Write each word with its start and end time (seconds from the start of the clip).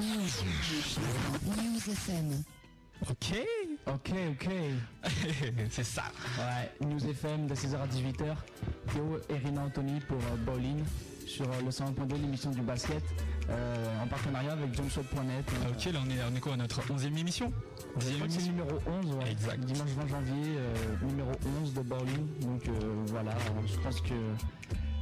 News 0.00 1.88
FM. 1.92 2.42
Ok, 3.08 3.34
Ok, 3.86 4.10
ok. 4.30 4.48
c'est 5.70 5.84
ça. 5.84 6.04
Ouais, 6.38 6.86
News 6.86 7.04
FM 7.06 7.46
de 7.46 7.54
16h 7.54 7.76
à 7.76 7.86
18h. 7.86 8.34
Théo 8.92 9.18
et 9.28 9.36
Rina 9.36 9.62
Anthony 9.62 10.00
pour 10.00 10.16
euh, 10.18 10.36
Bowling 10.46 10.82
sur 11.26 11.44
euh, 11.50 11.60
le 11.64 11.70
101.2, 11.70 12.12
l'émission 12.20 12.50
du 12.50 12.62
basket, 12.62 13.02
euh, 13.50 14.02
en 14.02 14.06
partenariat 14.06 14.52
avec 14.52 14.74
jumpshot.net. 14.74 15.44
Ok, 15.70 15.92
là 15.92 16.00
on 16.06 16.10
est, 16.10 16.18
on 16.32 16.34
est 16.36 16.40
quoi 16.40 16.54
à 16.54 16.56
notre 16.56 16.80
11e 16.82 17.18
émission? 17.18 17.52
Je 17.98 18.06
11e 18.06 18.14
crois 18.14 18.26
que 18.26 18.32
c'est 18.32 18.38
émission 18.40 18.52
numéro 18.52 18.78
11, 18.86 19.14
ouais. 19.16 19.30
Exact. 19.32 19.60
Dimanche 19.60 19.90
20 19.90 20.08
janvier, 20.08 20.58
numéro 21.02 21.32
11 21.62 21.74
de 21.74 21.80
Bowling. 21.82 22.26
Donc 22.40 22.62
voilà, 23.08 23.32
je 23.66 23.76
pense 23.80 24.00
que 24.00 24.14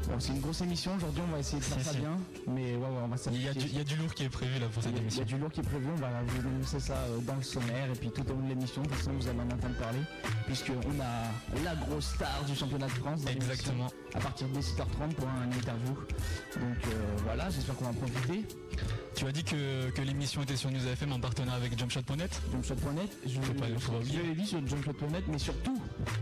bon, 0.09 0.19
c'est 0.19 0.33
une 0.33 0.41
grosse 0.41 0.61
émission. 0.63 0.93
Aujourd'hui, 0.97 1.23
on 1.29 1.33
va 1.33 1.39
essayer 1.39 1.59
de 1.59 1.65
faire 1.65 1.79
Si, 1.79 1.85
ça 1.85 1.93
si. 1.93 1.99
bien. 2.01 2.17
Mais 2.49 2.73
ouais, 2.75 2.77
ouais, 2.77 2.87
on 3.05 3.09
va 3.09 3.17
il 3.33 3.43
y, 3.45 3.49
a 3.49 3.53
du, 3.53 3.61
il 3.67 3.77
y 3.77 3.81
a 3.81 3.85
du 3.85 3.97
lourd 3.97 4.15
qui 4.15 4.25
est 4.25 4.29
prévu 4.29 4.59
là 4.59 4.67
pour 4.73 4.83
cette 4.83 4.93
Il 4.93 4.97
a- 4.97 4.99
il 4.99 5.03
y 5.03 5.03
émission. 5.05 5.23
a 5.23 5.25
du 5.27 5.39
lourd 5.39 5.51
qui 5.51 5.61
est 5.61 5.65
prévu, 5.65 5.87
on 5.93 6.01
va 6.01 6.09
vous 6.27 6.49
annoncer 6.49 6.81
ça 6.81 6.95
euh, 6.95 7.19
dans 7.21 7.35
le 7.37 7.43
sommaire 7.43 7.89
et 7.93 7.99
puis 7.99 8.11
tout 8.11 8.23
au 8.31 8.35
long 8.35 8.43
de 8.43 8.49
l'émission, 8.49 8.83
de 8.83 8.89
toute 8.89 8.97
façon 8.97 9.13
vous 9.13 9.29
allez 9.29 9.39
en 9.41 9.45
entendre 9.55 9.77
parler, 9.79 10.01
puisqu'on 10.47 11.01
a 11.01 11.63
la 11.65 11.75
grosse 11.77 12.07
star 12.15 12.45
du 12.47 12.55
championnat 12.55 12.87
de 12.87 12.93
France 12.93 13.21
Exactement. 13.31 13.87
à 14.15 14.21
partir 14.21 14.49
de 14.49 14.61
6h30 14.61 15.15
pour 15.15 15.29
un 15.29 15.47
interview. 15.53 15.95
Donc 15.95 16.87
euh, 16.87 17.17
voilà, 17.25 17.51
j'espère 17.51 17.77
qu'on 17.77 17.85
va 17.85 17.91
en 17.91 17.95
profiter. 17.95 18.45
Tu 19.19 19.27
as 19.27 19.33
dit 19.33 19.43
que, 19.43 19.91
que 19.91 20.01
l'émission 20.01 20.43
était 20.45 20.55
sur 20.55 20.71
News 20.71 20.87
FM 20.87 21.13
en 21.13 21.19
partenariat 21.19 21.57
avec 21.59 21.77
Jumpshot.net 21.77 22.41
Jumpshot.net, 22.53 23.11
je, 23.27 23.41
pas- 23.41 23.67
je 24.05 24.21
l'ai 24.21 24.35
dit 24.37 24.47
sur 24.47 24.65
Jumpshot.net, 24.65 25.25
mais 25.27 25.39
surtout, 25.39 25.77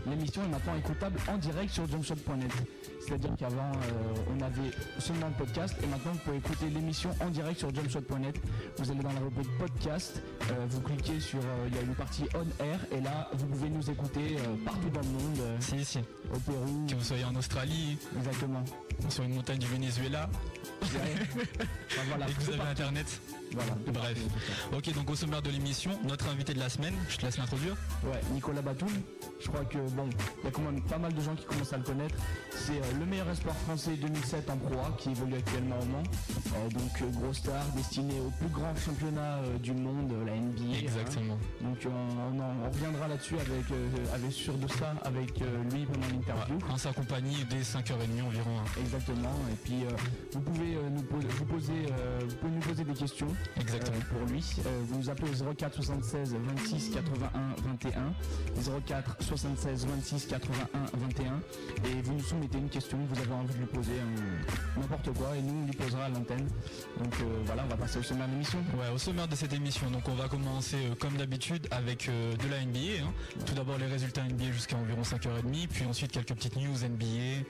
l'émission 0.09 0.43
est 0.43 0.47
maintenant 0.47 0.75
écoutable 0.75 1.19
en 1.27 1.37
direct 1.37 1.71
sur 1.71 1.87
Jumpshot.net. 1.87 2.51
C'est-à-dire 3.05 3.29
qu'avant, 3.37 3.71
euh, 3.71 4.35
on 4.35 4.41
avait 4.41 4.71
seulement 4.97 5.27
le 5.27 5.33
podcast, 5.45 5.75
et 5.83 5.85
maintenant, 5.85 6.11
vous 6.13 6.17
pouvez 6.19 6.37
écouter 6.37 6.69
l'émission 6.71 7.11
en 7.21 7.29
direct 7.29 7.59
sur 7.59 7.73
Jumpshot.net. 7.73 8.35
Vous 8.79 8.89
allez 8.91 9.03
dans 9.03 9.13
la 9.13 9.19
rubrique 9.19 9.57
podcast, 9.59 10.19
euh, 10.51 10.65
vous 10.67 10.81
cliquez 10.81 11.19
sur, 11.19 11.37
euh, 11.39 11.67
il 11.69 11.75
y 11.75 11.77
a 11.77 11.81
une 11.83 11.93
partie 11.95 12.23
on 12.33 12.63
air, 12.65 12.79
et 12.91 12.99
là, 12.99 13.29
vous 13.33 13.45
pouvez 13.45 13.69
nous 13.69 13.87
écouter 13.91 14.37
partout 14.65 14.89
dans 14.89 15.01
le 15.01 15.07
monde, 15.07 15.41
Si, 15.59 15.85
si. 15.85 15.99
au 16.33 16.39
Pérou, 16.39 16.87
Que 16.89 16.95
vous 16.95 17.03
soyez 17.03 17.25
en 17.25 17.35
Australie, 17.35 17.95
exactement. 18.17 18.63
sur 19.09 19.23
une 19.23 19.35
montagne 19.35 19.59
du 19.59 19.67
Venezuela, 19.67 20.27
Enfin, 20.87 22.01
voilà, 22.09 22.27
et 22.29 22.33
que 22.33 22.41
vous 22.41 22.49
avez. 22.51 22.59
Internet. 22.87 23.36
Voilà, 23.53 23.71
Bref. 23.93 24.17
Ok, 24.75 24.93
donc 24.93 25.09
au 25.09 25.15
sommaire 25.15 25.41
de 25.41 25.49
l'émission, 25.49 25.91
notre 26.07 26.27
invité 26.29 26.53
de 26.53 26.59
la 26.59 26.69
semaine, 26.69 26.93
je 27.09 27.17
te 27.17 27.25
laisse 27.25 27.37
l'introduire. 27.37 27.75
Ouais, 28.03 28.19
Nicolas 28.33 28.61
Batum, 28.61 28.89
je 29.39 29.47
crois 29.47 29.65
que 29.65 29.77
bon, 29.91 30.09
il 30.41 30.45
y 30.45 30.47
a 30.47 30.51
quand 30.51 30.61
même 30.61 30.81
pas 30.83 30.97
mal 30.97 31.13
de 31.13 31.21
gens 31.21 31.35
qui 31.35 31.45
commencent 31.45 31.73
à 31.73 31.77
le 31.77 31.83
connaître. 31.83 32.15
C'est 32.51 32.73
euh, 32.77 32.99
le 32.99 33.05
meilleur 33.05 33.29
espoir 33.29 33.55
français 33.55 33.95
2007 33.95 34.49
en 34.49 34.57
Pro 34.57 34.73
A 34.81 34.91
qui 34.97 35.11
évolue 35.11 35.35
actuellement 35.35 35.79
au 35.79 35.85
Mans. 35.85 36.03
Euh, 36.03 36.69
donc 36.69 37.01
euh, 37.01 37.05
gros 37.19 37.33
star 37.33 37.63
destiné 37.75 38.19
au 38.19 38.29
plus 38.31 38.49
grand 38.49 38.75
championnat 38.75 39.39
du 39.63 39.71
monde, 39.73 40.11
la 40.25 40.35
NBA. 40.35 40.77
Exactement. 40.79 41.33
hein. 41.35 41.63
Donc 41.69 41.85
euh, 41.85 41.89
on, 41.89 42.39
en- 42.39 42.65
on 42.67 42.69
reviendra 42.71 43.07
là-dessus 43.07 43.35
avec, 43.35 43.65
avec 44.13 44.31
sur 44.33 44.53
de 44.57 44.67
ça 44.67 44.93
avec 45.03 45.39
lui 45.71 45.85
pendant 45.85 46.07
l'interview. 46.07 46.57
En 46.69 46.77
sa 46.77 46.91
compagnie 46.93 47.37
dès 47.49 47.61
5h30 47.61 48.23
environ. 48.27 48.59
hein. 48.59 48.69
Exactement. 48.81 49.33
Et 49.51 49.55
puis 49.63 49.85
vous 50.33 50.41
pouvez 50.41 50.75
nous 50.91 51.01
poser, 51.03 51.27
vous 51.29 51.45
poser, 51.45 51.73
vous 52.27 52.35
pouvez 52.35 52.51
nous 52.51 52.59
poser 52.61 52.83
des 52.83 52.93
questions. 52.93 53.27
Exactement. 53.59 53.97
Euh, 53.97 54.13
pour 54.17 54.27
lui. 54.27 54.43
Euh, 54.65 54.69
vous 54.87 54.97
nous 54.99 55.09
appelez 55.09 55.29
au 55.41 55.53
04 55.53 55.75
76 55.75 56.35
26 56.35 56.89
81 56.93 57.55
21. 57.83 58.13
04 58.85 59.15
76 59.23 59.85
26 59.87 60.25
81 60.27 60.65
21. 60.93 61.39
Et 61.89 62.01
vous 62.01 62.13
nous 62.13 62.23
soumettez 62.23 62.57
une 62.57 62.69
question 62.69 62.97
que 62.97 63.13
vous 63.15 63.21
avez 63.21 63.33
envie 63.33 63.53
de 63.53 63.59
lui 63.59 63.65
poser, 63.65 63.91
euh, 63.93 64.79
n'importe 64.79 65.11
quoi, 65.13 65.35
et 65.35 65.41
nous 65.41 65.63
on 65.63 65.65
lui 65.65 65.73
posera 65.73 66.05
à 66.05 66.09
l'antenne. 66.09 66.47
Donc 67.03 67.13
voilà, 67.45 67.63
on 67.65 67.69
va 67.69 67.77
passer 67.77 67.99
au 67.99 68.03
sommaire 68.03 68.27
de 68.27 68.33
l'émission. 68.33 68.59
Ouais, 68.77 68.89
au 68.93 68.97
sommaire 68.97 69.27
de 69.27 69.35
cette 69.35 69.53
émission, 69.53 69.89
donc 69.89 70.07
on 70.07 70.15
va 70.15 70.27
commencer 70.27 70.77
comme 70.99 71.17
d'habitude 71.17 71.67
avec 71.71 72.09
de 72.09 72.49
la 72.49 72.63
NBA. 72.63 73.03
hein. 73.05 73.13
Tout 73.45 73.53
d'abord 73.55 73.77
les 73.77 73.87
résultats 73.87 74.23
NBA 74.23 74.51
jusqu'à 74.51 74.77
environ 74.77 75.01
5h30, 75.01 75.67
puis 75.67 75.85
ensuite 75.85 76.11
quelques 76.11 76.33
petites 76.33 76.55
news 76.55 76.77
NBA. 76.83 77.43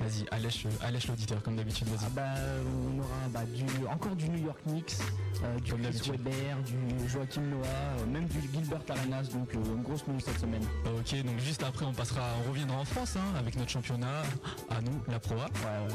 Vas-y, 0.00 0.26
allèche, 0.32 0.66
allèche 0.82 1.06
l'auditeur 1.06 1.42
comme 1.42 1.54
d'habitude, 1.56 1.86
Ah 1.92 1.96
vas-y. 1.96 2.10
bah, 2.12 2.22
euh, 2.38 2.62
on 2.92 2.98
aura 2.98 3.28
bah, 3.30 3.44
du, 3.44 3.86
encore 3.86 4.16
du 4.16 4.28
New 4.28 4.44
York 4.46 4.58
Knicks, 4.66 4.96
euh, 5.44 5.58
du 5.60 5.70
Comme 5.72 5.82
Chris. 5.82 6.10
Webber, 6.10 6.56
du 6.66 7.08
Joachim 7.08 7.42
Noah, 7.42 7.66
euh, 7.66 8.06
même 8.06 8.26
du 8.26 8.40
Gilbert 8.40 8.80
Arenas, 8.88 9.24
donc 9.32 9.54
euh, 9.54 9.58
une 9.76 9.82
grosse 9.82 10.04
news 10.08 10.18
cette 10.18 10.40
semaine. 10.40 10.64
Ok, 10.86 11.22
donc 11.24 11.38
juste 11.38 11.62
après 11.62 11.84
on 11.84 11.92
passera, 11.92 12.22
on 12.44 12.48
reviendra 12.50 12.78
en 12.78 12.84
France 12.84 13.16
hein, 13.16 13.38
avec 13.38 13.54
notre 13.56 13.70
championnat, 13.70 14.22
à 14.70 14.80
nous, 14.80 15.00
la 15.08 15.20
Pro 15.20 15.34
A. 15.34 15.36
Ouais, 15.44 15.86
ouais. 15.88 15.94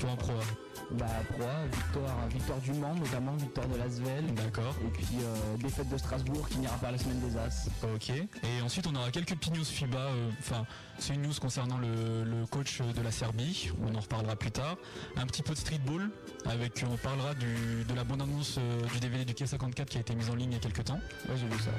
Quoi 0.00 0.10
en 0.10 0.16
Pro 0.16 0.32
A 0.32 0.94
Bah, 0.94 1.06
Pro 1.30 1.42
A, 1.48 1.66
victoire, 1.74 2.28
victoire 2.28 2.58
du 2.58 2.72
Mans, 2.74 2.94
notamment 2.94 3.32
victoire 3.36 3.66
de 3.68 3.76
l'Asvel. 3.76 4.34
D'accord. 4.34 4.74
Et 4.84 4.90
puis 4.90 5.06
euh, 5.22 5.56
défaite 5.56 5.88
de 5.88 5.96
Strasbourg 5.96 6.46
qui 6.50 6.58
n'ira 6.58 6.76
pas 6.76 6.90
la 6.90 6.98
semaine 6.98 7.20
des 7.20 7.36
As. 7.38 7.68
Ok. 7.94 8.10
Et 8.10 8.60
ensuite 8.62 8.86
on 8.86 8.94
aura 8.94 9.10
quelques 9.10 9.34
petites 9.34 9.54
news 9.56 9.64
FIBA. 9.64 9.96
euh, 9.98 10.30
Enfin, 10.40 10.66
c'est 10.98 11.14
une 11.14 11.22
news 11.22 11.34
concernant 11.40 11.78
le, 11.78 12.24
le 12.24 12.46
coach 12.46 12.80
de 12.80 13.02
la 13.02 13.10
Serbie. 13.10 13.70
On 13.82 13.94
en 13.94 14.00
reparlera 14.00 14.36
plus 14.36 14.50
tard. 14.50 14.76
Un 15.16 15.26
petit 15.26 15.42
peu 15.42 15.52
de 15.52 15.58
streetball. 15.58 16.10
Avec, 16.46 16.84
on 16.90 16.96
parlera 16.96 17.34
du, 17.34 17.84
de 17.88 17.94
la 17.94 18.04
bande 18.04 18.22
annonce 18.22 18.56
euh, 18.58 18.82
du 18.92 19.00
DVD 19.00 19.24
du 19.24 19.32
K54 19.32 19.84
qui 19.86 19.98
a 19.98 20.00
été 20.00 20.14
mise 20.14 20.30
en 20.30 20.34
ligne 20.34 20.50
il 20.52 20.54
y 20.54 20.56
a 20.56 20.60
quelques 20.60 20.84
temps. 20.84 21.00
Ouais, 21.28 21.36
j'ai 21.36 21.46
vu 21.46 21.58
ça. 21.62 21.70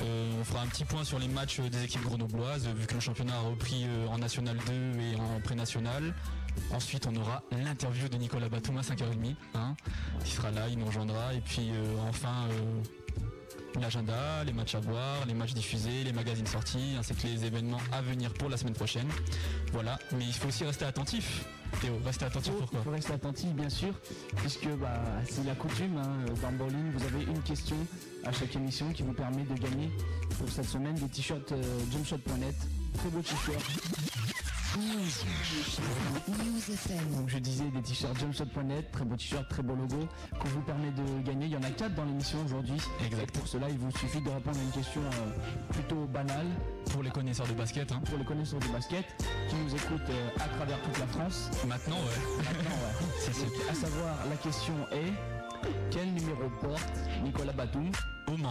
Euh, 0.00 0.32
on 0.40 0.44
fera 0.44 0.62
un 0.62 0.66
petit 0.66 0.84
point 0.84 1.04
sur 1.04 1.18
les 1.18 1.28
matchs 1.28 1.60
des 1.60 1.84
équipes 1.84 2.02
grenobloises, 2.02 2.66
euh, 2.66 2.72
vu 2.72 2.86
que 2.86 2.94
le 2.94 3.00
championnat 3.00 3.36
a 3.36 3.40
repris 3.40 3.84
euh, 3.86 4.06
en 4.08 4.18
National 4.18 4.56
2 4.66 4.72
et 5.00 5.16
en 5.16 5.40
pré-national. 5.40 6.14
Ensuite, 6.72 7.06
on 7.06 7.14
aura 7.16 7.42
l'interview 7.52 8.08
de 8.08 8.16
Nicolas 8.16 8.48
Batum 8.48 8.78
à 8.78 8.80
5h30. 8.80 9.34
Hein, 9.54 9.76
qui 10.24 10.32
sera 10.32 10.50
là, 10.50 10.68
il 10.68 10.78
nous 10.78 10.86
rejoindra. 10.86 11.34
Et 11.34 11.40
puis 11.40 11.70
euh, 11.72 11.96
enfin, 12.08 12.48
euh, 12.50 12.82
l'agenda, 13.80 14.44
les 14.44 14.52
matchs 14.52 14.74
à 14.74 14.80
voir, 14.80 15.26
les 15.26 15.34
matchs 15.34 15.54
diffusés, 15.54 16.04
les 16.04 16.12
magazines 16.12 16.46
sortis, 16.46 16.96
ainsi 16.98 17.14
que 17.14 17.26
les 17.26 17.44
événements 17.44 17.80
à 17.92 18.02
venir 18.02 18.32
pour 18.34 18.48
la 18.48 18.56
semaine 18.56 18.74
prochaine. 18.74 19.08
Voilà, 19.72 19.98
mais 20.16 20.24
il 20.24 20.32
faut 20.32 20.48
aussi 20.48 20.64
rester 20.64 20.84
attentif. 20.84 21.44
Théo, 21.80 21.98
rester 22.04 22.24
attentif 22.24 22.52
Il 22.54 22.60
pourquoi 22.60 22.82
faut 22.82 22.90
rester 22.90 23.12
attentif 23.12 23.52
bien 23.52 23.68
sûr, 23.68 23.92
puisque 24.36 24.68
bah, 24.76 25.02
c'est 25.28 25.44
la 25.44 25.54
coutume, 25.54 25.96
hein, 25.98 26.24
dans 26.40 26.52
Bowling, 26.52 26.92
vous 26.92 27.04
avez 27.04 27.24
une 27.24 27.42
question 27.42 27.76
à 28.24 28.32
chaque 28.32 28.54
émission 28.56 28.92
qui 28.92 29.02
vous 29.02 29.12
permet 29.12 29.42
de 29.42 29.54
gagner 29.54 29.90
pour 30.38 30.48
cette 30.48 30.68
semaine 30.68 30.94
des 30.94 31.08
t-shirts 31.08 31.52
euh, 31.52 31.62
jumpshot.net. 31.92 32.54
Très 32.94 33.08
beau 33.10 33.20
t-shirt. 33.20 33.62
News 34.76 36.70
FM. 36.70 37.16
Donc 37.16 37.28
je 37.28 37.38
disais 37.38 37.64
des 37.64 37.80
t-shirts 37.80 38.18
jumpshot.net, 38.18 38.90
très 38.92 39.04
beau 39.04 39.16
t-shirt, 39.16 39.48
très 39.48 39.62
beau 39.62 39.74
logo, 39.74 40.06
qu'on 40.38 40.48
vous 40.48 40.60
permet 40.60 40.90
de 40.90 41.26
gagner. 41.26 41.46
Il 41.46 41.52
y 41.52 41.56
en 41.56 41.62
a 41.62 41.70
quatre 41.70 41.94
dans 41.94 42.04
l'émission 42.04 42.38
aujourd'hui. 42.44 42.76
Exact. 43.04 43.22
Et 43.22 43.26
pour 43.38 43.48
cela, 43.48 43.70
il 43.70 43.78
vous 43.78 43.90
suffit 43.92 44.20
de 44.20 44.28
répondre 44.28 44.58
à 44.58 44.62
une 44.62 44.70
question 44.70 45.00
euh, 45.00 45.72
plutôt 45.72 46.04
banale 46.06 46.46
Pour 46.90 47.02
les 47.02 47.10
connaisseurs 47.10 47.46
de 47.46 47.54
basket, 47.54 47.90
hein. 47.90 48.02
pour 48.04 48.18
les 48.18 48.24
connaisseurs 48.24 48.60
du 48.60 48.68
basket 48.68 49.04
qui 49.48 49.56
nous 49.56 49.74
écoutent 49.74 50.10
euh, 50.10 50.28
à 50.36 50.48
travers 50.56 50.80
toute 50.82 50.98
la 50.98 51.06
France. 51.06 51.50
maintenant, 51.66 51.96
ouais. 51.96 52.44
Maintenant, 52.44 52.76
ouais. 52.76 53.32
Donc, 53.46 53.70
à 53.70 53.74
savoir, 53.74 54.26
la 54.28 54.36
question 54.36 54.74
est 54.92 55.12
quel 55.90 56.12
numéro 56.12 56.50
porte 56.60 56.92
Nicolas 57.24 57.52
Batum? 57.52 57.90
Au 58.28 58.36
Mans. 58.36 58.50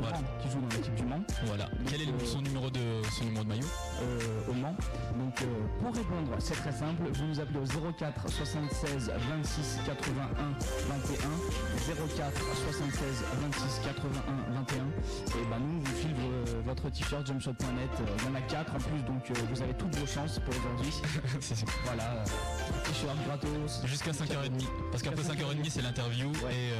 Voilà. 0.00 0.16
Mans, 0.18 0.24
qui 0.42 0.50
joue 0.50 0.60
dans 0.60 0.68
l'équipe 0.76 0.94
du 0.94 1.02
Mans, 1.04 1.20
Voilà. 1.46 1.68
Quel 1.88 2.02
est 2.02 2.04
le- 2.06 2.24
son 2.24 2.40
numéro 2.42 2.70
de 2.70 2.80
son 3.10 3.24
numéro 3.24 3.44
de 3.44 3.48
maillot 3.48 3.66
euh, 4.02 4.50
au 4.50 4.52
Mans. 4.54 4.74
Donc, 5.18 5.42
euh, 5.42 5.46
pour 5.80 5.94
répondre, 5.94 6.30
c'est 6.38 6.54
très 6.54 6.72
simple. 6.72 7.02
Vous 7.12 7.24
nous 7.24 7.40
appelez 7.40 7.58
au 7.58 7.92
04 7.92 8.28
76 8.28 9.10
26 9.30 9.78
81 9.86 10.26
21. 10.88 11.16
04 12.16 12.42
76 12.70 13.24
26 13.42 13.80
81 13.84 14.52
21. 14.54 14.76
Et 15.40 15.44
ben 15.50 15.58
nous, 15.58 15.76
on 15.76 15.84
vous 15.84 15.96
file 15.96 16.14
votre 16.64 16.90
t-shirt 16.90 17.26
jumpshot.net. 17.26 17.90
Euh, 18.00 18.04
Il 18.20 18.24
y 18.24 18.30
en 18.30 18.34
a 18.36 18.40
quatre 18.42 18.74
en 18.74 18.78
plus, 18.78 19.02
donc 19.02 19.22
vous 19.52 19.62
avez 19.62 19.74
toutes 19.74 19.94
vos 19.96 20.06
chances 20.06 20.38
pour 20.40 20.54
aujourd'hui. 20.54 20.92
Voilà, 21.84 22.24
t-shirt 22.84 23.16
gratos. 23.26 23.82
Jusqu'à 23.84 24.12
5h30. 24.12 24.64
Parce 24.90 25.02
qu'après 25.02 25.22
Jusqu'à 25.22 25.34
5h30, 25.44 25.70
c'est 25.70 25.82
l'interview. 25.82 26.30
Et 26.50 26.70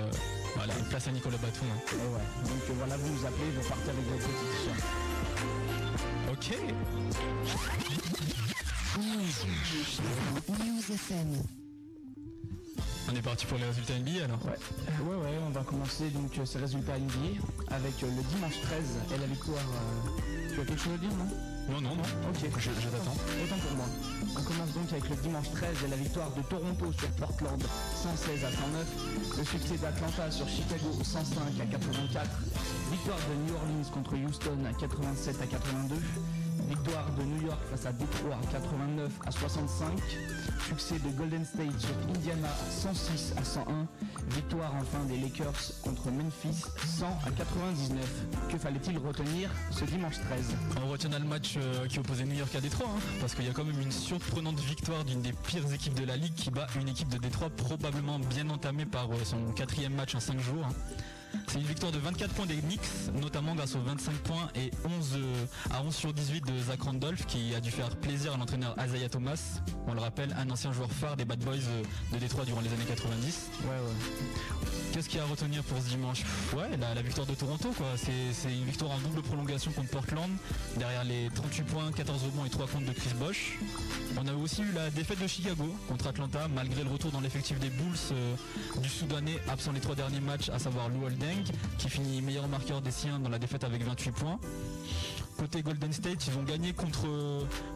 voilà, 0.56 0.74
place 0.88 1.08
à 1.08 1.12
Nicolas 1.12 1.36
Batum. 1.38 1.66
hein. 1.72 1.96
Ouais. 2.12 2.49
Donc 2.50 2.62
euh, 2.68 2.72
voilà, 2.78 2.96
vous 2.96 3.08
nous 3.08 3.26
appelez, 3.26 3.50
vous 3.50 3.68
partez 3.68 3.90
avec 3.90 4.04
votre 4.06 4.26
petit 4.26 4.46
t-shirt. 4.50 4.82
Ok. 6.32 6.48
News 10.48 10.92
FM. 10.94 11.42
On 13.10 13.16
est 13.16 13.22
parti 13.22 13.46
pour 13.46 13.58
les 13.58 13.64
résultats 13.64 13.98
NBA 13.98 14.24
alors. 14.24 14.44
Ouais. 14.46 14.52
Euh, 14.88 15.02
ouais, 15.04 15.16
ouais, 15.30 15.38
on 15.46 15.50
va 15.50 15.62
commencer 15.62 16.10
donc 16.10 16.36
euh, 16.38 16.44
ces 16.44 16.58
résultats 16.58 16.98
NBA 16.98 17.40
avec 17.68 18.02
euh, 18.02 18.06
le 18.14 18.22
dimanche 18.34 18.60
13 18.62 18.84
et 19.14 19.18
la 19.18 19.26
victoire. 19.26 19.58
euh, 19.58 20.54
Tu 20.54 20.60
as 20.60 20.64
quelque 20.64 20.80
chose 20.80 20.94
à 20.94 20.98
dire, 20.98 21.10
non? 21.16 21.26
Non, 21.74 21.80
non, 21.80 21.96
non. 21.96 22.02
Ok. 22.30 22.50
Je, 22.58 22.70
je 22.80 22.88
t'attends. 22.88 23.12
Autant 23.44 23.58
pour 23.58 23.76
moi. 23.76 23.86
On 24.36 24.42
commence 24.42 24.72
donc 24.72 24.92
avec 24.92 25.08
le 25.08 25.16
dimanche 25.16 25.50
13 25.50 25.84
et 25.84 25.88
la 25.88 25.96
victoire 25.96 26.30
de 26.32 26.42
Toronto 26.42 26.92
sur 26.92 27.08
Portland 27.10 27.62
116 27.94 28.44
à 28.44 28.50
109. 28.50 29.38
Le 29.38 29.44
succès 29.44 29.76
d'Atlanta 29.76 30.30
sur 30.30 30.48
Chicago 30.48 30.90
105 31.02 31.60
à 31.60 31.66
84. 31.66 32.30
Victoire 32.90 33.18
de 33.18 33.46
New 33.46 33.54
Orleans 33.54 33.90
contre 33.92 34.14
Houston 34.16 34.58
à 34.68 34.72
87 34.72 35.42
à 35.42 35.46
82. 35.46 35.96
Victoire 36.70 37.10
de 37.18 37.24
New 37.24 37.46
York 37.46 37.58
face 37.68 37.84
à 37.86 37.92
Détroit 37.92 38.38
89 38.52 39.10
à 39.26 39.30
65. 39.32 39.90
Succès 40.68 41.00
de 41.00 41.08
Golden 41.18 41.44
State 41.44 41.80
sur 41.80 41.90
Indiana 42.08 42.46
106 42.70 43.34
à 43.36 43.42
101. 43.42 43.88
Victoire 44.28 44.72
enfin 44.80 45.04
des 45.06 45.16
Lakers 45.18 45.72
contre 45.82 46.12
Memphis 46.12 46.62
100 46.86 47.06
à 47.26 47.30
99. 47.32 48.08
Que 48.48 48.56
fallait-il 48.56 48.98
retenir 48.98 49.50
ce 49.72 49.84
dimanche 49.84 50.14
13 50.20 50.54
On 50.84 50.88
retient 50.90 51.10
le 51.10 51.24
match 51.24 51.56
euh, 51.56 51.88
qui 51.88 51.98
opposait 51.98 52.24
New 52.24 52.38
York 52.38 52.54
à 52.54 52.60
Détroit, 52.60 52.86
hein, 52.88 53.00
parce 53.20 53.34
qu'il 53.34 53.46
y 53.46 53.48
a 53.48 53.52
quand 53.52 53.64
même 53.64 53.80
une 53.80 53.90
surprenante 53.90 54.60
victoire 54.60 55.04
d'une 55.04 55.22
des 55.22 55.32
pires 55.32 55.72
équipes 55.72 55.98
de 55.98 56.04
la 56.04 56.16
ligue 56.16 56.34
qui 56.34 56.52
bat 56.52 56.68
une 56.80 56.88
équipe 56.88 57.08
de 57.08 57.18
Détroit 57.18 57.50
probablement 57.50 58.20
bien 58.20 58.48
entamée 58.48 58.86
par 58.86 59.10
euh, 59.10 59.24
son 59.24 59.44
quatrième 59.56 59.94
match 59.94 60.14
en 60.14 60.20
5 60.20 60.38
jours. 60.38 60.64
hein. 60.64 60.72
C'est 61.46 61.58
une 61.58 61.66
victoire 61.66 61.92
de 61.92 61.98
24 61.98 62.32
points 62.34 62.46
des 62.46 62.56
Knicks, 62.56 62.80
notamment 63.20 63.54
grâce 63.54 63.74
aux 63.74 63.80
25 63.80 64.12
points 64.18 64.48
et 64.54 64.70
11 64.84 65.14
euh, 65.16 65.46
à 65.70 65.82
11 65.82 65.94
sur 65.94 66.12
18 66.12 66.46
de 66.46 66.58
Zach 66.62 66.82
Randolph 66.82 67.26
qui 67.26 67.54
a 67.54 67.60
dû 67.60 67.70
faire 67.70 67.88
plaisir 67.96 68.34
à 68.34 68.36
l'entraîneur 68.36 68.76
Isaiah 68.86 69.08
Thomas. 69.08 69.60
On 69.86 69.94
le 69.94 70.00
rappelle, 70.00 70.34
un 70.38 70.48
ancien 70.50 70.72
joueur 70.72 70.90
phare 70.90 71.16
des 71.16 71.24
Bad 71.24 71.40
Boys 71.40 71.54
euh, 71.54 71.82
de 72.12 72.18
Détroit 72.18 72.44
durant 72.44 72.60
les 72.60 72.68
années 72.68 72.84
90. 72.86 73.50
Ouais, 73.62 73.68
ouais. 73.68 74.89
Qu'est-ce 74.92 75.08
qu'il 75.08 75.18
y 75.18 75.20
a 75.20 75.24
à 75.24 75.26
retenir 75.26 75.62
pour 75.62 75.78
ce 75.78 75.88
dimanche 75.88 76.22
Ouais, 76.52 76.76
la, 76.76 77.00
victoire 77.02 77.26
de 77.26 77.34
Toronto, 77.34 77.72
quoi. 77.76 77.86
C'est 77.96 78.32
c'est 78.32 78.52
une 78.52 78.64
victoire 78.64 78.90
en 78.90 78.98
double 78.98 79.22
prolongation 79.22 79.70
contre 79.70 79.90
Portland, 79.90 80.30
derrière 80.76 81.04
les 81.04 81.28
38 81.34 81.62
points, 81.64 81.92
14 81.92 82.24
rebonds 82.24 82.44
et 82.44 82.50
3 82.50 82.66
comptes 82.66 82.84
de 82.84 82.92
Chris 82.92 83.14
Bosch. 83.18 83.58
On 84.18 84.26
a 84.26 84.34
aussi 84.34 84.62
eu 84.62 84.72
la 84.74 84.90
défaite 84.90 85.20
de 85.20 85.26
Chicago 85.28 85.66
contre 85.88 86.08
Atlanta, 86.08 86.48
malgré 86.54 86.82
le 86.82 86.90
retour 86.90 87.12
dans 87.12 87.20
l'effectif 87.20 87.58
des 87.60 87.70
Bulls 87.70 87.94
euh, 88.12 88.34
du 88.82 88.88
Soudanais 88.88 89.38
absent 89.48 89.72
les 89.72 89.80
trois 89.80 89.94
derniers 89.94 90.20
matchs, 90.20 90.48
à 90.48 90.58
savoir 90.58 90.88
Lou 90.88 91.04
Holdeng, 91.04 91.44
qui 91.78 91.88
finit 91.88 92.20
meilleur 92.20 92.48
marqueur 92.48 92.80
des 92.80 92.90
siens 92.90 93.20
dans 93.20 93.30
la 93.30 93.38
défaite 93.38 93.64
avec 93.64 93.84
28 93.84 94.10
points. 94.10 94.38
Côté 95.40 95.62
Golden 95.62 95.90
State, 95.90 96.26
ils 96.26 96.36
ont 96.38 96.42
gagné 96.42 96.74
contre, 96.74 97.06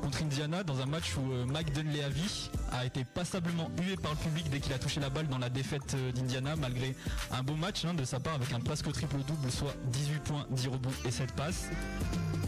contre 0.02 0.22
Indiana 0.22 0.62
dans 0.64 0.82
un 0.82 0.84
match 0.84 1.16
où 1.16 1.32
euh, 1.32 1.46
Mike 1.46 1.72
Dunleavy 1.72 2.50
a 2.72 2.84
été 2.84 3.04
passablement 3.04 3.70
hué 3.80 3.96
par 3.96 4.12
le 4.12 4.18
public 4.18 4.50
dès 4.50 4.60
qu'il 4.60 4.74
a 4.74 4.78
touché 4.78 5.00
la 5.00 5.08
balle 5.08 5.28
dans 5.28 5.38
la 5.38 5.48
défaite 5.48 5.94
euh, 5.94 6.12
d'Indiana, 6.12 6.56
malgré 6.56 6.94
un 7.32 7.42
beau 7.42 7.54
match 7.54 7.86
hein, 7.86 7.94
de 7.94 8.04
sa 8.04 8.20
part 8.20 8.34
avec 8.34 8.52
un 8.52 8.60
presque 8.60 8.92
triple-double, 8.92 9.50
soit 9.50 9.74
18 9.86 10.18
points, 10.24 10.46
10 10.50 10.68
rebonds 10.68 10.90
et 11.06 11.10
7 11.10 11.32
passes. 11.32 11.70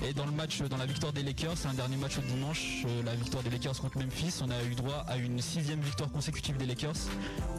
Et 0.07 0.13
dans 0.13 0.27
le 0.27 0.33
match, 0.33 0.61
dans 0.61 0.77
la 0.77 0.85
victoire 0.85 1.15
des 1.15 1.23
Lakers, 1.23 1.57
c'est 1.57 1.69
un 1.69 1.75
dernier 1.75 1.97
match 1.97 2.17
de 2.17 2.23
dimanche, 2.23 2.85
euh, 2.85 3.03
la 3.03 3.15
victoire 3.15 3.43
des 3.43 3.49
Lakers 3.49 3.81
contre 3.81 3.99
Memphis, 3.99 4.41
on 4.43 4.51
a 4.51 4.63
eu 4.65 4.75
droit 4.75 5.07
à 5.09 5.17
une 5.17 5.41
sixième 5.41 5.81
victoire 5.81 6.11
consécutive 6.11 6.59
des 6.59 6.67
Lakers, 6.67 7.09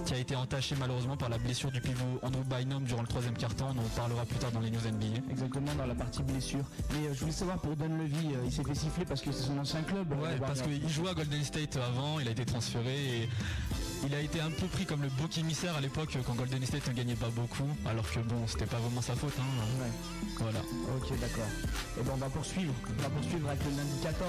qui 0.06 0.14
a 0.14 0.18
été 0.18 0.36
entachée 0.36 0.76
malheureusement 0.80 1.18
par 1.18 1.30
la 1.30 1.40
blessure 1.40 1.72
du 1.72 1.82
pivot 1.82 2.20
Andrew 2.22 2.44
Bynum 2.44 2.84
durant 2.84 3.02
le 3.02 3.08
troisième 3.08 3.36
quart-temps. 3.36 3.74
On 3.76 3.80
en 3.80 3.90
parlera 3.96 4.26
plus 4.26 4.38
tard 4.38 4.52
dans 4.52 4.60
les 4.60 4.70
news 4.70 4.80
NBA. 4.80 5.32
Exactement 5.32 5.74
dans 5.76 5.88
la 5.88 5.96
partie 5.96 6.22
blessure. 6.22 6.64
Mais 6.92 7.08
euh, 7.08 7.14
je 7.16 7.26
savoir 7.48 7.60
pour 7.62 7.76
Dunleavy, 7.78 8.36
euh, 8.36 8.44
il 8.46 8.52
s'est 8.52 8.64
fait 8.64 8.76
siffler 8.76 9.06
parce 9.06 9.22
que 9.22 9.32
c'est 9.32 9.44
son 9.44 9.58
ancien 9.58 9.82
club. 9.84 10.12
euh, 10.12 10.22
Ouais, 10.22 10.38
parce 10.40 10.62
qu'il 10.62 10.88
jouait 10.90 11.12
à 11.12 11.14
Golden 11.14 11.44
State 11.44 11.78
avant, 11.78 12.20
il 12.20 12.28
a 12.28 12.32
été 12.32 12.44
transféré 12.46 13.22
et 13.24 13.30
il 14.06 14.14
a 14.14 14.20
été 14.20 14.42
un 14.42 14.52
peu 14.52 14.68
pris 14.68 14.86
comme 14.86 15.02
le 15.02 15.08
beau 15.10 15.28
émissaire 15.38 15.74
à 15.78 15.80
l'époque 15.82 16.18
quand 16.26 16.36
Golden 16.36 16.62
State 16.66 16.88
ne 16.90 16.94
gagnait 16.94 17.16
pas 17.16 17.30
beaucoup, 17.30 17.64
alors 17.86 18.10
que 18.12 18.20
bon, 18.20 18.46
c'était 18.48 18.66
pas 18.66 18.78
vraiment 18.80 19.02
sa 19.02 19.16
faute. 19.16 19.32
hein. 19.40 19.82
Ouais. 19.82 19.92
Voilà. 20.40 20.60
Ok, 20.98 21.18
d'accord. 21.22 21.48
Et 22.00 22.04
ben 22.04 22.12
on 22.16 22.18
va 22.18 22.30
poursuivre. 22.30 22.74
On 23.00 23.02
va 23.02 23.10
poursuivre 23.10 23.48
avec 23.50 23.64
le 23.64 23.72
lundi 23.72 23.96
14 24.04 24.28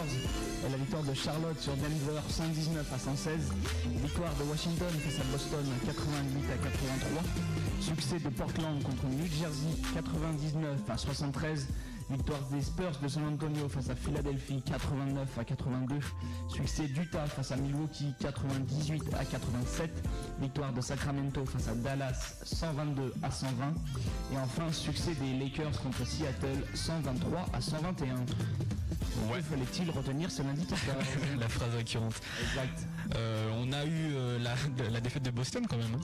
et 0.66 0.70
la 0.70 0.76
victoire 0.76 1.02
de 1.02 1.14
Charlotte 1.14 1.58
sur 1.60 1.74
Denver 1.74 2.20
119 2.30 2.92
à 2.92 2.98
116. 2.98 3.52
Victoire 4.00 4.34
de 4.36 4.44
Washington 4.44 4.88
face 5.04 5.20
à 5.20 5.24
Boston 5.32 5.66
88 5.84 6.52
à 6.54 6.56
83. 6.56 7.22
Succès 7.80 8.18
de 8.20 8.28
Portland 8.30 8.80
contre 8.82 9.06
New 9.06 9.26
Jersey 9.26 9.74
99 9.94 10.78
à 10.88 10.96
73. 10.96 11.66
Victoire 12.10 12.40
des 12.50 12.62
Spurs 12.62 12.98
de 13.02 13.08
San 13.08 13.26
Antonio 13.26 13.68
face 13.68 13.90
à 13.90 13.94
Philadelphie 13.94 14.62
89 14.62 15.38
à 15.38 15.44
82. 15.44 15.96
Succès 16.48 16.86
d'Utah 16.88 17.26
face 17.26 17.52
à 17.52 17.56
Milwaukee 17.56 18.14
98 18.18 19.14
à 19.14 19.24
87. 19.24 19.90
Victoire 20.40 20.72
de 20.72 20.80
Sacramento 20.80 21.44
face 21.44 21.68
à 21.68 21.74
Dallas 21.74 22.40
122 22.44 23.12
à 23.22 23.30
120. 23.30 23.74
Et 24.32 24.38
enfin, 24.38 24.72
succès 24.72 25.14
des 25.16 25.38
Lakers 25.38 25.82
contre 25.82 26.06
Seattle 26.06 26.64
123 26.74 27.46
à 27.52 27.60
121. 27.60 28.24
Ouais. 29.32 29.42
Fallait-il 29.42 29.90
retenir 29.90 30.30
ce 30.30 30.42
lundi 30.42 30.64
14 30.66 30.82
la 31.40 31.48
phrase 31.48 31.74
récurrente. 31.74 32.14
Exact. 32.42 32.78
Euh, 33.16 33.50
on 33.54 33.72
a 33.72 33.84
eu 33.84 34.12
euh, 34.14 34.38
la, 34.38 34.54
la 34.90 35.00
défaite 35.00 35.22
de 35.22 35.30
Boston 35.30 35.66
quand 35.68 35.76
même. 35.76 35.94
hein. 35.94 36.00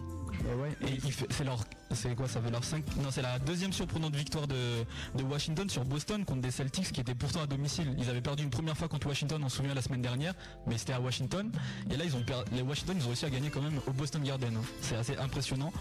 Ouais, 0.61 0.77
Et 0.89 0.99
c'est 1.31 1.45
leur, 1.45 1.65
c'est 1.93 2.15
quoi 2.17 2.29
Ça 2.29 2.41
fait 2.41 2.51
leur 2.51 2.65
5 2.65 2.85
Non, 2.97 3.11
c'est 3.11 3.23
la 3.23 3.39
deuxième 3.39 3.73
surprenante 3.73 4.15
victoire 4.15 4.47
de, 4.47 4.85
de 5.15 5.23
Washington 5.23 5.71
sur 5.71 5.85
Boston 5.85 6.25
contre 6.25 6.41
des 6.43 6.51
Celtics 6.51 6.93
qui 6.93 7.01
étaient 7.01 7.15
pourtant 7.15 7.41
à 7.43 7.47
domicile. 7.47 7.95
Ils 7.99 8.11
avaient 8.11 8.21
perdu 8.21 8.43
une 8.43 8.51
première 8.51 8.77
fois 8.77 8.89
contre 8.89 9.07
Washington, 9.07 9.41
on 9.45 9.49
se 9.49 9.57
souvient 9.59 9.75
la 9.75 9.81
semaine 9.83 10.03
dernière, 10.03 10.35
mais 10.67 10.77
c'était 10.77 10.93
à 10.93 11.01
Washington. 11.01 11.51
Et 11.91 11.97
là, 11.97 12.05
ils 12.05 12.15
ont 12.17 12.25
les 12.53 12.63
Washington, 12.63 12.97
ils 12.99 13.05
ont 13.05 13.09
réussi 13.09 13.25
à 13.25 13.31
gagner 13.31 13.49
quand 13.49 13.63
même 13.63 13.81
au 13.87 13.93
Boston 13.93 14.23
Garden. 14.23 14.55
hein. 14.57 14.61
C'est 14.83 14.97
assez 14.97 15.17
impressionnant. 15.17 15.73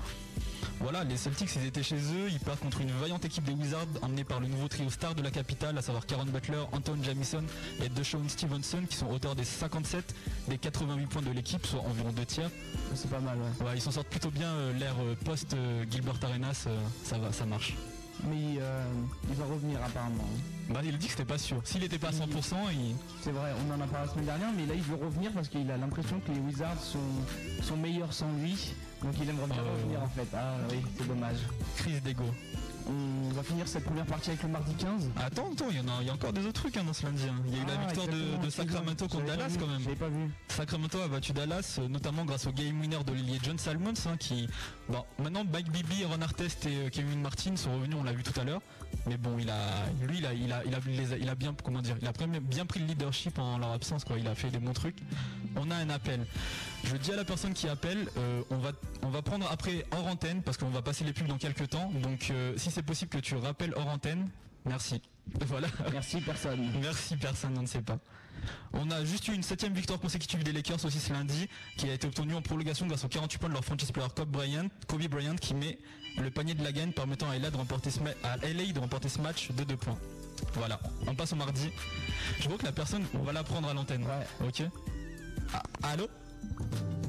Voilà, 0.84 1.06
les 1.06 1.16
Celtics, 1.16 1.50
ils 1.56 1.66
étaient 1.66 1.82
chez 1.82 1.96
eux, 1.96 2.28
ils 2.30 2.42
perdent 2.42 2.60
contre 2.60 2.82
une 2.82 2.92
vaillante 2.92 3.24
équipe 3.24 3.46
des 3.46 3.54
Wizards 3.54 3.88
emmenée 4.02 4.26
par 4.26 4.42
le 4.42 4.48
nouveau 4.48 4.68
trio 4.68 4.90
star 4.90 5.16
de 5.16 5.22
la 5.22 5.32
capitale, 5.32 5.78
à 5.78 5.82
savoir 5.82 6.06
Karen 6.06 6.30
Butler, 6.30 6.62
Anton 6.74 6.98
Jamison 7.02 7.42
et 7.82 7.88
Deshaun 7.88 8.28
Stevenson, 8.28 8.82
qui 8.90 8.98
sont 8.98 9.08
auteurs 9.08 9.34
des 9.34 9.46
57 9.46 10.14
des 10.50 10.58
88 10.58 11.06
points 11.06 11.22
de 11.22 11.32
l'équipe, 11.32 11.66
soit 11.66 11.80
environ 11.80 12.12
deux 12.12 12.26
tiers. 12.26 12.50
c'est 12.96 13.10
pas 13.10 13.22
mal, 13.22 13.38
ouais. 13.38 13.66
Ouais, 13.66 13.72
ils 13.76 13.82
s'en 13.82 13.92
sortent 13.92 14.10
plutôt 14.10 14.30
bien 14.30 14.50
euh, 14.50 14.74
l'ère 14.74 14.98
euh, 15.00 15.16
post 15.24 15.54
euh, 15.54 15.86
Gilbert 15.90 16.20
Arenas, 16.22 16.66
euh, 16.68 16.78
ça 17.06 17.18
va, 17.18 17.32
ça 17.32 17.46
marche. 17.46 17.76
Mais 18.30 18.56
il 19.30 19.36
va 19.36 19.46
revenir 19.46 19.82
apparemment. 19.82 20.28
Bah, 20.70 20.82
il 20.84 20.94
a 20.94 20.98
dit 20.98 21.08
que 21.08 21.12
c'était 21.14 21.26
pas 21.26 21.38
sûr. 21.38 21.62
S'il 21.64 21.84
était 21.84 21.98
pas 21.98 22.10
à 22.10 22.12
100%, 22.12 22.56
il... 22.74 22.96
C'est 23.22 23.32
vrai, 23.32 23.52
on 23.66 23.74
en 23.74 23.82
a 23.82 23.88
parlé 23.88 24.08
la 24.08 24.12
semaine 24.14 24.26
dernière, 24.26 24.50
mais 24.56 24.66
là 24.66 24.74
il 24.76 24.82
veut 24.82 24.96
revenir 24.96 25.32
parce 25.32 25.48
qu'il 25.48 25.70
a 25.72 25.78
l'impression 25.78 26.20
que 26.20 26.32
les 26.32 26.40
Wizards 26.40 26.82
sont, 26.82 27.64
sont 27.64 27.78
meilleurs 27.78 28.14
sans 28.14 28.32
lui. 28.34 28.74
Donc 29.04 29.14
il 29.22 29.30
aimerait 29.30 29.48
bien 29.48 29.58
Euh. 29.64 29.72
revenir 29.74 30.02
en 30.04 30.08
fait. 30.08 30.28
Ah 30.34 30.56
oui, 30.70 30.78
c'est 30.98 31.08
dommage. 31.08 31.38
crise 31.78 32.02
d'ego. 32.02 32.24
On 32.86 33.30
va 33.34 33.44
finir 33.44 33.66
cette 33.66 33.86
première 33.86 34.06
partie 34.06 34.32
avec 34.32 34.44
le 34.44 34.50
mardi 34.50 34.74
15. 34.76 35.10
Attends, 35.16 35.50
attends, 35.54 35.68
il 35.72 35.78
y 35.78 35.80
en 35.80 35.88
a, 35.88 36.02
il 36.02 36.08
y 36.08 36.10
a 36.10 36.14
encore 36.14 36.34
des 36.34 36.42
autres 36.46 36.62
trucs 36.62 36.76
hein, 36.76 36.84
dans 36.84 36.92
ce 36.92 37.06
lundi. 37.06 37.24
hein. 37.30 37.36
Il 37.48 37.56
y 37.56 37.60
a 37.60 37.64
eu 37.64 37.66
la 37.66 37.74
Ah, 37.82 37.86
victoire 37.86 38.08
de, 38.08 38.50
Sacramento 38.50 39.08
contre 39.08 39.26
Dallas 39.26 39.48
vu, 39.48 39.58
quand 39.58 39.68
même. 39.68 39.96
Pas 39.96 40.10
vu. 40.10 40.30
Sacramento 40.50 41.00
a 41.00 41.08
battu 41.08 41.32
Dallas, 41.32 41.78
euh, 41.80 41.88
notamment 41.88 42.26
grâce 42.26 42.46
au 42.46 42.52
game 42.52 42.78
winner 42.82 43.02
de 43.06 43.14
l'ailier 43.14 43.40
John 43.42 43.58
Salmons, 43.58 43.94
hein, 44.06 44.18
qui... 44.20 44.50
Bon, 44.90 45.06
maintenant 45.18 45.46
Mike 45.50 45.72
Bibi, 45.72 46.04
Ron 46.04 46.22
Artest 46.22 46.66
et 46.66 46.76
euh, 46.76 46.90
Kevin 46.90 47.22
Martin 47.22 47.56
sont 47.56 47.74
revenus, 47.74 47.96
on 47.98 48.04
l'a 48.04 48.12
vu 48.12 48.22
tout 48.24 48.38
à 48.38 48.44
l'heure. 48.44 48.62
Mais 49.08 49.18
bon, 49.18 49.38
il 49.40 49.50
a, 49.50 49.86
lui, 50.08 50.20
il 50.20 50.26
a, 50.26 50.34
il 50.34 50.52
a, 50.52 50.64
il 50.66 50.74
a, 50.76 50.80
il 51.18 51.36
bien, 51.36 51.56
comment 51.64 51.82
dire, 51.82 51.98
il 52.02 52.08
a 52.08 52.14
pris- 52.14 52.28
bien 52.28 52.66
pris 52.66 52.80
le 52.80 52.86
leadership 52.86 53.38
en 53.40 53.58
leur 53.58 53.72
absence, 53.72 54.04
quoi. 54.06 54.18
Il 54.18 54.28
a 54.28 54.36
fait 54.36 54.50
des 54.50 54.60
bons 54.60 54.74
trucs. 54.74 54.98
On 55.56 55.70
a 55.72 55.76
un 55.76 55.90
appel. 55.90 56.26
Je 56.86 56.96
dis 56.98 57.12
à 57.12 57.16
la 57.16 57.26
personne 57.26 57.54
qui 57.54 57.68
appelle, 57.68 58.08
euh, 58.18 58.42
on 58.50 58.58
va, 58.58 58.72
on 59.02 59.10
va 59.10 59.22
prendre 59.22 59.50
après 59.52 59.86
hors 59.92 60.08
antenne 60.08 60.42
parce 60.42 60.58
qu'on 60.58 60.70
va 60.70 60.82
passer 60.82 61.04
les 61.04 61.14
pubs 61.14 61.28
dans 61.28 61.38
quelques 61.38 61.70
temps. 61.70 61.92
Donc, 62.02 62.30
euh, 62.32 62.54
si 62.58 62.72
c'est 62.72 62.84
possible 62.84 63.10
que 63.10 63.20
tu 63.20 63.36
rappelles 63.36 63.74
hors 63.76 63.88
antenne, 63.88 64.30
merci. 64.66 65.02
Voilà. 65.48 65.68
Merci 65.92 66.20
personne. 66.20 66.70
Merci 66.82 67.16
personne, 67.16 67.58
on 67.58 67.62
ne 67.62 67.68
sait 67.68 67.82
pas. 67.82 67.98
On 68.74 68.92
a 68.92 69.06
juste 69.06 69.28
eu 69.30 69.34
une 69.34 69.44
septième 69.44 69.74
victoire 69.74 70.00
consécutive 70.00 70.44
des 70.44 70.52
Lakers 70.52 70.84
aussi 70.84 71.00
ce 71.00 71.14
lundi, 71.14 71.48
qui 71.78 71.90
a 71.90 71.94
été 71.94 72.06
obtenue 72.08 72.34
en 72.36 72.42
prolongation 72.42 72.86
grâce 72.88 73.06
aux 73.06 73.08
48 73.08 73.38
points 73.38 73.48
de 73.50 73.54
leur 73.54 73.64
franchise 73.64 73.90
player 73.92 74.10
Kobe 74.14 74.30
Bryant, 74.30 74.68
Kobe 74.86 75.08
Bryant 75.08 75.36
qui 75.38 75.54
met 75.54 75.78
le 76.18 76.30
panier 76.32 76.54
de 76.54 76.64
la 76.64 76.72
gagne 76.72 76.92
permettant 76.92 77.30
à 77.30 77.38
LA 77.38 77.50
de 77.52 77.58
remporter 77.58 77.90
ce, 77.92 78.00
ma- 78.00 78.12
à 78.24 78.38
LA 78.38 78.72
de 78.72 78.80
remporter 78.80 79.10
ce 79.10 79.20
match 79.22 79.52
de 79.52 79.64
2 79.64 79.76
points. 79.78 79.98
Voilà, 80.56 80.80
on 81.08 81.16
passe 81.16 81.34
au 81.34 81.36
mardi. 81.36 81.70
Je 82.40 82.48
vois 82.50 82.58
que 82.58 82.66
la 82.66 82.72
personne, 82.72 83.04
on 83.14 83.24
va 83.24 83.32
la 83.34 83.44
prendre 83.44 83.68
à 83.70 83.74
l'antenne. 83.74 84.04
Ouais. 84.04 84.48
Ok 84.48 84.64
Ah, 85.54 85.64
Allô? 85.84 86.08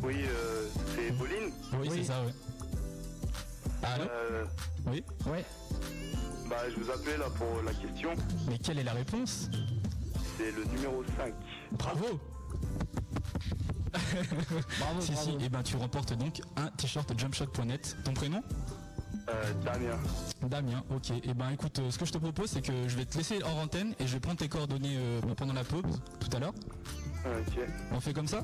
Oui, 0.02 0.14
euh, 0.25 0.68
c'est 0.94 1.12
Pauline. 1.16 1.50
Oui, 1.73 1.78
Oui. 1.82 1.90
c'est 1.92 2.04
ça, 2.04 2.23
ouais. 2.23 2.32
Allô? 3.82 4.04
Euh, 4.04 4.44
Oui 4.87 5.02
Ouais. 5.26 5.44
bah, 6.49 6.56
je 6.70 6.80
vous 6.82 6.90
appelais 6.90 7.16
là 7.18 7.26
pour 7.37 7.62
la 7.62 7.73
question. 7.75 8.11
Mais 8.49 8.58
quelle 8.58 8.78
est 8.78 8.84
la 8.84 8.92
réponse? 8.92 9.49
C'est 10.38 10.50
le 10.52 10.64
numéro 10.64 11.02
5. 11.16 11.32
Bravo 11.73 12.20
Bravo, 13.92 15.00
Si, 15.00 15.12
bravo. 15.12 15.38
si, 15.38 15.44
et 15.44 15.49
ben 15.49 15.62
tu 15.62 15.76
remportes 15.76 16.12
donc 16.14 16.40
un 16.56 16.68
t-shirt 16.68 17.16
jumpshot.net. 17.18 17.96
Ton 18.04 18.12
prénom? 18.14 18.42
Euh, 19.28 19.52
Damien. 19.64 19.99
Damien, 20.43 20.85
ok. 20.95 21.11
Et 21.25 21.33
ben 21.35 21.50
écoute, 21.50 21.78
euh, 21.78 21.90
ce 21.90 21.99
que 21.99 22.04
je 22.04 22.12
te 22.12 22.19
propose, 22.19 22.50
c'est 22.50 22.61
que 22.61 22.88
je 22.88 22.97
vais 22.97 23.07
te 23.07 23.16
laisser 23.16 23.38
hors 23.43 23.57
antenne 23.59 23.95
et 23.99 24.07
je 24.07 24.12
vais 24.14 24.21
prendre 24.21 24.37
tes 24.38 24.49
coordonnées 24.49 24.97
euh, 24.99 25.21
pendant 25.37 25.54
la 25.54 25.64
pause 25.64 25.83
tout 26.21 26.37
à 26.37 26.40
l'heure. 26.40 26.52
Ok. 27.25 27.59
On 27.93 28.00
fait 28.00 28.12
comme 28.12 28.28
ça 28.28 28.38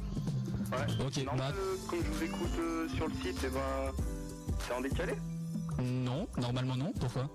Ouais. 0.73 1.05
Ok, 1.05 1.17
Non, 1.27 1.37
bah- 1.37 1.53
euh, 1.55 1.77
comme 1.89 1.99
je 2.03 2.11
vous 2.11 2.23
écoute 2.25 2.59
euh, 2.59 2.89
sur 2.95 3.09
le 3.09 3.15
site, 3.15 3.45
et 3.45 3.49
ben, 3.49 3.93
c'est 4.67 4.73
en 4.75 4.81
décalé? 4.81 5.15
Non, 5.83 6.27
normalement 6.39 6.77
non. 6.77 6.93
Pourquoi? 6.99 7.29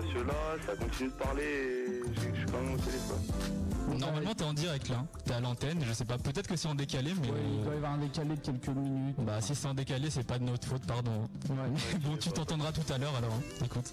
Parce 0.00 0.12
que 0.12 0.18
là, 0.20 0.34
ça 0.64 0.76
continue 0.76 1.08
de 1.08 1.14
parler 1.14 1.42
et 1.42 2.02
je 2.14 2.20
suis 2.20 2.46
quand 2.46 2.60
même 2.60 2.74
au 2.74 2.78
téléphone. 2.78 3.98
Normalement 3.98 4.34
t'es 4.34 4.44
en 4.44 4.52
direct 4.52 4.88
là. 4.90 5.04
T'es 5.24 5.32
à 5.32 5.40
l'antenne, 5.40 5.82
je 5.84 5.92
sais 5.92 6.04
pas. 6.04 6.18
Peut-être 6.18 6.46
que 6.46 6.54
c'est 6.56 6.68
en 6.68 6.74
décalé, 6.74 7.12
mais 7.20 7.30
Ouais, 7.30 7.38
il 7.58 7.64
doit 7.64 7.74
y 7.74 7.76
avoir 7.78 7.92
un 7.92 7.98
décalé 7.98 8.36
de 8.36 8.40
quelques 8.40 8.68
minutes. 8.68 9.16
bah 9.18 9.40
si 9.40 9.54
c'est 9.54 9.66
en 9.66 9.74
décalé, 9.74 10.10
c'est 10.10 10.26
pas 10.26 10.38
de 10.38 10.44
notre 10.44 10.68
faute, 10.68 10.86
pardon. 10.86 11.28
Ouais. 11.48 11.56
bon, 12.04 12.16
tu 12.16 12.30
t'entendras 12.30 12.70
tout 12.70 12.92
à 12.92 12.98
l'heure 12.98 13.14
alors. 13.16 13.32
hein. 13.32 13.64
Écoute, 13.64 13.92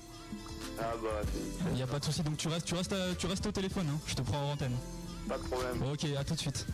Ah 0.79 0.91
bah, 1.01 1.27
c'est 1.71 1.77
y 1.77 1.81
a 1.81 1.88
pas 1.88 2.00
de 2.00 2.05
souci. 2.05 2.21
Donc 2.21 2.38
tu 2.38 2.50
restes, 2.50 2.65
tu 2.65 2.75
restes, 2.75 2.93
à- 2.93 3.15
tu 3.17 3.25
restes 3.25 3.45
au 3.47 3.51
téléphone. 3.51 3.88
hein. 3.89 3.97
Je 4.05 4.13
te 4.15 4.21
prends 4.21 4.41
en 4.50 4.51
antenne. 4.51 4.75
pas 5.27 5.38
de 5.38 5.43
problème. 5.43 5.81
Ok, 5.91 6.05
à 6.19 6.24
tout 6.24 6.35
de 6.35 6.39
suite. 6.39 6.67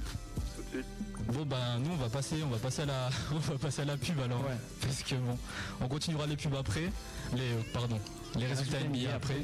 Tout 0.56 0.62
de 0.64 0.68
suite. 0.70 0.86
Bon 1.34 1.46
bah 1.46 1.78
nous 1.80 1.92
on 1.92 1.98
va 1.98 2.10
passer 2.10 2.38
on 2.44 2.50
va 2.50 2.58
passer 2.58 2.82
à 2.82 2.86
la 2.88 3.10
on 3.32 3.38
va 3.38 3.58
passer 3.58 3.84
à 3.84 3.86
la 3.86 3.96
pub 3.96 4.20
alors 4.20 4.40
Ouais. 4.42 4.58
parce 4.82 5.04
que 5.04 5.14
bon 5.16 5.38
on 5.80 5.88
continuera 5.88 6.26
les 6.26 6.36
pubs 6.36 6.56
après 6.56 6.90
les 7.36 7.52
euh, 7.52 7.62
pardon 7.74 8.00
les 8.40 8.46
résultats 8.46 8.80
NBA 8.80 9.14
après. 9.16 9.36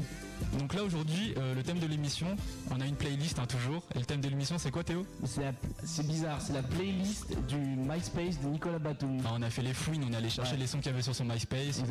Donc 0.56 0.72
là 0.72 0.84
aujourd'hui 0.84 1.34
euh, 1.36 1.52
le 1.52 1.64
thème 1.64 1.80
de 1.80 1.86
l'émission 1.88 2.36
on 2.70 2.80
a 2.80 2.86
une 2.86 2.94
playlist 2.94 3.40
hein, 3.40 3.46
toujours 3.46 3.82
et 3.96 3.98
le 3.98 4.04
thème 4.04 4.20
de 4.20 4.28
l'émission 4.28 4.56
c'est 4.56 4.70
quoi 4.70 4.84
Théo? 4.84 5.04
C'est 5.24 6.06
bizarre, 6.06 6.40
c'est 6.40 6.52
la 6.52 6.62
playlist 6.62 7.26
du 7.48 7.56
MySpace 7.56 8.40
de 8.40 8.46
Nicolas 8.46 8.78
Batum. 8.78 9.18
Ah, 9.24 9.30
On 9.34 9.42
a 9.42 9.50
fait 9.50 9.62
les 9.62 9.74
fouines 9.74 10.04
on 10.08 10.12
est 10.12 10.16
allé 10.16 10.30
chercher 10.30 10.52
Ouais. 10.52 10.58
les 10.58 10.68
sons 10.68 10.78
qu'il 10.78 10.92
y 10.92 10.94
avait 10.94 11.02
sur 11.02 11.12
son 11.14 11.24
MySpace 11.24 11.82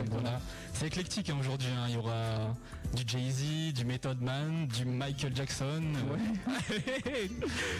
c'est 0.74 0.88
éclectique 0.88 1.30
hein, 1.30 1.36
aujourd'hui 1.38 1.68
hein. 1.77 1.88
il 1.89 1.96
y 1.96 1.98
aura 1.98 2.56
du 2.96 3.04
Jay 3.06 3.30
Z 3.32 3.74
du 3.74 3.84
Method 3.84 4.22
Man 4.22 4.68
du 4.68 4.86
Michael 4.86 5.36
Jackson 5.36 5.84
euh, 5.94 6.48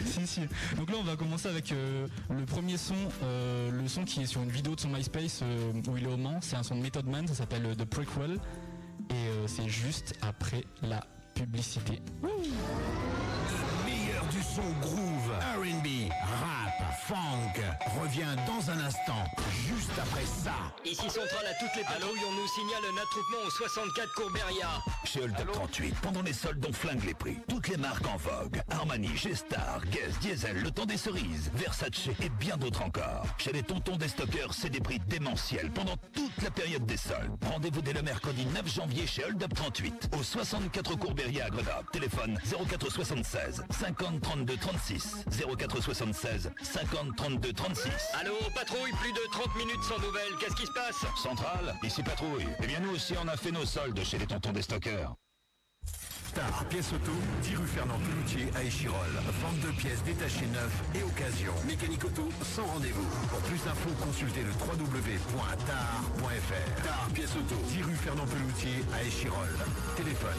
si 0.04 0.26
si. 0.26 0.40
Donc 0.76 0.90
là 0.90 0.96
on 1.00 1.04
va 1.04 1.16
commencer 1.16 1.48
avec 1.48 1.72
euh, 1.72 2.06
le 2.28 2.44
premier 2.44 2.76
son, 2.76 2.94
euh, 3.22 3.70
le 3.70 3.88
son 3.88 4.04
qui 4.04 4.20
est 4.20 4.26
sur 4.26 4.42
une 4.42 4.50
vidéo 4.50 4.74
de 4.74 4.80
son 4.80 4.90
MySpace 4.90 5.42
où 5.88 5.96
il 5.96 6.04
est 6.04 6.12
au 6.12 6.18
Mans. 6.18 6.40
C'est 6.42 6.56
un 6.56 6.62
son 6.62 6.74
de 6.76 6.82
Method 6.82 7.06
Man, 7.06 7.26
ça 7.26 7.34
s'appelle 7.34 7.74
The 7.74 7.84
Prequel 7.86 8.38
et 9.10 9.14
euh, 9.14 9.46
c'est 9.46 9.68
juste 9.68 10.14
après 10.22 10.64
la 10.82 11.04
publicité. 11.34 12.00
meilleur 13.84 14.24
du 14.30 14.42
son 14.42 14.68
groove, 14.80 15.30
R&B, 15.56 16.10
rap, 16.10 16.94
funk 17.06 17.62
revient 18.00 18.36
dans 18.46 18.70
un 18.70 18.80
instant, 18.80 19.24
juste 19.66 19.92
après 19.98 20.24
ça. 20.26 20.54
Ici 20.84 21.08
Centrale 21.08 21.46
à 21.46 21.54
toutes 21.54 21.74
les 21.76 21.84
patrouilles, 21.84 22.20
on 22.28 22.32
nous 22.32 22.48
signale 22.48 22.82
un 22.92 22.96
attroupement 23.00 23.46
au 23.46 23.50
64 23.50 24.14
Courberia. 24.14 24.68
Chez 25.04 25.22
Hold 25.22 25.40
Up 25.40 25.52
38, 25.52 25.94
pendant 26.02 26.22
les 26.22 26.32
soldes, 26.32 26.64
on 26.68 26.72
flingue 26.72 27.04
les 27.04 27.14
prix. 27.14 27.38
Toutes 27.48 27.68
les 27.68 27.76
marques 27.76 28.06
en 28.06 28.16
vogue. 28.16 28.60
Armani, 28.70 29.16
G-Star, 29.16 29.80
Guess, 29.86 30.18
Diesel, 30.20 30.60
Le 30.62 30.70
Temps 30.70 30.86
des 30.86 30.98
Cerises, 30.98 31.50
Versace 31.54 32.08
et 32.22 32.28
bien 32.28 32.56
d'autres 32.56 32.82
encore. 32.82 33.26
Chez 33.38 33.52
les 33.52 33.62
tontons 33.62 33.96
des 33.96 34.08
stockeurs, 34.08 34.52
c'est 34.52 34.70
des 34.70 34.80
prix 34.80 34.98
démentiels 35.08 35.70
pendant 35.70 35.96
toute 36.38 36.44
la 36.44 36.50
période 36.50 36.86
des 36.86 36.96
soldes. 36.96 37.32
Rendez-vous 37.50 37.82
dès 37.82 37.92
le 37.92 38.02
mercredi 38.02 38.46
9 38.46 38.72
janvier 38.72 39.06
chez 39.06 39.24
Hold 39.24 39.42
Up 39.42 39.54
38, 39.54 40.10
au 40.18 40.22
64 40.22 40.96
Courberia 40.96 41.46
à 41.46 41.50
Grenoble. 41.50 41.88
Téléphone 41.92 42.38
04 42.68 42.90
76 42.90 43.64
50 43.70 44.20
32 44.20 44.56
36. 44.56 45.24
04 45.58 45.80
76 45.80 46.50
50 46.62 47.16
32 47.16 47.52
36. 47.52 47.90
Allô, 48.20 48.34
patrouille, 48.54 48.92
plus 49.00 49.12
de 49.12 49.30
30 49.32 49.56
minutes 49.56 49.82
sans 49.88 49.98
nouvelles, 49.98 50.36
qu'est-ce 50.40 50.56
qui 50.56 50.66
se 50.66 50.72
passe? 50.72 51.04
Centrale, 51.20 51.74
ici 51.82 52.02
patrouille. 52.02 52.46
Eh 52.62 52.66
bien 52.66 52.80
nous 52.80 52.94
aussi 52.94 53.14
on 53.22 53.26
a 53.28 53.36
fait 53.36 53.50
nos 53.50 53.66
soldes 53.66 54.02
chez 54.04 54.18
les 54.18 54.26
tontons 54.26 54.52
des 54.52 54.62
stockeurs. 54.62 55.16
Star 56.38 56.64
Pièces 56.66 56.92
Auto, 56.92 57.10
10 57.42 57.56
rue 57.56 57.66
Fernand 57.66 57.98
Peloutier 57.98 58.46
à 58.54 58.62
Échirol. 58.62 59.10
Vente 59.42 59.58
de 59.58 59.72
pièces 59.74 60.04
détachées 60.04 60.46
neuves 60.46 60.78
et 60.94 61.02
occasion. 61.02 61.52
Mécanique 61.66 62.04
auto 62.04 62.28
sans 62.44 62.64
rendez-vous. 62.64 63.02
Pour 63.28 63.40
plus 63.40 63.58
d'infos, 63.64 63.90
consultez 63.98 64.42
le 64.46 64.52
www.tar.fr. 64.54 65.66
Tar 66.84 67.08
Pièces 67.12 67.34
Auto, 67.34 67.56
10 67.66 67.82
rue 67.82 67.96
Fernand 67.96 68.26
Peloutier 68.26 68.86
à 68.94 69.02
Échirol. 69.02 69.50
Téléphone 69.96 70.38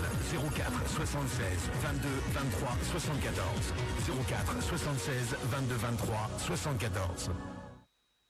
04 0.55 0.71
76 0.87 1.43
22 1.83 2.07
23 2.31 2.77
74. 2.93 3.43
04 4.29 4.63
76 4.63 5.35
22 5.51 5.75
23 5.75 6.29
74. 6.37 7.31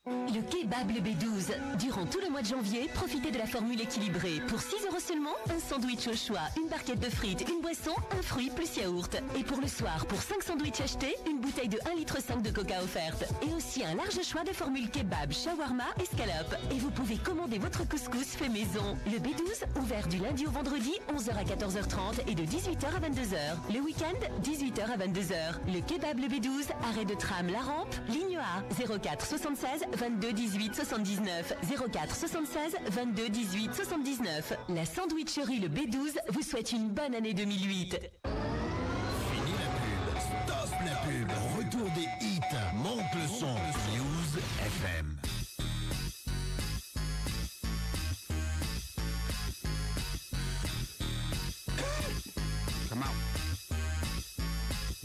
Le 0.10 0.42
kebab 0.42 0.90
le 0.90 1.02
B12. 1.02 1.78
Durant 1.78 2.06
tout 2.06 2.20
le 2.24 2.30
mois 2.30 2.42
de 2.42 2.48
janvier, 2.48 2.90
profitez 2.94 3.32
de 3.32 3.38
la 3.38 3.46
formule 3.46 3.82
équilibrée. 3.82 4.42
Pour 4.48 4.62
6 4.62 4.86
euros 4.88 5.00
seulement, 5.00 5.34
un 5.50 5.60
sandwich 5.60 6.08
au 6.08 6.16
choix, 6.16 6.42
une 6.62 6.68
barquette 6.68 7.00
de 7.00 7.10
frites, 7.10 7.46
une 7.50 7.62
boisson, 7.62 7.92
un 8.18 8.22
fruit 8.22 8.50
plus 8.50 8.78
yaourt. 8.78 9.16
Et 9.38 9.44
pour 9.44 9.60
le 9.62 9.68
soir, 9.68 10.06
pour 10.08 10.22
5 10.22 10.44
sandwichs 10.44 10.82
achetés, 10.82 11.16
une 11.30 11.40
bouteille 11.40 11.68
de 11.68 11.78
1,5 11.78 11.98
litre 11.98 12.18
de 12.42 12.50
coca 12.52 12.82
offerte. 12.82 13.26
Et 13.48 13.54
aussi 13.54 13.84
un 13.84 13.96
large 13.96 14.22
choix 14.24 14.44
de 14.44 14.52
formules 14.52 14.90
kebab, 14.90 15.32
shawarma 15.32 15.86
et 16.02 16.06
scalope. 16.06 16.56
Et 16.72 16.80
vous 16.80 16.92
pouvez 16.92 17.18
commander 17.18 17.58
votre 17.58 17.88
couscous 17.88 18.36
fait 18.36 18.50
maison. 18.50 18.98
Le 19.06 19.18
B12, 19.18 19.82
ouvert 19.82 20.08
du 20.08 20.18
lundi 20.18 20.46
au 20.46 20.52
vendredi, 20.52 20.94
11h 21.14 21.32
à 21.38 21.44
14h30 21.44 22.28
et 22.28 22.36
de 22.36 22.44
18h 22.44 22.86
à 22.86 23.00
22h. 23.00 23.74
Le 23.74 23.80
week-end, 23.82 24.18
18h 24.44 24.92
à 24.92 24.98
22h. 24.98 25.74
Le 25.74 25.82
kebab 25.82 26.20
le 26.20 26.28
B12, 26.28 26.72
arrêt 26.90 27.06
de 27.06 27.14
tram 27.14 27.48
La 27.48 27.62
Rampe, 27.62 27.96
ligne 28.08 28.38
A, 28.38 28.64
04 29.00 29.26
76 29.26 29.86
22 30.00 30.32
18 30.32 30.76
79. 30.76 31.54
04 31.92 32.16
76 32.16 32.76
22 32.90 33.30
18 33.30 33.76
79. 33.76 34.54
La 34.70 34.86
sandwicherie 34.86 35.60
le 35.60 35.68
B12 35.68 36.16
vous 36.30 36.42
souhaite 36.42 36.72
une 36.72 36.90
bonne 36.90 37.14
année 37.14 37.34
2008. 37.34 38.00
Fini 38.24 39.52
la 39.60 39.68
pub, 39.76 40.20
stop 40.22 40.70
la 40.86 40.96
pub, 41.06 41.30
retour 41.58 41.90
des 41.96 42.08
hits, 42.26 42.40
monte 42.76 43.14
le 43.14 43.28
son, 43.28 43.48
News 43.48 44.40
FM. 44.62 45.19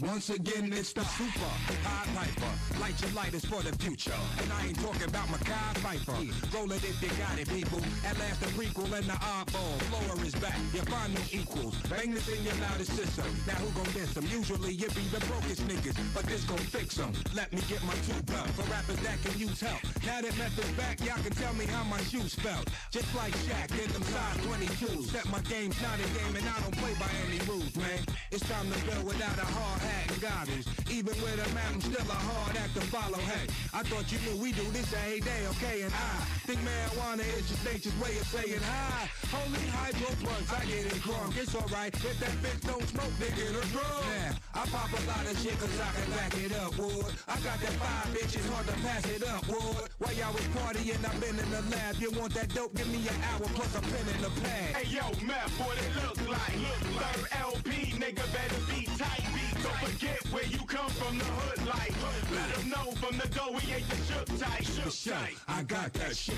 Once 0.01 0.29
again, 0.29 0.73
it's 0.73 0.91
the 0.91 1.03
super 1.15 1.47
high 1.87 2.03
piper. 2.11 2.51
Light 2.81 2.99
your 2.99 3.11
lighters 3.11 3.45
for 3.45 3.63
the 3.63 3.71
future. 3.79 4.11
And 4.43 4.51
I 4.51 4.67
ain't 4.67 4.79
talking 4.83 5.07
about 5.07 5.29
Mackay 5.31 5.79
Piper. 5.79 6.19
Roll 6.51 6.69
it 6.73 6.83
if 6.83 6.99
you 6.99 7.07
got 7.15 7.39
it, 7.39 7.47
people. 7.47 7.79
At 8.03 8.19
last, 8.19 8.41
the 8.41 8.51
prequel 8.59 8.91
and 8.91 9.07
the 9.07 9.15
oddball. 9.23 9.79
Floor 9.87 10.25
is 10.25 10.35
back. 10.35 10.59
You 10.73 10.81
find 10.91 11.15
no 11.15 11.21
equals. 11.31 11.79
Bang 11.87 12.11
this 12.11 12.27
in 12.27 12.43
your 12.43 12.55
loudest 12.59 12.91
system. 12.91 13.23
Now 13.47 13.55
who 13.55 13.71
gon' 13.71 13.93
diss 13.93 14.13
them? 14.13 14.27
Usually 14.27 14.75
it 14.75 14.91
be 14.95 15.07
the 15.15 15.23
brokest 15.31 15.63
niggas, 15.63 15.95
but 16.13 16.25
this 16.25 16.43
gon' 16.43 16.59
fix 16.75 16.95
them. 16.95 17.13
Let 17.33 17.53
me 17.53 17.61
get 17.69 17.79
my 17.87 17.95
two 18.03 18.19
belt 18.27 18.51
for 18.51 18.67
rappers 18.67 18.99
that 18.99 19.15
can 19.23 19.39
use 19.39 19.61
help. 19.61 19.79
Now 20.03 20.19
that 20.19 20.35
method's 20.35 20.75
back, 20.75 20.99
y'all 21.07 21.23
can 21.23 21.31
tell 21.39 21.53
me 21.53 21.71
how 21.71 21.85
my 21.85 22.03
shoes 22.11 22.35
felt. 22.35 22.67
Just 22.91 23.07
like 23.15 23.31
Shaq 23.47 23.71
in 23.79 23.87
them 23.95 24.03
size 24.03 24.43
22. 24.43 25.07
Set 25.07 25.23
my 25.31 25.39
game's 25.47 25.79
not 25.79 25.95
a 26.03 26.07
game 26.19 26.35
and 26.35 26.43
I 26.43 26.59
don't 26.59 26.75
play 26.83 26.91
by 26.99 27.07
any 27.31 27.39
rules, 27.47 27.71
man. 27.79 28.03
It's 28.31 28.43
time 28.49 28.67
to 28.67 28.79
build 28.91 29.07
without 29.07 29.39
a 29.39 29.47
hard 29.47 29.84
goggles. 30.21 30.65
Even 30.89 31.13
with 31.21 31.39
a 31.41 31.47
I'm 31.75 31.81
still 31.81 32.07
a 32.07 32.19
hard 32.29 32.55
act 32.57 32.73
to 32.75 32.81
follow. 32.87 33.19
Hey, 33.19 33.47
I 33.73 33.83
thought 33.83 34.07
you 34.11 34.19
knew 34.23 34.39
we 34.39 34.51
do 34.51 34.63
this 34.71 34.93
every 34.93 35.19
day, 35.19 35.43
okay? 35.57 35.81
And 35.83 35.91
I 35.91 36.23
think 36.47 36.59
marijuana 36.63 37.25
is 37.35 37.49
just 37.49 37.63
nature's 37.65 37.95
way 37.99 38.15
of 38.15 38.27
saying 38.27 38.63
hi. 38.63 39.09
Holy 39.27 39.65
hydro 39.75 40.07
blunts, 40.23 40.53
I 40.53 40.63
get 40.63 40.87
it 40.87 41.01
drunk. 41.03 41.35
It's 41.35 41.55
alright 41.55 41.91
if 41.91 42.19
that 42.19 42.35
bitch 42.39 42.61
don't 42.63 42.87
smoke, 42.87 43.11
they 43.19 43.27
get 43.35 43.51
a 43.51 43.65
drug. 43.75 44.03
Yeah, 44.07 44.39
I 44.53 44.63
pop 44.71 44.87
a 44.93 45.01
lot 45.03 45.25
of 45.25 45.35
shit 45.41 45.57
cause 45.59 45.75
I 45.75 45.89
can 45.99 46.07
back 46.15 46.33
it 46.39 46.53
up, 46.63 46.77
Wood. 46.77 47.11
I 47.27 47.35
got 47.43 47.57
that 47.59 47.75
five 47.81 48.07
bitches 48.15 48.47
hard 48.53 48.67
to 48.67 48.75
pass 48.85 49.03
it 49.09 49.23
up, 49.27 49.43
Wood. 49.51 49.89
While 49.99 50.15
y'all 50.15 50.31
was 50.31 50.47
partying, 50.55 51.01
I've 51.03 51.19
been 51.19 51.35
in 51.35 51.49
the 51.51 51.61
lab. 51.75 51.99
You 51.99 52.11
want 52.15 52.33
that 52.35 52.53
dope? 52.55 52.75
Give 52.75 52.87
me 52.87 53.03
an 53.03 53.19
hour 53.35 53.47
plus 53.51 53.75
a 53.75 53.81
pen 53.81 54.05
in 54.15 54.21
the 54.21 54.31
pad. 54.39 54.79
Hey 54.79 54.87
yo, 54.95 55.03
Matt, 55.25 55.49
what 55.59 55.75
it 55.75 55.91
look 55.99 56.19
like? 56.29 56.55
look 56.55 56.83
like? 57.01 57.19
Third 57.19 57.27
LP, 57.41 57.69
nigga 57.99 58.25
better 58.31 58.61
be 58.71 58.85
tight. 58.95 59.34
Don't 59.65 59.81
forget 59.81 60.21
where 60.29 60.45
you 60.45 60.61
come 60.69 60.89
from, 60.93 61.17
the 61.17 61.25
hood 61.25 61.65
like. 61.65 61.89
Let 62.29 62.53
them 62.53 62.69
know 62.69 62.91
from 63.01 63.17
the 63.17 63.27
door 63.33 63.49
we 63.49 63.65
ain't 63.73 63.89
the 63.89 63.97
shook 64.05 64.29
tight. 64.37 64.61
Shook 64.61 64.93
tight. 64.93 65.33
I 65.47 65.63
got 65.63 65.89
that 65.93 66.15
shit. 66.15 66.37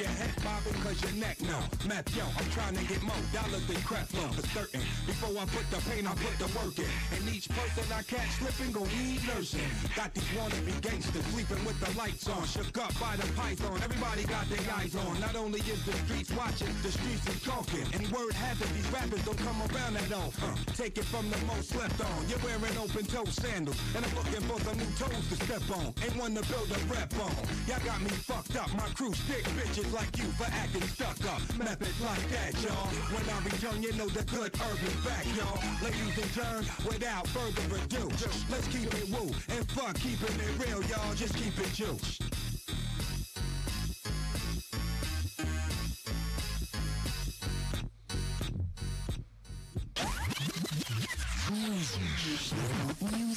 Your 0.00 0.08
head 0.08 0.32
bobbing 0.40 0.80
cause 0.80 0.96
your 1.04 1.12
neck 1.20 1.36
numb. 1.44 1.68
Math, 1.84 2.08
yo, 2.16 2.24
I'm 2.24 2.48
trying 2.56 2.76
to 2.80 2.84
get 2.88 3.02
more 3.02 3.20
dollars 3.28 3.66
than 3.68 3.76
crap 3.84 4.08
flow 4.08 4.28
for 4.32 4.46
certain. 4.56 4.80
Before 5.04 5.36
I 5.36 5.44
put 5.52 5.68
the 5.68 5.84
pain, 5.90 6.06
I 6.08 6.16
put 6.16 6.32
the 6.40 6.48
work 6.56 6.78
in. 6.80 6.88
And 7.12 7.28
each 7.28 7.52
person 7.52 7.84
I 7.92 8.02
catch 8.08 8.40
slipping 8.40 8.72
gon' 8.72 8.88
need 8.96 9.20
nursing. 9.28 9.68
Got 9.92 10.14
these 10.14 10.32
wannabe 10.32 10.72
gangsters 10.80 11.26
sleeping 11.28 11.60
with 11.68 11.76
the 11.76 11.92
lights 11.98 12.24
on. 12.28 12.46
Shook 12.48 12.72
up 12.80 12.96
by 12.96 13.20
the 13.20 13.28
python. 13.36 13.84
Everybody 13.84 14.24
got 14.24 14.48
their 14.48 14.64
eyes 14.80 14.96
on. 14.96 15.20
Not 15.20 15.36
only 15.36 15.60
is 15.68 15.84
the 15.84 15.92
streets 16.08 16.32
watching, 16.32 16.72
the 16.80 16.92
streets 16.92 17.28
is 17.28 17.42
talking. 17.44 17.84
And 17.92 18.08
word 18.08 18.32
has 18.32 18.56
it, 18.64 18.72
these 18.72 18.88
rappers 18.88 19.20
don't 19.28 19.36
come 19.44 19.60
around 19.68 20.00
that 20.00 20.12
often. 20.12 20.56
Take 20.72 20.96
it 20.96 21.04
from 21.04 21.28
the 21.28 21.38
most 21.44 21.68
slept 21.68 22.00
on. 22.00 22.28
You're 22.28 22.40
wearing 22.40 22.61
open 22.78 23.04
toe 23.06 23.24
sandals. 23.24 23.76
And 23.96 24.04
I'm 24.04 24.14
looking 24.14 24.42
for 24.46 24.60
some 24.60 24.78
new 24.78 24.90
toes 24.98 25.28
to 25.28 25.36
step 25.44 25.62
on. 25.76 25.94
Ain't 26.02 26.16
one 26.16 26.34
to 26.34 26.42
build 26.48 26.70
a 26.70 26.78
rep 26.92 27.12
on. 27.18 27.34
Y'all 27.66 27.82
got 27.84 28.00
me 28.02 28.10
fucked 28.10 28.56
up. 28.56 28.72
My 28.74 28.88
crew 28.94 29.12
stick 29.12 29.44
bitches 29.56 29.92
like 29.92 30.16
you 30.18 30.24
for 30.38 30.46
acting 30.50 30.82
stuck 30.82 31.18
up. 31.26 31.40
Methods 31.58 32.00
like 32.00 32.28
that, 32.30 32.52
y'all. 32.62 32.88
When 33.10 33.24
I 33.28 33.38
return, 33.44 33.82
you 33.82 33.92
know 33.94 34.08
the 34.08 34.24
good 34.24 34.54
herb 34.56 34.78
is 34.84 34.96
back, 35.04 35.26
y'all. 35.36 35.58
Ladies 35.82 36.18
and 36.18 36.32
germs, 36.32 36.68
without 36.86 37.26
further 37.28 37.64
ado, 37.76 38.08
let's 38.50 38.68
keep 38.68 38.92
it 38.94 39.08
woo. 39.10 39.30
And 39.48 39.68
fuck 39.70 39.96
keeping 39.98 40.36
it 40.38 40.52
real, 40.58 40.82
y'all. 40.84 41.14
Just 41.14 41.34
keep 41.34 41.58
it 41.58 41.72
juice. 41.72 42.18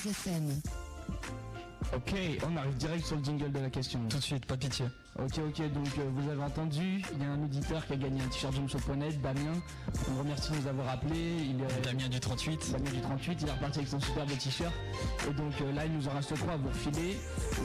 FM. 0.05 0.61
Ok, 1.95 2.13
on 2.47 2.57
arrive 2.57 2.75
direct 2.75 3.05
sur 3.05 3.15
le 3.15 3.23
jingle 3.23 3.51
de 3.51 3.59
la 3.59 3.69
question. 3.69 3.99
Tout 4.09 4.17
de 4.17 4.23
suite, 4.23 4.45
pas 4.45 4.55
de 4.55 4.61
pitié. 4.61 4.85
Ok, 5.17 5.39
ok, 5.47 5.71
donc 5.71 5.87
euh, 5.97 6.09
vous 6.13 6.29
avez 6.29 6.43
entendu, 6.43 7.01
il 7.13 7.21
y 7.21 7.25
a 7.25 7.31
un 7.31 7.41
auditeur 7.41 7.85
qui 7.85 7.93
a 7.93 7.95
gagné 7.95 8.21
un 8.21 8.27
t-shirt 8.27 8.53
jumpshot.net, 8.53 9.21
Damien. 9.21 9.53
On 10.09 10.13
le 10.13 10.19
remercie 10.19 10.51
de 10.51 10.57
nous 10.57 10.67
avoir 10.67 10.89
appelé. 10.89 11.15
Il 11.15 11.61
est, 11.61 11.81
Damien 11.83 12.09
du 12.09 12.19
38. 12.19 12.71
Damien 12.73 12.91
du 12.91 13.01
38, 13.01 13.37
il 13.41 13.47
est 13.47 13.51
reparti 13.51 13.79
avec 13.79 13.89
son 13.89 13.99
superbe 14.01 14.29
t-shirt. 14.37 14.73
Et 15.29 15.33
donc 15.33 15.53
euh, 15.61 15.71
là, 15.71 15.85
il 15.85 15.93
nous 15.93 16.07
en 16.07 16.11
reste 16.11 16.35
trois 16.35 16.53
à 16.53 16.57
vous 16.57 16.67
refiler. 16.67 17.17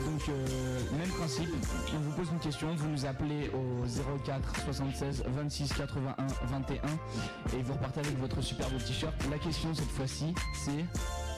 Donc, 0.05 0.29
euh, 0.29 0.79
même 0.97 1.09
principe, 1.09 1.49
on 1.93 1.99
vous 1.99 2.11
pose 2.11 2.29
une 2.31 2.39
question, 2.39 2.73
vous 2.75 2.87
nous 2.87 3.05
appelez 3.05 3.49
au 3.49 3.85
04 4.25 4.61
76 4.65 5.23
26 5.27 5.73
81 5.73 6.15
21 6.45 7.57
et 7.57 7.63
vous 7.63 7.73
repartez 7.73 7.99
avec 7.99 8.17
votre 8.17 8.41
superbe 8.41 8.77
t-shirt. 8.77 9.13
La 9.29 9.39
question 9.39 9.73
cette 9.73 9.91
fois-ci, 9.91 10.33
c'est 10.53 10.85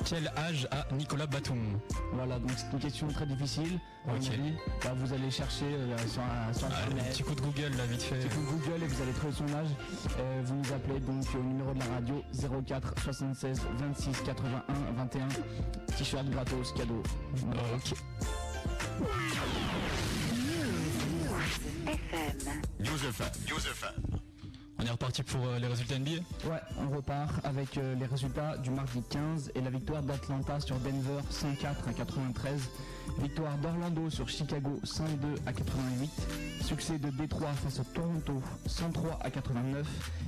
Quel 0.05 0.27
âge 0.37 0.67
a 0.71 0.85
Nicolas 0.93 1.25
Batum 1.27 1.79
voilà, 2.13 2.37
donc 2.37 2.51
c'est 2.55 2.71
une 2.73 2.79
question 2.79 3.07
très 3.07 3.25
difficile. 3.25 3.79
À 4.05 4.11
mon 4.11 4.17
Ok. 4.17 4.27
avis, 4.27 4.53
bah, 4.83 4.93
vous 4.95 5.13
allez 5.13 5.31
chercher 5.31 5.65
euh, 5.65 5.97
sur, 6.07 6.21
un- 6.21 6.53
sur 6.53 6.67
Allez, 6.67 6.75
internet. 6.75 7.11
Petit 7.13 7.23
coup 7.23 7.35
de 7.35 7.41
Google 7.41 7.71
là, 7.77 7.85
vite 7.85 8.01
fait. 8.03 8.19
Petit 8.19 8.27
coup 8.35 8.41
de 8.41 8.45
Google 8.51 8.83
et 8.83 8.87
vous 8.87 9.01
allez 9.01 9.11
trouver 9.13 9.33
son 9.33 9.45
âge. 9.55 9.67
Euh, 10.19 10.41
vous 10.45 10.55
nous 10.55 10.73
appelez 10.73 10.99
donc 10.99 11.23
au 11.35 11.43
numéro 11.43 11.73
de 11.73 11.79
la 11.79 11.85
radio 11.85 12.23
04 12.67 12.93
76 13.03 13.61
26 13.79 14.21
81 14.25 14.63
21. 14.97 15.27
T-shirt 15.97 16.29
gratos, 16.29 16.71
cadeau. 16.73 17.01
Voilà. 17.35 17.61
Ok. 17.75 17.93
News 22.79 23.05
FM. 23.05 23.31
News 23.49 23.67
FM. 23.67 24.22
On 24.79 24.85
est 24.85 24.89
reparti 24.89 25.23
pour 25.23 25.45
euh, 25.45 25.59
les 25.59 25.67
résultats 25.67 25.99
NBA. 25.99 26.11
Ouais, 26.49 26.59
on 26.79 26.95
repart 26.95 27.45
avec 27.45 27.77
euh, 27.77 27.95
les 27.95 28.05
résultats 28.05 28.57
du 28.57 28.71
mardi 28.71 29.01
15 29.09 29.51
et 29.55 29.61
la 29.61 29.69
victoire 29.69 30.01
d'Atlanta 30.01 30.59
sur 30.59 30.77
Denver 30.77 31.21
104 31.29 31.87
à 31.87 31.93
93. 31.93 32.61
Victoire 33.19 33.57
d'Orlando 33.57 34.09
sur 34.09 34.27
Chicago 34.27 34.79
102 34.83 35.35
à 35.45 35.53
88. 35.53 36.09
Succès 36.61 36.97
de 36.97 37.09
Détroit 37.11 37.51
face 37.63 37.79
à 37.79 37.83
Toronto 37.83 38.41
103 38.65 39.19
à 39.21 39.29
89. 39.29 39.87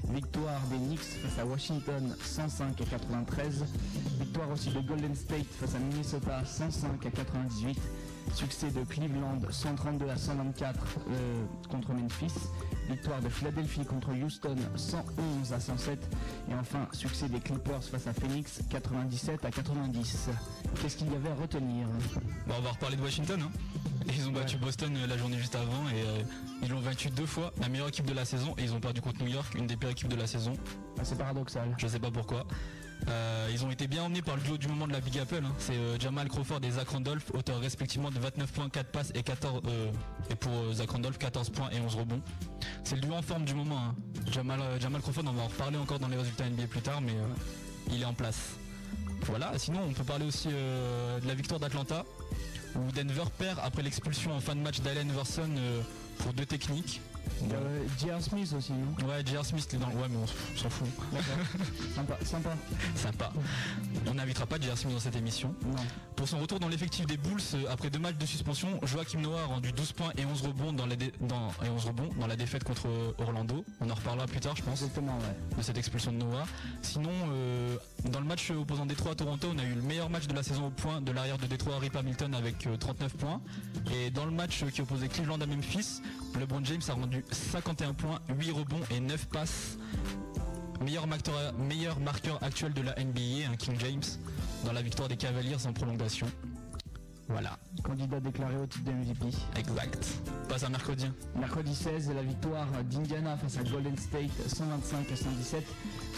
Victoire 0.10 0.62
des 0.70 0.78
Knicks 0.78 1.00
face 1.00 1.40
à 1.40 1.46
Washington 1.46 2.16
105 2.22 2.80
à 2.82 2.86
93. 2.86 3.66
Victoire 4.20 4.52
aussi 4.52 4.70
de 4.70 4.80
Golden 4.82 5.16
State 5.16 5.48
face 5.60 5.74
à 5.76 5.80
Minnesota 5.80 6.46
105 6.46 7.06
à 7.06 7.10
98. 7.10 7.80
Succès 8.34 8.70
de 8.70 8.84
Cleveland 8.84 9.40
132 9.50 10.10
à 10.10 10.18
124 10.18 10.80
euh, 11.10 11.46
contre 11.70 11.94
Memphis. 11.94 12.34
Victoire 12.90 13.20
de 13.22 13.30
Philadelphie 13.30 13.84
contre 13.84 14.10
Houston 14.14 14.56
111 14.76 15.54
à 15.54 15.60
107. 15.60 16.00
Et 16.50 16.54
enfin, 16.54 16.88
succès 16.94 17.28
des 17.28 17.40
Clippers 17.40 17.84
face 17.84 18.06
à 18.08 18.14
Phoenix 18.14 18.60
97 18.70 19.44
à 19.44 19.52
90. 19.52 20.30
Qu'est-ce 20.82 20.98
qu'il 20.98 21.12
y 21.12 21.16
avait 21.16 21.30
à 21.30 21.36
retenir? 21.36 21.88
Bon, 22.48 22.54
on 22.58 22.62
va 22.62 22.72
reparler 22.72 22.96
de 22.98 23.02
Washington. 23.02 23.42
hein. 23.42 23.52
Ils 24.16 24.28
ont 24.28 24.32
battu 24.32 24.58
Boston 24.58 24.96
euh, 24.98 25.08
la 25.08 25.18
journée 25.18 25.38
juste 25.40 25.56
avant 25.56 25.90
et 25.90 26.02
euh, 26.04 26.22
ils 26.62 26.70
l'ont 26.70 26.80
vaincu 26.80 27.10
deux 27.10 27.26
fois, 27.26 27.52
la 27.60 27.70
meilleure 27.70 27.88
équipe 27.88 28.06
de 28.06 28.14
la 28.14 28.24
saison, 28.24 28.54
et 28.60 28.64
ils 28.64 28.72
ont 28.74 28.80
perdu 28.80 29.02
contre 29.02 29.20
New 29.24 29.30
York, 29.32 29.56
une 29.56 29.66
des 29.66 29.76
pires 29.78 29.90
équipes 29.90 30.10
de 30.10 30.16
la 30.16 30.28
saison. 30.28 30.54
Ah, 31.00 31.02
C'est 31.04 31.18
paradoxal. 31.18 31.76
Je 31.80 31.88
sais 31.88 32.00
pas 32.00 32.12
pourquoi. 32.12 32.46
Euh, 33.08 33.50
ils 33.52 33.64
ont 33.64 33.70
été 33.72 33.88
bien 33.88 34.04
emmenés 34.04 34.22
par 34.22 34.36
le 34.36 34.42
duo 34.42 34.58
du 34.58 34.68
moment 34.68 34.88
de 34.88 34.94
la 34.94 35.00
Big 35.00 35.18
Apple. 35.20 35.42
hein. 35.44 35.54
C'est 35.60 35.76
euh, 35.76 36.00
Jamal 36.00 36.28
Crawford 36.28 36.60
et 36.64 36.72
Zach 36.72 36.90
Randolph, 36.90 37.30
auteurs 37.34 37.60
respectivement 37.60 38.10
de 38.10 38.18
29 38.20 38.52
points, 38.52 38.70
4 38.70 38.92
passes 38.92 39.12
et 39.14 39.22
14 39.22 39.62
euh, 39.68 39.92
et 40.32 40.36
pour 40.36 40.52
Zach 40.74 40.90
Randolph 40.90 41.18
14 41.18 41.50
points 41.52 41.70
et 41.72 41.80
11 41.80 41.96
rebonds. 41.96 42.22
C'est 42.84 42.96
le 42.96 43.02
duo 43.02 43.14
en 43.14 43.22
forme 43.22 43.46
du 43.46 43.54
moment. 43.54 43.78
hein. 43.78 43.96
Jamal, 44.32 44.60
Crawford, 45.02 45.24
on 45.28 45.34
va 45.34 45.44
en 45.44 45.48
reparler 45.48 45.78
encore 45.78 46.00
dans 46.00 46.08
les 46.08 46.18
résultats 46.18 46.50
NBA 46.50 46.68
plus 46.68 46.82
tard, 46.82 47.02
mais 47.02 47.14
il 47.92 48.02
est 48.02 48.06
en 48.06 48.14
place. 48.14 48.56
Voilà, 49.24 49.58
sinon 49.58 49.82
on 49.88 49.94
peut 49.94 50.04
parler 50.04 50.26
aussi 50.26 50.48
de 50.50 51.28
la 51.28 51.34
victoire 51.36 51.60
d'Atlanta, 51.60 52.06
où 52.76 52.92
Denver 52.92 53.24
perd 53.38 53.60
après 53.64 53.82
l'expulsion 53.84 54.34
en 54.36 54.40
fin 54.40 54.56
de 54.56 54.62
match 54.62 54.82
d'Allen 54.82 55.10
Iverson 55.10 55.50
euh, 55.58 55.82
pour 56.20 56.34
deux 56.34 56.46
techniques. 56.46 57.02
Euh, 57.52 57.86
J.R. 58.00 58.22
Smith 58.22 58.54
aussi, 58.58 58.74
non 58.74 59.08
Ouais, 59.08 59.22
J.R. 59.26 59.46
Smith 59.46 59.68
il 59.72 59.76
est 59.76 59.80
dans 59.80 59.90
le... 59.90 59.96
Ouais 59.96 60.08
mais 60.10 60.18
on 60.18 60.58
s'en 60.58 60.70
fout. 60.70 60.88
Sympa, 61.96 62.18
sympa. 62.24 62.50
Sympa. 62.96 63.32
On 64.08 64.14
n'invitera 64.14 64.46
pas 64.46 64.60
J.R. 64.60 64.78
Smith 64.78 64.94
dans 64.94 65.00
cette 65.00 65.16
émission. 65.16 65.54
Non. 65.66 65.76
Pour 66.16 66.28
son 66.28 66.40
retour 66.40 66.60
dans 66.60 66.68
l'effectif 66.70 67.06
des 67.06 67.18
Bulls, 67.18 67.40
euh, 67.56 67.66
après 67.70 67.90
deux 67.90 68.00
matchs 68.00 68.18
de 68.18 68.26
suspension, 68.26 68.80
Joachim 68.84 69.20
Noah 69.22 69.42
a 69.42 69.46
rendu 69.46 69.72
12 69.72 69.92
points 69.94 70.12
et 70.18 70.26
11 70.26 70.42
rebonds 70.44 70.74
dans, 70.74 70.86
la 70.86 70.96
dé- 70.96 71.12
dans- 71.22 71.50
et 71.66 71.70
11 71.70 71.86
rebonds 71.86 72.10
dans 72.20 72.28
la 72.28 72.36
défaite 72.36 72.64
contre 72.64 72.88
euh, 72.88 73.12
Orlando. 73.20 73.64
On 73.82 73.90
en 73.90 73.94
reparlera 73.94 74.26
plus 74.28 74.40
tard, 74.40 74.56
je 74.56 74.64
pense, 74.64 74.82
Exactement, 74.82 75.18
ouais. 75.18 75.58
de 75.58 75.62
cette 75.62 75.78
expulsion 75.78 76.12
de 76.12 76.18
Noah. 76.18 76.46
Sinon, 76.82 77.12
euh, 77.30 77.78
dans 78.12 78.20
le 78.20 78.26
match 78.26 78.50
opposant 78.52 78.86
Détroit 78.86 79.12
à 79.12 79.16
Toronto, 79.16 79.50
on 79.54 79.60
a 79.60 79.64
eu 79.64 79.74
le 79.74 79.82
meilleur 79.82 80.10
match 80.10 80.28
de 80.28 80.34
la 80.34 80.44
saison 80.44 80.68
au 80.68 80.72
point 80.72 81.02
de 81.02 81.12
l'arrière 81.12 81.38
de 81.38 81.46
Détroit, 81.48 81.78
Rip 81.80 81.96
Hamilton, 81.96 82.34
avec 82.36 82.66
euh, 82.68 82.78
39 82.78 83.14
points. 83.18 83.42
Et 83.94 84.10
dans 84.10 84.26
le 84.26 84.32
match 84.32 84.64
qui 84.74 84.82
opposait 84.82 85.08
Cleveland 85.08 85.40
à 85.42 85.46
Memphis, 85.46 86.02
LeBron 86.40 86.64
James 86.64 86.82
a 86.90 86.94
rendu 86.94 87.15
51 87.32 87.94
points, 87.94 88.20
8 88.30 88.52
rebonds 88.52 88.82
et 88.92 89.00
9 89.00 89.28
passes. 89.28 89.78
Meilleur 90.82 91.08
marqueur, 91.08 91.54
meilleur 91.54 92.00
marqueur 92.00 92.42
actuel 92.44 92.74
de 92.74 92.82
la 92.82 92.94
NBA, 92.96 93.50
un 93.52 93.56
King 93.56 93.76
James, 93.80 94.04
dans 94.66 94.74
la 94.74 94.82
victoire 94.82 95.08
des 95.08 95.18
Cavaliers 95.18 95.56
en 95.66 95.74
prolongation. 95.74 96.28
Voilà, 97.28 97.58
Candidat 97.84 98.20
déclaré 98.20 98.56
au 98.56 98.68
titre 98.68 98.86
de 98.86 98.92
MVP. 98.92 99.36
exact. 99.58 100.08
Passe 100.48 100.64
à 100.64 100.70
mercredi. 100.70 101.08
Mercredi 101.36 101.74
16, 101.74 102.12
la 102.14 102.22
victoire 102.22 102.68
d'Indiana 102.84 103.36
face 103.38 103.58
à 103.58 103.64
Golden 103.64 103.98
State 103.98 104.30
125 104.48 105.12
à 105.12 105.16
117. 105.16 105.64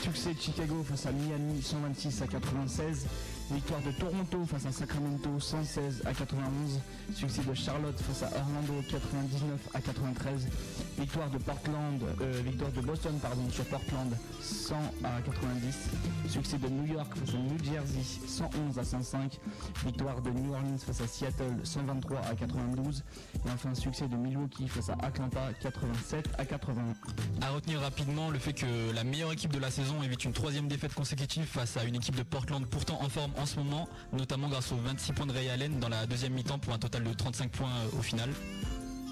Succès 0.03 0.33
de 0.33 0.39
Chicago 0.39 0.83
face 0.83 1.05
à 1.05 1.13
Miami 1.13 1.61
126 1.61 2.21
à 2.23 2.27
96. 2.27 3.05
Victoire 3.49 3.79
de 3.81 3.91
Toronto 3.91 4.45
face 4.45 4.65
à 4.65 4.71
Sacramento 4.73 5.39
116 5.39 6.03
à 6.05 6.13
91. 6.13 6.81
Succès 7.15 7.41
de 7.43 7.53
Charlotte 7.53 7.97
face 7.99 8.23
à 8.23 8.37
Orlando 8.37 8.83
99 8.89 9.69
à 9.73 9.79
93. 9.79 10.47
Victoire 10.99 11.29
de 11.29 11.37
Portland, 11.37 12.01
euh, 12.21 12.41
victoire 12.43 12.71
de 12.71 12.81
Boston 12.81 13.17
sur 13.49 13.63
Portland 13.65 14.13
100 14.41 14.75
à 15.05 15.21
90. 15.21 15.89
Succès 16.27 16.57
de 16.57 16.67
New 16.67 16.93
York 16.93 17.09
face 17.15 17.35
à 17.35 17.37
New 17.37 17.57
Jersey 17.63 18.01
111 18.27 18.79
à 18.79 18.83
105. 18.83 19.39
Victoire 19.85 20.21
de 20.21 20.29
New 20.29 20.53
Orleans 20.53 20.77
face 20.77 20.99
à 20.99 21.07
Seattle 21.07 21.55
123 21.63 22.19
à 22.19 22.35
92. 22.35 23.03
Et 23.33 23.49
enfin 23.49 23.73
succès 23.75 24.09
de 24.09 24.17
Milwaukee 24.17 24.67
face 24.67 24.89
à 24.89 24.97
Atlanta 25.01 25.39
87 25.61 26.27
à 26.37 26.43
81. 26.43 26.83
À 27.41 27.51
retenir 27.51 27.79
rapidement 27.79 28.29
le 28.29 28.39
fait 28.39 28.53
que 28.53 28.93
la 28.93 29.05
meilleure 29.05 29.31
équipe 29.31 29.53
de 29.53 29.59
la 29.59 29.71
saison 29.71 30.03
évite 30.03 30.25
une 30.25 30.33
troisième 30.33 30.67
défaite 30.67 30.93
consécutive 30.93 31.45
face 31.45 31.77
à 31.77 31.85
une 31.85 31.95
équipe 31.95 32.15
de 32.15 32.23
Portland 32.23 32.65
pourtant 32.65 32.99
en 33.01 33.07
forme 33.07 33.31
en 33.37 33.45
ce 33.45 33.57
moment, 33.57 33.87
notamment 34.13 34.47
grâce 34.47 34.71
aux 34.71 34.77
26 34.77 35.13
points 35.13 35.25
de 35.25 35.31
Ray 35.31 35.49
Allen 35.49 35.79
dans 35.79 35.89
la 35.89 36.05
deuxième 36.05 36.33
mi-temps 36.33 36.59
pour 36.59 36.73
un 36.73 36.77
total 36.77 37.03
de 37.03 37.13
35 37.13 37.51
points 37.51 37.69
euh, 37.69 37.99
au 37.99 38.01
final. 38.01 38.29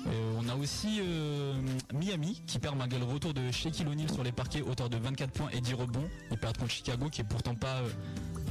Euh, 0.08 0.40
on 0.40 0.48
a 0.50 0.56
aussi 0.56 1.00
euh, 1.02 1.54
Miami 1.94 2.42
qui 2.46 2.60
perd 2.60 2.78
malgré 2.78 3.00
le 3.00 3.06
retour 3.06 3.34
de 3.34 3.52
Shaquille 3.52 3.88
O'Neal 3.88 4.12
sur 4.12 4.24
les 4.24 4.32
parquets, 4.32 4.62
auteur 4.62 4.90
de 4.90 4.98
24 4.98 5.32
points 5.32 5.50
et 5.52 5.62
10 5.62 5.74
rebonds. 5.74 6.08
Ils 6.32 6.38
perdent 6.38 6.58
contre 6.58 6.72
Chicago 6.72 7.10
qui 7.10 7.22
est 7.22 7.26
pourtant 7.26 7.56
pas 7.56 7.82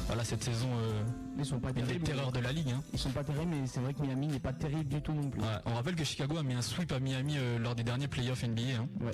voilà, 0.06 0.24
cette 0.24 0.44
saison 0.44 0.68
euh, 0.76 1.02
Ils 1.38 1.44
sont 1.46 1.58
pas 1.60 1.68
une 1.70 1.76
des 1.76 1.82
terribles. 1.82 2.04
terreurs 2.04 2.32
de 2.32 2.40
la 2.40 2.52
ligue. 2.52 2.70
hein. 2.70 2.82
Ils 2.92 2.98
sont 2.98 3.10
pas 3.10 3.24
terribles, 3.24 3.50
mais 3.60 3.66
c'est 3.66 3.80
vrai 3.80 3.94
que 3.94 4.02
Miami 4.02 4.26
n'est 4.28 4.38
pas 4.38 4.52
terrible 4.52 4.84
du 4.88 5.00
tout 5.00 5.12
non 5.12 5.28
plus. 5.30 5.40
Ouais, 5.40 5.46
on 5.66 5.74
rappelle 5.74 5.94
que 5.96 6.04
Chicago 6.04 6.36
a 6.38 6.42
mis 6.42 6.54
un 6.54 6.62
sweep 6.62 6.92
à 6.92 7.00
Miami 7.00 7.36
euh, 7.38 7.58
lors 7.58 7.74
des 7.74 7.84
derniers 7.84 8.08
playoffs 8.08 8.42
NBA. 8.44 8.62
hein. 8.80 8.86
Ouais. 9.00 9.12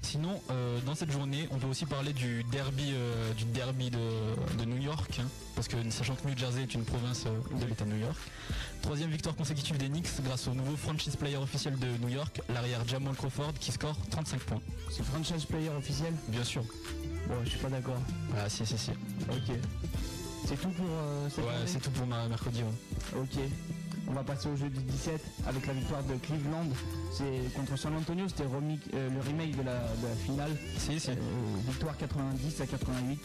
Sinon, 0.00 0.40
euh, 0.50 0.80
dans 0.84 0.94
cette 0.96 1.12
journée, 1.12 1.46
on 1.52 1.58
peut 1.58 1.68
aussi 1.68 1.86
parler 1.86 2.12
du 2.12 2.42
derby, 2.50 2.92
euh, 2.94 3.32
du 3.34 3.44
derby 3.44 3.90
de, 3.90 3.98
de 4.58 4.64
New 4.64 4.78
York, 4.82 5.20
hein, 5.20 5.26
parce 5.54 5.68
que 5.68 5.76
sachant 5.90 6.16
que 6.16 6.26
New 6.26 6.36
Jersey 6.36 6.62
est 6.62 6.74
une 6.74 6.84
province 6.84 7.24
de 7.24 7.66
l'État 7.66 7.84
de 7.84 7.90
New 7.90 8.00
York. 8.00 8.16
Troisième 8.80 9.10
victoire 9.10 9.36
consécutive 9.36 9.76
des 9.78 9.86
Knicks 9.88 10.08
grâce 10.24 10.48
au 10.48 10.54
nouveau 10.54 10.74
franchise 10.76 11.14
player 11.14 11.36
officiel 11.36 11.78
de 11.78 11.86
New 12.00 12.08
York, 12.08 12.40
l'arrière 12.52 12.80
Jamal 12.88 13.14
Crawford, 13.14 13.52
qui 13.60 13.70
score 13.70 13.96
35 14.10 14.40
points. 14.40 14.60
C'est 14.90 15.04
franchise 15.04 15.44
player 15.44 15.68
officiel? 15.70 16.12
Bien 16.28 16.42
sûr. 16.42 16.62
Bon, 17.28 17.36
je 17.44 17.50
suis 17.50 17.58
pas 17.60 17.68
d'accord. 17.68 18.00
Ah 18.36 18.48
si 18.48 18.66
si 18.66 18.76
si. 18.76 18.90
Ok. 19.30 19.56
C'est 20.46 20.60
tout 20.60 20.70
pour 20.70 20.86
euh, 20.88 21.28
cette 21.30 21.44
Ouais, 21.44 21.50
c'est 21.66 21.80
tout 21.80 21.90
pour 21.90 22.06
ma 22.06 22.26
mercredi. 22.28 22.62
ouais. 22.62 23.20
Ok. 23.20 23.38
On 24.08 24.12
va 24.12 24.22
passer 24.24 24.48
au 24.48 24.56
jeu 24.56 24.68
du 24.68 24.80
17 24.80 25.20
avec 25.46 25.66
la 25.66 25.72
victoire 25.72 26.02
de 26.02 26.14
Cleveland. 26.14 26.66
C'est 27.12 27.54
contre 27.54 27.76
San 27.78 27.94
Antonio, 27.96 28.26
c'était 28.28 28.42
euh, 28.44 29.08
le 29.10 29.20
remake 29.20 29.56
de 29.56 29.62
la, 29.62 29.78
de 29.78 30.08
la 30.08 30.14
finale. 30.26 30.50
Si 30.76 30.98
si. 30.98 31.10
Euh, 31.10 31.14
victoire 31.68 31.96
90 31.96 32.60
à 32.60 32.66
88. 32.66 33.20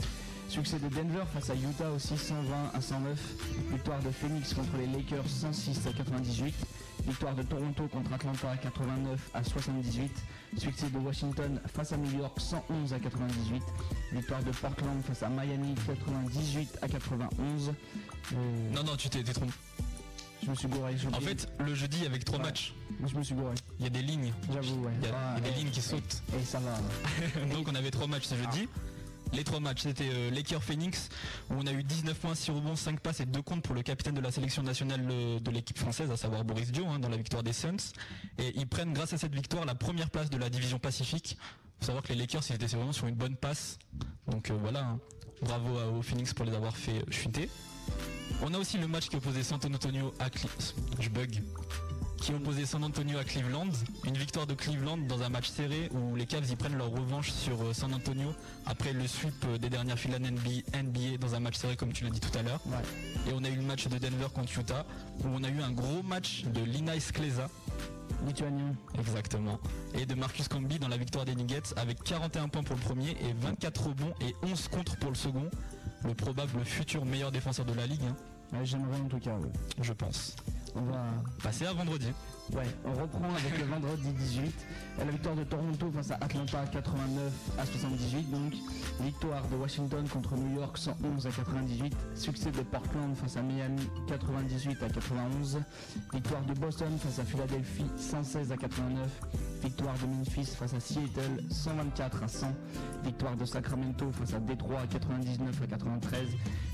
Succès 0.50 0.80
de 0.80 0.88
Denver 0.88 1.24
face 1.34 1.50
à 1.50 1.56
Utah 1.56 1.92
aussi 1.92 2.18
120 2.18 2.72
à 2.74 2.80
109. 2.82 3.20
Victoire 3.72 4.00
de 4.02 4.12
Phoenix 4.12 4.54
contre 4.54 4.78
les 4.78 4.88
Lakers 4.88 5.28
106 5.28 5.88
à 5.88 5.92
98. 5.92 6.54
Victoire 7.08 7.34
de 7.36 7.44
Toronto 7.44 7.88
contre 7.88 8.12
Atlanta 8.14 8.58
89 8.62 9.30
à 9.34 9.44
78. 9.44 10.12
Succès 10.58 10.90
de 10.90 10.98
Washington 10.98 11.60
face 11.74 11.94
à 11.94 11.98
New 11.98 12.18
York 12.20 12.38
111 12.40 12.94
à 12.94 13.00
98. 13.00 13.64
Victoire 14.12 14.44
de 14.44 14.52
Portland 14.52 15.02
face 15.06 15.24
à 15.24 15.30
Miami 15.30 15.74
98 15.88 16.80
à 16.82 16.88
91. 16.88 17.74
Euh, 18.34 18.36
Non 18.74 18.84
non, 18.84 18.96
tu 18.98 19.10
t'es 19.10 19.24
trompé. 19.24 19.52
je 20.44 20.50
me 20.50 20.56
suis 20.56 20.68
gouré. 20.68 20.96
En 21.14 21.22
fait, 21.22 21.48
le 21.60 21.74
jeudi 21.76 22.06
avec 22.06 22.26
trois 22.26 22.40
Ouais. 22.40 22.46
matchs, 22.46 22.74
je 23.06 23.16
me 23.18 23.24
suis 23.24 23.36
gouré. 23.36 23.56
il 23.80 23.84
y 23.86 23.88
a 23.88 23.90
des 23.90 24.02
lignes. 24.02 24.34
J'avoue, 24.54 24.84
ouais. 24.84 24.92
Il 25.02 25.08
y 25.08 25.12
a, 25.12 25.16
Ah, 25.18 25.36
il 25.40 25.46
y 25.46 25.48
a 25.48 25.52
des 25.52 25.58
lignes 25.60 25.72
qui 25.72 25.82
sautent. 25.82 26.22
Et 26.38 26.44
ça 26.44 26.60
va. 26.60 26.76
Donc 27.56 27.68
on 27.70 27.76
avait 27.76 27.92
trois 27.92 28.08
matchs 28.08 28.26
ce 28.26 28.36
jeudi. 28.36 28.68
Les 29.34 29.44
trois 29.44 29.60
matchs, 29.60 29.82
c'était 29.84 30.10
euh, 30.12 30.32
Lakers 30.32 30.64
Phoenix, 30.64 31.10
où 31.50 31.56
on 31.56 31.68
a 31.68 31.72
eu 31.74 31.84
19 31.84 32.18
points, 32.18 32.34
6 32.36 32.52
rebonds, 32.52 32.76
5 32.76 33.00
passes 33.02 33.20
et 33.20 33.26
2 33.26 33.42
comptes 33.42 33.62
pour 33.64 33.76
le 33.76 33.82
capitaine 33.84 34.16
de 34.16 34.22
la 34.22 34.32
sélection 34.32 34.64
nationale 34.64 35.06
euh, 35.12 35.40
de 35.40 35.52
l'équipe 35.52 35.78
française, 35.78 36.10
à 36.10 36.18
savoir 36.18 36.44
Boris 36.46 36.72
Dio, 36.72 36.86
hein, 36.88 37.00
dans 37.00 37.10
la 37.10 37.18
victoire 37.18 37.44
des 37.44 37.54
Suns. 37.54 37.76
Et 38.38 38.54
ils 38.56 38.68
prennent, 38.68 38.94
grâce 38.94 39.14
à 39.14 39.18
cette 39.18 39.34
victoire, 39.36 39.66
la 39.66 39.76
première 39.76 40.10
place 40.10 40.30
de 40.30 40.38
la 40.38 40.50
division 40.50 40.80
Pacifique. 40.80 41.38
faut 41.80 41.86
savoir 41.86 42.04
que 42.04 42.10
les 42.14 42.20
Lakers, 42.20 42.42
ils 42.50 42.56
étaient 42.56 42.68
vraiment 42.68 42.94
sur 42.94 43.08
une 43.08 43.16
bonne 43.16 43.36
passe. 43.36 43.78
Donc 44.28 44.50
euh, 44.50 44.58
voilà, 44.60 44.82
hein. 44.86 45.00
bravo 45.42 45.78
à- 45.78 46.04
Phoenix 46.04 46.34
pour 46.34 46.46
les 46.46 46.54
avoir 46.54 46.76
fait 46.76 47.04
chuter. 47.12 47.50
On 48.42 48.54
a 48.54 48.58
aussi 48.58 48.78
le 48.78 48.88
match 48.88 49.08
qui 49.10 49.16
opposait 49.18 49.44
San 49.44 49.60
Antonio 49.64 50.14
à 50.20 50.30
Cleveland. 50.30 50.74
Je 51.00 51.10
bug. 51.10 51.42
Qui 52.22 52.34
opposait 52.34 52.66
San 52.66 52.84
Antonio 52.84 53.18
à 53.20 53.24
Cleveland. 53.24 53.70
Une 54.06 54.18
victoire 54.18 54.46
de 54.48 54.54
Cleveland 54.54 54.98
dans 54.98 55.22
un 55.22 55.30
match 55.30 55.50
serré 55.50 55.90
où 55.94 56.16
les 56.16 56.26
Cavs 56.26 56.50
y 56.52 56.56
prennent 56.56 56.78
leur 56.78 56.90
revanche 56.92 57.32
sur 57.32 57.62
euh, 57.62 57.74
San 57.74 57.94
Antonio 57.94 58.34
après 58.66 58.92
le 58.92 59.08
sweep 59.08 59.34
euh, 59.46 59.58
des 59.58 59.70
dernières 59.70 59.98
finales 60.00 60.22
NBA, 60.24 61.18
dans 61.22 61.36
un 61.36 61.40
match 61.40 61.56
serré 61.56 61.76
comme 61.78 61.94
tu 61.94 62.04
l'as 62.04 62.10
dit 62.10 62.20
tout 62.20 62.36
à 62.38 62.42
l'heure. 62.42 62.60
Et 63.28 63.32
on 63.34 63.44
a 63.44 63.50
eu 63.50 63.56
le 63.56 63.62
match 63.62 63.88
de 63.88 63.98
Denver 63.98 64.28
contre 64.34 64.58
Utah 64.60 64.86
où 65.24 65.28
on 65.28 65.44
a 65.44 65.50
eu 65.50 65.62
un 65.62 65.72
gros 65.72 66.04
match 66.04 66.44
de 66.46 66.62
Lina 66.64 67.00
Skleza. 67.00 67.50
Lituanien. 68.26 68.74
Exactement. 68.98 69.60
Et 69.94 70.06
de 70.06 70.16
Marcus 70.16 70.48
Camby 70.48 70.80
dans 70.80 70.88
la 70.88 70.98
victoire 70.98 71.24
des 71.24 71.36
Nuggets 71.36 71.74
avec 71.78 72.04
41 72.04 72.50
points 72.50 72.64
pour 72.64 72.76
le 72.76 72.82
premier 72.82 73.12
et 73.12 73.34
24 73.42 73.88
rebonds 73.88 74.14
et 74.22 74.36
11 74.44 74.68
contre 74.70 74.98
pour 74.98 75.12
le 75.12 75.16
second. 75.16 75.50
Le 76.04 76.14
probable 76.14 76.64
futur 76.66 77.06
meilleur 77.06 77.32
défenseur 77.32 77.66
de 77.66 77.74
la 77.74 77.86
ligue, 77.86 78.02
hein, 78.10 78.16
Ouais, 78.54 78.66
J'aimerais 78.66 79.00
en 79.00 79.08
tout 79.10 79.20
cas. 79.20 79.36
ouais. 79.36 79.50
je 79.82 79.94
pense. 79.94 80.36
On 80.78 80.92
va. 80.92 81.06
Passer 81.44 81.66
à 81.66 81.74
vendredi. 81.74 82.08
Ouais, 82.54 82.64
on 82.86 82.94
reprend 82.94 83.30
avec 83.36 83.58
le 83.58 83.66
vendredi 83.66 84.10
18. 84.10 84.54
Et 85.02 85.06
la 85.06 85.12
victoire 85.12 85.36
de 85.36 85.44
Toronto 85.44 85.92
face 85.92 86.12
à 86.12 86.16
Atlanta 86.16 86.66
89 86.72 87.34
à 87.58 87.66
78. 87.66 88.32
Donc, 88.32 88.54
victoire 89.02 89.44
de 89.48 89.56
Washington 89.56 90.08
contre 90.08 90.36
New 90.36 90.60
York 90.60 90.78
111 90.78 91.28
à 91.28 91.32
98. 91.32 91.96
Succès 92.16 92.52
de 92.52 92.62
Portland 92.62 93.16
face 93.16 93.38
à 93.38 93.42
Miami 93.42 93.82
98 94.08 94.84
à 94.84 94.90
91. 94.90 95.60
Victoire 96.14 96.42
de 96.44 96.54
Boston 96.54 96.98
face 97.00 97.20
à 97.20 97.26
Philadelphie 97.26 97.86
116 97.98 98.52
à 98.52 98.58
89. 98.58 99.10
Victoire 99.64 99.96
de 99.96 100.06
Memphis 100.06 100.46
face 100.46 100.74
à 100.74 100.80
Seattle 100.80 101.44
124 101.50 102.24
à 102.24 102.28
100. 102.28 102.48
Victoire 103.04 103.36
de 103.36 103.46
Sacramento 103.46 104.12
face 104.12 104.34
à 104.34 104.40
Détroit 104.40 104.82
99 104.90 105.62
à 105.64 105.68
93. 105.68 106.28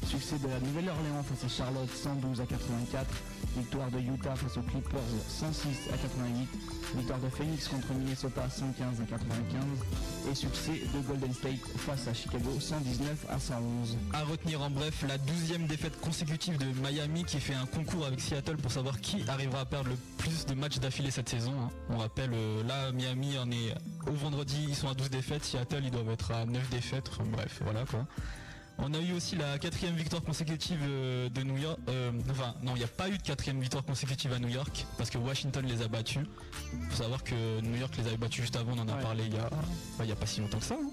Succès 0.06 0.38
de 0.38 0.48
la 0.48 0.60
Nouvelle-Orléans 0.60 1.24
face 1.24 1.46
à 1.46 1.48
Charlotte 1.48 1.90
112 1.90 2.42
à 2.42 2.46
84. 2.46 3.06
Victoire 3.56 3.92
de 3.92 4.00
Utah 4.00 4.36
face 4.36 4.58
aux 4.58 4.62
Clippers 4.64 5.00
106 5.28 5.68
à 5.94 5.98
88. 5.98 6.48
Victoire 6.96 7.20
de 7.20 7.30
Phoenix 7.30 7.68
contre 7.68 7.94
Minnesota 7.94 8.50
115 8.50 9.02
à 9.02 9.06
95. 9.06 9.64
Et 10.32 10.36
succès 10.36 10.82
de 10.94 11.00
Golden 11.08 11.34
State 11.34 11.60
face 11.78 12.08
à 12.08 12.14
Chicago 12.14 12.50
119 12.60 13.26
à 13.30 13.40
111. 13.40 13.98
À 14.14 14.24
retenir 14.24 14.62
en 14.62 14.70
bref 14.72 15.04
la 15.08 15.18
12e 15.18 15.68
défaite 15.68 16.00
consécutive 16.02 16.58
de 16.58 16.66
Miami 16.82 17.26
qui 17.26 17.40
fait 17.40 17.54
un 17.54 17.66
concours 17.68 18.06
avec 18.08 18.20
Seattle 18.22 18.58
pour 18.58 18.72
savoir 18.72 19.00
qui 19.02 19.24
arrivera 19.30 19.62
à 19.62 19.66
perdre 19.66 19.90
le 19.90 19.98
plus 20.18 20.46
de 20.48 20.56
matchs 20.56 20.80
d'affilée 20.80 21.12
cette 21.12 21.30
saison. 21.30 21.54
hein. 21.62 21.70
On 21.90 21.98
rappelle, 21.98 22.32
euh, 22.34 22.64
là 22.64 22.92
Miami 22.92 23.38
en 23.38 23.52
est 23.52 23.76
au 24.08 24.14
vendredi, 24.14 24.66
ils 24.68 24.76
sont 24.76 24.88
à 24.90 24.94
12 24.96 25.10
défaites, 25.12 25.44
Seattle 25.44 25.82
ils 25.84 25.92
doivent 25.92 26.10
être 26.10 26.32
à 26.32 26.46
9 26.46 26.70
défaites, 26.70 27.10
Enfin, 27.12 27.24
bref, 27.32 27.60
voilà 27.64 27.86
quoi. 27.86 28.06
On 28.80 28.94
a 28.94 29.00
eu 29.00 29.14
aussi 29.14 29.36
la 29.36 29.58
quatrième 29.60 29.96
victoire 29.96 30.22
consécutive 30.24 30.80
euh, 30.84 31.30
de 31.30 31.44
New 31.44 31.58
York. 31.58 31.80
euh, 31.90 32.12
enfin, 32.30 32.56
non, 32.64 32.74
il 32.76 32.80
n'y 32.80 32.84
a 32.84 32.88
pas 32.88 33.08
eu 33.08 33.18
de 33.18 33.22
quatrième 33.24 33.60
victoire 33.62 33.86
consécutive 33.86 34.34
à 34.34 34.40
New 34.40 34.50
York 34.50 34.86
parce 34.98 35.10
que 35.10 35.18
Washington 35.18 35.66
les 35.66 35.82
a 35.84 35.88
battus. 35.88 36.26
faut 36.90 36.96
savoir 37.04 37.24
que 37.24 37.62
New 37.62 37.78
York 37.78 37.94
les 37.98 38.08
avait 38.08 38.18
battus 38.18 38.42
juste 38.42 38.56
avant, 38.56 38.74
on 38.76 38.80
en 38.80 38.88
a 38.90 38.96
Ouais. 38.96 39.02
parlé 39.02 39.26
il 39.28 39.34
y 39.36 39.38
a, 39.38 39.50
bah, 39.50 39.60
il 40.02 40.10
y 40.10 40.12
a 40.12 40.16
pas 40.16 40.26
si 40.26 40.42
longtemps 40.42 40.60
que 40.60 40.66
ça. 40.66 40.76
hein. 40.76 40.90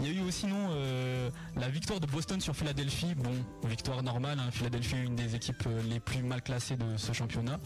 Il 0.00 0.06
y 0.06 0.10
a 0.10 0.22
eu 0.22 0.26
aussi 0.28 0.46
non 0.46 0.68
euh, 0.72 1.30
la 1.56 1.68
victoire 1.70 2.00
de 2.00 2.06
Boston 2.06 2.38
sur 2.40 2.54
Philadelphie. 2.54 3.14
Bon, 3.16 3.32
victoire 3.66 4.02
normale. 4.02 4.38
hein. 4.38 4.50
Philadelphie 4.50 4.94
est 4.96 5.04
une 5.04 5.16
des 5.16 5.34
équipes 5.34 5.64
les 5.88 6.00
plus 6.00 6.22
mal 6.22 6.42
classées 6.42 6.76
de 6.76 6.96
ce 6.98 7.12
championnat. 7.14 7.58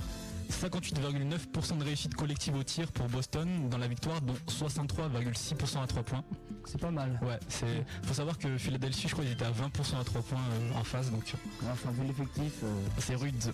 58,9% 0.50 1.78
de 1.78 1.84
réussite 1.84 2.14
collective 2.14 2.54
au 2.56 2.62
tir 2.62 2.90
pour 2.92 3.06
Boston 3.08 3.68
dans 3.68 3.78
la 3.78 3.88
victoire, 3.88 4.20
dont 4.20 4.34
63,6% 4.48 5.82
à 5.82 5.86
3 5.86 6.02
points. 6.02 6.24
C'est 6.64 6.80
pas 6.80 6.90
mal. 6.90 7.18
Ouais, 7.22 7.38
c'est. 7.48 7.84
Faut 8.04 8.14
savoir 8.14 8.38
que 8.38 8.58
Philadelphie, 8.58 9.08
je 9.08 9.12
crois, 9.12 9.24
ils 9.24 9.32
étaient 9.32 9.44
à 9.44 9.50
20% 9.50 10.00
à 10.00 10.04
3 10.04 10.22
points 10.22 10.38
euh, 10.38 10.78
en 10.78 10.84
face, 10.84 11.10
donc 11.10 11.32
Enfin, 11.70 11.90
vu 11.92 12.04
l'effectif, 12.06 12.52
euh, 12.64 12.72
c'est 12.98 13.14
rude. 13.14 13.52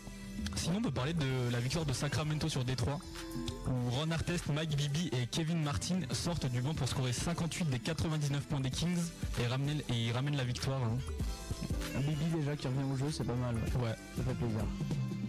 Sinon, 0.55 0.77
on 0.79 0.83
peut 0.83 0.91
parler 0.91 1.15
de 1.15 1.51
la 1.51 1.61
victoire 1.61 1.87
de 1.87 1.93
Sacramento 1.93 2.49
sur 2.49 2.65
Détroit, 2.65 2.99
où 3.67 3.91
Ron 3.91 4.11
Artest, 4.11 4.47
Mike 4.49 4.77
Bibi 4.77 5.09
et 5.13 5.27
Kevin 5.27 5.63
Martin 5.63 6.01
sortent 6.13 6.47
du 6.47 6.61
banc 6.61 6.75
pour 6.75 6.89
scorer 6.89 7.13
58 7.13 7.71
des 7.71 7.79
99 7.79 8.47
points 8.47 8.61
des 8.61 8.71
Kings 8.71 8.99
et 9.43 9.47
ramener, 9.47 9.85
et 9.91 9.95
ils 10.07 10.13
ramènent 10.13 10.37
la 10.37 10.45
victoire. 10.45 10.83
hein. 10.83 10.99
Un 11.97 12.01
Bibi 12.01 12.25
déjà 12.39 12.57
qui 12.57 12.67
revient 12.69 12.93
au 12.93 12.97
jeu, 12.97 13.07
c'est 13.11 13.25
pas 13.25 13.35
mal. 13.35 13.55
ouais. 13.55 13.95
Ça 14.17 14.23
fait 14.23 14.35
plaisir. 14.35 14.61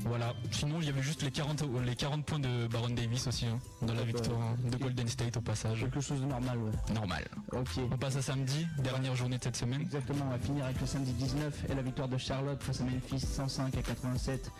voilà. 0.05 0.33
Sinon, 0.51 0.77
il 0.79 0.85
y 0.87 0.89
avait 0.89 1.01
juste 1.01 1.21
les 1.23 1.31
40, 1.31 1.63
les 1.85 1.95
40 1.95 2.25
points 2.25 2.39
de 2.39 2.67
Baron 2.67 2.89
Davis 2.89 3.27
aussi, 3.27 3.45
hein, 3.45 3.59
dans 3.81 3.93
la 3.93 4.03
victoire 4.03 4.39
hein, 4.41 4.55
de 4.69 4.77
Golden 4.77 5.07
State 5.07 5.35
au 5.37 5.41
passage. 5.41 5.81
Quelque 5.81 5.99
chose 5.99 6.21
de 6.21 6.25
normal, 6.25 6.57
ouais. 6.59 6.93
Normal. 6.93 7.25
Ok. 7.51 7.79
On 7.91 7.97
passe 7.97 8.15
à 8.15 8.21
samedi, 8.21 8.65
dernière 8.79 9.15
journée 9.15 9.37
de 9.37 9.43
cette 9.43 9.57
semaine. 9.57 9.81
Exactement, 9.81 10.25
on 10.27 10.31
va 10.31 10.39
finir 10.39 10.63
avec 10.65 10.79
le 10.79 10.87
samedi 10.87 11.11
19 11.11 11.65
et 11.69 11.75
la 11.75 11.81
victoire 11.81 12.07
de 12.07 12.17
Charlotte 12.17 12.61
face 12.63 12.81
à 12.81 12.83
Memphis 12.85 13.19
105 13.19 13.75
à 13.77 13.81
87. 13.81 14.51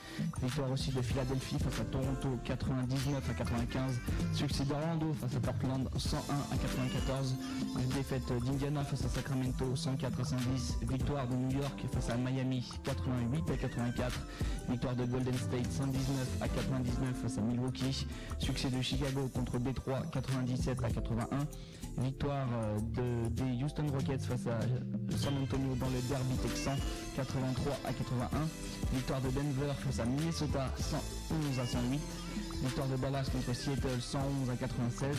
Victoire 0.43 0.72
aussi 0.72 0.91
de 0.91 1.02
Philadelphie 1.02 1.58
face 1.60 1.80
à 1.80 1.86
Toronto 1.86 2.38
99 2.43 3.30
à 3.30 3.34
95. 3.34 4.00
Succès 4.34 4.65
d'Orlando 4.65 5.13
face 5.22 5.36
à 5.36 5.39
Portland 5.39 5.89
101 5.98 6.20
à 6.54 6.58
94. 6.58 7.36
Une 7.80 7.88
défaite 7.89 8.24
d'Indiana 8.46 8.84
face 8.84 9.06
à 9.06 9.10
Sacramento 9.10 9.76
104 9.76 10.20
à 10.20 10.24
110. 10.26 10.78
Victoire 10.89 11.28
de 11.28 11.36
New 11.36 11.60
York 11.62 11.82
face 11.97 12.12
à 12.12 12.17
Miami 12.17 12.63
88 12.83 13.51
à 13.51 13.57
84. 13.57 14.19
Victoire 14.69 14.95
de 14.95 15.05
Golden 15.05 15.33
State 15.33 15.71
119 15.71 16.38
à 16.41 16.47
99 16.47 17.15
face 17.23 17.38
à 17.39 17.41
Milwaukee. 17.41 18.05
Succès 18.38 18.69
de 18.69 18.81
Chicago 18.81 19.27
contre 19.33 19.57
Détroit 19.57 20.01
97 20.12 20.77
à 20.83 20.89
81. 20.89 21.27
Victoire 21.97 22.47
euh, 22.53 22.77
de, 22.79 23.29
des 23.29 23.63
Houston 23.63 23.88
Rockets 23.91 24.21
face 24.21 24.45
à 24.45 24.60
San 25.17 25.33
Antonio 25.41 25.73
dans 25.75 25.89
le 25.89 25.99
derby 26.07 26.36
texan 26.43 26.75
83 27.15 27.73
à 27.86 27.93
81. 27.93 28.27
Victoire 28.93 29.21
de 29.21 29.29
Denver 29.29 29.73
face 29.79 29.99
à 29.99 30.05
Minnesota 30.05 30.71
111 30.77 31.60
à 31.60 31.65
108. 31.65 31.99
Victoire 32.63 32.88
de 32.88 32.96
Dallas 32.98 33.26
contre 33.32 33.54
Seattle 33.56 34.02
111 34.02 34.50
à 34.50 34.56
96. 34.56 35.15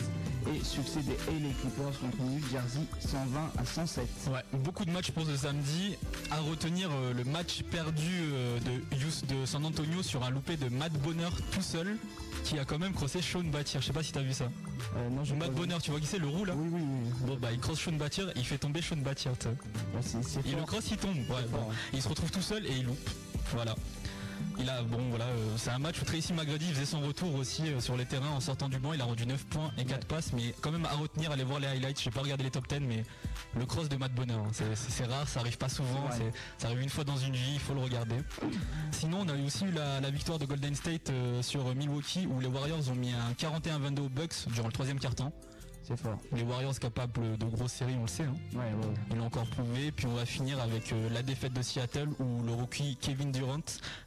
Et 0.53 0.63
succès 0.63 0.99
des 1.01 1.13
LA 1.13 1.53
Clippers 1.61 1.99
contre 1.99 2.17
New 2.21 2.39
Jersey 2.51 2.81
120 2.99 3.51
à 3.57 3.65
107. 3.65 4.07
Ouais, 4.31 4.43
beaucoup 4.59 4.83
de 4.85 4.91
matchs 4.91 5.11
pour 5.11 5.25
ce 5.25 5.35
samedi. 5.35 5.95
À 6.31 6.39
retenir 6.39 6.89
euh, 6.91 7.13
le 7.13 7.23
match 7.23 7.63
perdu 7.71 8.11
euh, 8.33 8.59
de, 8.59 9.33
de 9.33 9.45
San 9.45 9.65
Antonio 9.65 10.03
sur 10.03 10.23
un 10.23 10.29
loupé 10.31 10.57
de 10.57 10.67
Matt 10.69 10.91
Bonner 10.93 11.29
tout 11.51 11.61
seul, 11.61 11.97
qui 12.43 12.59
a 12.59 12.65
quand 12.65 12.77
même 12.79 12.93
crossé 12.93 13.21
Sean 13.21 13.43
Battier. 13.43 13.79
Je 13.79 13.85
sais 13.87 13.93
pas 13.93 14.03
si 14.03 14.11
t'as 14.11 14.21
vu 14.21 14.33
ça. 14.33 14.49
Euh, 14.97 15.09
non, 15.09 15.23
Matt 15.37 15.49
vu. 15.51 15.55
Bonner, 15.55 15.77
tu 15.81 15.91
vois 15.91 15.99
qui 15.99 16.07
c'est 16.07 16.19
le 16.19 16.27
roux 16.27 16.43
là 16.45 16.53
Oui, 16.57 16.67
oui, 16.71 16.81
oui. 16.81 17.09
Bon 17.25 17.37
bah 17.41 17.49
il 17.53 17.59
crosse 17.59 17.79
Sean 17.79 17.93
Battier, 17.93 18.25
il 18.35 18.45
fait 18.45 18.57
tomber 18.57 18.81
Sean 18.81 18.97
Battier. 18.97 19.31
Il 20.45 20.55
le 20.55 20.63
cross, 20.63 20.91
il 20.91 20.97
tombe. 20.97 21.15
Ouais, 21.15 21.23
C'est 21.41 21.51
bon. 21.51 21.57
fort, 21.57 21.69
hein. 21.71 21.75
Il 21.93 22.01
se 22.01 22.07
retrouve 22.09 22.31
tout 22.31 22.41
seul 22.41 22.65
et 22.65 22.71
il 22.77 22.85
loupe. 22.85 23.09
Voilà. 23.53 23.75
Il 24.61 24.69
a 24.69 24.81
bon 24.83 24.99
voilà, 25.09 25.25
euh, 25.25 25.53
c'est 25.57 25.69
un 25.69 25.79
match 25.79 26.01
où 26.01 26.05
Tracy 26.05 26.33
McGrady 26.33 26.65
faisait 26.73 26.85
son 26.85 26.99
retour 26.99 27.33
aussi 27.35 27.63
euh, 27.69 27.79
sur 27.79 27.95
les 27.95 28.05
terrains 28.05 28.31
en 28.31 28.41
sortant 28.41 28.67
du 28.67 28.77
banc. 28.77 28.91
Il 28.93 28.99
a 28.99 29.05
rendu 29.05 29.25
9 29.25 29.45
points 29.45 29.71
et 29.77 29.85
4 29.85 30.05
passes, 30.05 30.33
mais 30.33 30.53
quand 30.61 30.71
même 30.71 30.85
à 30.85 30.95
retenir, 30.95 31.31
aller 31.31 31.45
voir 31.45 31.61
les 31.61 31.67
highlights. 31.67 32.01
J'ai 32.01 32.11
pas 32.11 32.21
regardé 32.21 32.43
les 32.43 32.51
top 32.51 32.67
10, 32.67 32.81
mais 32.81 33.03
le 33.57 33.65
cross 33.65 33.87
de 33.87 33.95
Matt 33.95 34.13
Bonner, 34.13 34.33
hein, 34.33 34.47
c'est- 34.51 35.05
rare, 35.05 35.27
ça 35.29 35.39
arrive 35.39 35.57
pas 35.57 35.69
souvent. 35.69 36.09
Ça 36.57 36.67
arrive 36.67 36.81
une 36.81 36.89
fois 36.89 37.05
dans 37.05 37.15
une 37.17 37.33
vie, 37.33 37.53
il 37.53 37.59
faut 37.59 37.73
le 37.73 37.79
regarder. 37.81 38.17
Sinon, 38.91 39.21
on 39.21 39.29
a 39.29 39.35
eu 39.37 39.45
aussi 39.45 39.63
eu 39.65 39.71
la, 39.71 40.01
la 40.01 40.09
victoire 40.11 40.37
de 40.39 40.45
Golden 40.45 40.75
State 40.75 41.09
euh, 41.09 41.41
sur 41.41 41.73
Milwaukee 41.73 42.27
où 42.27 42.39
les 42.41 42.47
Warriors 42.47 42.89
ont 42.89 42.95
mis 42.95 43.11
un 43.13 43.31
41-22 43.33 44.01
aux 44.01 44.09
Bucks 44.09 44.35
durant 44.53 44.67
le 44.67 44.73
troisième 44.73 44.99
quart-temps. 44.99 45.31
C'est 45.89 45.97
fort. 45.97 46.17
Les 46.31 46.43
Warriors 46.43 46.77
capables 46.79 47.37
de 47.37 47.45
grosses 47.45 47.73
séries, 47.73 47.95
on 47.97 48.03
le 48.03 48.07
sait. 48.07 48.23
hein. 48.23 48.35
Ouais, 48.53 48.59
ouais, 48.59 48.65
ouais. 48.73 48.93
Ils 49.11 49.17
l'ont 49.17 49.25
encore 49.25 49.47
prouvé. 49.47 49.91
Puis 49.91 50.05
on 50.05 50.13
va 50.13 50.25
finir 50.25 50.61
avec 50.61 50.93
euh, 50.93 51.09
la 51.09 51.23
défaite 51.23 51.51
de 51.53 51.61
Seattle 51.63 52.09
où 52.19 52.43
le 52.43 52.53
rookie 52.53 52.95
Kevin 53.01 53.31
Durant 53.31 53.57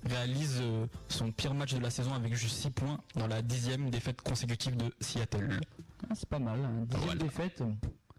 réalise 0.04 0.58
euh, 0.60 0.86
son 1.08 1.32
pire 1.32 1.54
match 1.54 1.74
de 1.74 1.80
la 1.80 1.90
saison 1.90 2.14
avec 2.14 2.34
juste 2.34 2.56
6 2.56 2.70
points 2.70 2.98
dans 3.16 3.26
la 3.26 3.42
dixième 3.42 3.90
défaite 3.90 4.20
consécutive 4.22 4.76
de 4.76 4.92
Seattle. 5.00 5.60
Ah, 6.08 6.14
c'est 6.14 6.28
pas 6.28 6.38
mal. 6.38 6.60
Hein. 6.64 6.84
Dixième 6.86 7.04
Voilà. 7.04 7.22
défaite. 7.22 7.62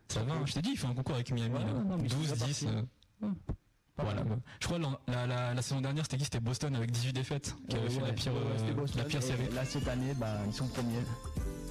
Ça 0.10 0.21
va, 0.23 0.34
hein, 0.34 0.41
je 0.45 0.54
t'ai 0.54 0.62
dit, 0.62 0.71
il 0.73 0.78
fait 0.78 0.88
un 0.88 0.93
concours 0.93 1.15
avec 1.15 1.32
Miami. 1.32 1.54
Ouais, 1.56 1.60
là. 1.63 1.73
non, 1.73 1.97
mais 1.97 2.08
12, 2.10 2.28
c'est 2.28 2.34
10. 2.45 2.65
parti. 2.65 2.67
euh, 2.67 3.28
Pas 3.95 4.04
voilà. 4.04 4.23
Je 4.60 4.65
crois 4.67 4.80
la, 5.08 5.26
la- 5.26 5.54
la 5.54 5.62
saison 5.62 5.80
dernière, 5.82 6.04
c'était 6.04 6.17
qui? 6.17 6.23
C'était 6.26 6.39
Boston 6.39 6.76
avec 6.76 6.91
18 6.91 7.13
défaites 7.13 7.56
qui 7.69 7.78
avait 7.78 7.89
fait 7.89 8.02
la 8.02 8.12
pire, 8.13 8.34
euh, 8.36 9.04
pire 9.08 9.23
série. 9.23 9.49
Là, 9.54 9.63
cette 9.65 9.88
année, 9.88 10.13
bah, 10.15 10.38
ils 10.47 10.54
sont 10.54 10.67
premiers. 10.67 10.99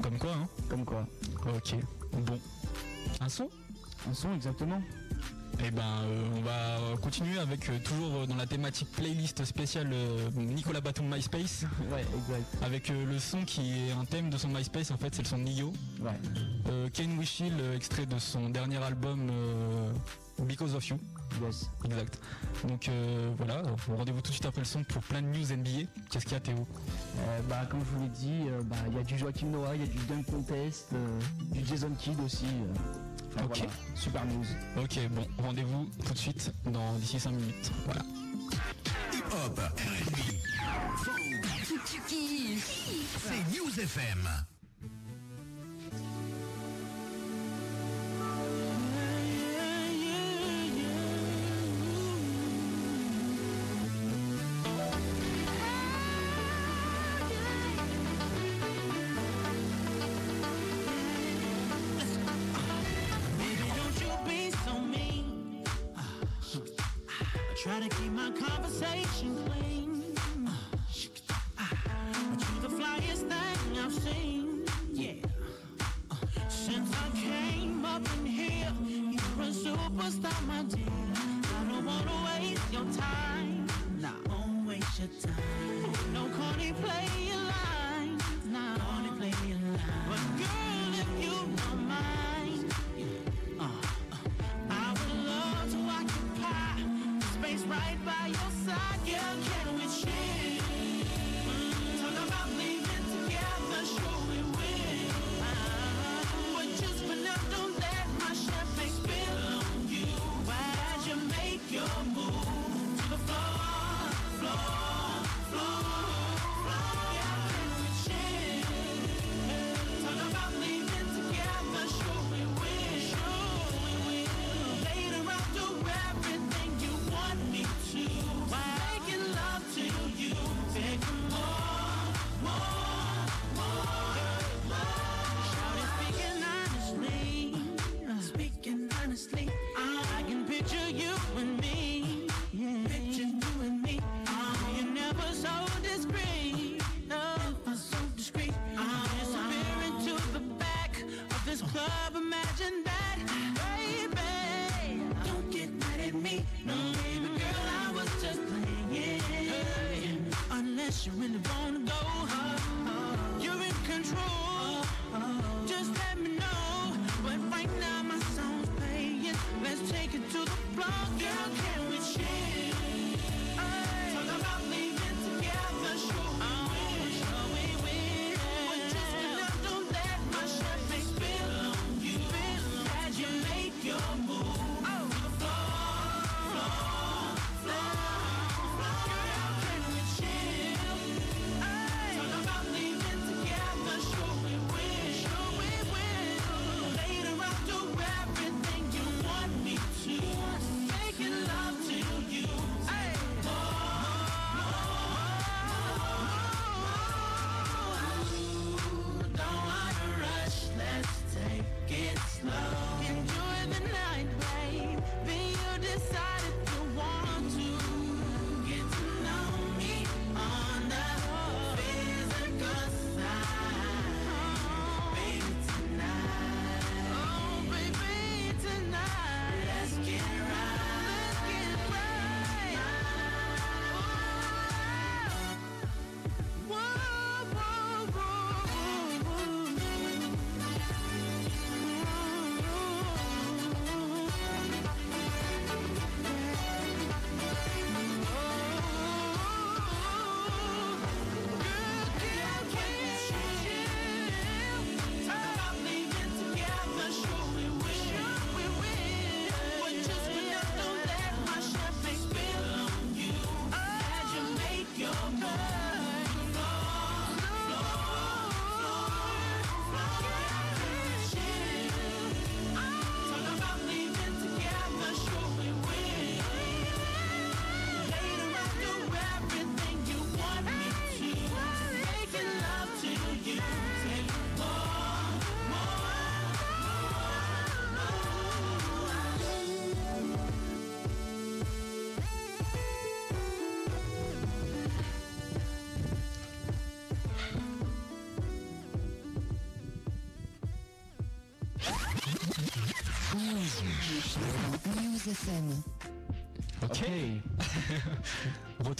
Comme 0.00 0.18
quoi, 0.18 0.30
hein 0.32 0.48
Comme 0.68 0.84
quoi. 0.84 1.06
Ok. 1.54 1.76
Bon. 2.12 2.38
Un 3.20 3.28
son? 3.28 3.48
Un 4.08 4.14
son, 4.14 4.34
exactement. 4.34 4.80
Et 5.60 5.70
ben, 5.70 5.82
euh, 5.82 6.24
on 6.36 6.40
va 6.40 6.96
continuer 7.00 7.38
avec 7.38 7.68
euh, 7.68 7.78
toujours 7.84 8.22
euh, 8.22 8.26
dans 8.26 8.36
la 8.36 8.46
thématique 8.46 8.90
playlist 8.92 9.44
spéciale 9.44 9.90
Nicolas 10.34 10.80
Batum 10.80 11.06
MySpace. 11.12 11.64
Ouais, 11.92 12.00
exact. 12.00 12.62
Avec 12.62 12.88
le 12.88 13.18
son 13.18 13.44
qui 13.44 13.88
est 13.88 13.92
un 13.92 14.04
thème 14.04 14.30
de 14.30 14.38
son 14.38 14.48
MySpace, 14.48 14.90
en 14.90 14.96
fait, 14.96 15.14
c'est 15.14 15.22
le 15.22 15.28
son 15.28 15.38
de 15.38 15.42
Nio. 15.42 15.72
Ouais. 16.00 16.90
Ken 16.92 17.18
Wishill, 17.18 17.54
extrait 17.74 18.06
de 18.06 18.18
son 18.18 18.48
dernier 18.48 18.78
album 18.78 19.30
Because 20.38 20.74
of 20.74 20.86
You. 20.88 20.98
Yes. 21.42 21.68
Exact. 21.84 22.18
Donc 22.66 22.88
voilà, 23.36 23.62
rendez-vous 23.88 24.20
tout 24.22 24.28
de 24.28 24.34
suite 24.34 24.46
après 24.46 24.62
le 24.62 24.66
son 24.66 24.84
pour 24.84 25.02
plein 25.02 25.20
de 25.20 25.26
news 25.26 25.54
NBA. 25.54 25.88
Qu'est-ce 26.10 26.24
qu'il 26.24 26.32
y 26.32 26.36
a 26.36 26.40
Théo? 26.40 26.66
Bah, 27.48 27.66
Comme 27.68 27.80
je 27.80 27.96
vous 27.96 28.02
l'ai 28.02 28.08
dit, 28.08 28.48
bah, 28.64 28.76
il 28.88 28.96
y 28.96 29.00
a 29.00 29.02
du 29.02 29.18
Joachim 29.18 29.48
Noah, 29.48 29.74
il 29.74 29.82
y 29.82 29.84
a 29.84 29.86
du 29.86 29.98
Dunk 30.06 30.24
Contest, 30.30 30.88
du 31.50 31.66
Jason 31.66 31.90
Kidd 31.98 32.18
aussi. 32.24 32.46
Ok. 33.44 33.64
Super 33.94 34.24
news. 34.26 34.46
Ok, 34.76 34.98
bon, 35.10 35.26
rendez-vous 35.42 35.88
tout 36.04 36.12
de 36.12 36.18
suite 36.18 36.52
dans 36.66 36.94
d'ici 36.94 37.18
5 37.18 37.30
minutes. 37.30 37.72
Voilà. 37.84 38.02
Hip 39.12 39.24
hop, 39.32 39.58
R&B, 39.58 40.18
C'est 43.18 43.56
News 43.56 43.80
FM. 43.80 44.28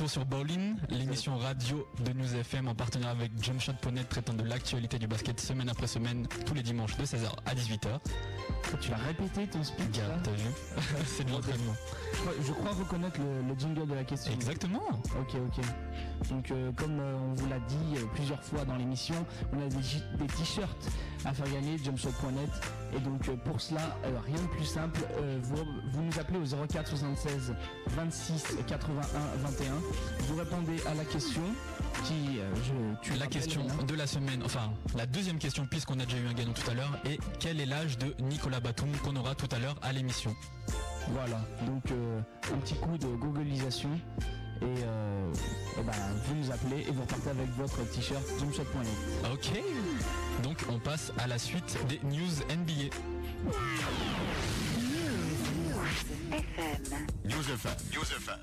Retour 0.02 0.10
sur 0.10 0.26
Bowling, 0.26 0.74
l'émission 0.88 1.38
radio 1.38 1.86
de 2.04 2.12
News 2.12 2.34
FM 2.34 2.66
en 2.66 2.74
partenariat 2.74 3.12
avec 3.12 3.30
Jumpshot.net 3.40 4.08
traitant 4.08 4.32
de 4.32 4.42
l'actualité 4.42 4.98
du 4.98 5.06
basket 5.06 5.38
semaine 5.38 5.68
après 5.68 5.86
semaine, 5.86 6.26
tous 6.44 6.54
les 6.54 6.62
dimanches 6.64 6.96
de 6.96 7.04
16h 7.04 7.28
à 7.46 7.54
18h. 7.54 8.00
Tu 8.80 8.90
l'as 8.90 8.96
répété 8.96 9.46
ton 9.46 9.62
speech 9.62 9.92
Gars, 9.92 10.08
là 10.08 10.18
t'as 10.24 10.30
vu 10.32 10.48
C'est 11.06 11.24
de 11.24 11.30
l'entraînement. 11.30 11.74
je, 12.44 12.50
crois, 12.52 12.72
reconnaître 12.72 13.20
le, 13.20 13.42
le 13.46 13.56
jingle 13.56 13.86
de 13.86 13.94
la 13.94 14.02
question. 14.02 14.32
Exactement. 14.32 14.82
Ok, 15.20 15.36
ok. 15.36 15.64
Donc, 16.28 16.50
euh, 16.50 16.72
comme 16.72 16.98
euh, 16.98 17.14
on 17.30 17.34
vous 17.34 17.48
l'a 17.48 17.60
dit 17.60 17.96
euh, 17.98 18.04
plusieurs 18.12 18.42
fois 18.42 18.64
dans 18.64 18.74
l'émission, 18.74 19.14
on 19.52 19.64
a 19.64 19.68
des, 19.68 19.76
des 20.18 20.26
t-shirts 20.26 20.90
à 21.24 21.32
faire 21.32 21.50
gagner, 21.52 21.78
jumpshot.net. 21.78 22.50
Et 22.94 23.00
donc, 23.00 23.28
euh, 23.28 23.36
pour 23.44 23.60
cela, 23.60 23.96
euh, 24.04 24.18
rien 24.26 24.36
de 24.36 24.48
plus 24.48 24.64
simple, 24.64 25.00
euh, 25.18 25.38
vous, 25.42 26.02
nous 26.02 26.18
appelez 26.20 26.38
au 26.38 26.66
04 26.66 26.88
76 26.88 27.54
26 27.96 28.56
81 28.66 29.02
21. 29.42 29.72
Vous 30.26 30.36
répondez 30.36 30.76
à 30.86 30.94
la 30.94 31.04
question 31.04 31.42
qui, 32.04 32.38
euh, 32.38 32.52
je, 33.02 33.18
La 33.18 33.26
question 33.26 33.62
de 33.86 33.94
la 33.94 34.06
semaine, 34.06 34.42
enfin 34.44 34.72
la 34.96 35.06
deuxième 35.06 35.38
question 35.38 35.66
puisqu'on 35.66 35.98
a 36.00 36.04
déjà 36.04 36.18
eu 36.18 36.26
un 36.26 36.32
gagnant 36.32 36.52
tout 36.52 36.68
à 36.70 36.74
l'heure 36.74 36.98
est 37.04 37.18
quel 37.38 37.60
est 37.60 37.66
l'âge 37.66 37.98
de 37.98 38.14
Nicolas 38.20 38.60
Batum 38.60 38.90
qu'on 39.04 39.14
aura 39.16 39.34
tout 39.34 39.48
à 39.52 39.58
l'heure 39.58 39.76
à 39.82 39.92
l'émission 39.92 40.34
Voilà, 41.10 41.40
donc 41.66 41.90
euh, 41.90 42.20
un 42.52 42.58
petit 42.58 42.74
coup 42.74 42.96
de 42.98 43.06
googlisation. 43.06 43.90
Et, 44.62 44.84
euh, 44.84 45.32
eh 45.78 45.82
ben, 45.82 45.92
vous 46.24 46.34
nous 46.36 46.50
appelez 46.52 46.82
et 46.82 46.92
vous 46.92 47.02
repartez 47.02 47.30
avec 47.30 47.48
votre 47.56 47.84
t-shirt 47.90 48.22
jumpshot.net. 48.38 49.32
Ok. 49.32 49.50
Donc 50.42 50.64
on 50.70 50.78
passe 50.78 51.12
à 51.18 51.26
la 51.26 51.38
suite 51.38 51.78
des 51.88 51.98
news 52.04 52.30
NBA. 52.48 52.94
News 57.24 57.50
FM. 57.50 57.72
News 57.92 58.12
FM. 58.16 58.38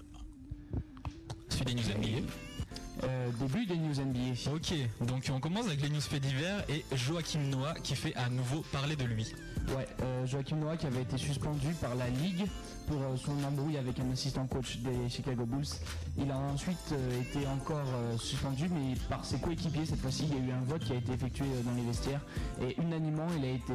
Suite 1.50 1.68
des 1.68 1.74
news 1.76 1.98
NBA. 1.98 2.28
Euh, 3.04 3.30
début 3.40 3.66
des 3.66 3.78
news 3.78 3.96
NBA. 3.96 4.52
Ok, 4.54 4.74
donc 5.08 5.32
on 5.34 5.40
commence 5.40 5.68
avec 5.68 5.82
les 5.82 5.90
news 5.90 6.02
faits 6.02 6.22
divers 6.22 6.64
et 6.68 6.84
Joachim 6.94 7.40
Noah 7.40 7.76
qui 7.76 7.96
fait 7.96 8.14
à 8.16 8.30
nouveau 8.30 8.62
parler 8.74 8.98
de 8.98 9.06
lui. 9.06 9.34
Ouais, 9.70 9.88
euh, 10.02 10.26
Joachim 10.26 10.58
Noah 10.58 10.76
qui 10.76 10.88
avait 10.88 11.04
été 11.04 11.18
suspendu 11.18 11.74
par 11.80 11.96
la 11.96 12.10
Ligue 12.10 12.46
pour 12.89 13.02
euh, 13.02 13.15
son 13.15 13.32
embrouille 13.47 13.78
avec 13.78 13.99
un 13.99 14.12
assistant 14.12 14.45
coach 14.47 14.80
des 14.80 15.10
Chicago 15.10 15.45
Bulls. 15.45 15.67
Il 16.17 16.32
a 16.32 16.38
ensuite 16.38 16.91
euh, 16.91 17.21
été 17.21 17.47
encore 17.47 17.88
euh, 17.95 18.17
suspendu, 18.17 18.67
mais 18.69 18.95
par 19.08 19.23
ses 19.23 19.38
coéquipiers 19.39 19.86
cette 19.86 19.99
fois-ci. 19.99 20.28
Il 20.28 20.38
y 20.38 20.41
a 20.41 20.45
eu 20.47 20.52
un 20.52 20.63
vote 20.65 20.84
qui 20.84 20.93
a 20.93 20.95
été 20.95 21.13
effectué 21.13 21.45
dans 21.63 21.73
les 21.73 21.84
vestiaires 21.84 22.25
et 22.62 22.75
unanimement 22.82 23.28
il 23.38 23.45
a 23.45 23.52
été 23.52 23.73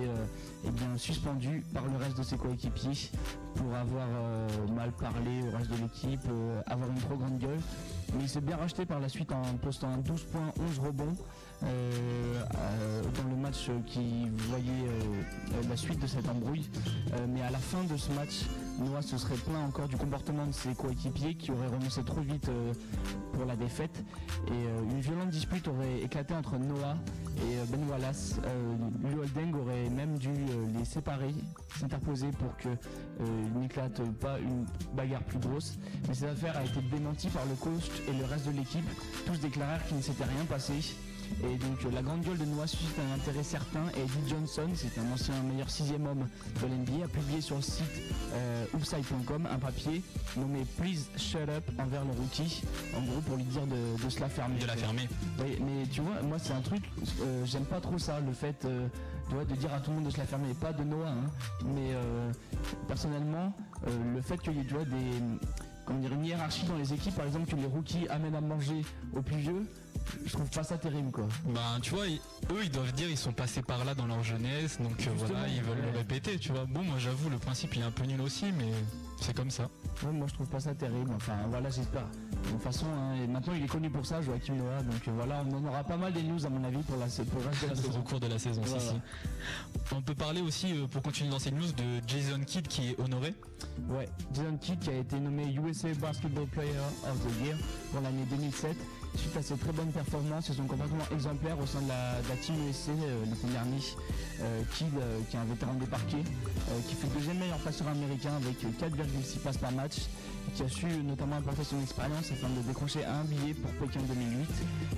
eh 0.65 0.71
bien, 0.71 0.97
suspendu 0.97 1.65
par 1.73 1.85
le 1.85 1.97
reste 1.97 2.19
de 2.19 2.23
ses 2.23 2.37
coéquipiers 2.37 3.11
pour 3.55 3.73
avoir 3.75 4.09
mal 4.75 4.91
parlé 4.93 5.43
au 5.47 5.57
reste 5.57 5.71
de 5.71 5.77
l'équipe, 5.77 6.23
avoir 6.67 6.89
une 6.91 6.99
trop 7.01 7.17
grande 7.17 7.39
gueule. 7.39 7.61
Mais 8.15 8.25
il 8.25 8.29
s'est 8.29 8.41
bien 8.41 8.57
racheté 8.57 8.85
par 8.85 9.01
la 9.01 9.09
suite 9.09 9.31
en 9.33 9.43
postant 9.63 9.89
un 9.89 9.99
12 9.99 10.23
points, 10.25 10.53
11 10.69 10.79
rebonds 10.81 11.17
dans 11.65 13.29
le 13.29 13.37
match 13.37 13.71
qui 13.87 14.29
voyait 14.49 14.69
euh, 14.69 15.63
la 15.69 15.77
suite 15.77 16.01
de 16.01 16.07
cette 16.07 16.29
embrouille. 16.29 16.69
Euh, 17.13 17.27
mais 17.29 17.43
à 17.43 17.51
la 17.51 17.59
fin 17.59 17.83
de 17.85 17.97
ce 17.97 18.11
match, 18.13 18.45
Noah 18.79 19.03
se 19.03 19.19
serait 19.19 19.37
plaint 19.37 19.69
encore 19.69 19.89
du 19.89 19.97
comportement 19.97 20.47
de 20.47 20.53
ses 20.53 20.75
coéquipiers 20.75 21.35
qui 21.35 21.53
auraient 21.53 21.69
renoncé 21.69 22.03
trop 22.03 22.21
vite 22.21 22.49
euh, 22.49 22.73
pour 23.33 23.45
la 23.45 23.57
défaite. 23.57 24.03
Et 24.49 24.51
euh, 24.51 24.83
une 24.91 25.01
violente 25.01 25.31
dispute 25.31 25.69
aurait 25.69 26.01
éclaté 26.03 26.35
entre 26.35 26.59
Noah 26.59 26.97
et 27.39 27.57
euh, 27.57 27.65
Ben 27.71 27.89
Wallace. 27.89 28.37
Euh, 28.47 29.21
Holding 29.21 29.55
aurait 29.55 29.89
même 29.91 30.19
dû 30.19 30.31
euh, 30.31 30.67
les 30.79 30.85
séparer, 30.85 31.35
s'interposer 31.79 32.31
pour 32.33 32.57
que 32.57 32.69
euh, 32.69 32.77
il 33.21 33.61
n'éclate 33.61 34.03
pas 34.21 34.39
une 34.39 34.67
bagarre 34.95 35.23
plus 35.23 35.39
grosse. 35.39 35.79
Mais 36.09 36.15
cette 36.15 36.31
affaire 36.31 36.57
a 36.57 36.65
été 36.65 36.81
démentie 36.93 37.29
par 37.29 37.45
le 37.47 37.55
coach 37.55 37.91
et 38.09 38.13
le 38.13 38.25
reste 38.25 38.47
de 38.47 38.53
l'équipe. 38.53 38.85
Tous 39.27 39.39
déclarèrent 39.39 39.85
qu'il 39.87 39.97
ne 39.97 40.03
s'était 40.03 40.25
rien 40.25 40.45
passé. 40.49 40.75
Et 41.43 41.57
donc 41.57 41.85
euh, 41.85 41.91
la 41.93 42.03
grande 42.03 42.23
gueule 42.23 42.39
de 42.39 42.45
Noah 42.45 42.67
suscite 42.67 42.97
un 42.99 43.15
intérêt 43.15 43.43
certain 43.43 43.85
et 43.97 44.01
Eddie 44.01 44.29
Johnson, 44.31 44.69
c'est 44.75 44.99
un 44.99 45.13
ancien 45.13 45.35
meilleur 45.43 45.71
sixième 45.71 46.07
homme 46.07 46.27
de 46.61 46.67
l'NBA, 46.67 47.05
a 47.05 47.09
publié 47.09 47.41
sur 47.41 47.57
le 47.57 47.63
site 47.63 47.85
euh, 48.33 48.65
upside.com 48.75 49.49
un 49.51 49.59
papier 49.59 50.03
nommé 50.37 50.65
Please 50.79 51.09
Shut 51.17 51.49
Up 51.49 51.65
envers 51.79 52.05
le 52.05 52.13
rookie, 52.13 52.63
en 52.97 53.03
gros 53.03 53.21
pour 53.21 53.37
lui 53.37 53.45
dire 53.45 53.67
de, 53.67 54.03
de 54.05 54.11
se 54.11 54.21
la 54.21 54.29
fermer. 54.29 54.59
De 54.59 54.67
la 54.67 54.77
fermer. 54.77 55.09
Oui, 55.41 55.59
mais 55.61 55.87
tu 55.91 56.01
vois, 56.01 56.23
moi 56.23 56.39
c'est 56.39 56.53
un 56.53 56.61
truc, 56.61 56.83
euh, 57.21 57.45
j'aime 57.45 57.65
pas 57.65 57.81
trop 57.81 57.99
ça, 57.99 58.21
le 58.21 58.33
fait 58.33 58.65
euh, 58.65 58.89
de 59.33 59.55
dire 59.55 59.73
à 59.73 59.81
tout 59.81 59.91
le 59.91 59.97
monde 59.97 60.07
de 60.07 60.11
se 60.11 60.19
la 60.19 60.25
fermer, 60.27 60.55
pas 60.55 60.73
de 60.73 60.85
Noah, 60.85 61.09
hein, 61.09 61.31
mais 61.65 61.93
euh, 61.93 62.31
personnellement, 62.89 63.53
le 63.87 64.21
fait 64.21 64.39
qu'il 64.39 64.57
y 64.57 64.61
ait 64.61 64.65
tu 64.65 64.75
vois, 64.75 64.85
des, 64.85 65.21
comment 65.85 65.99
dire, 65.99 66.13
une 66.13 66.25
hiérarchie 66.25 66.67
dans 66.67 66.77
les 66.77 66.93
équipes, 66.93 67.15
par 67.15 67.27
exemple 67.27 67.51
que 67.51 67.57
les 67.57 67.67
rookies 67.67 68.09
amènent 68.09 68.35
à 68.35 68.41
manger 68.41 68.83
aux 69.15 69.23
plus 69.23 69.37
vieux, 69.37 69.67
je 70.27 70.33
trouve 70.33 70.49
pas 70.51 70.63
ça 70.63 70.77
terrible 70.79 71.11
quoi. 71.11 71.27
Ben 71.47 71.79
tu 71.83 71.95
vois, 71.95 72.07
ils- 72.07 72.21
eux 72.51 72.63
ils 72.65 72.71
doivent 72.71 72.93
dire 72.93 73.09
ils 73.09 73.17
sont 73.17 73.33
passés 73.33 73.63
par 73.63 73.85
là 73.85 73.95
dans 73.95 74.07
leur 74.07 74.23
jeunesse, 74.23 74.79
donc 74.81 75.07
euh, 75.07 75.11
voilà, 75.17 75.49
ils 75.49 75.63
veulent 75.63 75.83
le 75.93 75.99
répéter, 75.99 76.39
tu 76.39 76.53
vois. 76.53 76.65
Bon 76.67 76.83
moi 76.83 76.97
j'avoue 76.99 77.31
le 77.31 77.39
principe 77.39 77.75
il 77.77 77.83
est 77.83 77.85
un 77.85 77.91
peu 77.91 78.05
nul 78.05 78.21
aussi, 78.21 78.47
mais 78.59 78.71
c'est 79.21 79.35
comme 79.35 79.51
ça. 79.51 79.69
Ouais, 80.05 80.13
moi 80.13 80.27
je 80.29 80.35
trouve 80.35 80.49
pas 80.49 80.61
ça 80.61 80.75
terrible, 80.75 81.11
enfin 81.17 81.37
voilà 81.49 81.71
j'espère. 81.71 82.07
De 82.45 82.51
toute 82.51 82.63
façon, 82.63 82.87
hein, 82.87 83.15
et 83.23 83.27
maintenant 83.27 83.55
il 83.57 83.65
est 83.65 83.69
connu 83.69 83.89
pour 83.91 84.05
ça, 84.05 84.21
Joachim 84.21 84.55
Noah, 84.55 84.83
donc 84.83 85.09
euh, 85.09 85.13
voilà, 85.15 85.45
on 85.49 85.55
en 85.57 85.65
aura 85.69 85.83
pas 85.85 85.97
mal 85.97 86.13
des 86.13 86.23
news 86.23 86.45
à 86.45 86.49
mon 86.51 86.63
avis 86.65 86.83
pour, 86.83 86.97
la, 86.99 87.07
pour 87.07 87.41
le 87.41 87.49
reste 87.49 87.63
de 87.63 87.67
la 87.69 87.73
Au 87.73 87.77
saison. 87.77 88.03
cours 88.03 88.21
de 88.21 88.27
la 88.27 88.39
saison, 88.39 88.63
si, 88.67 88.81
si. 88.81 88.95
On 89.95 90.03
peut 90.03 90.15
parler 90.15 90.41
aussi, 90.43 90.73
euh, 90.73 90.87
pour 90.87 91.01
continuer 91.03 91.31
dans 91.31 91.39
ces 91.39 91.51
news, 91.53 91.67
de 91.73 92.03
Jason 92.07 92.41
Kidd 92.45 92.69
qui 92.69 92.91
est 92.91 93.01
honoré. 93.01 93.35
Ouais, 93.89 94.09
Jason 94.35 94.57
Kidd 94.59 94.79
qui 94.81 94.91
a 94.91 94.97
été 94.99 95.19
nommé 95.19 95.55
USA 95.55 95.89
Basketball 95.95 96.47
Player 96.49 96.73
of 97.05 97.19
the 97.21 97.45
Year 97.47 97.57
pour 97.93 98.01
l'année 98.03 98.25
2007 98.31 98.77
suite 99.17 99.37
à 99.37 99.43
ses 99.43 99.57
très 99.57 99.73
bonnes 99.73 99.93
performances 99.93 100.51
et 100.51 100.55
son 100.55 100.65
comportement 100.65 101.05
exemplaire 101.13 101.59
au 101.59 101.67
sein 101.67 101.81
de 101.83 101.89
la, 101.89 102.21
de 102.23 102.29
la 102.29 102.37
Team 102.37 102.55
euh, 102.57 103.25
l'été 103.25 103.47
dernier. 103.53 103.81
Kidd, 104.77 104.89
euh, 104.99 105.21
qui 105.31 105.37
est 105.37 105.39
un 105.41 105.45
vétéran 105.45 105.75
des 105.75 105.87
parquets, 105.87 106.17
euh, 106.17 106.81
qui 106.89 106.95
fait 106.95 107.07
le 107.07 107.15
deuxième 107.15 107.39
meilleur 107.39 107.59
passeur 107.59 107.89
américain 107.89 108.33
avec 108.37 108.63
euh, 108.65 108.87
4,6 108.89 109.39
passes 109.39 109.59
par 109.59 109.73
match, 109.73 110.03
qui 110.55 110.63
a 110.63 110.69
su 110.69 110.87
notamment 110.87 111.37
apporter 111.37 111.65
son 111.65 111.81
expérience 111.81 112.31
afin 112.33 112.49
de 112.49 112.61
décrocher 112.67 113.05
un 113.05 113.25
billet 113.25 113.55
pour 113.55 113.71
Pékin 113.73 114.01
2008. 114.01 114.49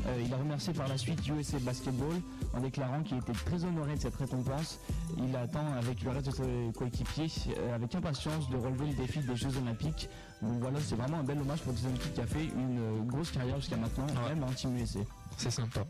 Euh, 0.06 0.22
il 0.24 0.32
a 0.32 0.36
remercié 0.36 0.72
par 0.72 0.88
la 0.88 0.96
suite 0.96 1.26
USA 1.28 1.58
Basketball 1.60 2.14
en 2.54 2.60
déclarant 2.60 3.02
qu'il 3.02 3.18
était 3.18 3.32
très 3.32 3.64
honoré 3.64 3.94
de 3.94 4.00
cette 4.00 4.16
récompense. 4.16 4.80
Il 5.18 5.34
attend 5.36 5.66
avec 5.78 6.02
le 6.02 6.10
reste 6.10 6.26
de 6.26 6.30
ses 6.32 6.72
coéquipiers 6.78 7.30
avec 7.74 7.94
impatience 7.94 8.48
de 8.50 8.56
relever 8.56 8.86
le 8.86 8.94
défi 8.94 9.20
des 9.20 9.36
Jeux 9.36 9.56
Olympiques. 9.62 10.08
Donc 10.42 10.60
voilà, 10.60 10.78
c'est 10.80 10.96
vraiment 10.96 11.18
un 11.18 11.24
bel 11.24 11.38
hommage 11.38 11.60
pour 11.60 11.74
Jason 11.76 11.92
Kidd 11.94 12.12
qui 12.12 12.20
a 12.20 12.26
fait 12.26 12.44
une 12.44 12.78
euh, 12.78 13.02
grosse 13.04 13.30
carrière 13.30 13.56
jusqu'à 13.56 13.76
maintenant, 13.76 14.06
même 14.28 14.42
en 14.44 14.52
Team 14.52 14.76
USA. 14.76 15.00
C'est 15.38 15.50
sympa. 15.50 15.84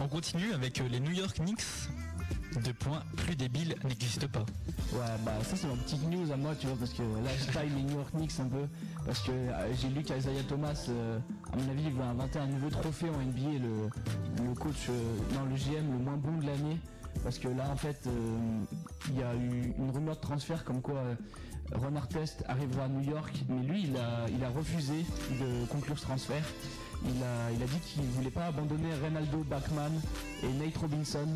On 0.00 0.08
continue 0.08 0.52
avec 0.52 0.80
euh, 0.80 0.88
les 0.88 1.00
New 1.00 1.12
York 1.12 1.36
Knicks. 1.38 1.62
Deux 2.64 2.72
points, 2.72 3.02
plus 3.16 3.36
débile 3.36 3.74
n'existe 3.84 4.26
pas. 4.28 4.44
Ouais, 4.92 5.00
bah 5.24 5.32
ça 5.42 5.56
c'est 5.56 5.66
ma 5.66 5.74
petite 5.74 6.02
news 6.08 6.32
à 6.32 6.36
moi, 6.36 6.54
tu 6.58 6.66
vois, 6.66 6.76
parce 6.76 6.92
que 6.92 7.02
là 7.02 7.30
je 7.38 7.52
taille 7.52 7.68
les 7.68 7.82
New 7.82 7.96
York 7.96 8.10
Knicks 8.14 8.40
un 8.40 8.48
peu, 8.48 8.66
parce 9.04 9.20
que 9.20 9.30
euh, 9.30 9.74
j'ai 9.74 9.88
lu 9.88 10.02
qu'Isaiah 10.02 10.42
Thomas, 10.48 10.86
euh, 10.88 11.18
à 11.52 11.56
mon 11.56 11.70
avis, 11.70 11.82
il 11.86 11.92
va 11.92 12.06
inventer 12.06 12.38
un 12.38 12.46
nouveau 12.46 12.70
trophée 12.70 13.10
en 13.10 13.18
NBA, 13.20 13.58
le, 13.62 14.44
le 14.48 14.54
coach, 14.54 14.88
euh, 14.88 15.18
non, 15.34 15.44
le 15.44 15.54
GM 15.56 15.92
le 15.92 15.98
moins 15.98 16.16
bon 16.16 16.38
de 16.38 16.46
l'année, 16.46 16.78
parce 17.22 17.38
que 17.38 17.48
là 17.48 17.68
en 17.70 17.76
fait, 17.76 18.08
il 19.10 19.18
y 19.18 19.22
a 19.22 19.34
eu 19.34 19.74
une 19.78 19.90
rumeur 19.90 20.16
de 20.16 20.20
transfert 20.20 20.64
comme 20.64 20.80
quoi 20.80 21.02
Ron 21.74 21.96
Artest 21.96 22.44
arrivera 22.48 22.84
à 22.84 22.88
New 22.88 23.02
York, 23.02 23.34
mais 23.48 23.62
lui 23.62 23.84
il 23.84 23.96
a, 23.96 24.48
refusé 24.48 25.04
de 25.30 25.66
conclure 25.66 25.98
ce 25.98 26.04
transfert. 26.04 26.44
Il 27.04 27.22
a, 27.62 27.66
dit 27.66 27.80
qu'il 27.80 28.04
voulait 28.04 28.30
pas 28.30 28.46
abandonner 28.46 28.92
Reynaldo 29.02 29.38
Bachman 29.44 29.92
et 30.42 30.48
Nate 30.48 30.76
Robinson. 30.76 31.28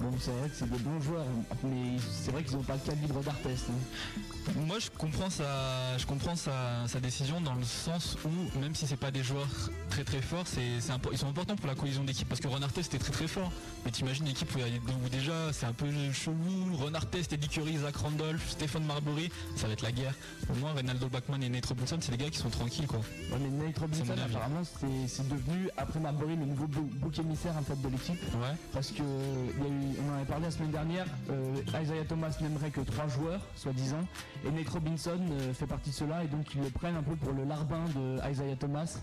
Bon, 0.00 0.10
c'est 0.20 0.30
vrai 0.30 0.48
que 0.48 0.54
c'est 0.54 0.70
des 0.70 0.78
bons 0.78 1.00
joueurs, 1.00 1.26
mais 1.64 1.96
c'est 2.12 2.30
vrai 2.30 2.44
qu'ils 2.44 2.56
n'ont 2.56 2.62
pas 2.62 2.74
le 2.74 2.80
calibre 2.80 3.20
d'Artest. 3.20 3.64
hein. 3.68 4.52
Moi, 4.64 4.78
je 4.78 4.88
comprends 4.96 5.28
sa, 5.28 5.98
je 5.98 6.06
comprends 6.06 6.36
sa, 6.36 6.86
sa 6.86 7.00
décision 7.00 7.40
dans 7.40 7.54
le 7.54 7.64
sens 7.64 8.16
où, 8.24 8.58
même 8.60 8.74
si 8.76 8.86
c'est 8.86 8.96
pas 8.96 9.10
des 9.10 9.22
joueurs 9.24 9.48
très 9.90 10.04
très 10.04 10.22
forts, 10.22 10.46
c'est, 10.46 10.80
c'est 10.80 10.92
impo- 10.92 11.10
ils 11.12 11.18
sont 11.18 11.26
importants 11.28 11.56
pour 11.56 11.66
la 11.66 11.74
cohésion 11.74 12.04
d'équipe. 12.04 12.28
Parce 12.28 12.40
que 12.40 12.46
Ron 12.48 12.62
Artest 12.62 12.94
était 12.94 13.02
très 13.02 13.12
très 13.12 13.26
fort. 13.28 13.50
Mais 13.84 13.90
t'imagines 13.90 14.24
une 14.24 14.30
équipe 14.30 14.54
où, 14.54 14.58
il 14.58 14.72
y 14.72 14.76
a- 14.76 14.80
où 15.04 15.08
déjà 15.10 15.52
c'est 15.52 15.66
un 15.66 15.72
peu 15.72 15.86
chelou. 16.12 16.76
Ron 16.78 16.94
Artest, 16.94 17.32
Eddie 17.32 17.48
Curry, 17.48 17.76
Zach 17.78 17.96
Randolph, 17.96 18.48
Stéphane 18.48 18.84
Marbury, 18.84 19.30
ça 19.56 19.66
va 19.66 19.72
être 19.72 19.82
la 19.82 19.92
guerre. 19.92 20.14
Au 20.48 20.54
moins, 20.54 20.72
Reynaldo 20.74 21.08
Bachman 21.08 21.42
et 21.42 21.48
Nate 21.48 21.66
Robinson, 21.66 21.98
c'est 22.00 22.12
des 22.16 22.24
gars 22.24 22.30
qui 22.30 22.38
sont 22.38 22.50
tranquilles 22.50 22.86
quoi. 22.86 23.00
Ouais, 23.00 23.38
mais 23.40 23.66
Nate 23.66 23.78
Robinson, 23.78 24.04
C'est 24.06 24.20
apparemment, 24.22 24.62
c'est 24.80 25.08
c'est 25.08 25.28
devenu, 25.28 25.68
après 25.76 25.98
Marbury, 26.00 26.36
le 26.36 26.46
nouveau 26.46 26.66
bou- 26.68 26.88
bouc 26.94 27.18
émissaire 27.18 27.54
en 27.58 27.62
fait, 27.62 27.78
de 27.82 27.88
l'équipe. 27.88 28.22
Ouais. 28.34 28.54
Parce 28.72 28.92
que 28.92 29.02
il 29.02 29.62
y 29.62 29.66
a 29.66 29.68
eu- 29.68 29.87
on 29.98 30.12
en 30.12 30.16
avait 30.16 30.24
parlé 30.24 30.44
la 30.44 30.50
semaine 30.50 30.70
dernière, 30.70 31.06
euh, 31.30 31.80
Isaiah 31.82 32.04
Thomas 32.04 32.36
n'aimerait 32.40 32.70
que 32.70 32.80
trois 32.80 33.08
joueurs, 33.08 33.40
soi-disant, 33.54 34.04
et 34.44 34.50
Nate 34.50 34.68
Robinson 34.68 35.18
euh, 35.32 35.52
fait 35.52 35.66
partie 35.66 35.90
de 35.90 35.94
cela, 35.94 36.24
et 36.24 36.26
donc 36.26 36.54
ils 36.54 36.62
le 36.62 36.70
prennent 36.70 36.96
un 36.96 37.02
peu 37.02 37.16
pour 37.16 37.32
le 37.32 37.44
larbin 37.44 37.84
de 37.94 38.18
Isaiah 38.30 38.56
Thomas. 38.56 38.98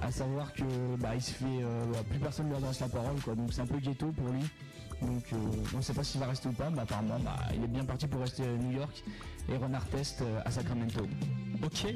À 0.00 0.10
savoir 0.10 0.52
que 0.52 0.64
bah, 0.98 1.18
se 1.20 1.30
fait 1.30 1.44
euh, 1.44 1.84
plus 2.10 2.18
personne 2.18 2.48
lui 2.48 2.56
adresse 2.56 2.80
la 2.80 2.88
parole 2.88 3.14
donc 3.36 3.52
c'est 3.52 3.62
un 3.62 3.66
peu 3.66 3.78
ghetto 3.78 4.10
pour 4.10 4.28
lui 4.28 4.42
Donc 5.00 5.22
on 5.72 5.76
ne 5.76 5.82
sait 5.82 5.94
pas 5.94 6.02
s'il 6.02 6.20
va 6.20 6.26
rester 6.26 6.48
ou 6.48 6.52
pas, 6.52 6.68
mais 6.68 6.80
apparemment 6.80 7.18
bah, 7.20 7.36
il 7.54 7.62
est 7.62 7.68
bien 7.68 7.84
parti 7.84 8.08
pour 8.08 8.20
rester 8.20 8.42
à 8.42 8.56
New 8.56 8.72
York 8.72 9.04
et 9.48 9.56
Ron 9.56 9.74
Artest 9.74 10.22
euh, 10.22 10.40
à 10.44 10.50
Sacramento. 10.50 11.06
Ok, 11.62 11.94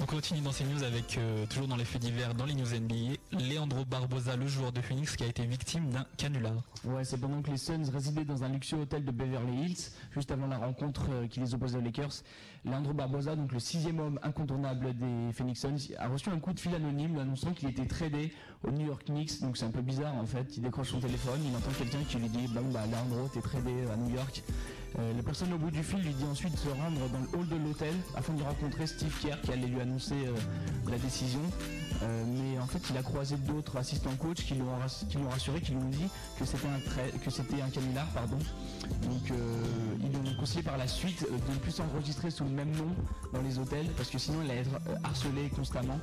on 0.00 0.06
continue 0.06 0.40
dans 0.40 0.52
ces 0.52 0.64
news 0.64 0.82
avec 0.82 1.18
euh, 1.18 1.46
toujours 1.46 1.66
dans 1.66 1.76
les 1.76 1.84
faits 1.84 2.00
divers, 2.00 2.34
dans 2.34 2.44
les 2.44 2.54
news 2.54 2.66
NBA, 2.66 3.16
Leandro 3.32 3.84
Barbosa, 3.84 4.36
le 4.36 4.46
joueur 4.46 4.70
de 4.70 4.80
Phoenix, 4.80 5.16
qui 5.16 5.24
a 5.24 5.26
été 5.26 5.44
victime 5.44 5.90
d'un 5.90 6.06
canular. 6.16 6.54
Ouais, 6.84 7.04
c'est 7.04 7.18
pendant 7.18 7.42
que 7.42 7.50
les 7.50 7.56
Suns 7.56 7.90
résidaient 7.92 8.24
dans 8.24 8.44
un 8.44 8.48
luxueux 8.48 8.78
hôtel 8.78 9.04
de 9.04 9.10
Beverly 9.10 9.64
Hills, 9.64 9.90
juste 10.12 10.30
avant 10.30 10.46
la 10.46 10.58
rencontre 10.58 11.06
euh, 11.10 11.26
qui 11.26 11.40
les 11.40 11.54
opposait 11.54 11.78
aux 11.78 11.82
Lakers. 11.82 12.22
Leandro 12.64 12.92
Barbosa, 12.92 13.36
donc 13.36 13.52
le 13.52 13.60
sixième 13.60 13.98
homme 14.00 14.18
incontournable 14.22 14.94
des 14.96 15.32
Phoenix 15.32 15.60
Suns, 15.60 15.94
a 15.98 16.08
reçu 16.08 16.28
un 16.30 16.38
coup 16.38 16.52
de 16.52 16.60
fil 16.60 16.74
anonyme 16.74 17.12
lui 17.14 17.20
annonçant 17.20 17.52
qu'il 17.52 17.68
était 17.68 17.86
tradé 17.86 18.32
au 18.64 18.70
New 18.70 18.86
York 18.86 19.04
Knicks. 19.06 19.40
Donc 19.40 19.56
c'est 19.56 19.64
un 19.66 19.70
peu 19.70 19.82
bizarre 19.82 20.14
en 20.14 20.26
fait. 20.26 20.56
Il 20.56 20.62
décroche 20.62 20.90
son 20.90 21.00
téléphone, 21.00 21.40
il 21.44 21.54
entend 21.56 21.70
quelqu'un 21.78 22.02
qui 22.08 22.16
lui 22.18 22.28
dit 22.28 22.46
Bon 22.48 22.64
bah 22.72 22.84
Leandro, 22.90 23.28
t'es 23.32 23.40
tradé 23.40 23.72
à 23.92 23.96
New 23.96 24.14
York. 24.14 24.42
Euh, 24.98 25.12
la 25.14 25.22
personne 25.22 25.52
au 25.52 25.58
bout 25.58 25.70
du 25.70 25.82
fil 25.82 25.98
lui 26.00 26.14
dit 26.14 26.24
ensuite 26.24 26.52
de 26.52 26.56
se 26.58 26.68
rendre 26.68 26.98
dans 27.10 27.18
le 27.20 27.38
hall 27.38 27.46
de 27.48 27.56
l'hôtel 27.56 27.94
afin 28.16 28.32
d'y 28.32 28.42
rencontrer 28.42 28.86
Steve 28.86 29.14
Kerr 29.20 29.38
qui 29.42 29.52
allait 29.52 29.66
lui 29.66 29.80
annoncer 29.80 30.14
euh, 30.14 30.34
la 30.90 30.96
décision. 30.96 31.42
Euh, 32.02 32.24
mais 32.26 32.58
en 32.58 32.66
fait, 32.66 32.80
il 32.90 32.96
a 32.96 33.02
croisé 33.02 33.36
d'autres 33.36 33.76
assistants 33.76 34.14
coach 34.16 34.44
qui 34.46 34.54
lui 34.54 34.62
ont, 34.62 34.78
rass- 34.78 35.04
qui 35.10 35.18
lui 35.18 35.24
ont 35.26 35.30
rassuré, 35.30 35.60
qui 35.60 35.72
lui 35.72 35.78
ont 35.78 35.88
dit 35.90 36.08
que 36.38 36.44
c'était 36.46 36.68
un 36.68 37.18
que 37.18 37.30
c'était 37.30 37.60
un 37.60 37.68
canular, 37.68 38.06
pardon. 38.14 38.38
Donc, 39.02 39.30
ils 40.00 40.08
lui 40.08 40.16
ont 40.30 40.36
conseillé 40.40 40.62
par 40.62 40.76
la 40.78 40.86
suite 40.86 41.26
de 41.28 41.52
ne 41.52 41.58
plus 41.58 41.72
s'enregistrer 41.72 42.30
sous 42.30 42.44
le 42.48 42.54
même 42.54 42.70
nom 42.76 42.88
dans 43.32 43.42
les 43.42 43.58
hôtels 43.58 43.86
parce 43.96 44.10
que 44.10 44.18
sinon 44.18 44.38
il 44.44 44.50
allait 44.50 44.60
être 44.60 44.74
euh, 44.88 44.94
harcelé 45.04 45.48
constamment. 45.54 45.98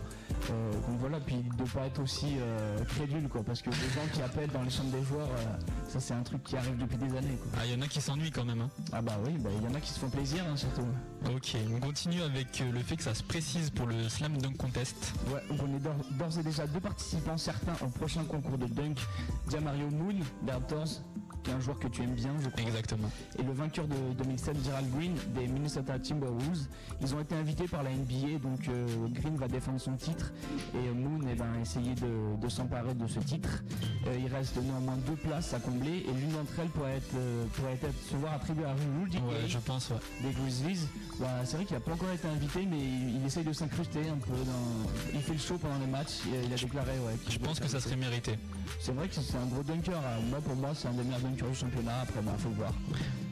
Euh, 0.52 0.72
donc 0.72 1.00
voilà, 1.00 1.20
puis 1.20 1.38
de 1.58 1.64
pas 1.64 1.88
être 1.88 2.02
aussi 2.02 2.36
euh, 2.40 2.84
crédule 2.86 3.28
quoi, 3.28 3.44
parce 3.44 3.62
que 3.62 3.70
les 3.70 3.76
gens 3.76 4.08
qui 4.14 4.22
appellent 4.22 4.52
dans 4.52 4.62
les 4.64 4.70
chambres 4.70 4.92
des 4.92 5.04
joueurs, 5.04 5.28
euh, 5.30 5.90
ça 5.90 6.00
c'est 6.00 6.14
un 6.14 6.24
truc 6.24 6.44
qui 6.44 6.56
arrive 6.58 6.78
depuis 6.78 6.98
des 6.98 7.16
années. 7.18 7.38
Quoi. 7.38 7.52
Ah, 7.60 7.66
il 7.66 7.74
y 7.74 7.76
en 7.76 7.82
a 7.82 7.88
qui 7.88 8.02
s'ennuient 8.02 8.32
quand 8.32 8.46
même. 8.46 8.62
Hein. 8.62 8.70
Ah 8.94 9.02
bah 9.02 9.18
oui, 9.26 9.34
bah, 9.40 9.50
il 9.58 9.64
y 9.64 9.72
en 9.72 9.76
a 9.76 9.80
qui 9.80 9.90
se 9.92 10.00
font 10.00 10.10
plaisir 10.10 10.44
hein, 10.50 10.56
surtout. 10.56 10.86
Ok, 11.34 11.56
on 11.76 11.80
continue 11.80 12.22
avec 12.22 12.60
le 12.60 12.80
fait 12.82 12.98
que 12.98 13.04
ça 13.04 13.16
se 13.16 13.24
précise 13.24 13.70
pour 13.72 13.88
le 13.88 14.08
Slam 14.10 14.38
Dunk 14.38 14.58
Contest. 14.58 15.14
Ouais, 15.34 15.42
on 15.50 15.76
est 15.76 15.80
d'or- 15.80 15.94
d'ores 16.12 16.38
et 16.40 16.44
déjà 16.44 16.68
deux 16.68 16.80
participants 16.80 17.38
certains 17.38 17.74
au 17.84 17.88
prochain 17.90 18.24
concours 18.26 18.58
de 18.58 18.68
dunk. 18.68 19.00
Diamario 19.48 19.90
Moon, 19.90 20.16
des 20.44 20.52
Raptors, 20.52 21.02
qui 21.46 21.52
est 21.52 21.54
un 21.54 21.60
joueur 21.60 21.80
que 21.80 21.88
tu 21.88 22.02
aimes 22.02 22.16
bien, 22.16 22.32
je 22.44 22.50
crois. 22.50 22.64
Exactement. 22.64 23.10
Et 23.40 23.44
le 23.44 23.54
vainqueur 23.54 23.88
de 23.88 23.96
2007, 24.18 24.58
Gerald 24.66 24.90
Green, 24.96 25.14
des 25.36 25.48
Minnesota 25.48 26.00
Timberwolves. 26.00 26.68
Ils 27.02 27.14
ont 27.16 27.20
été 27.22 27.36
invités 27.36 27.68
par 27.68 27.84
la 27.84 27.92
NBA, 27.92 28.40
donc 28.42 28.68
euh, 28.68 28.86
Green 29.12 29.36
va 29.38 29.48
défendre 29.48 29.80
son 29.80 29.94
titre 29.96 30.34
et 30.74 30.90
Moon 30.92 31.20
eh 31.32 31.36
ben, 31.36 31.46
essayer 31.62 31.94
de, 31.96 32.42
de 32.42 32.50
s'emparer 32.50 32.94
de 32.96 33.08
ce 33.08 33.20
titre. 33.20 33.64
Euh, 34.08 34.18
il 34.20 34.34
reste 34.34 34.58
néanmoins 34.58 34.98
deux 35.08 35.16
places 35.16 35.54
à 35.54 35.60
combler 35.60 36.04
et 36.08 36.12
l'une 36.12 36.32
d'entre 36.32 36.52
elles 36.60 36.70
pourrait 36.70 36.98
être, 36.98 37.16
euh, 37.16 37.46
pourrait 37.54 37.74
être 37.74 37.88
se 38.10 38.16
voir 38.16 38.34
attribuée 38.34 38.66
à 38.66 38.74
Rudy 39.00 39.18
Ouais, 39.18 39.42
Gay 39.44 39.48
je 39.50 39.58
pense, 39.60 39.90
ouais. 39.92 39.98
des 40.24 40.32
Grizzlies. 40.32 40.88
Bah, 41.20 41.28
c'est 41.46 41.58
vrai 41.58 41.66
qu'il 41.66 41.76
n'a 41.76 41.82
pas 41.82 41.94
encore 41.94 42.12
été 42.12 42.28
invité, 42.28 42.66
mais 42.66 42.80
il, 42.80 43.18
il 43.18 43.26
essaye 43.26 43.44
de 43.44 43.54
s'incruster 43.54 44.10
un 44.10 44.18
peu. 44.18 44.32
Dans... 44.34 44.90
Il 45.14 45.22
fait 45.22 45.34
le 45.34 45.40
show 45.40 45.58
pendant 45.58 45.78
les 45.80 45.88
matchs. 45.88 46.22
Il, 46.26 46.48
il 46.48 46.54
a 46.54 46.58
déclaré 46.58 46.92
ouais, 47.06 47.16
Je 47.30 47.38
pense 47.38 47.60
que 47.60 47.68
ça 47.68 47.80
serait 47.80 47.96
mérité. 47.96 48.38
C'est 48.80 48.92
vrai 48.94 49.08
que 49.08 49.14
c'est 49.16 49.38
un 49.38 49.46
gros 49.46 49.64
dunker. 49.64 49.96
hein. 49.98 50.22
Moi, 50.30 50.40
pour 50.42 50.56
moi, 50.56 50.72
c'est 50.74 50.88
un 50.88 50.94
des 50.94 51.04
meilleurs 51.04 51.20
dunkers 51.20 51.35
du 51.36 51.56
championnat. 51.56 52.02
Après, 52.02 52.22
bah, 52.22 52.32
faut 52.38 52.50
le 52.50 52.56
voir. 52.56 52.74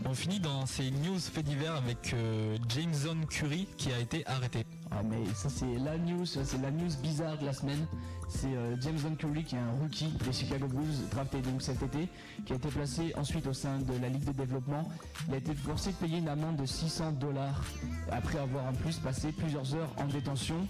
On 0.06 0.14
finit 0.14 0.40
dans 0.40 0.66
ces 0.66 0.92
news 0.92 1.20
faits 1.20 1.46
divers 1.46 1.76
avec 1.76 2.14
euh, 2.14 2.58
Jameson 2.68 3.18
Curry 3.30 3.68
qui 3.78 3.92
a 3.92 4.00
été 4.00 4.26
arrêté. 4.28 4.66
Ah, 4.92 5.02
mais 5.04 5.24
ça, 5.34 5.50
c'est 5.50 5.78
la 5.80 5.98
news. 5.98 6.26
C'est 6.26 6.62
la 6.62 6.72
news 6.72 6.92
bizarre 7.02 7.38
de 7.38 7.46
la 7.46 7.54
semaine. 7.54 7.88
C'est 8.28 8.48
euh, 8.48 8.76
James 8.82 8.98
Don 9.04 9.16
Curry 9.16 9.44
qui 9.44 9.56
est 9.56 9.60
un 9.60 9.72
rookie 9.80 10.12
des 10.26 10.34
Chicago 10.34 10.68
Bulls, 10.68 11.10
drafté 11.12 11.40
donc 11.42 11.62
cet 11.62 11.84
été, 11.84 12.10
qui 12.46 12.54
a 12.54 12.56
été 12.56 12.70
placé 12.70 13.14
ensuite 13.16 13.46
au 13.48 13.54
sein 13.54 13.80
de 13.80 13.94
la 14.02 14.10
Ligue 14.10 14.26
de 14.26 14.32
développement. 14.32 14.90
Il 15.28 15.36
a 15.36 15.38
été 15.38 15.54
forcé 15.54 15.92
de 15.92 15.96
payer 15.98 16.18
une 16.18 16.28
amende 16.30 16.58
de 16.58 16.66
600 16.66 17.14
dollars 17.14 17.64
après 18.12 18.40
avoir 18.40 18.66
en 18.66 18.74
plus 18.74 18.98
passé 18.98 19.32
plusieurs 19.32 19.76
heures 19.76 19.92
en 19.98 20.06
détention. 20.06 20.68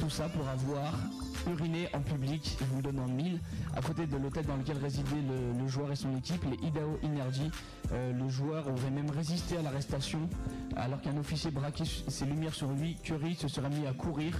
Tout 0.00 0.08
ça 0.10 0.28
pour 0.30 0.48
avoir 0.48 0.94
uriné 1.46 1.88
en 1.94 2.00
public, 2.00 2.56
je 2.58 2.64
vous 2.66 2.76
le 2.76 2.82
donne 2.82 3.00
en 3.00 3.06
mille, 3.08 3.38
à 3.76 3.80
côté 3.82 4.06
de 4.06 4.16
l'hôtel 4.16 4.44
dans 4.46 4.56
lequel 4.56 4.78
résidait 4.78 5.22
le, 5.28 5.58
le 5.62 5.68
joueur 5.68 5.90
et 5.92 5.96
son 5.96 6.16
équipe, 6.16 6.42
les 6.44 6.66
Idaho 6.66 6.98
Energy. 7.04 7.50
Euh, 7.92 8.12
le 8.12 8.28
joueur 8.28 8.66
aurait 8.68 8.90
même 8.90 9.10
résisté 9.10 9.56
à 9.58 9.62
l'arrestation, 9.62 10.20
alors 10.76 11.00
qu'un 11.00 11.16
officier 11.18 11.50
braquait 11.50 11.84
ses 11.84 12.24
lumières 12.24 12.54
sur 12.54 12.70
lui, 12.72 12.96
Curry 13.02 13.34
se 13.34 13.48
serait 13.48 13.70
mis 13.70 13.86
à 13.86 13.92
courir. 13.92 14.34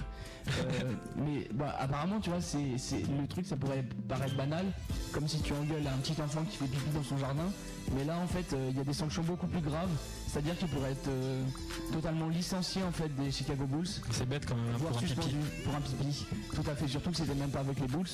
Euh, 0.47 0.93
mais 1.17 1.47
bah, 1.53 1.75
apparemment, 1.79 2.19
tu 2.19 2.29
vois, 2.31 2.41
c'est 2.41 2.77
c'est- 2.77 3.01
le 3.07 3.27
truc, 3.27 3.45
ça 3.45 3.55
pourrait 3.57 3.85
paraître 4.07 4.35
banal, 4.35 4.65
comme 5.11 5.27
si 5.27 5.41
tu 5.41 5.53
engueules 5.53 5.87
un 5.87 5.97
petit 5.97 6.19
enfant 6.21 6.43
qui 6.49 6.57
fait 6.57 6.65
pipi 6.65 6.89
dans 6.93 7.03
son 7.03 7.17
jardin. 7.17 7.51
Mais 7.95 8.03
là, 8.05 8.17
en 8.17 8.27
fait, 8.27 8.53
euh, 8.53 8.69
il 8.71 8.77
y 8.77 8.79
a 8.79 8.83
des 8.83 8.93
sanctions 8.93 9.23
beaucoup 9.23 9.47
plus 9.47 9.59
graves, 9.61 9.89
c'est-à-dire 10.27 10.57
qu'il 10.57 10.67
pourrait 10.69 10.91
être 10.91 11.07
euh, 11.09 11.43
totalement 11.91 12.29
licencié 12.29 12.81
en 12.83 12.91
fait 12.91 13.13
des 13.15 13.31
Chicago 13.31 13.65
Bulls. 13.65 13.87
C'est 14.11 14.27
bête 14.27 14.45
quand 14.45 14.55
même 14.55 14.65
hein, 14.73 14.77
Voire 14.77 14.93
pour 14.93 15.01
un 15.01 15.05
pipi. 15.05 15.35
pour 15.65 15.75
un 15.75 15.81
pipi. 15.81 16.25
Tout 16.53 16.69
à 16.69 16.75
fait, 16.75 16.87
surtout 16.87 17.11
que 17.11 17.17
c'était 17.17 17.35
même 17.35 17.49
pas 17.49 17.59
avec 17.59 17.79
les 17.79 17.87
Bulls. 17.87 18.07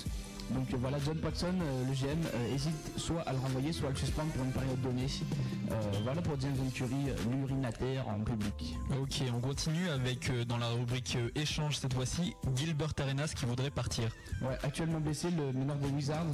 Donc 0.52 0.68
voilà, 0.80 0.98
John 1.06 1.18
Paxson, 1.18 1.54
euh, 1.62 1.86
le 1.86 1.94
GM, 1.94 2.22
euh, 2.34 2.56
hésite 2.56 2.98
soit 2.98 3.22
à 3.22 3.34
le 3.34 3.40
renvoyer, 3.40 3.74
soit 3.74 3.90
à 3.90 3.92
le 3.92 3.98
suspendre 3.98 4.32
pour 4.32 4.46
une 4.46 4.52
période 4.52 4.82
donnée. 4.82 5.08
Euh, 5.72 5.76
voilà 6.04 6.22
pour 6.22 6.40
James 6.40 6.56
Curry, 6.74 7.10
euh, 7.10 7.16
l'urinataire 7.32 8.08
en 8.08 8.20
public. 8.24 8.76
Ok, 9.02 9.24
on 9.36 9.40
continue 9.40 9.90
avec 9.90 10.32
dans 10.48 10.58
la 10.58 10.70
rubrique 10.70 11.18
échange 11.36 11.78
cette 11.78 11.94
fois-ci 11.94 12.34
Gilbert 12.56 12.94
Arenas 13.00 13.34
qui 13.36 13.46
voudrait 13.46 13.70
partir. 13.72 14.10
Ouais, 14.42 14.58
actuellement 14.64 15.00
blessé, 15.00 15.30
le 15.32 15.52
meneur 15.52 15.76
des 15.78 15.90
Wizards 15.90 16.26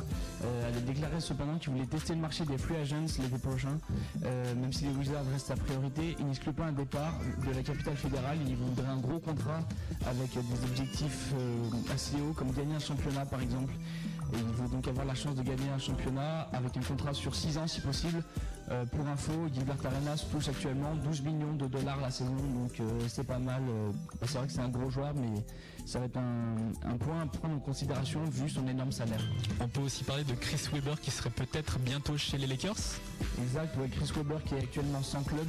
avait 0.68 0.82
déclaré 0.82 1.20
cependant 1.20 1.57
qu'il 1.57 1.72
voulait 1.72 1.86
tester 1.86 2.14
le 2.14 2.20
marché 2.20 2.45
des 2.45 2.57
free 2.57 2.76
agents 2.76 3.05
l'été 3.20 3.38
prochain. 3.38 3.78
Même 4.24 4.72
si 4.72 4.86
les 4.86 4.91
Wizards 4.91 5.24
restent 5.32 5.47
sa 5.47 5.55
priorité, 5.55 6.16
il 6.20 6.28
n'exclut 6.28 6.53
pas 6.53 6.66
un 6.66 6.72
départ 6.72 7.14
de 7.45 7.51
la 7.51 7.64
capitale 7.64 7.95
fédérale. 7.95 8.38
Il 8.47 8.55
voudrait 8.55 8.88
un 8.88 8.97
gros 8.97 9.20
contrat 9.20 9.61
avec 10.05 10.32
des 10.34 10.64
objectifs 10.66 11.34
assez 11.93 12.16
hauts, 12.18 12.34
comme 12.34 12.51
gagner 12.51 12.76
un 12.76 12.80
championnat 12.80 13.26
par 13.26 13.41
exemple. 13.41 13.74
Il 14.36 14.43
veut 14.61 14.69
donc 14.69 14.88
avoir 14.88 15.05
la 15.05 15.15
chance 15.15 15.36
de 15.36 15.43
gagner 15.43 15.69
un 15.73 15.79
championnat 15.79 16.47
avec 16.53 16.75
un 16.77 16.81
contrat 16.81 17.13
sur 17.13 17.36
6 17.36 17.57
ans 17.57 17.67
si 17.67 17.81
possible. 17.81 18.23
Euh, 18.71 18.86
pour 18.86 19.05
info, 19.07 19.34
Gilbert 19.53 19.77
Arenas 19.84 20.25
touche 20.31 20.47
actuellement 20.47 20.95
12 20.95 21.21
millions 21.21 21.53
de 21.53 21.67
dollars 21.67 21.99
la 21.99 22.09
saison, 22.09 22.31
donc 22.31 22.79
euh, 22.79 22.84
c'est 23.07 23.27
pas 23.27 23.39
mal. 23.39 23.61
Euh, 23.69 23.91
bah, 24.19 24.27
c'est 24.27 24.38
vrai 24.38 24.47
que 24.47 24.53
c'est 24.53 24.61
un 24.61 24.69
gros 24.69 24.89
joueur, 24.89 25.13
mais 25.15 25.43
ça 25.86 25.99
va 25.99 26.05
être 26.05 26.17
un, 26.17 26.55
un 26.84 26.97
point 26.97 27.21
à 27.21 27.25
prendre 27.25 27.55
en 27.55 27.59
considération 27.59 28.23
vu 28.25 28.49
son 28.49 28.67
énorme 28.67 28.91
salaire. 28.91 29.21
On 29.59 29.67
peut 29.67 29.81
aussi 29.81 30.03
parler 30.03 30.23
de 30.23 30.34
Chris 30.34 30.69
Webber 30.71 30.95
qui 31.01 31.11
serait 31.11 31.29
peut-être 31.29 31.79
bientôt 31.79 32.17
chez 32.17 32.38
les 32.38 32.47
Lakers. 32.47 32.99
Exact, 33.41 33.75
ouais, 33.77 33.89
Chris 33.89 34.11
Webber 34.15 34.38
qui 34.45 34.55
est 34.55 34.59
actuellement 34.59 35.01
sans 35.01 35.23
club, 35.23 35.47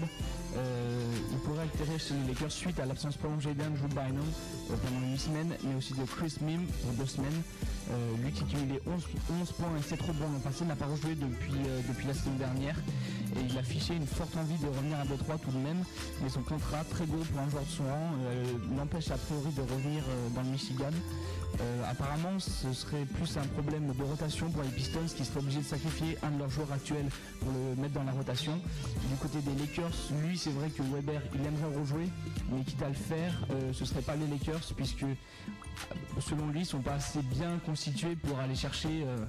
euh, 0.57 1.17
il 1.33 1.39
pourrait 1.39 1.65
atterrir 1.65 1.99
chez 1.99 2.15
les 2.15 2.33
Lakers 2.33 2.53
suite 2.53 2.79
à 2.81 2.87
l'absence 2.87 3.17
prolongée 3.17 3.55
d'Andrew 3.55 3.89
Bynum 3.89 4.25
euh, 4.71 4.77
pendant 4.77 5.13
8 5.13 5.19
semaines, 5.19 5.55
mais 5.65 5.75
aussi 5.75 5.95
de 5.95 6.05
Chris 6.05 6.35
Mim 6.41 6.63
pour 6.83 6.93
2 6.93 7.07
semaines. 7.07 7.43
Euh, 7.91 8.17
lui 8.23 8.33
qui 8.33 8.45
cumulait 8.45 8.81
11, 8.87 9.03
11 9.43 9.53
points 9.53 9.77
et 9.79 9.83
7 9.83 10.01
rebonds 10.01 10.33
l'an 10.33 10.41
passé 10.41 10.65
n'a 10.65 10.77
pas 10.77 10.87
rejoué 10.87 11.15
depuis, 11.15 11.53
depuis 11.87 12.07
la 12.07 12.15
semaine 12.15 12.39
dernière 12.39 12.77
et 13.37 13.41
il 13.47 13.59
affichait 13.59 13.97
une 13.97 14.07
forte 14.07 14.35
envie 14.39 14.57
de 14.57 14.67
revenir 14.67 14.99
à 14.99 15.05
Détroit 15.05 15.37
tout 15.37 15.51
de 15.51 15.59
même, 15.59 15.85
mais 16.23 16.31
son 16.31 16.41
contrat 16.41 16.83
très 16.85 17.05
gros 17.05 17.19
pour 17.19 17.41
un 17.41 17.51
joueur 17.51 17.63
de 17.65 17.69
son 17.69 17.83
rang 17.83 18.13
l'empêche 18.77 19.11
a 19.11 19.19
priori 19.19 19.53
de 19.53 19.61
revenir 19.61 20.03
dans 20.35 20.43
le 20.43 20.49
Michigan. 20.49 20.93
Euh, 21.61 21.91
apparemment, 21.91 22.39
ce 22.39 22.73
serait 22.73 23.05
plus 23.05 23.37
un 23.37 23.47
problème 23.47 23.93
de 23.93 24.03
rotation 24.03 24.51
pour 24.51 24.63
les 24.63 24.71
Pistons 24.71 25.07
qui 25.17 25.25
seraient 25.25 25.41
obligés 25.41 25.61
de 25.61 25.65
sacrifier 25.65 26.19
un 26.23 26.31
de 26.31 26.39
leurs 26.39 26.51
joueurs 26.51 26.73
actuels 26.73 27.09
pour 27.41 27.51
le 27.53 27.81
mettre 27.81 27.95
dans 27.95 28.03
la 28.03 28.13
rotation. 28.13 28.61
Du 29.09 29.17
côté 29.17 29.39
des 29.41 29.55
Lakers, 29.61 29.95
lui, 30.23 30.37
c'est 30.37 30.51
vrai 30.51 30.71
que 30.71 30.83
Weber, 30.83 31.21
il 31.35 31.41
aimerait 31.47 31.79
rejouer, 31.79 32.09
mais 32.51 32.63
quitte 32.65 32.83
à 32.83 32.89
le 32.89 32.95
faire, 32.95 33.47
euh, 33.51 33.73
ce 33.73 33.85
serait 33.85 34.03
pas 34.03 34.17
les 34.17 34.27
Lakers 34.27 34.73
puisque 34.77 35.05
euh, 35.05 35.15
selon 36.21 36.49
lui, 36.49 36.61
ils 36.61 36.67
sont 36.67 36.81
pas 36.81 36.95
assez 36.95 37.21
bien 37.23 37.59
constitués 37.65 38.17
pour 38.17 38.39
aller 38.39 38.55
chercher 38.55 39.05
euh, 39.05 39.25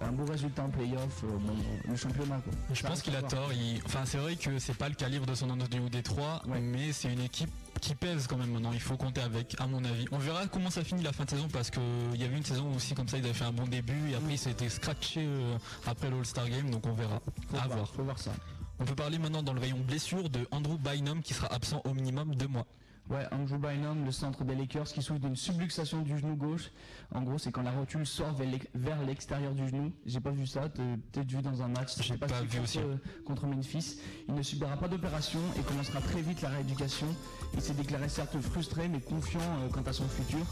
un 0.00 0.12
beau 0.12 0.24
résultat 0.24 0.64
en 0.64 0.70
playoff, 0.70 1.22
euh, 1.24 1.28
bon, 1.38 1.54
le 1.88 1.96
championnat. 1.96 2.40
Quoi. 2.42 2.52
Je 2.72 2.82
Ça 2.82 2.88
pense 2.88 3.02
qu'il 3.02 3.14
a 3.16 3.22
tort. 3.22 3.52
il- 3.52 3.80
Enfin, 3.86 4.00
c'est 4.04 4.18
vrai 4.18 4.36
que 4.36 4.58
c'est 4.58 4.76
pas 4.76 4.88
le 4.88 4.94
calibre 4.94 5.26
de 5.26 5.34
son 5.34 5.48
du 5.56 5.90
Détroit, 5.90 6.42
mais 6.48 6.92
c'est 6.92 7.12
une 7.12 7.20
équipe 7.20 7.50
qui 7.80 7.94
pèse 7.94 8.26
quand 8.26 8.36
même 8.36 8.50
maintenant. 8.52 8.72
Il 8.72 8.80
faut 8.80 8.96
compter 8.96 9.20
avec, 9.20 9.56
à 9.60 9.66
mon 9.66 9.84
avis. 9.84 10.04
On 10.12 10.18
verra 10.18 10.46
comment 10.46 10.70
ça 10.70 10.84
finit 10.84 11.02
la 11.02 11.12
fin 11.12 11.24
de 11.24 11.30
saison 11.30 11.48
parce 11.52 11.70
qu'il 11.70 11.82
y 12.16 12.24
avait 12.24 12.36
une 12.36 12.44
saison 12.44 12.72
aussi 12.74 12.94
comme 12.94 13.08
ça, 13.08 13.16
ils 13.18 13.24
avaient 13.24 13.32
fait 13.34 13.44
un 13.44 13.52
bon 13.52 13.66
début 13.66 14.10
et 14.10 14.14
après 14.14 14.32
il 14.34 14.38
s'était 14.38 14.68
scratché 14.68 15.20
euh, 15.24 15.56
après 15.86 16.10
l'All-Star 16.10 16.48
Game, 16.48 16.70
donc 16.70 16.86
on 16.86 16.92
verra. 16.92 17.20
Faut 17.50 17.56
à 17.56 17.60
voir, 17.66 17.76
voir. 17.78 17.88
faut 17.90 18.02
voir 18.04 18.18
ça. 18.18 18.32
On 18.78 18.84
peut 18.84 18.94
parler 18.94 19.18
maintenant 19.18 19.42
dans 19.42 19.52
le 19.52 19.60
rayon 19.60 19.78
blessure 19.78 20.30
de 20.30 20.46
Andrew 20.50 20.78
Bynum 20.78 21.22
qui 21.22 21.34
sera 21.34 21.52
absent 21.52 21.82
au 21.84 21.92
minimum 21.94 22.34
deux 22.34 22.48
mois. 22.48 22.66
Ouais, 23.10 23.26
Andrew 23.32 23.58
Bynum, 23.58 24.04
le 24.04 24.12
centre 24.12 24.44
des 24.44 24.54
Lakers, 24.54 24.84
qui 24.84 25.02
souffre 25.02 25.18
d'une 25.18 25.34
subluxation 25.34 26.02
du 26.02 26.16
genou 26.16 26.36
gauche. 26.36 26.70
En 27.12 27.22
gros, 27.22 27.38
c'est 27.38 27.50
quand 27.50 27.62
la 27.62 27.72
rotule 27.72 28.06
sort 28.06 28.32
vers 28.34 28.48
l'ex- 28.48 28.68
vers 28.72 29.02
l'extérieur 29.02 29.52
du 29.52 29.66
genou. 29.68 29.90
J'ai 30.06 30.20
pas 30.20 30.30
vu 30.30 30.46
ça, 30.46 30.68
t'as 30.68 30.82
peut-être 31.10 31.28
vu 31.28 31.42
dans 31.42 31.60
un 31.60 31.66
match. 31.66 31.96
je 31.98 32.04
sais 32.04 32.16
pas 32.16 32.28
si 32.28 32.34
vu 32.46 32.48
contre, 32.58 32.62
aussi. 32.62 32.78
euh, 32.78 32.96
contre 33.26 33.46
Memphis. 33.48 33.98
Il 34.28 34.34
ne 34.34 34.42
subira 34.42 34.76
pas 34.76 34.86
d'opération 34.86 35.40
et 35.58 35.62
commencera 35.62 36.00
très 36.00 36.22
vite 36.22 36.40
la 36.40 36.50
rééducation. 36.50 37.08
Il 37.54 37.60
s'est 37.60 37.74
déclaré 37.74 38.08
certes 38.08 38.40
frustré, 38.40 38.86
mais 38.88 39.00
confiant 39.00 39.40
euh, 39.40 39.68
quant 39.72 39.82
à 39.82 39.92
son 39.92 40.06
futur. 40.08 40.46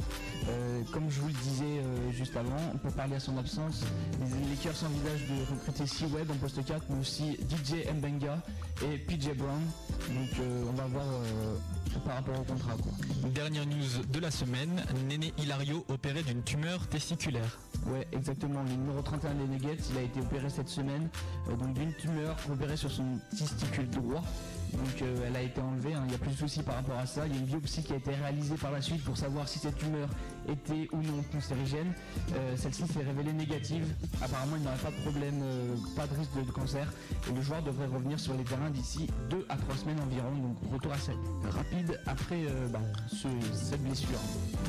Euh, 0.48 0.82
comme 0.92 1.08
je 1.10 1.20
vous 1.20 1.28
le 1.28 1.34
disais 1.34 1.64
euh, 1.78 2.10
juste 2.10 2.36
avant, 2.36 2.56
on 2.74 2.78
peut 2.78 2.90
parler 2.90 3.14
à 3.14 3.20
son 3.20 3.38
absence. 3.38 3.84
Les 4.20 4.48
Lakers 4.50 4.82
envisagent 4.84 5.28
de 5.28 5.54
recruter 5.54 5.86
C-Web 5.86 6.28
en 6.32 6.34
poste 6.34 6.64
4, 6.64 6.86
mais 6.90 6.98
aussi 6.98 7.34
DJ 7.48 7.86
Mbenga 7.94 8.42
et 8.82 8.98
PJ 8.98 9.28
Brown. 9.36 9.62
Donc 10.08 10.44
on 10.68 10.72
va 10.72 10.86
voir 10.86 11.04
par 12.04 12.14
rapport 12.16 12.40
au 12.40 12.44
Quoi. 12.56 13.28
Dernière 13.34 13.66
news 13.66 14.04
de 14.10 14.20
la 14.20 14.30
semaine, 14.30 14.82
Néné 15.06 15.34
Hilario 15.38 15.84
opéré 15.88 16.22
d'une 16.22 16.42
tumeur 16.42 16.86
testiculaire. 16.88 17.58
Ouais, 17.86 18.06
exactement. 18.12 18.62
Le 18.62 18.70
numéro 18.70 19.02
31 19.02 19.34
des 19.34 19.46
Nuggets, 19.46 19.76
il 19.90 19.98
a 19.98 20.02
été 20.02 20.20
opéré 20.20 20.48
cette 20.48 20.68
semaine, 20.68 21.10
euh, 21.48 21.56
donc 21.56 21.74
d'une 21.74 21.92
tumeur 21.92 22.36
repérée 22.48 22.76
sur 22.76 22.90
son 22.90 23.18
testicule 23.36 23.90
droit. 23.90 24.22
Donc 24.72 25.02
euh, 25.02 25.24
elle 25.26 25.36
a 25.36 25.42
été 25.42 25.60
enlevée, 25.60 25.94
hein. 25.94 26.02
il 26.04 26.10
n'y 26.10 26.14
a 26.14 26.18
plus 26.18 26.30
de 26.30 26.36
soucis 26.36 26.62
par 26.62 26.76
rapport 26.76 26.98
à 26.98 27.06
ça. 27.06 27.26
Il 27.26 27.32
y 27.34 27.36
a 27.36 27.40
une 27.40 27.46
biopsie 27.46 27.82
qui 27.82 27.92
a 27.92 27.96
été 27.96 28.14
réalisée 28.14 28.56
par 28.56 28.70
la 28.70 28.80
suite 28.82 29.02
pour 29.04 29.16
savoir 29.16 29.48
si 29.48 29.58
cette 29.58 29.76
tumeur 29.76 30.08
était 30.48 30.88
ou 30.92 30.98
non 31.02 31.22
cancérigène. 31.32 31.92
Euh, 32.34 32.56
Celle-ci 32.56 32.86
s'est 32.86 33.02
révélée 33.02 33.32
négative. 33.32 33.86
Apparemment 34.22 34.56
il 34.56 34.62
n'y 34.62 34.66
aurait 34.68 34.76
pas 34.76 34.90
de 34.90 34.96
problème, 35.02 35.40
euh, 35.42 35.76
pas 35.96 36.06
de 36.06 36.14
risque 36.18 36.34
de, 36.34 36.50
cancer. 36.50 36.92
Et 37.28 37.32
le 37.34 37.40
joueur 37.42 37.62
devrait 37.62 37.86
revenir 37.86 38.18
sur 38.20 38.34
les 38.34 38.44
terrains 38.44 38.70
d'ici 38.70 39.08
2 39.30 39.46
à 39.48 39.56
3 39.56 39.76
semaines 39.76 40.00
environ. 40.00 40.32
Donc 40.36 40.72
retour 40.72 40.92
assez 40.92 41.12
rapide 41.50 42.00
après 42.06 42.44
bah, 42.72 42.80
ce- 43.08 43.56
cette 43.56 43.82
blessure. 43.82 44.18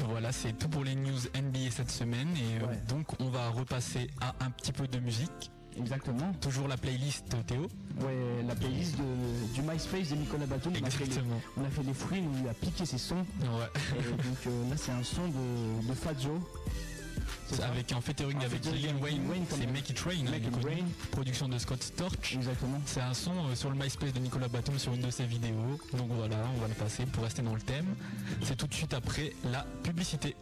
Voilà, 0.09 0.31
c'est 0.31 0.53
tout 0.53 0.69
pour 0.69 0.83
les 0.83 0.95
news 0.95 1.19
NBA 1.35 1.71
cette 1.71 1.91
semaine 1.91 2.29
et 2.35 2.59
donc 2.87 3.07
on 3.19 3.29
va 3.29 3.49
repasser 3.49 4.09
à 4.21 4.33
un 4.43 4.51
petit 4.51 4.71
peu 4.71 4.87
de 4.87 4.99
musique. 4.99 5.51
Exactement. 5.77 6.33
Toujours 6.41 6.67
la 6.67 6.77
playlist 6.77 7.25
Théo. 7.47 7.67
Ouais, 8.01 8.43
la 8.47 8.55
playlist 8.55 8.95
de- 8.97 9.53
du 9.53 9.61
MySpace 9.61 10.09
de 10.09 10.15
Nicolas 10.15 10.45
Batum. 10.45 10.73
On 10.81 10.85
a 10.85 10.89
fait 10.89 10.99
les, 10.99 11.05
Exactement. 11.09 11.41
on 11.57 11.63
a 11.65 11.69
fait 11.69 11.83
les 11.83 11.93
fruits, 11.93 12.23
on 12.37 12.41
lui 12.41 12.49
a 12.49 12.53
piqué 12.53 12.85
ses 12.85 12.97
sons. 12.97 13.25
Ouais. 13.41 13.47
Et 13.99 14.11
donc 14.11 14.37
euh, 14.47 14.69
là, 14.69 14.75
c'est 14.77 14.91
un 14.91 15.03
son 15.03 15.27
de, 15.27 15.87
de 15.87 15.93
Fat 15.93 16.13
Joe. 16.19 16.39
C'est 17.51 17.63
avec 17.63 17.91
un 17.91 18.01
featuring 18.01 18.37
Un 18.37 18.45
avec 18.45 18.63
Lil 18.65 18.93
Wayne, 19.01 19.27
Wayne, 19.29 19.43
c'est 19.49 19.65
Make 19.67 19.89
It 19.89 19.99
Rain, 20.01 20.11
hein, 20.27 20.31
Make 20.31 20.45
It. 20.45 20.63
Rain. 20.65 20.85
production 21.11 21.47
de 21.49 21.57
Scott 21.57 21.81
Storch. 21.81 22.33
Exactement. 22.35 22.79
C'est 22.85 23.01
un 23.01 23.13
son 23.13 23.31
euh, 23.49 23.55
sur 23.55 23.69
le 23.71 23.75
MySpace 23.75 24.13
de 24.13 24.19
Nicolas 24.19 24.47
Batum 24.47 24.77
sur 24.77 24.93
une 24.93 25.01
de 25.01 25.09
ses 25.09 25.25
vidéos. 25.25 25.79
Donc 25.93 26.09
voilà, 26.11 26.37
on 26.55 26.61
va 26.61 26.67
le 26.67 26.73
passer 26.75 27.05
pour 27.05 27.23
rester 27.23 27.41
dans 27.41 27.55
le 27.55 27.61
thème. 27.61 27.95
C'est 28.43 28.55
tout 28.55 28.67
de 28.67 28.73
suite 28.73 28.93
après 28.93 29.33
la 29.51 29.65
publicité. 29.83 30.35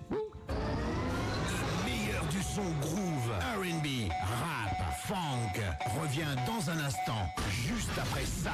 Meilleur 1.85 2.25
du 2.25 2.41
son 2.41 2.63
groove, 2.81 3.31
R&B, 3.61 4.09
rap, 4.11 4.66
funk 5.07 5.61
revient 6.01 6.35
dans 6.45 6.69
un 6.69 6.79
instant, 6.79 7.29
juste 7.49 7.97
après 7.97 8.25
ça. 8.25 8.51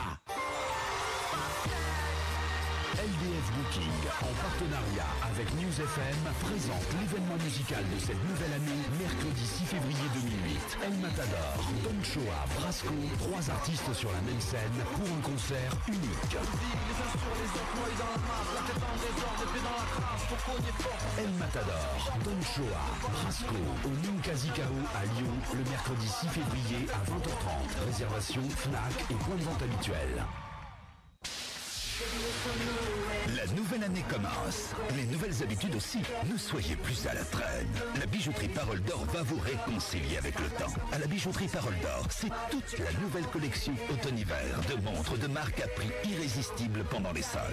LDF 3.03 3.51
Booking, 3.59 3.99
en 4.23 4.31
partenariat 4.39 5.11
avec 5.27 5.51
News 5.59 5.75
FM, 5.75 6.23
présente 6.39 6.87
l'événement 6.95 7.35
musical 7.43 7.83
de 7.91 7.99
cette 7.99 8.23
nouvelle 8.23 8.55
année, 8.55 8.79
mercredi 8.95 9.43
6 9.43 9.75
février 9.75 10.07
2008. 10.15 10.87
El 10.87 10.95
Matador, 11.03 11.59
Don 11.83 11.99
Choa, 11.99 12.47
Brasco, 12.55 12.95
trois 13.19 13.43
artistes 13.51 13.91
sur 13.91 14.07
la 14.07 14.21
même 14.23 14.39
scène 14.39 14.79
pour 14.95 15.03
un 15.03 15.19
concert 15.19 15.75
unique. 15.91 16.31
El 21.19 21.31
Matador, 21.35 21.91
Don 22.23 22.39
Choa, 22.39 22.83
Brasco, 23.19 23.59
au 23.83 23.91
Ninkazikao 23.99 24.79
à 24.95 25.03
Lyon, 25.19 25.35
le 25.51 25.63
mercredi 25.69 26.07
6 26.07 26.39
février 26.39 26.87
à 26.95 27.03
20h30. 27.03 27.83
Réservation, 27.85 28.43
FNAC 28.47 28.95
et 29.11 29.15
point 29.15 29.35
de 29.35 29.43
vente 29.43 29.61
habituel. 29.61 30.23
La 33.35 33.45
nouvelle 33.53 33.83
année 33.83 34.03
commence. 34.09 34.71
Les 34.95 35.05
nouvelles 35.05 35.41
habitudes 35.41 35.75
aussi. 35.75 35.99
Ne 36.31 36.37
soyez 36.37 36.75
plus 36.75 37.07
à 37.07 37.13
la 37.13 37.23
traîne. 37.23 37.67
La 37.97 38.05
bijouterie 38.05 38.49
Parole 38.49 38.81
d'Or 38.81 39.05
va 39.13 39.23
vous 39.23 39.39
réconcilier 39.39 40.17
avec 40.17 40.37
le 40.39 40.47
temps. 40.49 40.71
À 40.91 40.99
la 40.99 41.07
bijouterie 41.07 41.47
Parole 41.47 41.77
d'Or, 41.81 42.05
c'est 42.09 42.31
toute 42.51 42.79
la 42.79 42.91
nouvelle 42.99 43.25
collection 43.27 43.73
automne-hiver 43.91 44.59
de 44.69 44.81
montres 44.83 45.17
de 45.17 45.27
marque 45.27 45.61
à 45.61 45.67
prix 45.67 45.89
irrésistible 46.09 46.83
pendant 46.89 47.13
les 47.13 47.21
soldes. 47.21 47.43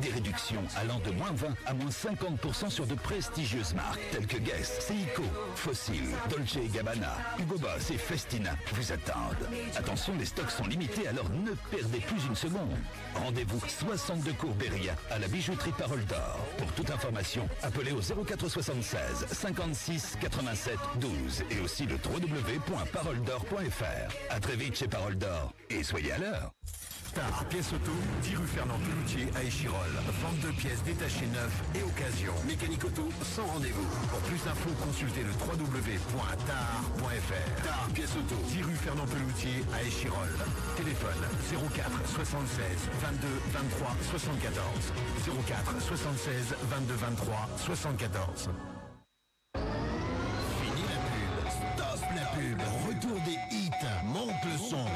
Des 0.00 0.10
réductions 0.10 0.62
allant 0.76 0.98
de 1.00 1.10
moins 1.10 1.32
20 1.32 1.48
à 1.66 1.74
moins 1.74 1.90
50% 1.90 2.70
sur 2.70 2.86
de 2.86 2.94
prestigieuses 2.94 3.74
marques 3.74 4.00
telles 4.10 4.26
que 4.26 4.38
Guess, 4.38 4.80
Seiko, 4.80 5.24
Fossil, 5.54 6.04
Dolce 6.30 6.58
Gabbana, 6.72 7.16
Hugo 7.38 7.58
Boss 7.58 7.90
et 7.90 7.98
Festina 7.98 8.52
vous 8.72 8.92
attendent. 8.92 9.48
Attention, 9.76 10.14
les 10.18 10.26
stocks 10.26 10.50
sont 10.50 10.66
limités, 10.66 11.06
alors 11.06 11.28
ne 11.30 11.52
perdez 11.70 12.00
plus 12.00 12.24
une 12.26 12.36
seconde. 12.36 12.76
Rendez-vous 13.14 13.60
62 13.98 14.32
Courbéria 14.34 14.94
à 15.10 15.18
la 15.18 15.26
bijouterie 15.26 15.72
Parole 15.76 16.04
d'Or. 16.04 16.38
Pour 16.56 16.70
toute 16.72 16.88
information, 16.90 17.48
appelez 17.62 17.90
au 17.92 18.00
0476 18.00 19.26
56 19.32 20.18
87 20.20 20.78
12 21.00 21.42
et 21.50 21.58
aussi 21.60 21.86
le 21.86 21.96
www.paroledor.fr. 21.96 24.14
À 24.30 24.40
très 24.40 24.56
vite 24.56 24.76
chez 24.76 24.86
Parole 24.86 25.16
d'Or 25.16 25.52
et 25.68 25.82
soyez 25.82 26.12
à 26.12 26.18
l'heure. 26.18 26.52
Star 27.18 27.44
Pièce 27.46 27.72
Auto, 27.72 27.90
10 28.22 28.36
rue 28.36 28.46
Fernand 28.46 28.78
Peloutier 28.78 29.26
à 29.34 29.42
Échirol. 29.42 29.90
Vente 30.22 30.38
de 30.38 30.52
pièces 30.54 30.84
détachées 30.84 31.26
neuves 31.26 31.58
et 31.74 31.82
occasion. 31.82 32.32
Mécanique 32.46 32.84
auto 32.84 33.08
sans 33.24 33.44
rendez-vous. 33.44 33.82
Pour 34.06 34.20
plus 34.20 34.38
d'infos, 34.44 34.70
consultez 34.86 35.24
le 35.26 35.32
www.tar.fr. 35.34 36.46
Tar 37.64 37.88
Pièce 37.92 38.14
Auto, 38.14 38.36
10 38.46 38.62
rue 38.62 38.76
Fernand 38.76 39.06
Peloutier 39.06 39.64
à 39.74 39.82
Échirol. 39.82 40.30
Téléphone 40.76 41.18
04 41.74 41.90
76 42.06 42.86
22 43.02 43.26
23 43.50 43.96
74. 44.14 44.62
04 45.48 45.82
76 45.82 46.54
22 46.70 46.94
23 46.94 47.48
74. 47.58 48.50
Fini 49.58 50.86
la 50.86 50.98
pub. 51.02 51.34
Stop 51.50 51.98
la 52.14 52.26
pub. 52.38 52.62
Retour 52.86 53.18
des 53.26 53.38
hits. 53.50 53.74
Monte 54.06 54.38
le 54.44 54.56
son. 54.70 54.86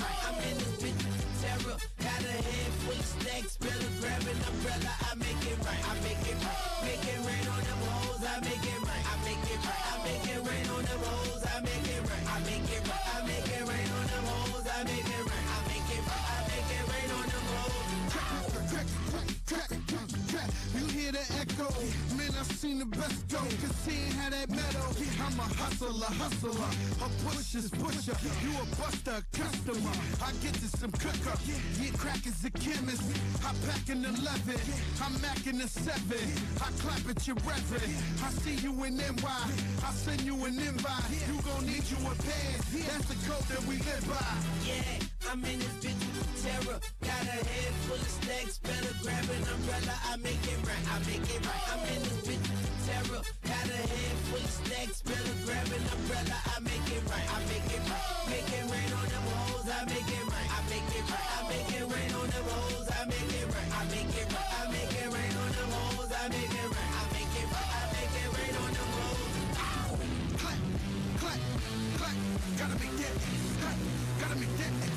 Right. 0.00 0.28
I'm 0.28 0.50
in 0.50 0.53
hustler, 25.74 26.06
hustler. 26.06 27.04
A 27.04 27.08
pusher's 27.24 27.70
pusher. 27.70 28.16
You 28.42 28.52
a 28.60 28.66
buster, 28.76 29.22
customer. 29.32 29.92
I 30.22 30.32
get 30.42 30.54
to 30.54 30.68
some 30.78 30.92
cooker. 30.92 31.36
Yeah, 31.80 31.90
crack 31.98 32.26
is 32.26 32.44
a 32.44 32.50
chemist. 32.50 33.02
I 33.44 33.52
pack 33.66 33.88
an 33.88 34.04
11. 34.04 34.60
I'm 35.02 35.12
macking 35.22 35.62
a 35.62 35.68
7. 35.68 35.94
I 36.60 36.70
clap 36.80 37.08
at 37.08 37.26
your 37.26 37.36
reverend. 37.36 37.94
I 38.22 38.30
see 38.30 38.54
you 38.54 38.72
in 38.84 38.96
NY. 38.96 39.12
I 39.26 39.92
send 39.92 40.20
you 40.22 40.44
an 40.44 40.58
invite. 40.58 41.10
You 41.28 41.40
gon' 41.42 41.66
need 41.66 41.84
you 41.90 41.98
a 42.06 42.14
pass. 42.14 42.70
That's 42.72 43.06
the 43.06 43.30
code 43.30 43.44
that 43.48 43.62
we 43.66 43.76
live 43.78 44.06
by. 44.08 44.24
Yeah, 44.66 45.04
I'm 45.34 45.42
in 45.50 45.58
this 45.58 45.74
bitch 45.82 45.98
with 45.98 46.30
terror. 46.46 46.78
Got 47.02 47.26
a 47.26 47.38
head 47.42 47.74
full 47.90 47.98
of 47.98 48.06
snakes, 48.22 48.62
better 48.62 48.94
grab 49.02 49.26
an 49.34 49.42
umbrella. 49.50 49.94
I 50.06 50.14
make 50.22 50.38
it 50.46 50.62
right, 50.62 50.84
I 50.94 51.02
make 51.10 51.26
it 51.26 51.42
right. 51.42 51.64
I'm 51.74 51.82
in 51.90 52.06
this 52.06 52.22
bitch 52.22 52.46
with 52.54 52.70
terror. 52.86 53.18
Got 53.42 53.66
a 53.66 53.80
head 53.82 54.14
full 54.30 54.38
of 54.38 54.54
snakes, 54.62 55.02
better 55.02 55.34
grab 55.42 55.66
an 55.74 55.82
umbrella. 55.90 56.38
I 56.38 56.62
make 56.62 56.86
it 56.86 57.02
right, 57.10 57.26
I 57.34 57.42
make 57.50 57.66
it 57.66 57.82
right. 57.82 58.06
Make 58.30 58.46
it 58.46 58.62
rain 58.62 58.90
on 58.94 59.06
them 59.10 59.26
hoes, 59.26 59.66
I 59.74 59.82
make 59.90 60.06
it 60.06 60.22
right, 60.22 60.50
I 60.54 60.60
make 60.70 60.86
it 60.94 61.02
right. 61.10 61.26
I 61.34 61.40
make 61.50 61.70
it 61.82 61.82
rain 61.82 62.10
on 62.14 62.26
them 62.30 62.46
hoes, 62.54 62.88
I 62.94 63.02
make 63.10 63.34
it 63.34 63.46
right, 63.50 63.70
I 63.74 63.82
make 63.90 64.14
it 64.14 64.28
right. 64.30 64.50
I 64.54 64.62
make 64.70 64.94
it 65.02 65.08
rain 65.18 65.34
on 65.34 65.50
them 65.50 65.70
hoes, 65.74 66.10
I 66.14 66.24
make 66.30 66.46
it 66.46 66.68
right, 66.78 66.92
I 66.94 67.04
make 67.10 67.34
it 67.42 67.46
right. 67.50 67.70
I 67.74 67.82
make 67.90 68.14
it 68.22 68.30
rain 68.38 68.54
on 68.54 68.70
them 68.70 68.90
hoes. 69.02 69.34
Clap, 70.38 70.62
clap, 71.18 71.40
clap, 71.98 72.16
gotta 72.54 72.76
make 72.78 72.94
that. 73.02 73.14
Clap, 73.58 73.78
gotta 74.22 74.38
make 74.38 74.54
that. 74.62 74.93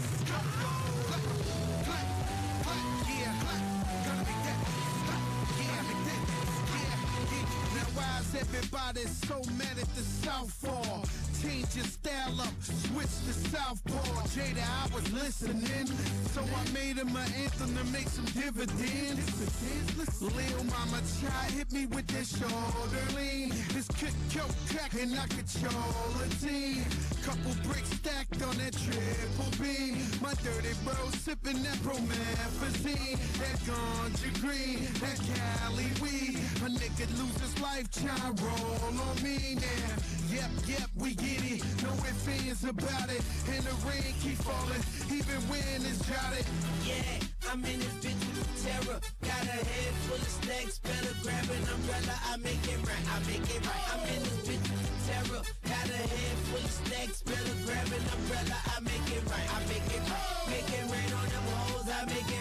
Everybody's 8.17 9.15
so 9.27 9.35
mad 9.57 9.77
at 9.79 9.95
the 9.95 10.01
Southpaw. 10.01 11.26
Change 11.41 11.75
your 11.75 11.85
style 11.85 12.41
up, 12.41 12.53
switch 12.61 13.15
to 13.25 13.33
Southpaw. 13.51 14.23
Jada, 14.33 14.63
I 14.63 14.95
was 14.95 15.13
listening, 15.13 15.87
so 16.33 16.41
I 16.41 16.71
made 16.73 16.97
him 16.97 17.15
an 17.15 17.31
anthem 17.43 17.75
to 17.77 17.83
make 17.91 18.07
some 18.07 18.25
dividends. 18.25 19.27
Lil 20.21 20.63
Mama 20.63 21.01
Chai 21.21 21.51
hit 21.51 21.71
me 21.71 21.85
with 21.85 22.07
that 22.07 22.25
shoulder 22.25 23.05
lean. 23.15 23.49
This 23.73 23.87
kick, 23.99 24.13
yo, 24.33 24.43
crack, 24.69 24.93
and 24.99 25.13
I 25.13 25.27
control 25.27 26.09
a 26.23 26.27
team. 26.41 26.83
Couple 27.23 27.53
bricks 27.63 27.89
stacked 27.89 28.41
on 28.41 28.57
that 28.57 28.73
triple 28.73 29.51
beam. 29.61 29.97
My 30.21 30.33
dirty 30.41 30.73
bro 30.83 30.95
sipping 31.11 31.61
that 31.63 31.77
promethazine. 31.85 33.17
That 33.37 33.57
ganja 33.67 34.41
green, 34.41 34.79
that 35.01 35.19
Cali 35.29 35.85
weed. 36.01 36.37
A 36.65 36.69
nigga 36.69 37.05
lose 37.19 37.37
his 37.41 37.61
life, 37.61 37.89
try 37.91 38.31
roll 38.41 38.99
on 38.99 39.23
me 39.23 39.55
now. 39.55 40.17
Yep, 40.33 40.51
yep, 40.67 40.89
we 40.97 41.15
get 41.15 41.36
it. 41.43 41.63
No 41.83 41.91
ifs, 42.05 42.27
ands 42.27 42.63
about 42.63 43.09
it. 43.09 43.21
And 43.51 43.63
the 43.65 43.75
rain 43.87 44.13
keep 44.21 44.37
falling, 44.41 44.83
even 45.09 45.39
when 45.49 45.81
it's 45.85 46.01
jotted. 46.05 46.45
Yeah, 46.85 47.51
I'm 47.51 47.63
in 47.65 47.79
this 47.79 47.97
bitch 48.03 48.23
with 48.35 48.51
terror. 48.63 48.99
Got 49.23 49.43
a 49.47 49.59
head 49.63 49.93
full 50.05 50.21
of 50.21 50.31
snakes, 50.41 50.79
better 50.79 51.13
grab 51.23 51.47
an 51.49 51.63
umbrella. 51.67 52.15
I 52.31 52.37
make 52.37 52.63
it 52.67 52.79
right, 52.83 53.05
I 53.07 53.17
make 53.27 53.47
it 53.47 53.61
right. 53.65 53.85
I'm 53.93 54.03
in 54.07 54.21
this 54.23 54.39
bitch 54.45 54.67
with 54.67 54.91
terror. 55.07 55.41
Got 55.65 55.87
a 55.89 56.01
head 56.11 56.37
full 56.49 56.63
of 56.63 56.73
snakes, 56.85 57.21
better 57.23 57.55
grab 57.65 57.87
an 57.87 58.05
umbrella. 58.15 58.57
I 58.73 58.77
make 58.83 59.07
it 59.09 59.23
right, 59.31 59.47
I 59.47 59.59
make 59.71 59.89
it 59.89 60.03
right. 60.05 60.27
Make 60.51 60.69
it 60.69 60.85
rain 60.91 61.11
on 61.17 61.27
them 61.31 61.45
hoes, 61.55 61.87
I 61.87 62.05
make 62.05 62.29
it 62.29 62.36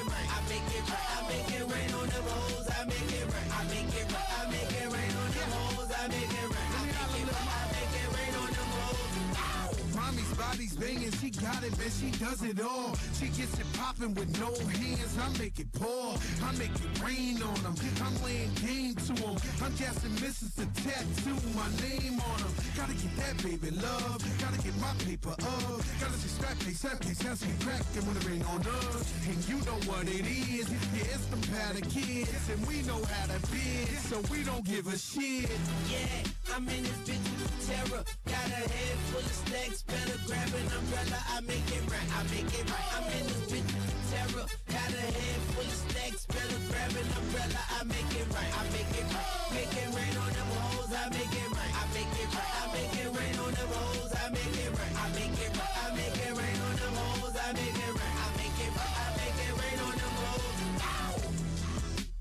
she 11.27 11.43
got 11.43 11.63
it, 11.65 11.77
man, 11.79 11.91
she 11.91 12.11
does 12.23 12.43
it 12.43 12.61
all. 12.61 12.95
She 13.19 13.27
gets 13.27 13.59
it 13.59 13.67
popping 13.75 14.15
with 14.15 14.31
no 14.39 14.53
hands, 14.79 15.17
I 15.19 15.27
make 15.39 15.59
it 15.59 15.73
pour. 15.73 16.15
I 16.45 16.53
make 16.55 16.71
it 16.71 17.03
rain 17.03 17.43
on 17.43 17.59
them, 17.63 17.75
I'm 18.03 18.15
laying 18.23 18.53
game 18.63 18.95
to 18.95 19.13
them. 19.15 19.37
I'm 19.63 19.75
guessing 19.75 20.15
misses 20.23 20.55
to 20.55 20.67
tattoo 20.87 21.35
my 21.59 21.67
name 21.83 22.21
on 22.21 22.39
them. 22.39 22.53
Gotta 22.77 22.95
get 22.95 23.17
that 23.17 23.43
baby 23.43 23.71
love, 23.83 24.23
gotta 24.39 24.63
get 24.63 24.77
my 24.79 24.93
paper 25.03 25.31
up. 25.31 25.81
Gotta 25.99 26.19
see 26.19 26.29
strap 26.29 26.59
case, 26.61 26.81
slap 26.81 27.01
case, 27.01 27.21
has 27.23 27.43
cracked 27.61 27.97
and 27.97 28.07
when 28.07 28.17
it 28.17 28.27
rain 28.29 28.43
on 28.47 28.61
us. 28.61 29.11
And 29.27 29.39
you 29.49 29.59
know 29.67 29.79
what 29.91 30.07
it 30.07 30.27
is, 30.27 30.71
yeah, 30.71 31.11
it's 31.11 31.27
them 31.27 31.43
pattern 31.51 31.89
kids. 31.91 32.31
And 32.53 32.61
we 32.67 32.83
know 32.83 33.03
how 33.03 33.27
to 33.27 33.39
bid, 33.51 33.89
so 34.07 34.23
we 34.31 34.45
don't 34.45 34.65
give 34.65 34.87
a 34.87 34.97
shit. 34.97 35.51
Yeah, 35.91 36.55
I'm 36.55 36.69
in 36.69 36.83
this 36.85 36.99
bitch 37.03 37.27
with 37.35 37.67
terror. 37.67 38.05
Got 38.27 38.47
a 38.47 38.63
head 38.71 38.97
full 39.11 39.21
of 39.21 39.37
snakes, 39.49 39.83
better 39.83 40.19
grab 40.27 40.49
an 40.55 40.67
umbrella. 40.79 41.16
I 41.31 41.41
make 41.41 41.69
it 41.73 41.85
right, 41.91 42.09
I 42.17 42.23
make 42.35 42.53
it 42.53 42.67
right. 42.71 42.89
I'm 42.97 43.07
in 43.17 43.27
bitch 43.49 43.71
with 43.73 44.05
terror. 44.11 44.47
Got 44.69 44.91
a 44.93 45.05
head 45.17 45.41
full 45.53 45.65
of 45.65 45.79
snakes, 45.89 46.27
better 46.27 46.61
grab 46.69 46.93
an 46.93 47.09
umbrella. 47.17 47.63
I 47.79 47.85
make 47.85 48.13
it 48.13 48.27
right, 48.35 48.53
I 48.53 48.63
make 48.77 48.93
it 48.93 49.07
right. 49.09 49.29
Make 49.57 49.75
it 49.77 49.89
rain 49.97 50.15
on 50.17 50.31
them 50.37 50.51
hoes, 50.57 50.93
I 50.93 51.09
make 51.11 51.33
it 51.33 51.51
right, 51.57 51.73
I 51.73 51.85
make 51.97 52.15
it 52.21 52.29
right. 52.37 52.53
I 52.61 52.65
make 52.77 52.95
it 53.01 53.11
rain 53.17 53.37
on 53.41 53.53
them 53.57 53.71
hoes, 53.73 54.13
I 54.13 54.27
make 54.29 54.57
it 54.61 54.71
right, 54.77 54.95
I 54.97 55.07
make 55.17 55.37
it 55.41 55.53
right. 55.57 55.75
I 55.81 55.89
make 55.97 56.19
it 56.21 56.33
rain 56.37 56.59
on 56.67 56.75
them 56.77 56.97
hoes, 57.01 57.37
I 57.37 57.49
make 57.57 57.79
it 57.81 57.93
right, 57.97 58.17
I 58.21 58.29
make 58.37 58.59
it 58.61 58.73
right. 58.77 58.95
I 58.97 59.09
make 59.17 59.41
it 59.47 59.55
rain 59.57 59.79
on 59.87 59.95
them 59.97 60.15
hoes. 60.21 60.61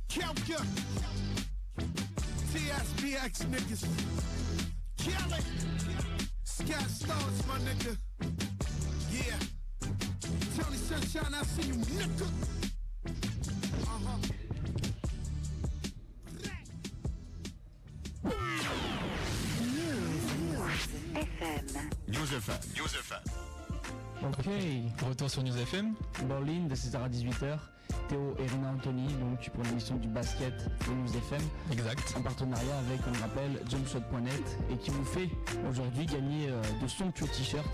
Kelka. 0.08 0.60
TSBX 2.52 3.34
niggas. 3.52 3.84
Kill 4.98 5.30
it. 5.36 5.46
Scott 6.44 6.90
Stars, 6.90 7.40
my 7.48 7.58
nigga. 7.68 8.55
Tony 10.56 10.78
Sunshine, 10.78 11.34
I 11.34 11.44
see 11.44 11.68
you, 11.68 11.76
nigga. 11.76 12.28
Uh-huh. 13.84 14.18
News 22.08 22.32
FM. 22.32 22.60
News 22.76 22.94
FM. 22.96 23.22
Ok. 24.24 24.46
Retour 25.08 25.30
sur 25.30 25.44
News 25.44 25.58
FM. 25.58 25.94
Berlin 26.28 26.68
de 26.68 26.76
16h 26.76 27.04
à 27.04 27.10
18h. 27.10 27.60
Théo 28.08 28.36
et 28.40 28.48
Rina 28.48 28.70
Anthony, 28.72 29.08
donc 29.14 29.50
pour 29.50 29.64
l'émission 29.64 29.96
du 29.96 30.08
basket 30.08 30.54
de 30.88 30.94
News 30.94 31.18
FM. 31.18 31.42
Exact. 31.72 32.14
En 32.18 32.22
partenariat 32.22 32.78
avec, 32.80 33.00
on 33.08 33.12
le 33.12 33.20
rappelle, 33.20 33.62
jumpshot.net 33.70 34.58
et 34.72 34.78
qui 34.78 34.92
vous 34.92 35.04
fait 35.04 35.30
aujourd'hui 35.70 36.06
gagner 36.06 36.50
euh, 36.50 36.62
de 36.82 36.88
somptueux 36.88 37.28
t-shirts. 37.28 37.66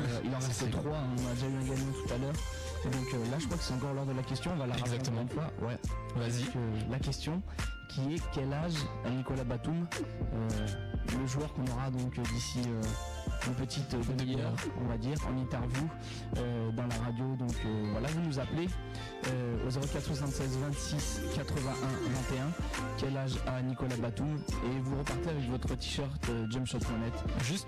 Euh, 0.00 0.20
il 0.24 0.34
en 0.34 0.38
reste 0.38 0.70
trois, 0.70 0.96
hein, 0.96 1.08
on 1.18 1.30
a 1.30 1.34
déjà 1.34 1.46
eu 1.46 1.56
un 1.56 1.64
gagnant 1.64 1.92
tout 1.92 2.14
à 2.14 2.18
l'heure. 2.18 2.34
Et 2.84 2.88
donc 2.90 3.06
euh, 3.14 3.30
là, 3.30 3.38
je 3.38 3.44
crois 3.46 3.58
que 3.58 3.64
c'est 3.64 3.74
encore 3.74 3.94
l'heure 3.94 4.06
de 4.06 4.12
la 4.12 4.22
question, 4.22 4.52
on 4.52 4.56
va 4.56 4.66
la 4.66 4.76
Exactement. 4.78 5.22
une 5.22 5.28
fois. 5.28 5.50
Ouais. 5.60 5.78
Vas-y. 6.16 6.44
Euh, 6.44 6.80
la 6.90 6.98
question 6.98 7.42
qui 7.88 8.14
est 8.14 8.22
quel 8.32 8.52
âge 8.52 8.76
a 9.06 9.10
Nicolas 9.10 9.44
Batum, 9.44 9.86
le 11.18 11.26
joueur 11.26 11.52
qu'on 11.54 11.66
aura 11.72 11.90
donc 11.90 12.20
d'ici 12.20 12.60
une 13.46 13.54
petite 13.54 13.90
demi-heure, 14.16 14.52
on 14.80 14.88
va 14.88 14.96
dire, 14.98 15.16
en 15.28 15.36
interview 15.38 15.88
euh, 16.36 16.70
dans 16.72 16.86
la 16.86 16.94
radio. 16.96 17.36
Donc 17.38 17.54
euh, 17.64 17.88
voilà, 17.92 18.08
vous 18.08 18.20
nous 18.22 18.38
appelez 18.38 18.68
euh, 19.28 19.66
au 19.66 19.70
04 19.70 20.04
76 20.04 20.58
26 20.58 21.20
81 21.36 21.72
21. 22.30 22.52
Quel 22.98 23.16
âge 23.16 23.32
a 23.46 23.62
Nicolas 23.62 23.96
Batum 23.96 24.38
Et 24.64 24.80
vous 24.80 24.98
repartez 24.98 25.30
avec 25.30 25.48
votre 25.50 25.74
t-shirt 25.76 26.28
euh, 26.30 26.46
jumpshot.net. 26.50 27.12
Juste, 27.44 27.66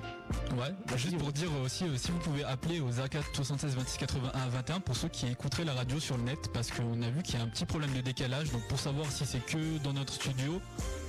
ouais, 0.53 0.75
bah, 0.89 0.97
juste 0.97 1.19
pour 1.19 1.33
dire 1.33 1.49
aussi, 1.65 1.85
euh, 1.85 1.97
si 1.97 2.11
vous 2.11 2.19
pouvez 2.19 2.45
appeler 2.45 2.81
au 2.81 2.89
04 2.91 3.35
76 3.35 3.77
26 3.77 3.99
81 3.99 4.49
21 4.49 4.81
pour 4.81 4.97
ceux 4.97 5.09
qui 5.09 5.27
écouteraient 5.29 5.65
la 5.65 5.75
radio 5.75 5.99
sur 6.01 6.17
le 6.17 6.25
net, 6.25 6.51
parce 6.53 6.71
qu'on 6.71 7.01
a 7.03 7.11
vu 7.11 7.23
qu'il 7.23 7.39
y 7.39 7.43
a 7.43 7.45
un 7.45 7.49
petit 7.49 7.65
problème 7.65 7.93
de 7.93 8.01
décalage, 8.01 8.51
donc 8.53 8.67
pour 8.69 8.79
savoir 8.79 9.11
si 9.11 9.25
c'est 9.27 9.45
que 9.45 9.79
dans 9.83 9.93
notre 9.93 10.13
studio 10.13 10.61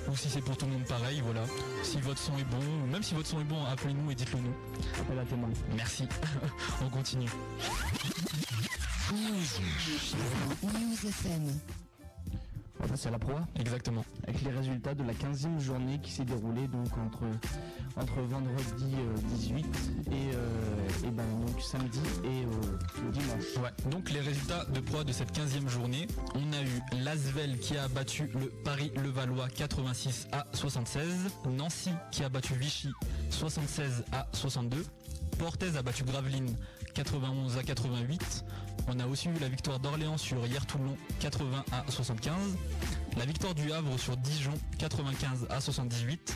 ou 0.09 0.15
si 0.15 0.29
c'est 0.29 0.41
pour 0.41 0.57
tout 0.57 0.65
le 0.65 0.73
monde 0.73 0.85
pareil, 0.85 1.21
voilà. 1.23 1.43
Si 1.83 1.99
votre 2.01 2.19
son 2.19 2.37
est 2.37 2.43
bon, 2.45 2.57
ou 2.83 2.87
même 2.87 3.03
si 3.03 3.13
votre 3.13 3.27
son 3.27 3.39
est 3.39 3.45
bon, 3.45 3.63
appelez-nous 3.65 4.11
et 4.11 4.15
dites-le 4.15 4.39
nous. 4.39 4.53
Appel 4.99 5.19
à 5.19 5.25
témoin. 5.25 5.49
Merci. 5.75 6.07
On 6.81 6.89
continue. 6.89 7.29
News 9.13 11.07
FM. 11.07 11.59
Passer 12.87 13.07
à 13.07 13.11
la 13.11 13.19
proie. 13.19 13.41
Exactement. 13.59 14.03
Avec 14.27 14.41
les 14.41 14.51
résultats 14.51 14.93
de 14.93 15.03
la 15.03 15.13
15e 15.13 15.59
journée 15.59 15.99
qui 16.01 16.11
s'est 16.11 16.25
déroulée 16.25 16.67
donc 16.67 16.87
entre, 16.97 17.23
entre 17.95 18.21
vendredi 18.21 18.95
euh, 18.95 19.15
18 19.35 19.65
et, 19.65 20.13
euh, 20.35 21.07
et 21.07 21.11
ben, 21.11 21.23
donc 21.45 21.61
samedi 21.61 21.99
et 22.23 22.43
euh, 22.43 23.11
dimanche. 23.11 23.57
Ouais, 23.63 23.89
donc 23.89 24.11
les 24.11 24.19
résultats 24.19 24.65
de 24.65 24.79
proie 24.79 25.03
de 25.03 25.11
cette 25.11 25.31
15e 25.31 25.67
journée, 25.67 26.07
on 26.35 26.53
a 26.53 26.61
eu 26.61 27.03
Lasvel 27.03 27.59
qui 27.59 27.77
a 27.77 27.87
battu 27.87 28.29
le 28.33 28.47
Paris-Levallois 28.63 29.47
86 29.49 30.27
à 30.31 30.45
76, 30.53 31.29
Nancy 31.49 31.91
qui 32.11 32.23
a 32.23 32.29
battu 32.29 32.53
Vichy 32.55 32.89
76 33.29 34.03
à 34.11 34.27
62, 34.33 34.83
Portez 35.37 35.75
a 35.77 35.81
battu 35.81 36.03
Gravelines 36.03 36.55
91 36.93 37.57
à 37.57 37.63
88, 37.63 38.45
on 38.87 38.99
a 38.99 39.07
aussi 39.07 39.29
eu 39.29 39.39
la 39.39 39.47
victoire 39.47 39.79
d'Orléans 39.79 40.17
sur 40.17 40.45
Hier-Toulon 40.45 40.97
80 41.19 41.63
à 41.71 41.89
75, 41.89 42.33
la 43.17 43.25
victoire 43.25 43.55
du 43.55 43.71
Havre 43.71 43.97
sur 43.97 44.17
Dijon 44.17 44.53
95 44.77 45.47
à 45.49 45.61
78, 45.61 46.35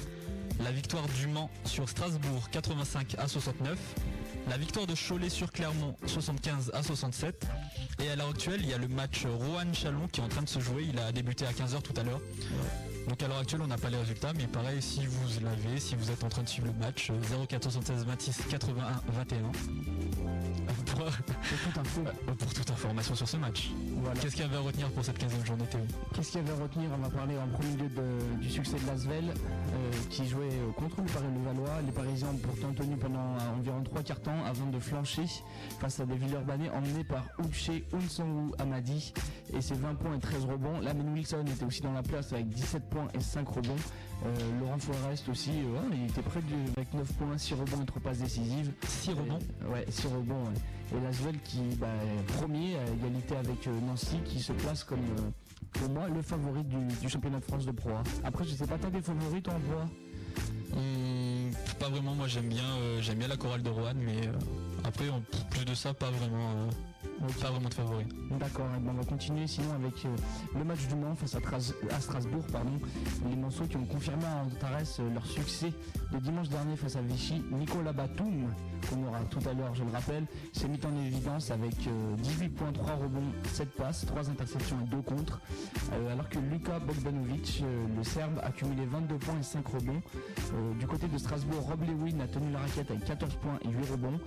la 0.63 0.71
victoire 0.71 1.05
du 1.19 1.27
Mans 1.27 1.49
sur 1.65 1.89
Strasbourg 1.89 2.49
85 2.51 3.15
à 3.17 3.27
69, 3.27 3.77
la 4.49 4.57
victoire 4.57 4.87
de 4.87 4.93
Cholet 4.95 5.29
sur 5.29 5.51
Clermont 5.51 5.95
75 6.05 6.71
à 6.73 6.83
67 6.83 7.47
et 8.03 8.09
à 8.09 8.15
l'heure 8.15 8.29
actuelle 8.29 8.61
il 8.61 8.69
y 8.69 8.73
a 8.73 8.77
le 8.77 8.87
match 8.87 9.25
Rohan 9.25 9.73
Chalon 9.73 10.07
qui 10.07 10.21
est 10.21 10.23
en 10.23 10.29
train 10.29 10.43
de 10.43 10.49
se 10.49 10.59
jouer, 10.59 10.85
il 10.89 10.99
a 10.99 11.11
débuté 11.11 11.45
à 11.45 11.51
15h 11.51 11.81
tout 11.81 11.93
à 11.99 12.03
l'heure. 12.03 12.21
Donc 13.07 13.21
à 13.21 13.27
l'heure 13.27 13.37
actuelle 13.37 13.61
on 13.63 13.67
n'a 13.67 13.77
pas 13.77 13.89
les 13.89 13.97
résultats 13.97 14.33
mais 14.35 14.47
pareil 14.47 14.81
si 14.81 15.05
vous 15.05 15.27
l'avez, 15.43 15.79
si 15.79 15.95
vous 15.95 16.09
êtes 16.11 16.23
en 16.23 16.29
train 16.29 16.41
de 16.43 16.49
suivre 16.49 16.67
le 16.67 16.73
match, 16.85 17.11
euh, 17.11 17.45
04 17.47 17.63
76 17.63 18.05
26 18.05 18.37
81 18.49 18.83
21 19.13 19.51
pour, 20.85 22.35
pour 22.37 22.53
toute 22.53 22.69
information 22.71 23.15
sur 23.15 23.27
ce 23.27 23.37
match. 23.37 23.71
Voilà. 23.97 24.19
Qu'est-ce 24.19 24.35
qu'il 24.35 24.45
y 24.45 24.47
avait 24.47 24.57
à 24.57 24.61
retenir 24.61 24.89
pour 24.91 25.03
cette 25.03 25.19
15e 25.19 25.45
journée 25.45 25.65
Théo? 25.65 25.81
Qu'est-ce 26.13 26.31
qu'il 26.31 26.41
y 26.41 26.43
avait 26.49 26.59
à 26.59 26.63
retenir? 26.63 26.89
On 26.97 27.01
va 27.01 27.09
parler 27.09 27.35
en 27.37 27.47
premier 27.47 27.75
lieu 27.75 27.89
de- 27.89 28.41
du 28.41 28.49
succès 28.49 28.77
de 28.79 28.87
Lasvel 28.87 29.25
euh, 29.29 29.91
qui 30.09 30.27
jouait 30.27 30.49
contre 30.77 31.01
le 31.01 31.07
Paris-Levallois. 31.07 31.81
Les 31.85 31.91
Parisiens 31.91 32.29
ont 32.29 32.37
pourtant 32.37 32.73
tenu 32.73 32.95
pendant 32.97 33.35
environ 33.57 33.83
trois 33.83 34.03
quarts 34.03 34.21
temps 34.21 34.43
avant 34.45 34.67
de 34.67 34.79
flancher 34.79 35.25
face 35.79 35.99
à 35.99 36.05
des 36.05 36.15
Villeurbanais 36.15 36.69
emmenés 36.69 37.03
par 37.03 37.23
Ouché 37.45 37.85
Unsongu 37.93 38.53
Amadi 38.59 39.13
et 39.53 39.61
ses 39.61 39.75
20 39.75 39.95
points 39.95 40.15
et 40.15 40.19
13 40.19 40.45
rebonds. 40.45 40.79
Lamine 40.79 41.13
Wilson 41.13 41.43
était 41.47 41.65
aussi 41.65 41.81
dans 41.81 41.93
la 41.93 42.03
place 42.03 42.31
avec 42.33 42.47
17 42.49 42.89
points 42.89 42.94
et 43.13 43.19
5 43.19 43.47
rebonds. 43.47 43.75
Euh, 44.25 44.59
Laurent 44.59 44.79
Forest 44.79 45.27
aussi, 45.29 45.51
euh, 45.51 45.79
il 45.93 46.05
était 46.09 46.21
près 46.21 46.41
du, 46.41 46.53
avec 46.75 46.93
9 46.93 47.13
points, 47.13 47.37
6 47.37 47.53
rebonds 47.55 47.81
et 47.81 47.85
3 47.85 48.01
passes 48.01 48.17
décisives. 48.19 48.71
6 48.87 49.11
rebonds 49.11 49.39
Ouais, 49.71 49.85
6 49.89 50.07
rebonds. 50.07 50.43
ouais. 50.45 50.97
Et 50.97 51.01
Lasvel 51.03 51.39
qui 51.43 51.59
bah, 51.79 51.87
est 51.87 52.33
premier 52.33 52.77
à 52.77 52.87
égalité 52.89 53.35
avec 53.35 53.67
euh, 53.67 53.79
Nancy 53.87 54.17
qui 54.23 54.39
se 54.39 54.53
place 54.53 54.83
comme 54.83 54.99
euh, 54.99 55.29
pour 55.73 55.89
moi 55.89 56.07
le 56.07 56.21
favori 56.21 56.63
du, 56.63 56.77
du 57.01 57.09
championnat 57.09 57.39
de 57.39 57.43
France 57.45 57.65
de 57.65 57.71
Pro 57.71 57.89
A. 57.89 58.03
Après 58.23 58.43
je 58.45 58.51
sais 58.55 58.67
pas, 58.67 58.77
t'as 58.77 58.89
des 58.89 59.01
favoris 59.01 59.41
toi 59.43 59.55
en 59.55 59.59
Pro 59.59 59.79
A? 59.79 59.87
Pas 61.79 61.89
vraiment. 61.89 62.15
Moi, 62.15 62.27
j'aime 62.27 62.47
bien, 62.49 62.63
euh, 62.79 63.01
j'aime 63.01 63.17
bien 63.19 63.27
la 63.27 63.37
chorale 63.37 63.61
de 63.63 63.69
Rouen, 63.69 63.93
mais 63.95 64.27
euh, 64.27 64.31
après, 64.87 65.05
plus 65.49 65.65
de 65.65 65.73
ça, 65.73 65.93
pas 65.93 66.09
vraiment, 66.11 66.49
euh, 66.51 67.27
pas 67.41 67.49
vraiment 67.49 67.69
de 67.69 67.73
favori. 67.73 68.05
D'accord, 68.39 68.65
on 68.87 68.93
va 68.93 69.03
continuer 69.05 69.47
sinon 69.47 69.73
avec 69.73 70.05
euh, 70.05 70.09
le 70.57 70.63
match 70.63 70.85
du 70.87 70.95
Mans 70.95 71.15
face 71.15 71.35
à, 71.35 71.39
Tras- 71.39 71.73
à 71.91 71.99
Strasbourg. 71.99 72.45
Pardon. 72.51 72.71
Les 73.29 73.35
Manceaux 73.35 73.65
qui 73.65 73.77
ont 73.77 73.85
confirmé 73.85 74.25
à 74.25 74.43
Antares 74.43 74.81
euh, 74.99 75.13
leur 75.13 75.25
succès 75.25 75.71
de 76.11 76.19
dimanche 76.19 76.49
dernier 76.49 76.75
face 76.75 76.95
à 76.97 77.01
Vichy. 77.01 77.43
Nicolas 77.51 77.93
Batum, 77.93 78.53
qu'on 78.89 79.07
aura 79.07 79.19
tout 79.29 79.39
à 79.49 79.53
l'heure, 79.53 79.73
je 79.73 79.83
le 79.83 79.91
rappelle, 79.91 80.25
s'est 80.53 80.67
mis 80.67 80.79
en 80.85 80.95
évidence 81.05 81.51
avec 81.51 81.87
euh, 81.87 82.15
18 82.17 82.49
points, 82.49 82.71
3 82.71 82.95
rebonds, 82.95 83.31
7 83.53 83.69
passes, 83.75 84.05
3 84.05 84.29
interceptions 84.29 84.77
et 84.85 84.89
2 84.89 85.01
contre. 85.01 85.39
Euh, 85.93 86.11
alors 86.13 86.29
que 86.29 86.37
Luka 86.39 86.79
Bogdanovic, 86.79 87.61
euh, 87.63 87.85
le 87.97 88.03
Serbe, 88.03 88.39
a 88.43 88.51
cumulé 88.51 88.85
22 88.85 89.15
points 89.15 89.39
et 89.39 89.43
5 89.43 89.65
rebonds. 89.67 90.01
Euh, 90.53 90.73
du 90.79 90.85
côté 90.85 91.07
de 91.07 91.17
Strasbourg, 91.17 91.61
Rob 91.61 91.81
Lewin 91.87 92.19
a 92.19 92.27
tenu 92.27 92.51
la 92.51 92.59
raquette 92.59 92.91
avec 92.91 93.05
14 93.05 93.35
points 93.35 93.57
et 93.63 93.69
8 93.69 93.91
rebonds. 93.91 94.19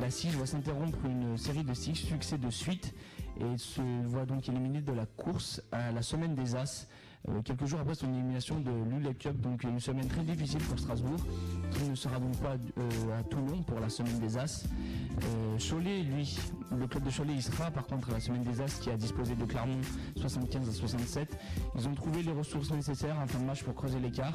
La 0.00 0.05
Sige 0.10 0.36
va 0.36 0.46
s'interrompre 0.46 0.98
une 1.04 1.36
série 1.36 1.64
de 1.64 1.74
6 1.74 1.94
succès 1.96 2.38
de 2.38 2.48
suite 2.50 2.94
et 3.40 3.58
se 3.58 3.80
voit 4.06 4.24
donc 4.24 4.48
éliminé 4.48 4.80
de 4.80 4.92
la 4.92 5.04
course 5.04 5.60
à 5.72 5.90
la 5.90 6.02
semaine 6.02 6.34
des 6.34 6.54
As. 6.54 6.86
Euh, 7.28 7.42
quelques 7.42 7.66
jours 7.66 7.80
après 7.80 7.94
son 7.94 8.12
élimination 8.12 8.60
de 8.60 8.70
l'ULE 8.70 9.14
Cup, 9.14 9.40
donc 9.40 9.62
une 9.64 9.80
semaine 9.80 10.06
très 10.06 10.22
difficile 10.22 10.60
pour 10.60 10.78
Strasbourg, 10.78 11.18
qui 11.72 11.88
ne 11.88 11.94
sera 11.94 12.18
donc 12.18 12.36
pas 12.38 12.54
euh, 12.78 13.18
à 13.18 13.22
Toulon 13.24 13.62
pour 13.62 13.80
la 13.80 13.88
semaine 13.88 14.18
des 14.18 14.38
As. 14.38 14.64
Euh, 14.64 15.58
Cholet, 15.58 16.02
lui, 16.02 16.38
le 16.76 16.86
club 16.86 17.04
de 17.04 17.10
Cholet, 17.10 17.34
il 17.34 17.42
sera 17.42 17.70
par 17.70 17.86
contre 17.86 18.10
à 18.10 18.14
la 18.14 18.20
semaine 18.20 18.42
des 18.42 18.60
As 18.60 18.78
qui 18.78 18.90
a 18.90 18.96
disposé 18.96 19.34
de 19.34 19.44
Clermont 19.44 19.80
75 20.16 20.68
à 20.68 20.72
67. 20.72 21.38
Ils 21.76 21.88
ont 21.88 21.94
trouvé 21.94 22.22
les 22.22 22.32
ressources 22.32 22.70
nécessaires 22.70 23.18
en 23.18 23.26
fin 23.26 23.38
de 23.38 23.44
match 23.44 23.62
pour 23.64 23.74
creuser 23.74 23.98
l'écart, 23.98 24.34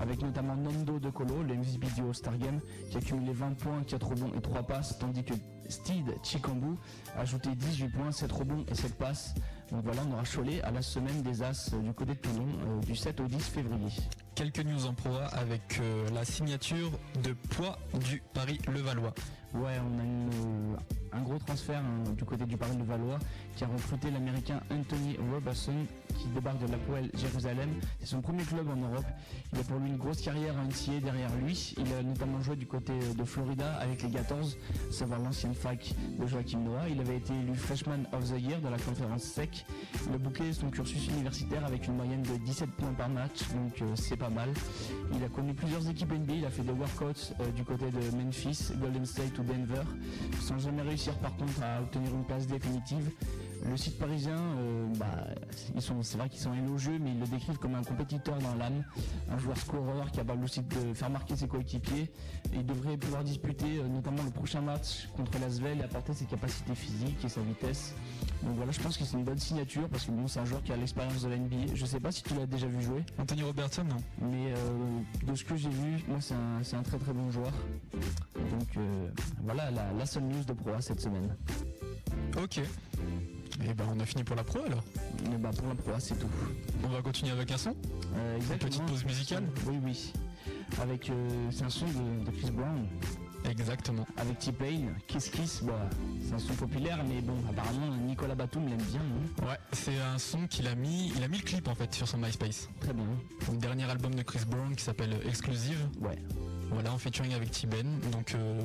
avec 0.00 0.22
notamment 0.22 0.56
Nando 0.56 0.98
De 0.98 1.10
Colo, 1.10 1.42
le 1.42 1.54
MVP 1.54 1.86
du 1.94 2.02
All-Star 2.02 2.36
Game, 2.38 2.60
qui 2.90 2.98
a 2.98 3.00
cumulé 3.00 3.32
20 3.32 3.54
points, 3.56 3.82
4 3.86 4.06
rebonds 4.06 4.32
et 4.36 4.40
3 4.40 4.62
passes, 4.64 4.98
tandis 4.98 5.24
que 5.24 5.34
Steed 5.68 6.14
Chikambu 6.22 6.76
a 7.16 7.20
ajouté 7.20 7.50
18 7.54 7.88
points, 7.88 8.12
7 8.12 8.30
rebonds 8.30 8.64
et 8.70 8.74
7 8.74 8.94
passes. 8.96 9.34
Donc 9.70 9.82
voilà, 9.84 10.02
on 10.08 10.12
aura 10.12 10.22
Cholet 10.22 10.62
à 10.62 10.70
la 10.70 10.82
semaine 10.82 11.22
des 11.22 11.42
As 11.42 11.74
du 11.74 11.92
côté 11.92 12.14
de 12.14 12.18
Toulon 12.18 12.46
euh, 12.66 12.80
du 12.80 12.94
7 12.94 13.20
au 13.20 13.24
10 13.26 13.38
février. 13.40 13.90
Quelques 14.34 14.60
news 14.60 14.86
en 14.86 14.94
pro 14.94 15.14
A 15.16 15.26
avec 15.26 15.80
euh, 15.80 16.08
la 16.14 16.24
signature 16.24 16.90
de 17.24 17.32
poids 17.32 17.78
du 18.08 18.22
Paris 18.32 18.60
Levallois. 18.68 19.14
Ouais, 19.62 19.78
on 19.80 19.98
a 19.98 20.02
euh, 20.02 20.76
un 21.12 21.22
gros 21.22 21.38
transfert 21.38 21.78
hein, 21.78 22.10
du 22.16 22.24
côté 22.24 22.44
du 22.44 22.58
Paris 22.58 22.76
de 22.76 22.82
Valois 22.82 23.18
qui 23.56 23.64
a 23.64 23.66
recruté 23.66 24.10
l'américain 24.10 24.60
Anthony 24.70 25.16
Robertson 25.32 25.72
qui 26.14 26.28
débarque 26.28 26.58
de 26.58 26.70
l'Apoel 26.70 27.10
Jérusalem. 27.14 27.70
C'est 28.00 28.06
son 28.06 28.20
premier 28.20 28.42
club 28.42 28.68
en 28.68 28.76
Europe. 28.76 29.04
Il 29.52 29.58
a 29.58 29.62
pour 29.62 29.78
lui 29.78 29.88
une 29.88 29.96
grosse 29.96 30.20
carrière 30.20 30.54
à 30.58 30.64
NCAA 30.64 31.00
derrière 31.00 31.34
lui. 31.36 31.74
Il 31.78 31.92
a 31.94 32.02
notamment 32.02 32.40
joué 32.42 32.56
du 32.56 32.66
côté 32.66 32.92
de 33.16 33.24
Florida 33.24 33.74
avec 33.76 34.02
les 34.02 34.10
14, 34.10 34.58
à 34.90 34.92
savoir 34.92 35.20
l'ancienne 35.20 35.54
fac 35.54 35.94
de 36.18 36.26
Joachim 36.26 36.60
Noah. 36.60 36.88
Il 36.90 37.00
avait 37.00 37.16
été 37.16 37.32
élu 37.34 37.54
Freshman 37.54 38.04
of 38.12 38.30
the 38.30 38.40
Year 38.40 38.60
de 38.60 38.68
la 38.68 38.78
conférence 38.78 39.22
SEC. 39.22 39.64
Il 40.08 40.14
a 40.14 40.18
bouclé 40.18 40.52
son 40.52 40.70
cursus 40.70 41.08
universitaire 41.08 41.64
avec 41.64 41.86
une 41.86 41.96
moyenne 41.96 42.22
de 42.22 42.36
17 42.44 42.70
points 42.72 42.92
par 42.92 43.08
match, 43.08 43.40
donc 43.54 43.80
euh, 43.82 43.86
c'est 43.94 44.16
pas 44.16 44.30
mal. 44.30 44.50
Il 45.14 45.22
a 45.24 45.28
connu 45.28 45.54
plusieurs 45.54 45.88
équipes 45.88 46.12
NBA. 46.12 46.34
Il 46.34 46.44
a 46.44 46.50
fait 46.50 46.62
des 46.62 46.72
workouts 46.72 47.34
euh, 47.40 47.50
du 47.52 47.64
côté 47.64 47.86
de 47.90 48.16
Memphis, 48.16 48.72
Golden 48.78 49.06
State 49.06 49.38
ou 49.38 49.42
Denver, 49.46 49.82
sans 50.40 50.58
jamais 50.58 50.82
réussir 50.82 51.14
par 51.18 51.36
contre 51.36 51.62
à 51.62 51.80
obtenir 51.80 52.12
une 52.14 52.24
place 52.24 52.46
définitive. 52.46 53.10
Le 53.64 53.76
site 53.76 53.98
parisien, 53.98 54.36
euh, 54.36 54.86
bah, 54.96 55.26
ils 55.74 55.82
sont, 55.82 56.02
c'est 56.02 56.18
vrai 56.18 56.28
qu'ils 56.28 56.40
sont 56.40 56.54
élogieux, 56.54 56.98
mais 57.00 57.12
ils 57.12 57.20
le 57.20 57.26
décrivent 57.26 57.58
comme 57.58 57.74
un 57.74 57.82
compétiteur 57.82 58.38
dans 58.38 58.54
l'âme, 58.54 58.84
un 59.30 59.38
joueur 59.38 59.56
scoreur 59.56 60.10
capable 60.12 60.44
aussi 60.44 60.62
de 60.62 60.94
faire 60.94 61.10
marquer 61.10 61.36
ses 61.36 61.48
coéquipiers. 61.48 62.10
Et 62.52 62.56
il 62.56 62.66
devrait 62.66 62.96
pouvoir 62.96 63.24
disputer 63.24 63.78
euh, 63.78 63.88
notamment 63.88 64.22
le 64.22 64.30
prochain 64.30 64.60
match 64.60 65.08
contre 65.16 65.38
l'Asvel 65.40 65.80
et 65.80 65.82
apporter 65.84 66.14
ses 66.14 66.26
capacités 66.26 66.74
physiques 66.74 67.24
et 67.24 67.28
sa 67.28 67.40
vitesse. 67.40 67.94
Donc 68.42 68.56
voilà, 68.56 68.72
je 68.72 68.80
pense 68.80 68.96
que 68.96 69.04
c'est 69.04 69.16
une 69.16 69.24
bonne 69.24 69.38
signature 69.38 69.88
parce 69.88 70.04
que 70.04 70.12
bon, 70.12 70.28
c'est 70.28 70.40
un 70.40 70.44
joueur 70.44 70.62
qui 70.62 70.72
a 70.72 70.76
l'expérience 70.76 71.22
de 71.22 71.28
la 71.28 71.36
NBA. 71.36 71.74
Je 71.74 71.86
sais 71.86 72.00
pas 72.00 72.12
si 72.12 72.22
tu 72.22 72.34
l'as 72.34 72.46
déjà 72.46 72.66
vu 72.66 72.82
jouer. 72.82 73.04
Anthony 73.18 73.42
Robertson, 73.42 73.84
non. 73.84 73.96
Mais 74.20 74.52
euh, 74.52 75.26
de 75.26 75.34
ce 75.34 75.44
que 75.44 75.56
j'ai 75.56 75.70
vu, 75.70 76.04
moi 76.08 76.18
c'est 76.20 76.34
un, 76.76 76.82
très 76.82 76.98
très 76.98 77.12
bon 77.12 77.30
joueur. 77.30 77.52
Donc 77.94 78.76
euh, 78.76 79.08
voilà 79.42 79.70
la, 79.70 79.92
la 79.92 80.06
seule 80.06 80.24
news 80.24 80.44
de 80.44 80.52
Pro 80.52 80.70
A 80.70 80.80
cette 80.80 81.00
semaine. 81.00 81.34
Ok. 82.42 82.58
Et 82.58 83.72
ben 83.74 83.86
on 83.90 84.00
a 84.00 84.04
fini 84.04 84.22
pour 84.22 84.36
la 84.36 84.44
pro 84.44 84.60
alors. 84.66 84.84
Et 85.32 85.36
bah, 85.38 85.50
pour 85.56 85.68
la 85.68 85.74
Pro 85.74 85.92
c'est 85.98 86.18
tout. 86.18 86.28
On 86.84 86.88
va 86.88 87.00
continuer 87.02 87.32
avec 87.32 87.50
un 87.50 87.56
son? 87.58 87.74
Euh, 88.16 88.36
exactement. 88.36 88.68
petite 88.70 88.86
pause 88.86 89.04
musicale? 89.04 89.44
Oui 89.66 89.78
oui. 89.82 90.12
Avec 90.80 91.08
euh, 91.10 91.28
c'est 91.50 91.64
un 91.64 91.70
son 91.70 91.86
de, 91.86 92.24
de 92.24 92.30
Chris 92.36 92.50
Brown. 92.50 92.86
Exactement. 93.48 94.04
Avec 94.16 94.40
T-Pain, 94.40 94.88
Kiss 95.06 95.28
Kiss, 95.28 95.62
bah, 95.62 95.88
c'est 96.20 96.34
un 96.34 96.38
son 96.38 96.54
populaire, 96.54 96.98
mais 97.08 97.20
bon, 97.20 97.36
apparemment 97.48 97.94
Nicolas 97.94 98.34
Batum 98.34 98.66
l'aime 98.66 98.82
bien. 98.82 99.00
non? 99.00 99.48
Ouais, 99.48 99.56
c'est 99.72 99.96
un 99.98 100.18
son 100.18 100.48
qu'il 100.48 100.66
a 100.66 100.74
mis, 100.74 101.12
il 101.16 101.22
a 101.22 101.28
mis 101.28 101.38
le 101.38 101.44
clip 101.44 101.68
en 101.68 101.74
fait 101.76 101.94
sur 101.94 102.08
son 102.08 102.18
MySpace. 102.18 102.68
Très 102.80 102.92
bien. 102.92 103.04
Le 103.52 103.58
dernier 103.58 103.84
album 103.84 104.14
de 104.16 104.22
Chris 104.22 104.40
Brown 104.48 104.74
qui 104.74 104.82
s'appelle 104.82 105.16
Exclusive. 105.26 105.78
Ouais. 106.00 106.18
Voilà, 106.70 106.92
en 106.92 106.98
featuring 106.98 107.34
avec 107.34 107.52
T-Ben. 107.52 107.86
Donc 108.10 108.34
euh, 108.34 108.60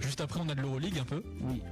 juste 0.00 0.20
après 0.20 0.40
on 0.40 0.48
a 0.50 0.54
de 0.54 0.60
l'Euroleague 0.60 0.98
un 0.98 1.04
peu. 1.04 1.22
Oui. 1.40 1.62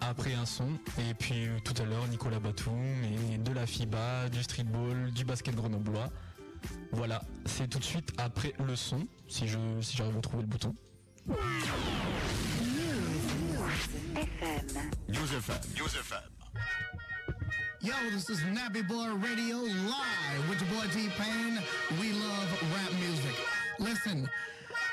Après 0.00 0.34
un 0.34 0.46
son, 0.46 0.68
et 0.98 1.14
puis 1.14 1.46
euh, 1.46 1.58
tout 1.64 1.74
à 1.82 1.84
l'heure 1.84 2.06
Nicolas 2.08 2.38
Batum, 2.38 2.80
et 3.04 3.38
de 3.38 3.52
la 3.52 3.66
FIBA, 3.66 4.28
du 4.30 4.42
streetball, 4.42 5.10
du 5.12 5.24
basket 5.24 5.54
grenoblois. 5.54 6.08
Voilà, 6.92 7.22
c'est 7.46 7.68
tout 7.68 7.78
de 7.78 7.84
suite 7.84 8.12
après 8.18 8.54
le 8.66 8.74
son, 8.76 9.06
si 9.28 9.46
je 9.48 9.58
si 9.80 9.96
j'arrive 9.96 10.16
à 10.16 10.20
trouver 10.20 10.42
le 10.42 10.48
bouton. 10.48 10.74
News 15.08 15.32
FM. 15.36 15.60
News 15.76 15.94
FM. 15.94 16.22
Yo, 17.80 17.92
this 18.10 18.28
is 18.30 18.40
Nappy 18.52 18.82
Boy 18.86 19.08
Radio 19.22 19.58
live 19.58 20.48
with 20.48 20.60
your 20.60 20.70
boy 20.70 20.86
T 20.92 21.08
Pain. 21.16 21.58
We 22.00 22.12
love 22.12 22.72
rap 22.74 22.92
music. 22.98 23.36
Listen, 23.78 24.28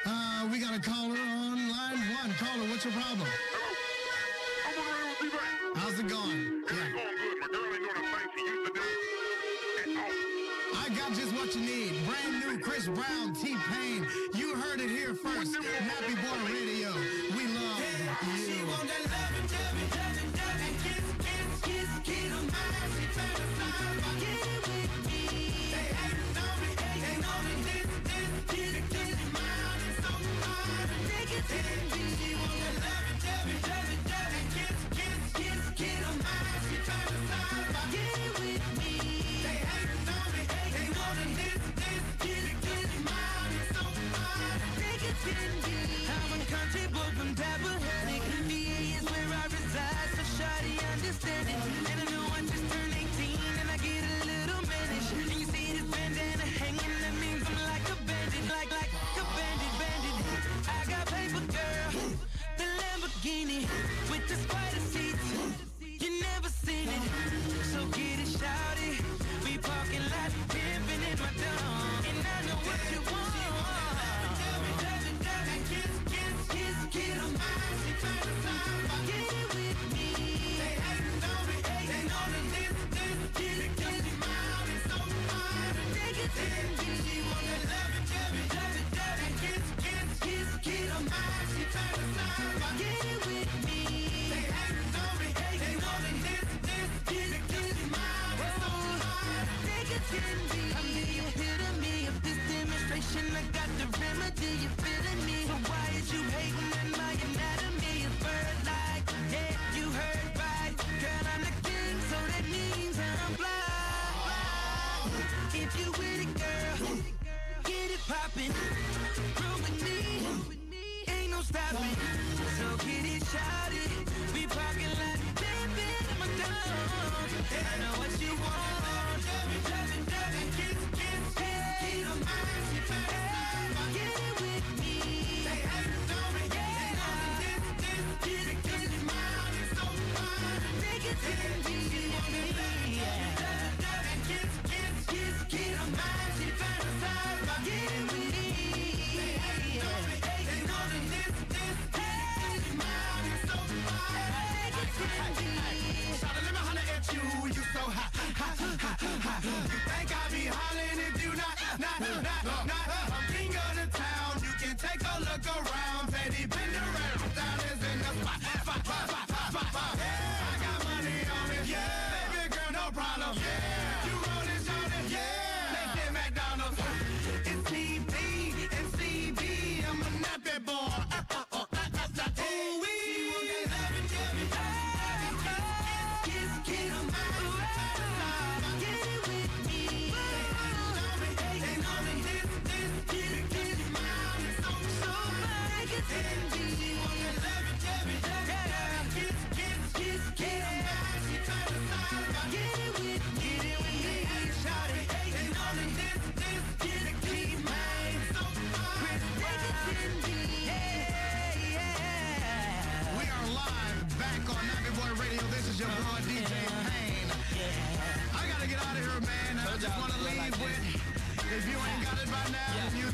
uh, 0.06 0.48
we 0.52 0.60
got 0.60 0.76
a 0.76 0.80
caller 0.80 1.18
on 1.18 1.70
line 1.72 2.00
one. 2.22 2.34
Caller, 2.38 2.70
what's 2.70 2.86
your 2.86 2.94
problem? 2.94 3.28
How's 5.86 6.00
it 6.00 6.08
going? 6.08 6.18
Going 6.18 6.64
good. 6.66 6.78
My 7.42 7.48
girl 7.48 7.62
ain't 7.72 7.84
doing 7.84 7.94
a 7.94 8.10
thing 8.10 8.30
she 8.36 8.42
used 8.44 8.66
to 8.66 8.72
do. 8.74 10.00
I 10.74 10.90
got 10.98 11.14
just 11.14 11.32
what 11.36 11.54
you 11.54 11.62
need. 11.62 11.94
Brand 12.08 12.40
new 12.44 12.58
Chris 12.58 12.88
Brown, 12.88 13.36
T-Pain. 13.36 14.08
You 14.34 14.56
heard 14.56 14.82
it 14.82 14.90
here 14.90 15.14
first. 15.14 15.56
Happy 15.64 16.16
Boy 16.16 16.52
Radio. 16.52 16.92
We 17.38 17.46
love 17.54 17.84
you. 18.26 18.46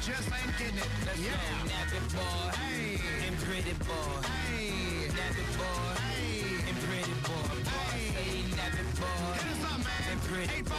Just 0.01 0.33
ain't 0.33 0.57
getting 0.57 0.77
it. 0.77 0.89
yeah. 1.21 1.37
Nappy 1.69 2.01
boy. 2.09 2.49
Hey. 2.57 2.97
And 3.27 3.37
pretty 3.37 3.73
boy. 3.85 4.25
Hey. 4.25 5.05
Nappy 5.13 5.45
boy. 5.57 5.93
Hey. 6.01 6.57
And 6.67 6.77
pretty 6.81 7.13
boy. 7.21 7.53
Say 7.69 8.41
nappy 8.57 8.81
boy. 8.97 9.37
Hit 9.37 9.45
us 9.53 9.61
up, 9.69 9.77
man. 9.77 10.01
And 10.11 10.21
pretty 10.25 10.61
boy. 10.63 10.73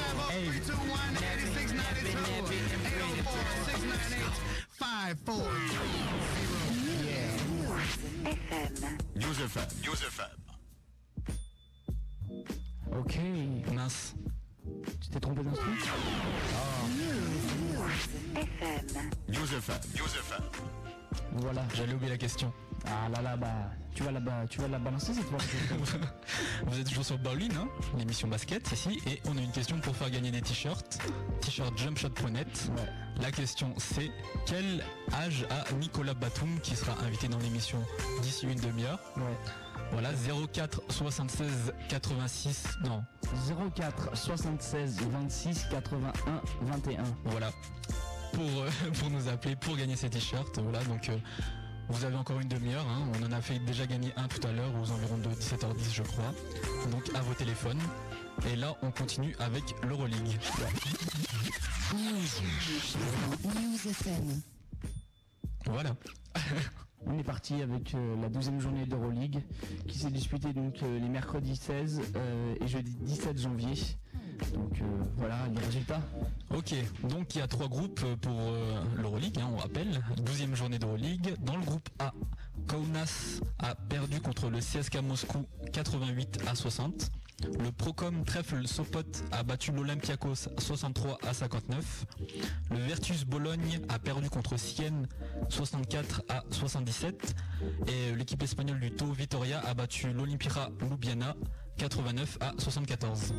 855-832-8698. 1.62 2.62
News 9.14 9.38
FM. 9.38 9.70
News 9.86 10.00
FM. 10.02 10.41
Question. 22.32 22.52
Ah 22.86 23.08
là 23.10 23.20
là, 23.22 23.36
bah, 23.36 23.48
tu 23.94 24.02
vas 24.02 24.10
la, 24.10 24.18
ba- 24.20 24.44
tu 24.48 24.60
vas 24.60 24.66
la 24.68 24.78
balancer 24.78 25.12
cette 25.14 25.24
fois. 25.24 25.38
Vous 26.66 26.78
êtes 26.80 26.88
toujours 26.88 27.04
sur 27.04 27.18
Bowling, 27.18 27.52
hein, 27.56 27.68
l'émission 27.98 28.26
basket 28.26 28.72
ici, 28.72 28.98
et 29.06 29.20
on 29.28 29.36
a 29.36 29.40
une 29.40 29.52
question 29.52 29.78
pour 29.80 29.94
faire 29.94 30.10
gagner 30.10 30.30
des 30.30 30.40
t-shirts. 30.40 30.98
T-shirt 31.42 31.76
jumpshot.net. 31.78 32.70
La 33.20 33.30
question 33.30 33.74
c'est 33.76 34.10
quel 34.46 34.82
âge 35.12 35.46
a 35.50 35.70
Nicolas 35.74 36.14
Batum 36.14 36.58
qui 36.62 36.74
sera 36.74 36.98
invité 37.04 37.28
dans 37.28 37.38
l'émission 37.38 37.78
d'ici 38.22 38.46
une 38.46 38.58
demi-heure 38.60 38.98
Ouais. 39.16 39.36
Voilà, 39.92 40.08
04 40.52 40.80
76 40.88 41.74
86. 41.90 42.64
Non, 42.84 43.04
04 43.76 44.16
76 44.16 44.96
26 45.10 45.66
81 45.70 46.12
21. 46.62 47.02
voilà. 47.26 47.50
Pour, 48.32 48.42
euh, 48.62 48.70
pour 48.98 49.10
nous 49.10 49.28
appeler, 49.28 49.54
pour 49.56 49.76
gagner 49.76 49.94
ces 49.94 50.08
t-shirts. 50.08 50.58
Voilà, 50.58 50.82
donc 50.84 51.10
euh, 51.10 51.18
vous 51.92 52.04
avez 52.04 52.16
encore 52.16 52.40
une 52.40 52.48
demi-heure. 52.48 52.86
hein. 52.88 53.06
On 53.20 53.26
en 53.26 53.32
a 53.32 53.40
fait 53.40 53.58
déjà 53.60 53.86
gagner 53.86 54.12
un 54.16 54.26
tout 54.26 54.44
à 54.46 54.52
l'heure, 54.52 54.72
aux 54.80 54.90
environs 54.90 55.18
de 55.18 55.28
17h10, 55.28 55.94
je 55.94 56.02
crois. 56.02 56.32
Donc 56.90 57.02
à 57.14 57.20
vos 57.20 57.34
téléphones. 57.34 57.80
Et 58.50 58.56
là, 58.56 58.74
on 58.82 58.90
continue 58.90 59.36
avec 59.38 59.62
l'Euroleague. 59.86 60.38
News. 61.94 63.44
News 63.44 63.90
FM. 63.90 64.40
Voilà. 65.66 65.94
On 67.06 67.18
est 67.18 67.24
parti 67.24 67.60
avec 67.60 67.94
euh, 67.94 68.16
la 68.22 68.28
deuxième 68.28 68.60
journée 68.60 68.86
d'Euroleague 68.86 69.40
qui 69.88 69.98
s'est 69.98 70.10
disputée 70.10 70.52
donc 70.52 70.82
euh, 70.84 71.00
les 71.00 71.08
mercredis 71.08 71.56
16 71.56 72.00
euh, 72.14 72.54
et 72.60 72.68
jeudi 72.68 72.92
17 73.00 73.38
janvier. 73.38 73.74
Donc 74.50 74.80
euh, 74.80 74.84
voilà 75.16 75.46
les 75.54 75.64
résultats. 75.64 76.00
Ok, 76.54 76.74
donc 77.04 77.34
il 77.34 77.38
y 77.38 77.42
a 77.42 77.48
trois 77.48 77.68
groupes 77.68 78.04
pour 78.20 78.38
euh, 78.40 78.82
l'Euroleague, 78.96 79.38
hein, 79.38 79.48
on 79.52 79.56
rappelle. 79.56 80.02
12e 80.24 80.54
journée 80.54 80.78
d'Euroleague. 80.78 81.36
Dans 81.40 81.56
le 81.56 81.64
groupe 81.64 81.88
A, 81.98 82.12
Kaunas 82.66 83.40
a 83.58 83.74
perdu 83.74 84.20
contre 84.20 84.50
le 84.50 84.58
CSK 84.58 84.96
Moscou 85.02 85.46
88 85.72 86.40
à 86.46 86.54
60. 86.54 87.10
Le 87.58 87.72
Procom 87.72 88.24
Trèfle 88.24 88.68
Sopot 88.68 89.00
a 89.32 89.42
battu 89.42 89.72
l'Olympiakos 89.72 90.48
63 90.58 91.18
à 91.26 91.34
59. 91.34 92.06
Le 92.70 92.78
Virtus 92.78 93.24
Bologne 93.24 93.80
a 93.88 93.98
perdu 93.98 94.30
contre 94.30 94.56
Sienne 94.56 95.08
64 95.48 96.22
à 96.28 96.44
77. 96.50 97.34
Et 97.88 98.14
l'équipe 98.14 98.42
espagnole 98.42 98.78
du 98.78 98.92
Tau 98.92 99.10
Vitoria 99.12 99.60
a 99.60 99.74
battu 99.74 100.12
l'Olimpira 100.12 100.70
Ljubljana 100.80 101.34
89 101.82 102.38
à 102.40 102.52
74. 102.58 103.34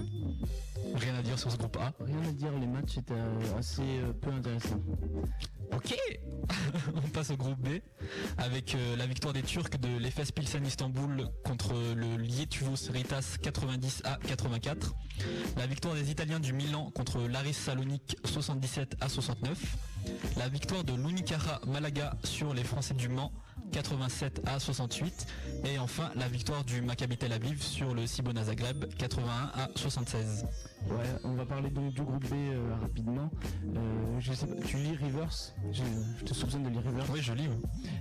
Rien 0.96 1.16
à 1.16 1.22
dire 1.22 1.40
sur 1.40 1.50
ce 1.50 1.56
groupe 1.56 1.78
A. 1.78 1.94
Rien 2.04 2.22
à 2.28 2.32
dire, 2.34 2.52
les 2.60 2.68
matchs 2.68 2.98
étaient 2.98 3.14
euh, 3.14 3.58
assez 3.58 3.82
euh, 3.82 4.12
peu 4.12 4.32
intéressants. 4.32 4.82
Ok 5.72 5.96
On 7.06 7.08
passe 7.08 7.30
au 7.30 7.38
groupe 7.38 7.58
B 7.62 7.80
avec 8.38 8.76
euh, 8.76 8.98
la 8.98 9.06
victoire 9.06 9.32
des 9.32 9.44
Turcs 9.44 9.80
de 9.80 9.98
l'Efes 9.98 10.34
Pilsen 10.34 10.66
Istanbul 10.66 11.30
contre 11.46 11.74
le 11.74 12.18
Lietuvos 12.18 12.92
Ritas 12.92 13.38
90 13.42 14.02
à 14.04 14.20
84. 14.28 14.94
La 15.56 15.66
victoire 15.66 15.96
des 15.96 16.12
Italiens 16.12 16.42
du 16.42 16.52
Milan 16.52 16.92
contre 16.94 17.22
l'Aris 17.22 17.54
Salonique 17.54 18.18
77 18.26 18.98
à 19.00 19.08
69. 19.08 19.78
La 20.36 20.50
victoire 20.50 20.84
de 20.84 20.94
l'Unicara 20.94 21.62
Malaga 21.66 22.18
sur 22.26 22.54
les 22.54 22.66
Français 22.66 22.94
du 22.94 23.08
Mans 23.08 23.32
87 23.74 24.42
à 24.46 24.60
68. 24.60 25.28
Et 25.66 25.80
enfin 25.80 26.12
la 26.16 26.28
victoire 26.28 26.64
du 26.64 26.82
Maccabi 26.82 27.18
Tel 27.18 27.34
Aviv 27.34 27.62
sur 27.62 27.94
le 27.94 28.06
Cibona 28.08 28.46
Zagreb 28.46 28.86
81 28.98 29.52
à 29.54 29.70
76. 29.76 30.46
Ouais, 30.90 31.06
on 31.24 31.34
va 31.34 31.46
parler 31.46 31.70
donc 31.70 31.94
du 31.94 32.02
groupe 32.02 32.24
B 32.30 32.34
euh, 32.34 32.76
rapidement. 32.82 33.30
Euh, 33.76 33.80
je 34.20 34.34
sais 34.34 34.46
pas, 34.46 34.56
tu 34.66 34.78
lis 34.78 34.96
Rivers? 34.96 35.30
Je, 35.72 35.82
je 36.20 36.26
te 36.26 36.34
soupçonne 36.34 36.64
de 36.64 36.70
lire 36.70 36.82
Rivers. 36.84 37.06
Oui, 37.12 37.20
je 37.22 37.34
lis. 37.34 37.48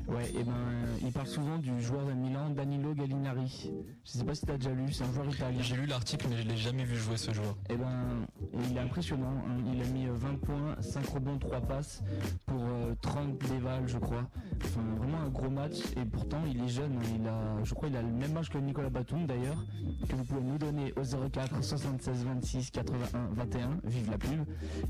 Ouais, 0.09 0.29
et 0.35 0.43
ben 0.43 0.53
euh, 0.53 0.97
il 1.03 1.13
parle 1.13 1.27
souvent 1.29 1.59
du 1.59 1.81
joueur 1.81 2.05
de 2.07 2.13
Milan, 2.13 2.51
Danilo 2.51 2.93
Gallinari. 2.95 3.71
Je 4.05 4.11
sais 4.11 4.25
pas 4.25 4.35
si 4.35 4.45
t'as 4.45 4.57
déjà 4.57 4.71
lu, 4.73 4.93
c'est 4.93 5.05
un 5.05 5.13
joueur 5.13 5.29
italien. 5.29 5.63
J'ai 5.63 5.77
lu 5.77 5.87
l'article 5.87 6.27
mais 6.29 6.37
je 6.43 6.49
l'ai 6.49 6.57
jamais 6.57 6.85
vu 6.85 6.97
jouer 6.97 7.17
ce 7.17 7.33
joueur. 7.33 7.57
Et 7.71 7.77
ben 7.77 8.27
il 8.71 8.77
est 8.77 8.81
impressionnant. 8.81 9.33
hein. 9.49 9.63
Il 9.73 9.81
a 9.81 9.87
mis 9.87 10.07
euh, 10.09 10.13
20 10.15 10.41
points, 10.41 10.77
5 10.81 11.07
rebonds, 11.07 11.39
3 11.39 11.61
passes 11.63 12.03
pour 12.47 12.61
euh, 12.63 12.95
30 13.01 13.39
dévals, 13.49 13.87
je 13.87 13.99
crois. 13.99 14.29
Enfin, 14.65 14.81
vraiment 14.99 15.21
un 15.21 15.29
gros 15.29 15.51
match. 15.51 15.77
Et 15.97 16.05
pourtant, 16.05 16.43
il 16.47 16.63
est 16.63 16.69
jeune. 16.69 16.97
hein. 16.99 17.17
Il 17.21 17.27
a, 17.29 17.65
je 17.65 17.75
crois, 17.75 17.89
il 17.89 17.97
a 17.97 18.03
le 18.03 18.13
même 18.13 18.37
âge 18.37 18.51
que 18.51 18.59
Nicolas 18.59 18.91
Batum 18.91 19.27
d'ailleurs, 19.27 19.65
que 20.09 20.15
vous 20.17 20.25
pouvez 20.25 20.43
nous 20.43 20.59
donner 20.59 20.93
au 20.97 21.03
04 21.31 21.63
76 21.63 22.25
26 22.25 22.72
81 22.73 23.29
21. 23.33 23.81
Vive 23.85 24.11
la 24.11 24.19
pub. 24.19 24.45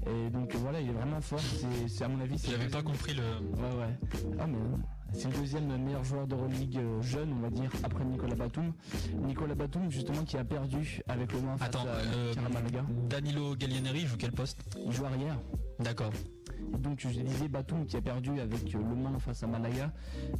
Et 0.07 0.30
donc 0.30 0.55
voilà, 0.57 0.80
il 0.80 0.89
est 0.89 0.93
vraiment 0.93 1.20
fort. 1.20 1.41
C'est, 1.89 2.05
à 2.05 2.09
mon 2.09 2.20
avis. 2.20 2.39
J'avais 2.49 2.68
pas 2.68 2.83
compris 2.83 3.14
le. 3.14 3.22
Ouais, 3.22 3.76
ouais. 3.78 3.99
Ah, 4.39 4.47
mais 4.47 4.57
euh, 4.57 4.76
c'est 5.12 5.28
le 5.28 5.39
deuxième 5.39 5.76
meilleur 5.83 6.05
joueur 6.05 6.26
de 6.26 6.37
Ligue 6.47 6.80
jeune, 7.01 7.33
on 7.33 7.41
va 7.41 7.51
dire, 7.51 7.70
après 7.83 8.05
Nicolas 8.05 8.35
Batum. 8.35 8.72
Nicolas 9.26 9.55
Batum, 9.55 9.91
justement, 9.91 10.24
qui 10.24 10.37
a 10.37 10.45
perdu 10.45 11.01
avec 11.09 11.33
le 11.33 11.41
Mans 11.41 11.57
face 11.57 11.68
Attends, 11.68 11.85
à 11.87 12.14
euh. 12.14 12.35
Danilo 13.09 13.55
Gallinari 13.57 14.07
joue 14.07 14.16
quel 14.18 14.33
poste? 14.33 14.61
Il 14.85 14.93
joue 14.93 15.05
arrière. 15.05 15.39
D'accord. 15.80 16.12
Donc 16.79 17.01
je 17.01 17.09
disais 17.09 17.49
Batum 17.49 17.87
qui 17.87 17.97
a 17.97 18.01
perdu 18.01 18.41
avec 18.41 18.75
euh, 18.75 18.79
Le 18.79 18.95
Mans 18.95 19.18
face 19.18 19.43
à 19.43 19.47
Malaya. 19.47 19.93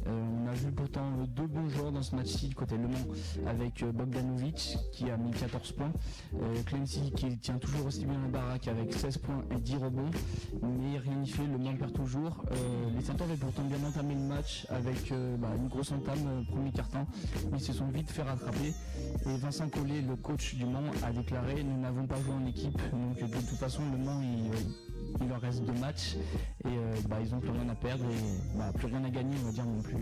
Euh, 0.07 0.21
on 0.43 0.47
a 0.47 0.53
vu 0.53 0.71
pourtant 0.71 1.11
deux 1.27 1.47
bons 1.47 1.69
joueurs 1.69 1.91
dans 1.91 2.01
ce 2.01 2.15
match-ci 2.15 2.49
côté 2.51 2.77
Le 2.77 2.87
Mans 2.87 3.47
avec 3.47 3.83
euh, 3.83 3.91
Bogdanovic 3.91 4.77
qui 4.91 5.09
a 5.09 5.17
mis 5.17 5.31
14 5.31 5.71
points, 5.73 5.91
Clancy 6.65 7.11
qui 7.15 7.37
tient 7.37 7.57
toujours 7.57 7.87
aussi 7.87 8.05
bien 8.05 8.19
la 8.21 8.27
baraque 8.27 8.67
avec 8.67 8.93
16 8.93 9.17
points 9.17 9.43
et 9.51 9.59
10 9.59 9.75
rebonds, 9.77 10.11
mais 10.61 10.97
rien 10.97 11.15
n'y 11.15 11.29
fait, 11.29 11.45
Le 11.45 11.57
Mans 11.57 11.75
perd 11.75 11.93
toujours. 11.93 12.45
Les 12.95 13.03
Centaures 13.03 13.27
avaient 13.27 13.37
pourtant 13.37 13.63
bien 13.63 13.77
entamé 13.87 14.13
le 14.13 14.21
match 14.21 14.65
avec 14.69 15.13
bah, 15.39 15.49
une 15.57 15.67
grosse 15.67 15.91
entame 15.91 16.45
premier 16.49 16.71
mais 17.51 17.57
ils 17.57 17.61
se 17.63 17.73
sont 17.73 17.87
vite 17.87 18.09
fait 18.09 18.23
rattraper. 18.23 18.73
Et 19.25 19.37
Vincent 19.37 19.69
Collet, 19.69 20.01
le 20.01 20.15
coach 20.15 20.55
du 20.55 20.65
Mans, 20.65 20.81
a 21.03 21.11
déclaré 21.11 21.63
nous 21.63 21.79
n'avons 21.79 22.05
pas 22.05 22.19
joué 22.21 22.33
en 22.33 22.45
équipe, 22.45 22.79
donc 22.91 23.19
de 23.19 23.37
toute 23.47 23.57
façon 23.59 23.81
le 23.91 23.97
Mans 23.97 24.21
il, 24.21 24.51
il 25.21 25.27
leur 25.27 25.41
reste 25.41 25.63
deux 25.63 25.79
matchs 25.79 26.15
et 26.65 26.67
euh, 26.67 26.95
bah, 27.07 27.17
ils 27.21 27.33
ont 27.33 27.39
plus 27.39 27.51
rien 27.51 27.67
à 27.69 27.75
perdre 27.75 28.05
et 28.05 28.57
bah, 28.57 28.71
plus 28.75 28.87
rien 28.87 29.03
à 29.03 29.09
gagner 29.09 29.35
on 29.41 29.45
va 29.45 29.51
dire 29.51 29.65
non 29.65 29.81
plus 29.81 29.97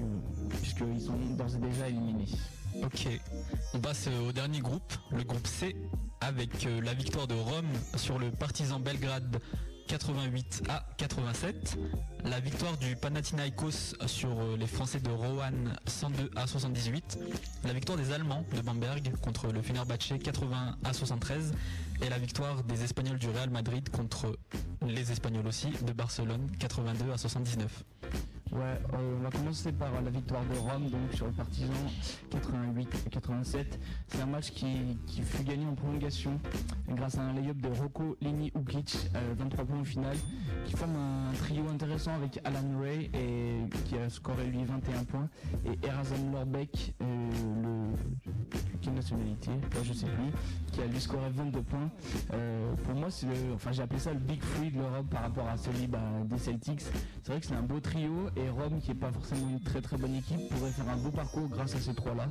puisqu'ils 0.61 1.01
sont 1.01 1.17
d'ores 1.37 1.55
et 1.55 1.59
déjà 1.59 1.87
éliminés. 1.87 2.27
Ok, 2.83 3.07
on 3.73 3.79
passe 3.79 4.07
euh, 4.07 4.29
au 4.29 4.31
dernier 4.31 4.59
groupe, 4.59 4.93
le 5.11 5.23
groupe 5.23 5.45
C, 5.45 5.75
avec 6.21 6.65
euh, 6.65 6.81
la 6.81 6.93
victoire 6.93 7.27
de 7.27 7.33
Rome 7.33 7.67
sur 7.95 8.17
le 8.17 8.31
Partizan 8.31 8.79
Belgrade 8.79 9.39
88 9.87 10.63
à 10.69 10.85
87, 10.97 11.77
la 12.23 12.39
victoire 12.39 12.77
du 12.77 12.95
Panathinaikos 12.95 13.95
sur 14.05 14.55
les 14.57 14.67
Français 14.67 15.01
de 15.01 15.09
Roanne 15.09 15.75
102 15.85 16.31
à 16.37 16.47
78, 16.47 17.19
la 17.65 17.73
victoire 17.73 17.97
des 17.97 18.13
Allemands 18.13 18.45
de 18.55 18.61
Bamberg 18.61 19.11
contre 19.21 19.51
le 19.51 19.61
Fenerbahçe 19.61 20.13
80 20.23 20.77
à 20.85 20.93
73 20.93 21.53
et 22.01 22.09
la 22.09 22.17
victoire 22.17 22.63
des 22.63 22.83
Espagnols 22.83 23.19
du 23.19 23.29
Real 23.29 23.49
Madrid 23.49 23.89
contre 23.89 24.37
les 24.81 25.11
Espagnols 25.11 25.47
aussi 25.47 25.69
de 25.85 25.93
Barcelone 25.93 26.49
82 26.59 27.11
à 27.11 27.17
79. 27.17 27.83
Ouais, 28.51 28.59
euh, 28.59 29.15
on 29.17 29.23
va 29.23 29.29
commencer 29.29 29.71
par 29.71 29.89
la 30.01 30.09
victoire 30.09 30.43
de 30.43 30.57
Rome 30.57 30.89
donc 30.89 31.13
sur 31.13 31.25
le 31.25 31.31
Partizan 31.31 31.71
88-87. 32.31 33.65
C'est 34.07 34.21
un 34.21 34.25
match 34.25 34.51
qui, 34.51 34.97
fut 35.23 35.43
gagné 35.43 35.65
en 35.65 35.73
prolongation 35.73 36.37
grâce 36.89 37.17
à 37.17 37.21
un 37.21 37.33
lay-up 37.33 37.55
de 37.55 37.69
Rocco 37.69 38.17
Lini 38.19 38.51
Ukic, 38.53 39.09
euh, 39.15 39.33
23 39.37 39.63
points 39.63 39.79
au 39.79 39.85
final, 39.85 40.17
qui 40.65 40.73
forme 40.75 40.97
un 40.97 41.31
trio 41.33 41.65
intéressant 41.69 42.13
avec 42.13 42.41
Alan 42.43 42.77
Ray 42.77 43.09
et 43.13 43.69
qui 43.85 43.97
a 43.97 44.09
scoré 44.09 44.47
lui 44.47 44.65
21 44.65 45.05
points 45.05 45.29
et 45.65 45.87
Erazan 45.87 46.31
Lorbeck, 46.33 46.93
euh, 47.01 47.29
le 47.63 48.30
quelle 48.81 48.93
nationalité, 48.93 49.51
Là, 49.51 49.81
je 49.83 49.93
sais 49.93 50.05
plus, 50.07 50.31
qui 50.71 50.81
a 50.81 50.85
lui 50.85 50.99
scoré 50.99 51.29
22 51.31 51.61
points. 51.61 51.89
Euh, 52.33 52.73
pour 52.85 52.95
moi, 52.95 53.09
c'est 53.09 53.25
le, 53.27 53.53
enfin 53.55 53.71
j'ai 53.71 53.81
appelé 53.83 53.99
ça 53.99 54.11
le 54.13 54.19
Big 54.19 54.41
Free 54.43 54.71
de 54.71 54.77
l'Europe 54.79 55.07
par 55.09 55.21
rapport 55.23 55.47
à 55.47 55.57
celui 55.57 55.87
bah, 55.87 55.99
des 56.25 56.37
Celtics. 56.37 56.81
C'est 57.23 57.31
vrai 57.31 57.39
que 57.39 57.45
c'est 57.47 57.55
un 57.55 57.61
beau 57.61 57.79
trio 57.79 58.29
et 58.35 58.49
Rome, 58.49 58.79
qui 58.81 58.91
est 58.91 58.95
pas 58.95 59.11
forcément 59.11 59.49
une 59.49 59.61
très 59.61 59.81
très 59.81 59.97
bonne 59.97 60.15
équipe, 60.15 60.49
pourrait 60.49 60.71
faire 60.71 60.89
un 60.89 60.97
beau 60.97 61.09
parcours 61.11 61.47
grâce 61.49 61.75
à 61.75 61.79
ces 61.79 61.93
trois-là. 61.93 62.27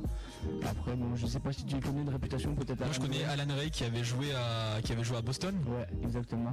Après, 0.69 0.95
bon, 0.95 1.15
je 1.15 1.25
sais 1.25 1.39
pas 1.39 1.51
si 1.53 1.65
tu 1.65 1.75
les 1.75 1.81
connais 1.81 2.03
de 2.03 2.11
réputation, 2.11 2.53
peut-être. 2.55 2.79
Moi 2.79 2.89
je 2.91 2.99
connais 2.99 3.25
Ray. 3.25 3.39
Alan 3.39 3.53
Ray 3.55 3.71
qui 3.71 3.83
avait 3.83 4.03
joué 4.03 4.27
à, 4.33 4.81
qui 4.81 4.91
avait 4.91 5.03
joué 5.03 5.17
à 5.17 5.21
Boston. 5.21 5.55
Ouais, 5.67 5.87
exactement. 6.03 6.51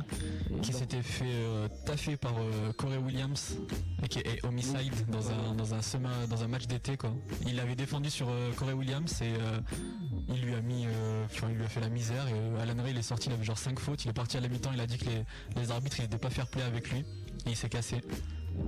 Et 0.51 0.61
qui 0.61 0.71
donc- 0.71 0.81
s'était 0.81 1.03
fait 1.03 1.25
euh, 1.27 1.69
taffer 1.87 2.17
par 2.17 2.33
euh, 2.39 2.73
Corey 2.77 2.99
Williams 2.99 3.57
et 4.03 4.09
qui 4.09 4.21
est 4.21 4.45
homicide 4.45 4.93
dans 5.11 5.31
un 5.31 5.55
dans 5.55 5.75
un 5.75 5.79
dans 6.29 6.43
un 6.43 6.49
match 6.49 6.67
d'été 6.67 6.97
quoi. 6.97 7.11
Il 7.47 7.59
avait 7.61 7.75
défendu 7.75 8.11
sur 8.11 8.29
euh, 8.29 8.53
Corey 8.57 8.73
Williams 8.73 9.21
et 9.23 9.35
euh, 9.41 9.59
il 10.29 10.43
lui 10.43 10.55
a 10.55 10.61
mis 10.61 10.87
euh, 10.87 11.27
il 11.49 11.57
lui 11.57 11.65
a 11.65 11.69
fait 11.69 11.81
la 11.81 11.89
misère 11.89 12.27
et 12.29 12.33
euh, 12.33 12.63
Alan 12.63 12.83
Ray 12.83 12.93
il 12.93 12.99
est 12.99 13.03
sorti 13.03 13.29
il 13.29 13.33
avait 13.33 13.45
genre 13.45 13.59
5 13.59 13.79
fautes, 13.79 14.05
il 14.05 14.11
est 14.11 14.15
parti 14.15 14.37
à 14.37 14.41
la 14.41 14.49
mi-temps, 14.49 14.71
il 14.75 14.81
a 14.81 14.87
dit 14.87 14.99
que 14.99 15.07
les, 15.57 15.71
arbitres 15.71 16.01
ils 16.01 16.05
étaient 16.05 16.19
pas 16.19 16.31
fair 16.31 16.47
play 16.47 16.63
avec 16.63 16.91
lui 16.91 16.99
et 16.99 17.51
il 17.51 17.57
s'est 17.57 17.69
cassé. 17.69 18.01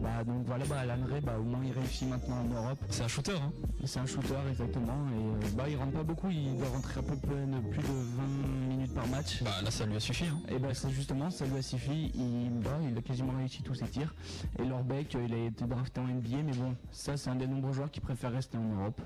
Bah, 0.02 0.24
donc 0.24 0.44
voilà, 0.46 0.64
bah, 0.66 0.78
Alan 0.80 1.04
Ray, 1.10 1.20
bah, 1.20 1.36
au 1.38 1.42
moins 1.42 1.60
il 1.64 1.72
réussit 1.72 2.08
maintenant 2.08 2.36
en 2.40 2.44
Europe. 2.44 2.78
C'est 2.88 3.02
un 3.02 3.08
shooter 3.08 3.32
hein. 3.32 3.52
C'est 3.84 3.98
un 4.00 4.06
shooter 4.06 4.34
exactement 4.50 5.06
et 5.08 5.46
euh, 5.46 5.48
bah 5.56 5.64
il 5.68 5.76
rentre 5.76 5.92
pas 5.92 6.02
beaucoup, 6.02 6.28
il 6.30 6.56
doit 6.56 6.68
rentrer 6.68 7.00
à 7.00 7.02
peu 7.02 7.16
près 7.16 7.34
plus 7.70 7.82
de 7.82 7.86
20 7.86 8.68
minutes 8.68 8.94
par 8.94 9.06
match. 9.08 9.42
Bah 9.42 9.50
là 9.62 9.70
ça 9.70 9.86
lui 9.86 9.96
a 9.96 10.00
suffi 10.00 10.24
hein. 10.24 10.40
Et 10.48 10.58
bah 10.58 10.68
c'est 10.74 10.90
justement 10.90 11.30
ça 11.30 11.46
lui 11.46 11.58
a 11.58 11.62
suffi, 11.62 12.12
il, 12.14 12.50
bah, 12.60 12.78
il 12.88 12.96
a 12.96 13.02
quasiment 13.02 13.32
réussi 13.36 13.62
tous 13.62 13.74
ses 13.74 13.86
tirs. 13.86 14.14
Et 14.58 14.64
Lorbeck 14.64 15.14
euh, 15.14 15.24
il 15.26 15.34
a 15.34 15.44
été 15.46 15.64
drafté 15.64 16.00
en 16.00 16.04
NBA 16.06 16.42
mais 16.44 16.52
bon 16.52 16.74
ça 16.92 17.16
c'est 17.16 17.30
un 17.30 17.36
des 17.36 17.46
nombreux 17.46 17.72
joueurs 17.72 17.90
qui 17.90 18.00
préfèrent 18.00 18.32
rester 18.32 18.58
en 18.58 18.80
Europe. 18.80 19.00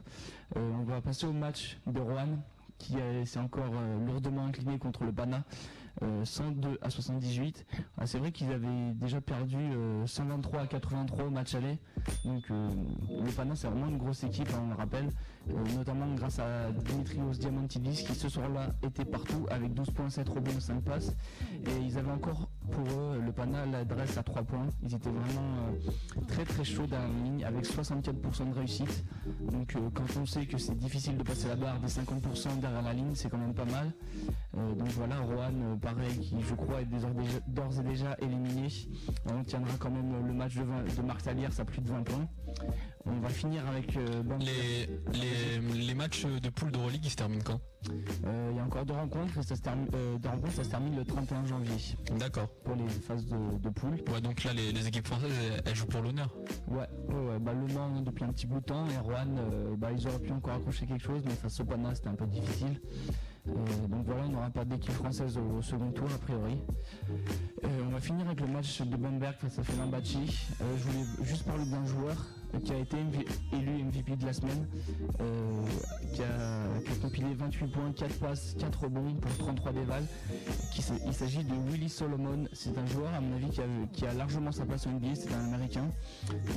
Euh, 0.57 0.71
on 0.81 0.85
va 0.85 1.01
passer 1.01 1.27
au 1.27 1.33
match 1.33 1.79
de 1.87 2.01
Rouen 2.01 2.39
qui 2.79 2.97
s'est 3.25 3.39
encore 3.39 3.73
euh, 3.75 4.07
lourdement 4.07 4.47
incliné 4.47 4.79
contre 4.79 5.05
le 5.05 5.13
Bana. 5.13 5.43
Euh, 6.03 6.25
102 6.25 6.79
à 6.83 6.91
78. 6.91 7.67
Ah, 7.99 8.07
c'est 8.07 8.19
vrai 8.19 8.33
qu'ils 8.33 8.51
avaient 8.53 8.93
déjà 8.95 9.21
perdu 9.21 9.57
euh, 9.57 10.07
123 10.07 10.61
à 10.63 10.67
83 10.67 11.25
au 11.25 11.31
match 11.31 11.55
aller. 11.55 11.79
Donc 12.25 12.43
euh, 12.51 12.69
le 13.25 13.31
Pana 13.33 13.55
c'est 13.57 13.69
vraiment 13.69 13.89
une 13.89 13.99
grosse 13.99 14.25
équipe, 14.25 14.49
hein, 14.55 14.63
on 14.65 14.69
le 14.71 14.75
rappelle, 14.75 15.07
Euh, 15.07 15.11
notamment 15.77 16.15
grâce 16.15 16.39
à 16.39 16.71
Dimitrios 16.71 17.33
Diamantidis 17.33 18.05
qui 18.05 18.15
ce 18.15 18.29
soir-là 18.29 18.69
était 18.83 19.05
partout 19.05 19.47
avec 19.51 19.75
12 19.75 19.91
points, 19.91 20.11
7 20.11 20.29
rebonds, 20.29 20.61
5 20.61 20.83
passes. 20.83 21.15
Et 21.67 21.81
ils 21.83 21.99
avaient 21.99 22.11
encore 22.11 22.49
pour 22.71 22.87
eux 22.89 23.21
le 23.25 23.33
Pana 23.33 23.67
l'adresse 23.67 24.17
à 24.17 24.23
3 24.23 24.43
points. 24.43 24.67
Ils 24.83 24.95
étaient 24.95 25.11
vraiment 25.11 25.69
euh, 25.69 26.23
très 26.29 26.45
très 26.45 26.65
chauds 26.65 26.87
dans 26.87 26.99
la 26.99 27.09
ligne 27.09 27.45
avec 27.45 27.65
64% 27.67 28.51
de 28.51 28.59
réussite. 28.59 29.05
Donc 29.53 29.75
euh, 29.77 29.91
quand 29.93 30.05
on 30.21 30.27
sait 30.27 30.47
que 30.47 30.59
c'est 30.59 30.77
difficile 30.77 31.17
de 31.17 31.23
passer 31.23 31.49
la 31.49 31.57
barre 31.57 31.79
des 31.81 31.89
50% 31.89 32.61
derrière 32.61 32.83
la 32.83 32.93
ligne, 32.93 33.15
c'est 33.15 33.29
quand 33.29 33.39
même 33.39 33.55
pas 33.55 33.65
mal. 33.65 33.93
Euh, 34.57 34.75
donc 34.75 34.89
voilà, 34.89 35.19
Rohan, 35.21 35.53
euh, 35.55 35.77
pareil, 35.77 36.19
qui 36.19 36.37
je 36.41 36.55
crois 36.55 36.83
est 36.83 36.87
d'ores 37.49 37.81
et 37.81 37.83
déjà 37.83 38.17
éliminé. 38.21 38.69
On 39.27 39.43
tiendra 39.45 39.73
quand 39.79 39.91
même 39.91 40.27
le 40.27 40.33
match 40.33 40.55
de, 40.55 40.63
20 40.63 40.97
de 40.97 41.03
Marc 41.03 41.27
à 41.27 41.65
plus 41.65 41.81
de 41.81 41.89
20 41.89 42.03
points. 42.03 42.29
On 43.07 43.21
va 43.21 43.29
finir 43.29 43.67
avec 43.69 43.97
euh, 43.97 44.23
Bamberg. 44.23 44.43
Les, 44.43 44.87
les, 45.13 45.59
les 45.87 45.95
matchs 45.95 46.25
de 46.25 46.49
poule 46.49 46.71
d'Euroleague 46.71 47.05
ils 47.05 47.11
se 47.11 47.17
terminent 47.17 47.43
quand? 47.45 47.61
Euh, 48.25 48.49
Il 48.51 48.57
y 48.57 48.61
a 48.61 48.65
encore 48.65 48.87
deux 48.87 48.95
rencontres 48.95 49.37
et 49.39 49.43
ça 49.43 49.57
se 49.57 49.61
termine, 49.61 49.89
euh, 49.95 50.17
deux 50.19 50.29
rencontres, 50.31 50.53
ça 50.55 50.65
se 50.65 50.71
termine 50.71 50.97
le 50.97 51.05
31 51.05 51.45
janvier 51.45 51.77
D'accord. 52.19 52.49
pour 52.65 52.75
les 52.77 52.89
phases 52.89 53.27
de, 53.27 53.59
de 53.59 53.69
poule. 53.69 53.97
Ouais 54.11 54.21
donc 54.23 54.43
là 54.45 54.55
les, 54.55 54.73
les 54.73 54.87
équipes 54.89 55.07
françaises 55.07 55.33
elles, 55.53 55.63
elles 55.67 55.75
jouent 55.77 55.87
pour 55.87 56.01
l'honneur. 56.01 56.35
Ouais, 56.69 56.87
bah, 57.41 57.53
Le 57.53 57.75
Mans 57.75 58.01
depuis 58.01 58.25
un 58.25 58.33
petit 58.33 58.47
bout 58.47 58.61
de 58.61 58.65
temps 58.65 58.87
et 58.89 58.97
Rouen, 58.99 59.37
euh, 59.37 59.75
bah, 59.77 59.91
ils 59.93 60.07
auraient 60.09 60.19
pu 60.19 60.33
encore 60.33 60.55
accrocher 60.55 60.87
quelque 60.87 61.05
chose, 61.05 61.23
mais 61.27 61.35
face 61.35 61.61
au 61.61 61.65
Pana 61.65 61.95
c'était 61.95 62.09
un 62.09 62.15
peu 62.15 62.27
difficile. 62.27 62.81
Donc 63.47 64.07
voilà, 64.07 64.23
on 64.25 64.29
n'aura 64.31 64.49
pas 64.49 64.65
d'équipe 64.65 64.93
française 64.93 65.37
au, 65.37 65.59
au 65.59 65.63
second 65.63 65.91
tour 65.93 66.09
a 66.11 66.17
priori. 66.19 66.59
On 67.63 67.91
va 67.91 68.01
finir 68.01 68.25
avec 68.27 68.41
le 68.41 68.47
match 68.47 68.81
de 68.81 68.97
Bamberg 68.97 69.35
face 69.39 69.59
à 69.59 69.63
Fenerbahçe. 69.63 70.17
Euh, 70.17 70.77
je 70.79 70.83
voulais 70.85 71.05
juste 71.29 71.45
parler 71.45 71.67
d'un 71.67 71.85
joueur 71.85 72.17
qui 72.63 72.73
a 72.73 72.79
été 72.79 72.97
élu 73.53 73.85
MVP 73.85 74.17
de 74.17 74.27
la 74.27 74.33
semaine, 74.33 74.67
euh, 75.21 75.67
qui, 76.13 76.23
a, 76.23 76.81
qui 76.93 76.99
compilé 77.01 77.35
28 77.35 77.67
points, 77.69 77.93
4 77.93 78.19
passes, 78.19 78.55
4 78.59 78.85
rebonds 78.85 79.15
pour 79.15 79.37
33 79.39 79.73
dévals. 79.73 80.07
Qui 80.73 80.83
il 81.07 81.13
s'agit 81.15 81.45
de 81.45 81.55
Willy 81.71 81.89
Solomon. 81.89 82.45
C'est 82.53 82.77
un 82.79 82.87
joueur, 82.87 83.13
à 83.15 83.21
mon 83.21 83.35
avis, 83.37 83.51
qui 83.51 83.61
a, 83.61 83.65
qui 83.93 84.05
largement 84.17 84.53
sa 84.53 84.65
place 84.67 84.87
en 84.87 84.91
NBA. 84.93 85.15
C'est 85.15 85.33
un 85.33 85.45
américain. 85.53 85.87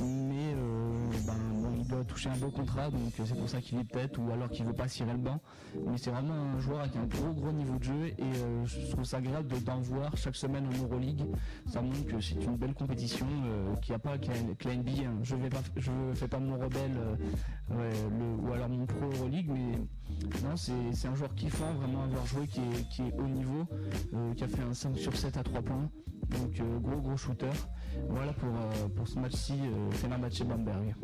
Mais 0.02 0.54
euh, 0.54 1.10
ben, 1.26 1.34
bon, 1.62 1.68
il 1.80 1.86
doit 1.86 2.04
toucher 2.04 2.30
un 2.30 2.36
beau 2.36 2.50
contrat, 2.50 2.90
donc 2.90 3.12
c'est 3.16 3.36
pour 3.38 3.48
ça 3.48 3.60
qu'il 3.60 3.78
est 3.78 3.84
peut-être, 3.84 4.18
ou 4.18 4.30
alors 4.32 4.48
qu'il 4.50 4.64
veut 4.64 4.72
pas 4.72 4.88
cirer 4.88 5.12
le 5.12 5.18
banc. 5.18 5.40
Mais 5.86 5.98
c'est 5.98 6.10
vraiment 6.10 6.34
un 6.34 6.58
joueur 6.60 6.80
avec 6.80 6.96
un 6.96 7.04
gros 7.04 7.32
gros 7.32 7.52
niveau 7.52 7.78
de 7.78 7.84
jeu 7.84 8.06
et 8.06 8.14
euh, 8.20 8.64
je 8.66 8.90
trouve 8.90 9.04
ça 9.04 9.18
agréable 9.18 9.48
de- 9.48 9.58
d'en 9.64 9.80
voir 9.80 10.16
chaque 10.16 10.36
semaine 10.36 10.66
en 10.66 10.82
Euroleague. 10.82 11.24
Ça 11.66 11.80
montre 11.82 12.06
que 12.06 12.20
c'est 12.20 12.42
une 12.44 12.56
belle 12.56 12.74
compétition, 12.74 13.26
qu'il 13.82 13.92
n'y 13.92 13.96
a 13.96 13.98
pas 13.98 14.18
que 14.18 14.28
la, 14.68 14.74
NBA. 14.76 14.90
hein. 15.08 15.18
Je 15.22 15.36
vais 15.36 15.48
pas, 15.50 15.62
fais 16.14 16.28
pas 16.28 16.38
mon 16.38 16.58
rebelle 16.58 16.96
euh, 17.70 18.36
ou 18.42 18.52
alors 18.52 18.68
mon 18.68 18.86
pro 18.86 19.06
Euroleague, 19.06 19.48
mais 19.48 19.78
non, 20.42 20.56
c'est 20.56 21.08
un 21.08 21.14
joueur 21.14 21.34
kiffant 21.34 21.74
vraiment 21.74 22.04
avoir 22.04 22.26
joué 22.26 22.46
qui 22.46 22.60
est, 22.60 22.88
qui 22.88 23.02
est 23.02 23.12
haut 23.18 23.28
niveau, 23.28 23.66
euh, 24.14 24.34
qui 24.34 24.44
a 24.44 24.48
fait 24.48 24.62
un 24.62 24.74
5 24.74 24.96
sur 24.96 25.16
7 25.16 25.36
à 25.36 25.42
3 25.42 25.62
points. 25.62 25.90
Donc 26.30 26.60
euh, 26.60 26.78
gros 26.78 27.00
gros 27.00 27.16
shooter. 27.16 27.50
Voilà 28.08 28.32
pour, 28.32 28.48
euh, 28.48 28.88
pour 28.96 29.06
ce 29.08 29.18
match-ci, 29.18 29.54
euh, 29.62 29.90
Fenerbahçe 29.92 30.42
Bamberg. 30.42 30.94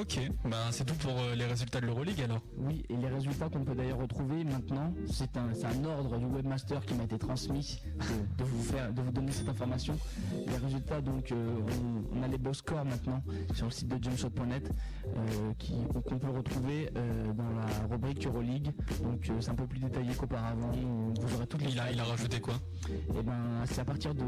Ok, 0.00 0.20
bah 0.44 0.56
c'est 0.70 0.84
tout 0.84 0.94
pour 0.94 1.12
euh, 1.12 1.34
les 1.34 1.44
résultats 1.44 1.80
de 1.80 1.86
l'Euroleague 1.86 2.20
alors. 2.22 2.40
Oui, 2.58 2.84
et 2.88 2.96
les 2.96 3.08
résultats 3.08 3.48
qu'on 3.48 3.64
peut 3.64 3.74
d'ailleurs 3.74 3.98
retrouver 3.98 4.44
maintenant, 4.44 4.92
c'est 5.10 5.36
un, 5.36 5.48
un 5.48 5.84
ordre 5.84 6.18
du 6.18 6.26
webmaster 6.26 6.84
qui 6.84 6.94
m'a 6.94 7.04
été 7.04 7.18
transmis 7.18 7.80
de, 8.38 8.42
de 8.44 8.48
vous 8.48 8.62
faire, 8.62 8.92
de 8.92 9.00
vous 9.02 9.12
donner 9.12 9.32
cette 9.32 9.48
information. 9.48 9.96
Les 10.46 10.56
résultats, 10.56 11.00
donc, 11.00 11.30
euh, 11.32 11.54
on, 12.14 12.18
on 12.18 12.22
a 12.22 12.28
les 12.28 12.38
beaux 12.38 12.54
scores 12.54 12.84
maintenant 12.84 13.22
sur 13.52 13.66
le 13.66 13.70
site 13.72 13.88
de 13.88 14.02
jumpshot.net 14.02 14.70
qu'on 16.06 16.18
peut 16.18 16.30
retrouver 16.30 16.90
dans 17.36 17.50
la 17.50 17.86
rubrique 17.90 18.26
Euroleague. 18.26 18.72
Donc, 19.02 19.30
c'est 19.40 19.50
un 19.50 19.54
peu 19.54 19.66
plus 19.66 19.78
détaillé 19.80 20.14
qu'auparavant. 20.14 20.70
Vous 21.20 21.34
aurez 21.36 21.46
toutes 21.46 21.62
les. 21.62 21.72
Il 21.72 21.80
a, 21.80 21.90
il 21.92 22.00
a 22.00 22.04
rajouté 22.04 22.40
quoi? 22.40 22.54
Et 22.88 23.22
ben, 23.22 23.64
c'est 23.66 23.80
à 23.80 23.84
partir 23.84 24.14
de 24.14 24.22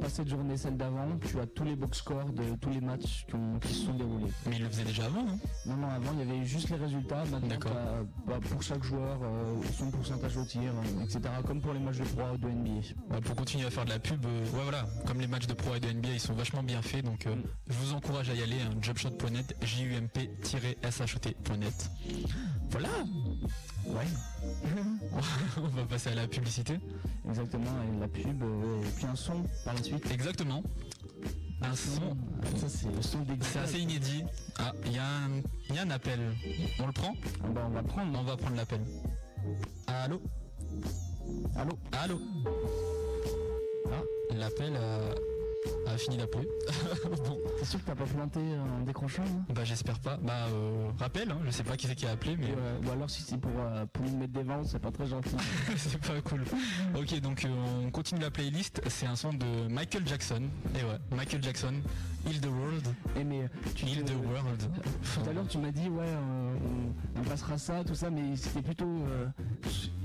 pas 0.00 0.08
cette 0.08 0.28
journée, 0.28 0.56
celle 0.56 0.76
d'avant, 0.76 1.06
tu 1.20 1.38
as 1.40 1.46
tous 1.58 1.64
les 1.64 1.74
box 1.74 1.98
scores 1.98 2.30
de 2.30 2.54
tous 2.60 2.70
les 2.70 2.80
matchs 2.80 3.24
qui, 3.28 3.34
ont- 3.34 3.58
qui 3.58 3.74
se 3.74 3.86
sont 3.86 3.94
déroulés. 3.94 4.30
Mais 4.46 4.54
il 4.56 4.62
le 4.62 4.68
faisait 4.68 4.84
déjà 4.84 5.06
avant, 5.06 5.24
non 5.24 5.36
Non, 5.66 5.76
non, 5.76 5.88
avant 5.88 6.12
il 6.12 6.20
y 6.20 6.22
avait 6.30 6.44
juste 6.44 6.70
les 6.70 6.76
résultats. 6.76 7.24
Maintenant, 7.24 7.48
D'accord. 7.48 7.72
t'as, 7.74 8.04
bah, 8.32 8.38
pour 8.48 8.62
chaque 8.62 8.84
joueur, 8.84 9.18
euh, 9.24 9.56
son 9.76 9.90
pourcentage 9.90 10.36
au 10.36 10.44
tir, 10.44 10.70
euh, 10.72 11.02
etc. 11.02 11.18
Comme 11.44 11.60
pour 11.60 11.72
les 11.72 11.80
matchs 11.80 11.98
de 11.98 12.04
Pro 12.04 12.36
de 12.36 12.48
NBA. 12.48 12.80
Bah, 13.10 13.20
pour 13.20 13.34
continuer 13.34 13.66
à 13.66 13.70
faire 13.70 13.84
de 13.86 13.90
la 13.90 13.98
pub, 13.98 14.24
euh, 14.24 14.44
ouais 14.44 14.62
voilà, 14.62 14.86
comme 15.04 15.20
les 15.20 15.26
matchs 15.26 15.48
de 15.48 15.54
pro 15.54 15.74
et 15.74 15.80
de 15.80 15.88
NBA 15.90 16.10
ils 16.10 16.20
sont 16.20 16.34
vachement 16.34 16.62
bien 16.62 16.80
faits, 16.80 17.04
donc 17.04 17.26
euh, 17.26 17.34
je 17.66 17.74
vous 17.78 17.92
encourage 17.92 18.30
à 18.30 18.34
y 18.34 18.42
aller, 18.42 18.60
hein, 18.60 18.70
jumpshot.net, 18.80 19.56
J-U-M-P-shot.net. 19.62 21.90
Voilà 22.70 22.88
Ouais. 23.86 24.04
On 25.56 25.62
va 25.68 25.84
passer 25.84 26.10
à 26.10 26.14
la 26.14 26.26
publicité. 26.28 26.78
Exactement, 27.28 27.70
et 27.82 28.00
la 28.00 28.08
pub, 28.08 28.42
euh, 28.42 28.82
et 28.84 28.90
puis 28.96 29.06
un 29.06 29.16
son 29.16 29.42
par 29.64 29.74
la 29.74 29.82
suite. 29.82 30.10
Exactement. 30.10 30.62
Un 31.60 31.74
son. 31.74 32.16
Ça, 32.56 32.68
c'est 32.68 32.88
le 32.94 33.02
son 33.02 33.18
des 33.22 33.34
C'est 33.40 33.58
assez 33.58 33.78
inédit. 33.80 34.24
Ah, 34.58 34.72
il 34.86 34.92
y, 34.92 34.98
a 34.98 35.04
un- 35.06 35.42
il 35.68 35.74
y 35.74 35.78
a 35.78 35.82
un 35.82 35.90
appel. 35.90 36.20
On 36.80 36.86
le 36.86 36.92
prend 36.92 37.14
On 37.44 37.68
va 37.70 37.82
prendre. 37.82 38.18
On 38.18 38.22
va 38.22 38.36
prendre 38.36 38.56
l'appel. 38.56 38.80
Allô 39.86 40.20
Allô 41.56 41.78
Allô 41.92 42.20
Ah, 43.90 44.02
l'appel 44.34 44.76
a, 44.76 45.00
a 45.88 45.98
fini 45.98 46.16
d'appeler. 46.16 46.48
bon. 47.26 47.38
T'es 47.58 47.64
sûr 47.64 47.80
que 47.80 47.86
t'as 47.86 47.94
pas 47.94 48.04
planté 48.04 48.40
en 48.40 48.84
décrochant 48.84 49.22
hein? 49.22 49.44
Bah 49.54 49.64
j'espère 49.64 49.98
pas. 50.00 50.16
Bah 50.16 50.46
euh, 50.52 50.88
rappel, 50.98 51.30
hein, 51.30 51.38
je 51.44 51.50
sais 51.50 51.62
pas 51.62 51.76
qui 51.76 51.86
c'est 51.86 51.94
qui 51.94 52.06
a 52.06 52.10
appelé, 52.10 52.36
mais 52.36 52.46
Ouais, 52.46 52.86
Ou 52.86 52.90
alors 52.90 53.10
si 53.10 53.22
c'est 53.22 53.38
pour, 53.38 53.52
euh, 53.58 53.86
pour 53.92 54.04
nous 54.04 54.16
mettre 54.16 54.32
des 54.32 54.42
ventes, 54.42 54.66
c'est 54.66 54.78
pas 54.78 54.90
très 54.90 55.06
gentil. 55.06 55.36
c'est 55.76 55.98
pas 55.98 56.20
cool. 56.22 56.44
Ok, 56.96 57.20
donc 57.20 57.44
euh, 57.44 57.84
on 57.86 57.90
continue 57.90 58.20
la 58.20 58.30
playlist. 58.30 58.80
C'est 58.88 59.06
un 59.06 59.16
son 59.16 59.32
de 59.32 59.68
Michael 59.68 60.06
Jackson. 60.06 60.42
Et 60.74 60.84
ouais, 60.84 60.98
Michael 61.16 61.42
Jackson, 61.42 61.74
Heal 62.26 62.40
the 62.40 62.46
World. 62.46 62.88
Et 63.16 63.24
mais 63.24 63.48
tu 63.74 63.86
Heal 63.86 64.04
the 64.04 64.14
World. 64.26 64.62
Tout 65.14 65.30
à 65.30 65.32
l'heure 65.32 65.48
tu 65.48 65.58
m'as 65.58 65.70
dit 65.70 65.88
ouais 65.88 66.06
on, 66.16 67.20
on 67.20 67.24
passera 67.24 67.58
ça, 67.58 67.84
tout 67.84 67.94
ça, 67.94 68.10
mais 68.10 68.36
c'était 68.36 68.62
plutôt 68.62 69.04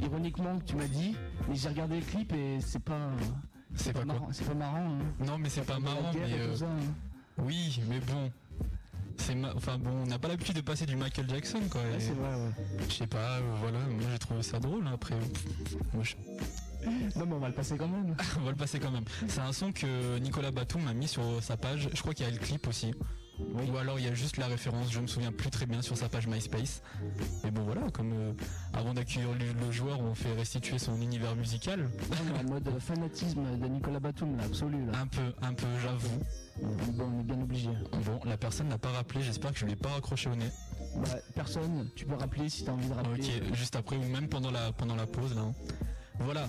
ironiquement 0.02 0.58
que 0.60 0.66
tu 0.66 0.76
m'as 0.76 0.88
dit, 0.88 1.16
mais 1.48 1.56
j'ai 1.56 1.70
regardé 1.70 1.96
le 2.00 2.06
clip 2.06 2.34
et 2.34 2.60
c'est 2.60 2.84
pas 2.84 3.10
C'est 3.76 3.94
pas 3.94 4.06
marrant, 4.06 4.30
c'est 4.32 4.46
pas 4.46 4.54
marrant. 4.54 4.94
hein. 5.00 5.26
Non, 5.26 5.38
mais 5.38 5.50
c'est 5.50 5.62
pas 5.66 5.80
marrant, 5.80 6.12
mais 6.14 6.34
euh, 6.34 6.56
ça, 6.56 6.66
hein. 6.66 6.94
oui, 7.38 7.82
mais 7.90 8.00
bon. 8.00 8.32
C'est 9.18 9.36
ma- 9.36 9.54
enfin 9.56 9.78
bon, 9.78 9.92
on 9.92 10.06
n'a 10.08 10.18
pas 10.20 10.28
l'habitude 10.28 10.56
de 10.56 10.62
passer 10.62 10.86
du 10.86 10.96
Michael 10.96 11.30
Jackson 11.30 11.60
quoi. 11.70 11.82
Ouais, 11.82 12.00
c'est 12.00 12.14
vrai, 12.14 12.34
ouais. 12.34 12.52
Je 12.90 12.94
sais 12.94 13.08
pas, 13.08 13.38
euh, 13.38 13.42
voilà, 13.60 13.80
moi 13.80 14.06
j'ai 14.12 14.18
trouvé 14.20 14.42
ça 14.44 14.60
drôle 14.60 14.86
hein, 14.88 14.92
après. 14.96 15.16
Moi, 15.94 16.04
je- 16.04 16.16
Non 17.20 17.26
mais 17.28 17.34
on 17.36 17.40
va 17.40 17.48
le 17.48 17.54
passer 17.54 17.78
quand 17.78 17.88
même. 17.88 18.16
on 18.40 18.42
va 18.44 18.50
le 18.52 18.58
passer 18.58 18.80
quand 18.80 18.92
même. 18.92 19.06
C'est 19.28 19.40
un 19.40 19.54
son 19.54 19.72
que 19.72 20.18
Nicolas 20.20 20.52
Batum 20.52 20.88
a 20.88 20.94
mis 20.94 21.08
sur 21.08 21.24
sa 21.42 21.56
page. 21.58 21.90
Je 21.94 22.02
crois 22.02 22.14
qu'il 22.14 22.26
y 22.26 22.30
a 22.30 22.32
le 22.32 22.40
clip 22.40 22.68
aussi. 22.68 22.94
Ou 23.40 23.78
alors 23.78 24.00
il 24.00 24.06
y 24.06 24.08
a 24.08 24.14
juste 24.14 24.38
la 24.38 24.48
référence, 24.48 24.92
je 24.92 25.00
me 25.00 25.08
souviens 25.08 25.32
plus 25.32 25.50
très 25.50 25.66
bien 25.66 25.82
sur 25.82 25.98
sa 25.98 26.08
page 26.08 26.28
MySpace. 26.28 26.82
Mais 27.44 27.52
bon 27.52 27.64
voilà, 27.64 27.82
comme 27.92 28.14
euh, 28.14 28.34
avant 28.74 28.94
d'accueillir 28.94 29.30
le, 29.34 29.72
joueur, 29.72 30.00
on 30.02 30.14
fait 30.14 30.32
restituer 30.34 30.78
son 30.78 31.02
univers 31.02 31.36
musical. 31.36 31.82
Non, 31.82 32.18
mais 32.32 32.40
en 32.40 32.54
mode 32.54 32.80
fanatisme 32.80 33.58
de 33.60 33.68
Nicolas 33.68 34.00
Batum 34.00 34.38
là, 34.38 34.44
absolu 34.44 34.86
là. 34.86 35.00
Un 35.00 35.08
peu, 35.08 35.34
un 35.42 35.54
peu, 35.54 35.66
j'avoue. 35.82 36.20
Bon, 36.94 37.06
on 37.06 37.20
est 37.22 37.24
bien 37.24 37.42
obligé. 37.42 37.70
Bon, 38.06 38.20
la 38.26 38.38
personne 38.38 38.68
n'a 38.68 38.78
pas 38.78 38.92
rappelé, 38.92 39.24
j'espère 39.24 39.52
que 39.52 39.60
je 39.60 39.66
l'ai 39.66 39.76
pas 39.76 39.90
raccroché 39.90 40.30
au 40.30 40.36
nez. 40.36 40.50
Bah, 40.98 41.16
personne, 41.34 41.90
tu 41.96 42.06
peux 42.06 42.16
rappeler 42.16 42.50
si 42.50 42.64
t'as 42.66 42.74
envie 42.74 42.88
de 42.88 42.94
rappeler. 42.94 43.24
Ok, 43.24 43.56
juste 43.56 43.76
après 43.76 43.96
ou 43.98 44.04
même 44.04 44.30
pendant 44.30 44.52
la, 44.52 44.72
pendant 44.74 44.96
la 44.96 45.08
pause 45.08 45.34
là. 45.36 45.42
hein. 45.42 45.54
Voilà, 46.20 46.48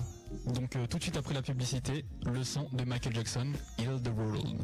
donc 0.53 0.75
euh, 0.75 0.85
tout 0.85 0.99
de 0.99 1.03
suite 1.03 1.17
après 1.17 1.33
la 1.33 1.41
publicité, 1.41 2.05
le 2.25 2.43
son 2.43 2.69
de 2.71 2.83
Michael 2.83 3.15
Jackson, 3.15 3.47
Heal 3.79 3.99
the 4.03 4.09
World. 4.15 4.61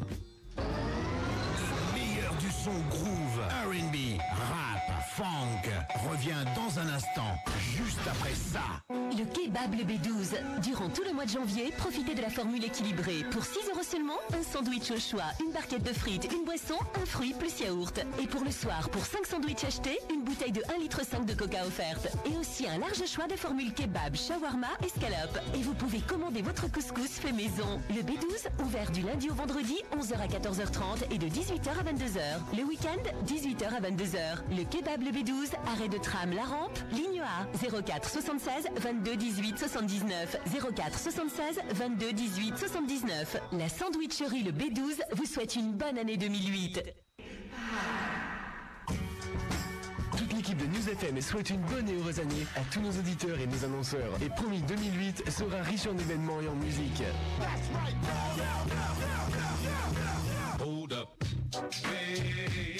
Son 2.62 2.70
groove, 2.90 3.40
R&B, 3.66 4.20
rap, 4.38 4.71
funk 5.16 5.68
revient 6.10 6.42
dans 6.56 6.78
un 6.78 6.88
instant, 6.88 7.36
juste 7.76 8.00
après 8.06 8.32
ça. 8.34 8.60
Le 8.90 9.24
kebab 9.24 9.74
le 9.74 9.84
B12. 9.84 10.62
Durant 10.62 10.88
tout 10.88 11.02
le 11.06 11.12
mois 11.12 11.26
de 11.26 11.30
janvier, 11.30 11.70
profitez 11.76 12.14
de 12.14 12.22
la 12.22 12.30
formule 12.30 12.64
équilibrée. 12.64 13.22
Pour 13.30 13.44
6 13.44 13.58
euros 13.70 13.82
seulement, 13.82 14.16
un 14.32 14.42
sandwich 14.42 14.90
au 14.90 14.98
choix, 14.98 15.30
une 15.44 15.52
barquette 15.52 15.82
de 15.82 15.92
frites, 15.92 16.32
une 16.32 16.44
boisson, 16.44 16.76
un 17.00 17.04
fruit 17.04 17.34
plus 17.34 17.60
yaourt. 17.60 18.00
Et 18.22 18.26
pour 18.26 18.42
le 18.42 18.50
soir, 18.50 18.88
pour 18.88 19.04
5 19.04 19.26
sandwichs 19.26 19.64
achetés, 19.64 19.98
une 20.10 20.22
bouteille 20.22 20.52
de 20.52 20.62
1,5 20.62 20.80
litre 20.80 21.00
de 21.26 21.34
coca 21.34 21.66
offerte. 21.66 22.08
Et 22.24 22.34
aussi 22.38 22.66
un 22.66 22.78
large 22.78 23.04
choix 23.06 23.26
de 23.26 23.36
formules 23.36 23.74
kebab, 23.74 24.16
shawarma 24.16 24.68
et 24.82 24.88
scalope. 24.88 25.38
Et 25.54 25.62
vous 25.62 25.74
pouvez 25.74 26.00
commander 26.00 26.40
votre 26.40 26.72
couscous 26.72 27.18
fait 27.20 27.32
maison. 27.32 27.80
Le 27.90 28.00
B12, 28.00 28.64
ouvert 28.64 28.90
du 28.90 29.02
lundi 29.02 29.28
au 29.28 29.34
vendredi, 29.34 29.76
11h 29.94 30.14
à 30.14 30.26
14h30 30.26 31.10
et 31.10 31.18
de 31.18 31.26
18h 31.26 31.68
à 31.68 31.84
22h. 31.84 32.56
Le 32.56 32.64
week-end, 32.64 33.02
18h 33.26 33.66
à 33.76 33.80
22h. 33.80 34.56
Le 34.56 34.64
kebab 34.64 35.01
le 35.02 35.10
B12, 35.10 35.50
arrêt 35.66 35.88
de 35.88 35.98
tram 35.98 36.32
La 36.32 36.44
Rampe, 36.44 36.78
ligne 36.92 37.20
A, 37.20 37.46
04 37.82 38.08
76 38.08 38.68
22 38.76 39.16
18 39.16 39.58
79. 39.58 40.36
04 40.76 40.98
76 40.98 41.60
22 41.74 42.12
18 42.12 42.58
79. 42.58 43.36
La 43.52 43.68
sandwicherie 43.68 44.42
le 44.44 44.52
B12 44.52 45.00
vous 45.16 45.24
souhaite 45.24 45.56
une 45.56 45.72
bonne 45.72 45.98
année 45.98 46.16
2008. 46.16 46.82
Toute 50.16 50.32
l'équipe 50.34 50.58
de 50.58 50.66
News 50.66 50.88
FM 50.88 51.20
souhaite 51.20 51.50
une 51.50 51.62
bonne 51.62 51.88
et 51.88 51.94
heureuse 51.94 52.20
année 52.20 52.46
à 52.56 52.60
tous 52.72 52.80
nos 52.80 52.90
auditeurs 52.90 53.38
et 53.38 53.46
nos 53.46 53.64
annonceurs. 53.64 54.12
Et 54.22 54.28
promis, 54.28 54.62
2008 54.62 55.30
sera 55.30 55.62
riche 55.62 55.86
en 55.86 55.98
événements 55.98 56.40
et 56.40 56.48
en 56.48 56.54
musique. 56.56 57.02
Hold 60.60 60.92
up. 60.92 61.24
Hey. 61.84 62.71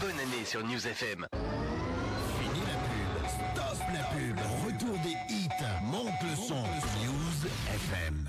Bonne 0.00 0.18
année 0.18 0.44
sur 0.44 0.64
News 0.64 0.86
FM. 0.86 1.26
Fini 2.38 2.60
la 2.60 2.76
pub, 2.78 3.28
stop 3.28 3.78
la 3.92 4.04
pub, 4.04 4.38
retour 4.66 4.98
des 5.02 5.16
hits, 5.34 5.48
monte 5.84 6.22
le 6.22 6.36
son, 6.36 6.62
News 6.62 7.46
FM. 7.74 8.28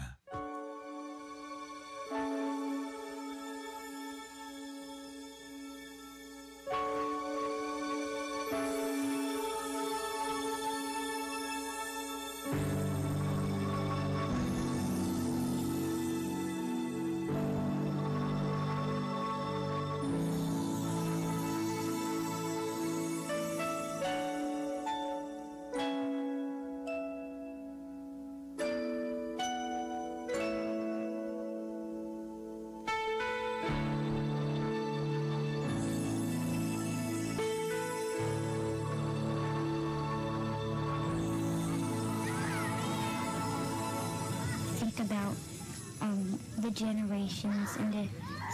Generations 46.73 47.75
and 47.77 47.93
to 47.93 48.03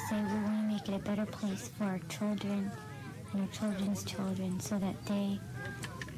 say 0.09 0.15
we 0.21 0.43
want 0.43 0.69
to 0.69 0.75
make 0.75 0.89
it 0.89 0.95
a 0.95 0.99
better 0.99 1.25
place 1.25 1.69
for 1.77 1.85
our 1.85 1.99
children 2.09 2.71
and 3.31 3.41
our 3.41 3.47
children's 3.47 4.03
children 4.03 4.59
so 4.59 4.77
that 4.77 4.95
they 5.05 5.39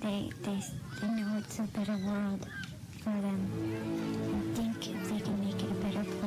they 0.01 0.29
they, 0.43 0.59
they 1.01 1.07
know 1.07 1.37
it's 1.37 1.59
a 1.59 1.63
better 1.63 1.97
world 2.05 2.47
for 3.03 3.11
them 3.21 3.49
and 4.33 4.55
think 4.55 4.95
if 4.95 5.09
they 5.09 5.19
can 5.19 5.39
make 5.45 5.61
it 5.61 5.71
a 5.71 5.75
better 5.75 6.03
place. 6.03 6.20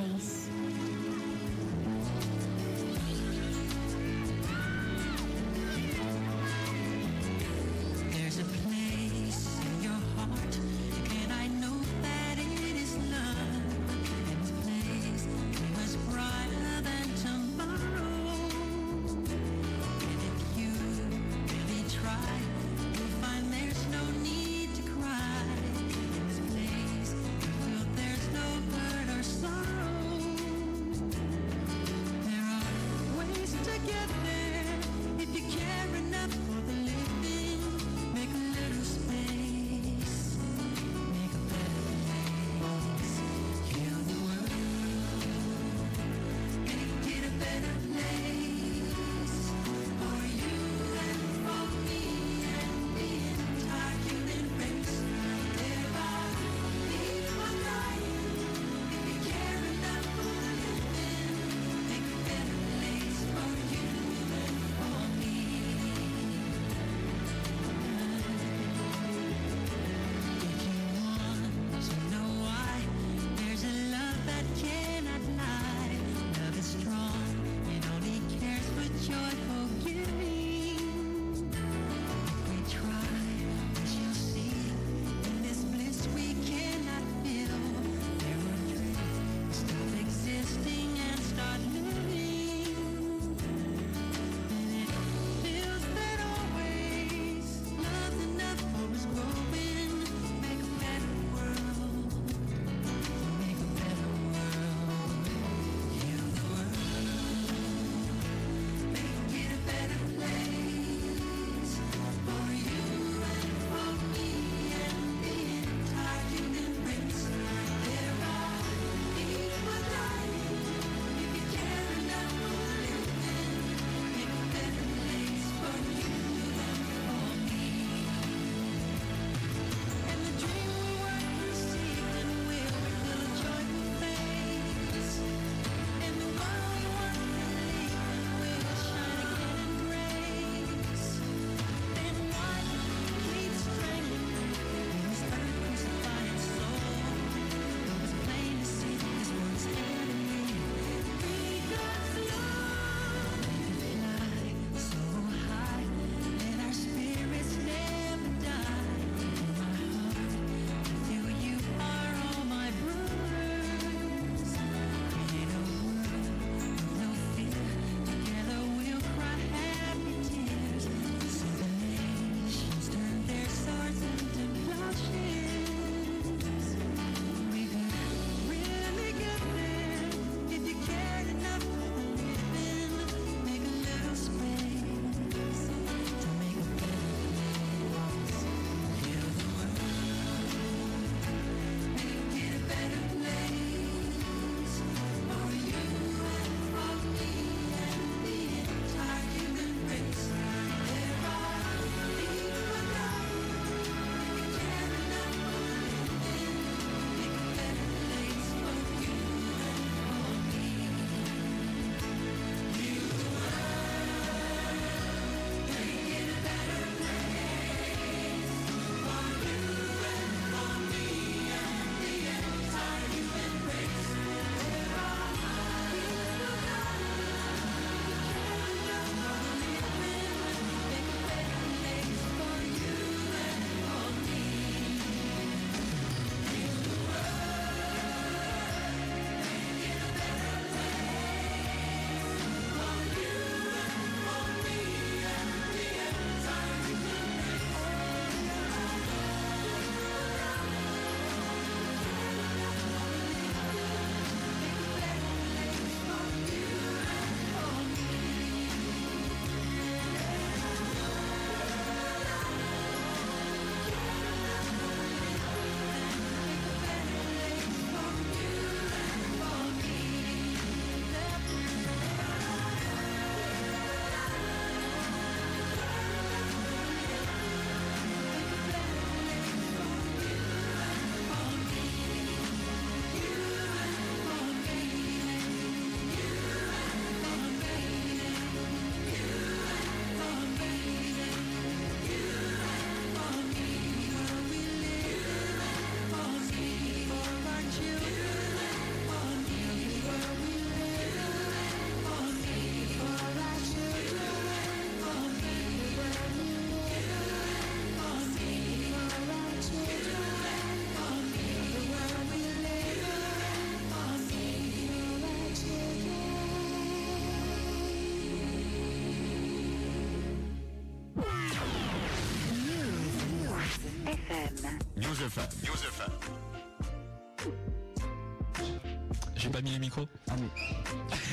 Mis 329.64 329.70
les 329.70 329.78
micros 329.78 330.06
Ah 330.30 330.34
mais 330.38 330.48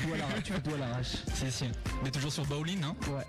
tout 0.08 0.14
à 0.14 0.18
l'arrache, 0.18 0.44
tu 0.44 0.80
l'arrache. 0.80 1.16
Si 1.36 1.52
si. 1.52 1.66
Mais 2.04 2.10
toujours 2.10 2.32
sur 2.32 2.46
Bowling 2.46 2.84
hein 2.84 2.96
Ouais. 3.08 3.26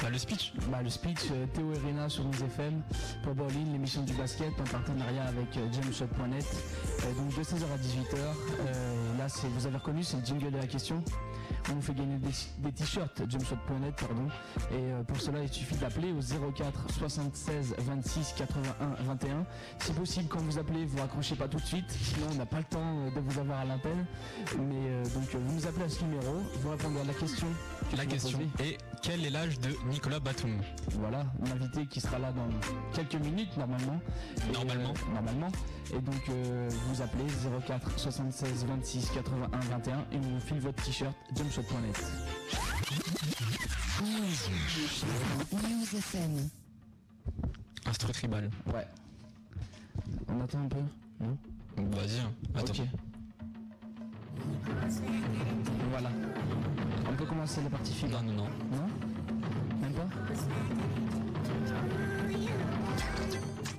Bah 0.00 0.10
le 0.10 0.18
speech. 0.18 0.52
Bah 0.70 0.82
le 0.82 0.90
speech, 0.90 1.30
euh, 1.30 1.46
Théo 1.54 1.72
Erena 1.72 2.08
sur 2.08 2.24
News 2.24 2.44
FM 2.44 2.82
pour 3.22 3.34
Bowling, 3.34 3.72
l'émission 3.72 4.02
du 4.02 4.12
basket 4.14 4.52
en 4.60 4.64
partenariat 4.64 5.24
avec 5.24 5.56
euh, 5.56 5.72
jamshot.net. 5.72 6.44
Euh, 7.04 7.14
donc 7.14 7.28
de 7.28 7.42
16h 7.42 7.64
à 7.72 7.78
18h. 7.78 8.16
Euh, 8.16 9.18
là 9.18 9.28
c'est 9.28 9.48
vous 9.48 9.66
avez 9.66 9.76
reconnu, 9.76 10.02
c'est 10.02 10.18
le 10.18 10.24
jingle 10.24 10.50
de 10.50 10.58
la 10.58 10.66
question. 10.66 11.02
On 11.72 11.76
vous 11.76 11.80
fait 11.82 11.94
gagner 11.94 12.18
des, 12.18 12.28
des 12.58 12.72
t-shirts 12.72 13.22
jamshot.net 13.30 13.94
pardon. 13.96 14.28
Et 14.70 14.74
euh, 14.74 15.02
pour 15.04 15.18
cela 15.20 15.42
il 15.42 15.48
suffit 15.48 15.76
d'appeler 15.76 16.12
au 16.12 16.20
04 16.52 16.90
76 16.92 17.74
26 17.78 18.34
81 18.36 19.04
21. 19.04 19.46
Si 19.78 19.92
possible 19.92 20.28
quand 20.28 20.40
vous 20.40 20.58
appelez 20.58 20.84
vous 20.84 20.98
raccrochez 20.98 21.34
pas 21.34 21.48
tout 21.48 21.56
de 21.58 21.64
suite, 21.64 21.90
sinon 21.90 22.26
on 22.32 22.34
n'a 22.34 22.46
pas 22.46 22.58
le 22.58 22.64
temps 22.64 22.78
euh, 23.06 23.10
de 23.10 23.20
vous 23.20 23.40
avoir 23.40 23.60
à 23.60 23.64
l'antenne. 23.64 24.04
Mais 24.58 24.74
euh, 24.88 25.04
donc 25.04 25.34
vous 25.34 25.54
nous 25.54 25.66
appelez 25.66 25.84
à 25.84 25.88
ce 25.88 26.04
numéro, 26.04 26.34
vous 26.60 26.70
répondez 26.70 27.00
à 27.00 27.04
la 27.04 27.14
question. 27.14 27.46
que 27.90 27.96
La 27.96 28.04
question 28.06 28.38
est 28.60 28.76
quel 29.02 29.24
est 29.24 29.30
l'âge 29.30 29.58
de 29.58 29.70
Nicolas 29.88 30.20
Batum 30.20 30.60
Voilà, 31.00 31.24
l'invité 31.46 31.86
qui 31.86 32.00
sera 32.00 32.18
là 32.18 32.32
dans 32.32 32.46
quelques 32.92 33.20
minutes 33.20 33.56
normalement. 33.56 33.98
Et, 34.48 34.52
Normalement. 34.52 34.90
euh, 34.90 35.14
normalement. 35.14 35.48
Et 35.92 36.00
donc 36.00 36.28
euh, 36.30 36.68
vous 36.88 37.02
appelez 37.02 37.24
04 37.66 37.98
76 37.98 38.64
26 38.66 39.10
81 39.14 39.58
21 39.60 39.98
et 40.12 40.16
on 40.16 40.20
vous 40.20 40.40
file 40.40 40.60
votre 40.60 40.82
t-shirt 40.82 41.14
jumpshot.net. 41.36 42.02
News. 44.02 45.96
FM. 45.98 46.48
Instru 47.86 48.12
tribal. 48.12 48.50
Ouais. 48.72 48.86
On 50.28 50.40
attend 50.40 50.60
un 50.62 50.68
peu 50.68 50.78
Non? 51.20 51.36
Vas-y, 51.90 52.20
hein. 52.20 52.32
attends. 52.54 52.72
Voilà. 55.90 56.10
On 57.10 57.14
peut 57.14 57.26
commencer 57.26 57.60
la 57.62 57.68
partie 57.70 57.92
FIBA 57.92 58.22
Non, 58.22 58.32
non, 58.32 58.44
non. 58.44 58.48
Non? 58.76 58.88
Même 59.82 59.92
pas? 59.92 60.08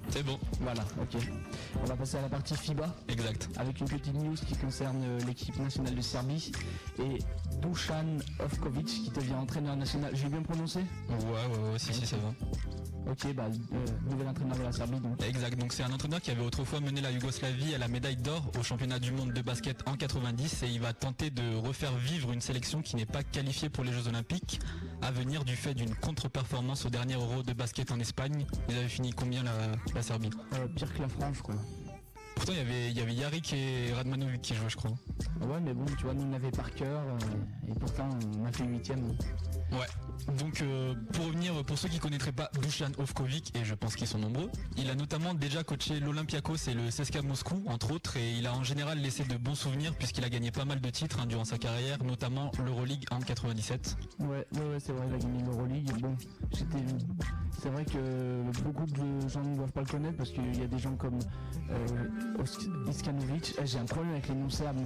C'est 0.10 0.24
bon. 0.24 0.38
Voilà, 0.62 0.84
ok. 1.02 1.18
On 1.82 1.86
va 1.86 1.96
passer 1.96 2.18
à 2.18 2.22
la 2.22 2.30
partie 2.30 2.56
FIBA. 2.56 2.86
Exact. 3.08 3.50
Avec 3.58 3.80
une 3.82 3.88
petite 3.88 4.14
news 4.14 4.36
qui 4.36 4.56
concerne 4.56 5.04
euh, 5.04 5.20
l'équipe 5.26 5.58
nationale 5.58 5.96
de 5.96 6.02
Serbie 6.02 6.52
et 7.00 7.20
Dusan 7.62 8.20
Ovkovic 8.40 8.86
qui 8.86 9.10
devient 9.12 9.34
entraîneur 9.34 9.76
national. 9.76 10.16
J'ai 10.16 10.30
bien 10.30 10.42
prononcé 10.42 10.80
Ouais, 11.10 11.16
ouais, 11.16 11.72
ouais, 11.72 11.80
si, 11.80 11.94
si, 11.94 12.06
ça 12.06 12.18
va. 12.18 12.34
Ok, 13.10 13.34
bah, 13.36 13.48
euh, 13.74 13.86
nouvel 14.10 14.28
entraîneur 14.28 14.58
de 14.58 14.64
la 14.64 14.72
Serbie 14.72 15.00
donc. 15.00 15.22
Exact, 15.24 15.58
donc 15.60 15.74
c'est 15.74 15.84
un 15.84 15.92
entraîneur 15.92 16.22
qui 16.22 16.32
avait 16.32 16.44
autrefois 16.44 16.80
mené 16.80 17.02
la 17.02 17.12
Yougoslavie 17.12 17.76
à 17.76 17.78
la 17.78 17.88
médaille 17.88 18.16
d'or 18.16 18.50
au 18.58 18.64
championnat 18.64 19.00
du 19.00 19.12
monde 19.12 19.34
de 19.34 19.42
basket 19.42 19.84
en 19.88 19.96
90 19.98 20.64
et 20.64 20.68
il 20.68 20.80
va 20.80 20.94
tenter 20.94 21.30
de 21.30 21.56
refaire 21.56 21.94
vivre 21.98 22.32
une 22.32 22.42
sélection 22.42 22.82
qui 22.82 22.96
n'est 22.96 23.06
pas 23.06 23.24
qualifiée 23.24 23.70
pour 23.70 23.84
les 23.84 23.92
Jeux 23.92 24.08
Olympiques 24.08 24.60
à 25.02 25.12
venir 25.12 25.44
du 25.44 25.56
fait 25.56 25.74
d'une 25.74 25.94
contre-performance 25.96 26.86
au 26.86 26.90
dernier 26.90 27.16
Euro 27.16 27.44
de 27.44 27.54
basket 27.54 27.92
en 27.92 28.00
Espagne. 28.00 28.46
Ils 28.70 28.78
avaient 28.78 28.88
fini 28.88 29.12
combien 29.12 29.44
la, 29.44 29.52
la 29.94 30.02
Serbie? 30.02 30.30
Euh, 30.54 30.68
pire 30.76 30.94
que 30.94 31.02
la 31.02 31.10
France 31.10 31.42
quoi. 31.42 31.56
Pourtant 32.36 32.54
il 32.54 32.58
y 32.58 32.62
avait, 32.62 32.90
il 32.92 32.98
y 32.98 33.02
avait 33.02 33.14
Yarik 33.14 33.54
et 33.54 33.94
Radmanovic 33.94 34.42
qui 34.42 34.56
jouaient 34.56 34.70
je 34.70 34.78
crois. 34.78 34.92
Ouais, 35.42 35.60
mais 35.62 35.74
bon, 35.74 35.86
tu 35.98 36.04
vois, 36.04 36.14
nous 36.14 36.24
on 36.24 36.34
avait 36.34 36.52
par 36.52 36.74
cœur 36.74 37.02
et 37.68 37.74
pourtant 37.80 38.10
on 38.40 38.46
a 38.46 38.52
fait 38.52 38.66
huitième. 38.66 39.16
Ouais. 39.72 39.88
Donc 40.38 40.62
euh, 40.62 40.94
pour 41.14 41.26
revenir, 41.26 41.64
pour 41.66 41.78
ceux 41.78 41.90
qui 41.90 42.00
connaîtraient 42.00 42.32
pas 42.32 42.50
Dusan 42.62 42.92
Ovkovic, 42.98 43.56
et 43.58 43.66
je 43.66 43.76
pense 43.76 43.96
qu'ils 43.96 44.08
sont 44.08 44.20
nombreux, 44.20 44.50
il 44.78 44.90
a 44.90 44.96
notamment 44.96 45.34
déjà 45.34 45.64
coaché 45.64 46.00
l'Olympiakos 46.00 46.70
et 46.70 46.74
le 46.74 46.90
CSKA 46.90 47.22
Moscou, 47.24 47.64
entre 47.68 47.92
autres, 47.92 48.18
et 48.18 48.32
il 48.34 48.48
a 48.48 48.54
en 48.54 48.64
général 48.64 49.00
laissé 49.00 49.24
de 49.24 49.36
bons 49.38 49.56
souvenirs 49.56 49.94
puisqu'il 49.96 50.24
a 50.24 50.30
gagné 50.30 50.52
pas 50.52 50.66
mal 50.66 50.80
de 50.80 50.90
titres 50.90 51.20
hein, 51.20 51.26
durant 51.26 51.46
sa 51.46 51.58
carrière, 51.58 52.04
notamment 52.04 52.52
l'Euroleague 52.64 53.06
en 53.12 53.20
97. 53.20 53.98
Ouais, 54.20 54.28
ouais, 54.28 54.60
ouais, 54.60 54.80
c'est 54.80 54.94
vrai, 54.94 55.08
il 55.10 55.16
a 55.16 55.18
gagné 55.18 55.44
l'Euroleague. 55.44 55.92
Bon, 56.00 56.16
j'étais. 56.52 56.78
C'est 57.62 57.70
vrai 57.70 57.86
que 57.86 58.44
beaucoup 58.64 58.86
de 58.86 59.28
gens 59.30 59.44
ne 59.44 59.56
doivent 59.56 59.72
pas 59.72 59.82
le 59.82 59.88
connaître 59.88 60.18
parce 60.18 60.32
qu'il 60.32 60.58
y 60.58 60.64
a 60.64 60.68
des 60.68 60.80
gens 60.80 60.96
comme 60.96 61.20
euh, 61.70 62.08
Iskanovic. 62.90 63.56
Eh, 63.62 63.66
J'ai 63.66 63.80
un 63.80 63.86
problème 63.86 64.14
avec 64.14 64.28
les 64.28 64.36
noms 64.36 64.50
serbes. 64.50 64.78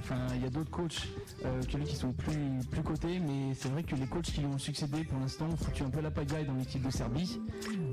Enfin, 0.00 0.16
il 0.34 0.42
y 0.42 0.46
a 0.46 0.50
d'autres 0.50 0.70
coachs 0.70 1.08
euh, 1.46 1.62
que 1.62 1.78
lui 1.78 1.86
qui 1.86 1.96
sont 1.96 2.12
plus, 2.12 2.60
plus 2.70 2.82
cotés, 2.82 3.18
mais 3.20 3.54
c'est 3.54 3.70
vrai 3.70 3.82
que 3.82 3.94
les 3.96 4.06
coachs 4.06 4.24
qui 4.24 4.40
lui 4.40 4.46
ont 4.46 4.58
succédé 4.58 5.02
pour 5.04 5.18
l'instant 5.18 5.46
ont 5.46 5.56
foutu 5.56 5.82
un 5.82 5.88
peu 5.88 6.02
la 6.02 6.10
pagaille 6.10 6.44
dans 6.44 6.52
l'équipe 6.54 6.82
de 6.84 6.90
Serbie. 6.90 7.40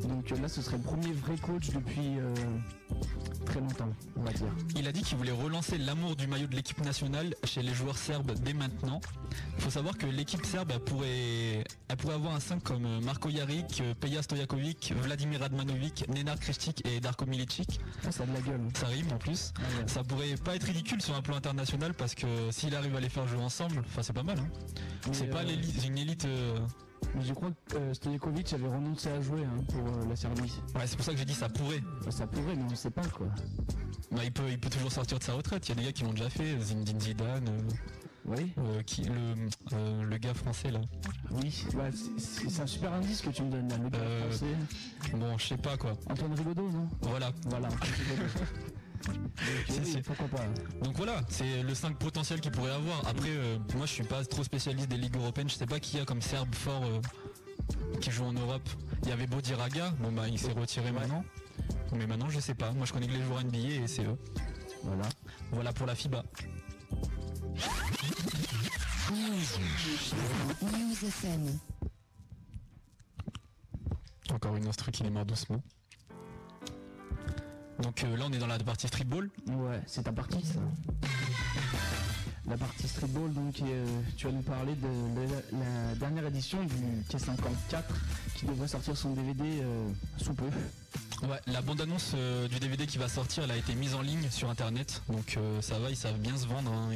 Donc 0.09 0.29
euh, 0.29 0.37
là, 0.41 0.49
ce 0.49 0.61
serait 0.61 0.75
le 0.75 0.83
premier 0.83 1.13
vrai 1.13 1.37
coach 1.37 1.69
depuis 1.69 2.19
euh, 2.19 2.35
très 3.45 3.61
longtemps, 3.61 3.87
on 4.17 4.23
va 4.23 4.33
dire. 4.33 4.47
Il 4.75 4.85
a 4.89 4.91
dit 4.91 5.03
qu'il 5.03 5.17
voulait 5.17 5.31
relancer 5.31 5.77
l'amour 5.77 6.17
du 6.17 6.27
maillot 6.27 6.47
de 6.47 6.55
l'équipe 6.55 6.83
nationale 6.83 7.33
chez 7.45 7.61
les 7.61 7.73
joueurs 7.73 7.97
serbes 7.97 8.33
dès 8.43 8.53
maintenant. 8.53 8.99
Il 9.57 9.63
faut 9.63 9.69
savoir 9.69 9.97
que 9.97 10.05
l'équipe 10.05 10.45
serbe 10.45 10.71
elle 10.73 10.81
pourrait, 10.81 11.63
elle 11.87 11.97
pourrait 11.97 12.15
avoir 12.15 12.35
un 12.35 12.41
5 12.41 12.61
comme 12.61 12.99
Marko 13.05 13.29
Jaric, 13.29 13.81
Peja 14.01 14.21
Stojakovic, 14.21 14.93
Vladimir 15.01 15.39
Radmanovic, 15.39 16.09
Nenar 16.09 16.37
Kristic 16.39 16.85
et 16.85 16.99
Darko 16.99 17.25
Milicic. 17.25 17.79
Ah, 18.05 18.11
ça 18.11 18.23
a 18.23 18.25
de 18.25 18.33
la 18.33 18.41
gueule. 18.41 18.60
Ça 18.73 18.87
rime 18.87 19.11
en 19.13 19.17
plus. 19.17 19.53
ouais. 19.59 19.87
Ça 19.87 20.03
pourrait 20.03 20.35
pas 20.43 20.55
être 20.55 20.63
ridicule 20.63 21.01
sur 21.01 21.15
un 21.15 21.21
plan 21.21 21.35
international 21.35 21.93
parce 21.93 22.15
que 22.15 22.27
s'il 22.51 22.75
arrive 22.75 22.95
à 22.95 22.99
les 22.99 23.09
faire 23.09 23.27
jouer 23.27 23.41
ensemble, 23.41 23.79
enfin 23.85 24.03
c'est 24.03 24.13
pas 24.13 24.23
mal. 24.23 24.37
Hein. 24.39 25.09
C'est 25.11 25.27
pas 25.27 25.39
euh, 25.43 25.55
une 25.85 25.97
élite. 25.97 26.25
euh, 26.25 26.59
Mais 27.15 27.23
je 27.23 27.33
crois 27.33 27.49
que 27.69 27.75
euh, 27.77 27.93
avait 28.53 28.67
renoncé 28.67 29.09
à 29.09 29.21
jouer 29.21 29.43
hein, 29.45 29.63
pour 29.69 29.87
euh, 29.87 30.05
la 30.09 30.15
Serbie. 30.15 30.53
Ouais, 30.75 30.85
c'est 30.85 30.95
pour 30.95 31.05
ça 31.05 31.11
que 31.13 31.17
j'ai 31.17 31.25
dit 31.25 31.33
ça 31.33 31.49
pourrait. 31.49 31.81
Ça 32.09 32.27
pourrait, 32.27 32.55
mais 32.55 32.63
on 32.71 32.75
sait 32.75 32.91
pas 32.91 33.05
quoi. 33.07 33.27
Bah, 34.11 34.21
il 34.23 34.31
peut, 34.31 34.49
il 34.49 34.59
peut 34.59 34.69
toujours 34.69 34.91
sortir 34.91 35.19
de 35.19 35.23
sa 35.23 35.33
retraite. 35.33 35.67
Il 35.67 35.69
y 35.69 35.71
a 35.71 35.75
des 35.75 35.83
gars 35.85 35.91
qui 35.93 36.03
l'ont 36.03 36.11
déjà 36.13 36.29
fait. 36.29 36.59
Zinedine 36.59 36.99
Zidane. 36.99 37.47
euh, 37.49 37.61
Oui. 38.25 38.53
euh, 38.59 38.81
qui, 38.83 39.03
le, 39.03 39.13
euh, 39.73 40.03
le 40.03 40.17
gars 40.17 40.33
français 40.33 40.69
là. 40.71 40.79
Oui, 41.31 41.65
bah, 41.75 41.85
c'est 42.17 42.61
un 42.61 42.67
super 42.67 42.93
indice 42.93 43.21
que 43.21 43.29
tu 43.29 43.41
me 43.43 43.51
donnes 43.51 43.67
là, 43.69 43.77
le 43.77 43.89
gars 43.89 43.97
Euh, 43.99 44.29
français. 44.29 45.15
Bon, 45.17 45.37
je 45.37 45.47
sais 45.47 45.57
pas 45.57 45.75
quoi. 45.77 45.93
Antoine 46.09 46.33
Rigaudot, 46.35 46.69
non? 46.69 46.87
Voilà. 47.01 47.31
Voilà. 47.47 47.67
Donc, 47.69 47.79
oui, 49.69 50.01
pourquoi 50.05 50.27
pas. 50.27 50.43
Donc 50.83 50.95
voilà, 50.95 51.21
c'est 51.29 51.63
le 51.63 51.73
5 51.73 51.97
potentiel 51.97 52.39
qu'il 52.41 52.51
pourrait 52.51 52.71
avoir. 52.73 53.07
Après, 53.07 53.29
euh, 53.29 53.57
moi 53.75 53.85
je 53.87 53.91
suis 53.93 54.03
pas 54.03 54.23
trop 54.23 54.43
spécialiste 54.43 54.87
des 54.89 54.97
ligues 54.97 55.15
européennes. 55.17 55.49
Je 55.49 55.55
sais 55.55 55.65
pas 55.65 55.79
qui 55.79 55.97
y 55.97 55.99
a 55.99 56.05
comme 56.05 56.21
Serbe 56.21 56.53
fort 56.53 56.83
euh, 56.85 57.01
qui 57.99 58.11
joue 58.11 58.25
en 58.25 58.33
Europe. 58.33 58.69
Il 59.03 59.09
y 59.09 59.11
avait 59.11 59.25
Bodiraga, 59.25 59.91
bon 59.99 60.11
bah 60.11 60.27
il 60.27 60.37
s'est 60.37 60.51
retiré 60.51 60.91
maintenant. 60.91 61.23
Mais 61.93 62.05
maintenant 62.05 62.29
je 62.29 62.39
sais 62.39 62.53
pas. 62.53 62.71
Moi 62.71 62.85
je 62.85 62.93
connais 62.93 63.07
que 63.07 63.13
les 63.13 63.23
joueurs 63.23 63.43
NBA 63.43 63.57
et 63.83 63.87
c'est 63.87 64.03
eux. 64.03 64.17
Voilà. 64.83 65.09
Voilà 65.51 65.73
pour 65.73 65.87
la 65.87 65.95
FIBA. 65.95 66.23
Encore 74.31 74.55
une 74.55 74.67
instru 74.67 74.91
qui 74.91 75.03
démarre 75.03 75.25
doucement. 75.25 75.61
Donc 77.81 78.03
euh, 78.03 78.15
là 78.15 78.25
on 78.27 78.31
est 78.31 78.37
dans 78.37 78.47
la 78.47 78.59
partie 78.59 78.87
streetball. 78.87 79.29
Ouais, 79.47 79.81
c'est 79.87 80.03
ta 80.03 80.11
partie 80.11 80.45
ça. 80.45 80.59
La 82.51 82.57
partie 82.57 82.85
streetball, 82.85 83.31
donc 83.31 83.61
euh, 83.61 83.85
tu 84.17 84.27
vas 84.27 84.33
nous 84.33 84.41
parler 84.41 84.75
de, 84.75 84.87
la, 85.53 85.95
dernière 85.95 86.25
édition 86.25 86.61
du 86.65 86.75
K54 87.09 87.83
qui 88.35 88.45
devrait 88.45 88.67
sortir 88.67 88.97
son 88.97 89.11
DVD 89.13 89.41
euh, 89.61 89.89
sous 90.17 90.33
peu. 90.33 90.49
Ouais, 91.23 91.39
la 91.47 91.61
bande-annonce 91.61 92.11
euh, 92.13 92.49
du 92.49 92.59
DVD 92.59 92.85
qui 92.85 92.97
va 92.97 93.07
sortir, 93.07 93.45
elle 93.45 93.51
a 93.51 93.55
été 93.55 93.73
mise 93.73 93.95
en 93.95 94.01
ligne 94.01 94.29
sur 94.29 94.49
internet, 94.49 95.01
donc 95.07 95.39
ça 95.61 95.79
va, 95.79 95.89
ils 95.91 95.95
savent 95.95 96.19
bien 96.19 96.35
se 96.35 96.45
vendre. 96.45 96.73
hein, 96.73 96.89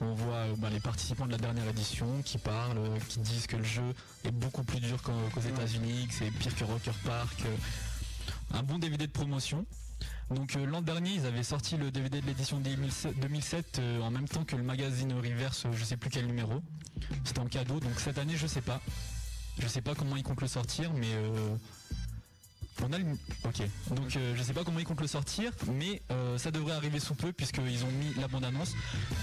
on 0.00 0.14
voit 0.14 0.46
bah, 0.58 0.70
les 0.70 0.78
participants 0.78 1.26
de 1.26 1.32
la 1.32 1.38
dernière 1.38 1.68
édition 1.68 2.22
qui 2.24 2.38
parlent, 2.38 2.78
qui 3.08 3.18
disent 3.18 3.48
que 3.48 3.56
le 3.56 3.64
jeu 3.64 3.92
est 4.24 4.30
beaucoup 4.30 4.62
plus 4.62 4.78
dur 4.78 5.02
qu'aux 5.02 5.40
États-Unis, 5.40 6.06
que 6.06 6.14
c'est 6.14 6.30
pire 6.30 6.54
que 6.54 6.62
Rocker 6.62 6.94
Park. 7.04 7.42
un 8.52 8.62
bon 8.62 8.78
DVD 8.78 9.08
de 9.08 9.12
promotion. 9.12 9.66
Donc 10.30 10.54
euh, 10.54 10.64
l'an 10.64 10.80
dernier, 10.80 11.14
ils 11.14 11.26
avaient 11.26 11.42
sorti 11.42 11.76
le 11.76 11.90
DVD 11.90 12.20
de 12.20 12.26
l'édition 12.26 12.58
2007, 12.60 13.18
2007, 13.18 13.78
euh, 13.78 14.00
en 14.00 14.10
même 14.10 14.28
temps 14.28 14.44
que 14.44 14.54
le 14.54 14.62
magazine 14.62 15.12
Reverse, 15.12 15.66
euh, 15.66 15.72
je 15.72 15.84
sais 15.84 15.96
plus 15.96 16.08
quel 16.08 16.26
numéro. 16.26 16.62
C'était 17.24 17.40
en 17.40 17.46
cadeau, 17.46 17.80
donc 17.80 17.98
cette 17.98 18.18
année, 18.18 18.36
je 18.36 18.46
sais 18.46 18.60
pas. 18.60 18.80
Je 19.58 19.66
sais 19.66 19.80
pas 19.80 19.94
comment 19.94 20.16
ils 20.16 20.22
comptent 20.22 20.40
le 20.40 20.48
sortir, 20.48 20.92
mais 20.94 21.08
on 22.82 22.92
a 22.92 22.98
le... 22.98 23.04
Ok. 23.44 23.62
Donc 23.94 24.16
euh, 24.16 24.34
je 24.36 24.42
sais 24.42 24.54
pas 24.54 24.64
comment 24.64 24.78
ils 24.78 24.86
comptent 24.86 25.00
le 25.00 25.06
sortir, 25.06 25.52
mais 25.74 26.00
ça 26.38 26.50
devrait 26.50 26.72
arriver 26.74 27.00
sous 27.00 27.14
peu 27.14 27.32
puisqu'ils 27.32 27.84
ont 27.84 27.90
mis 27.90 28.14
la 28.14 28.28
bande-annonce. 28.28 28.72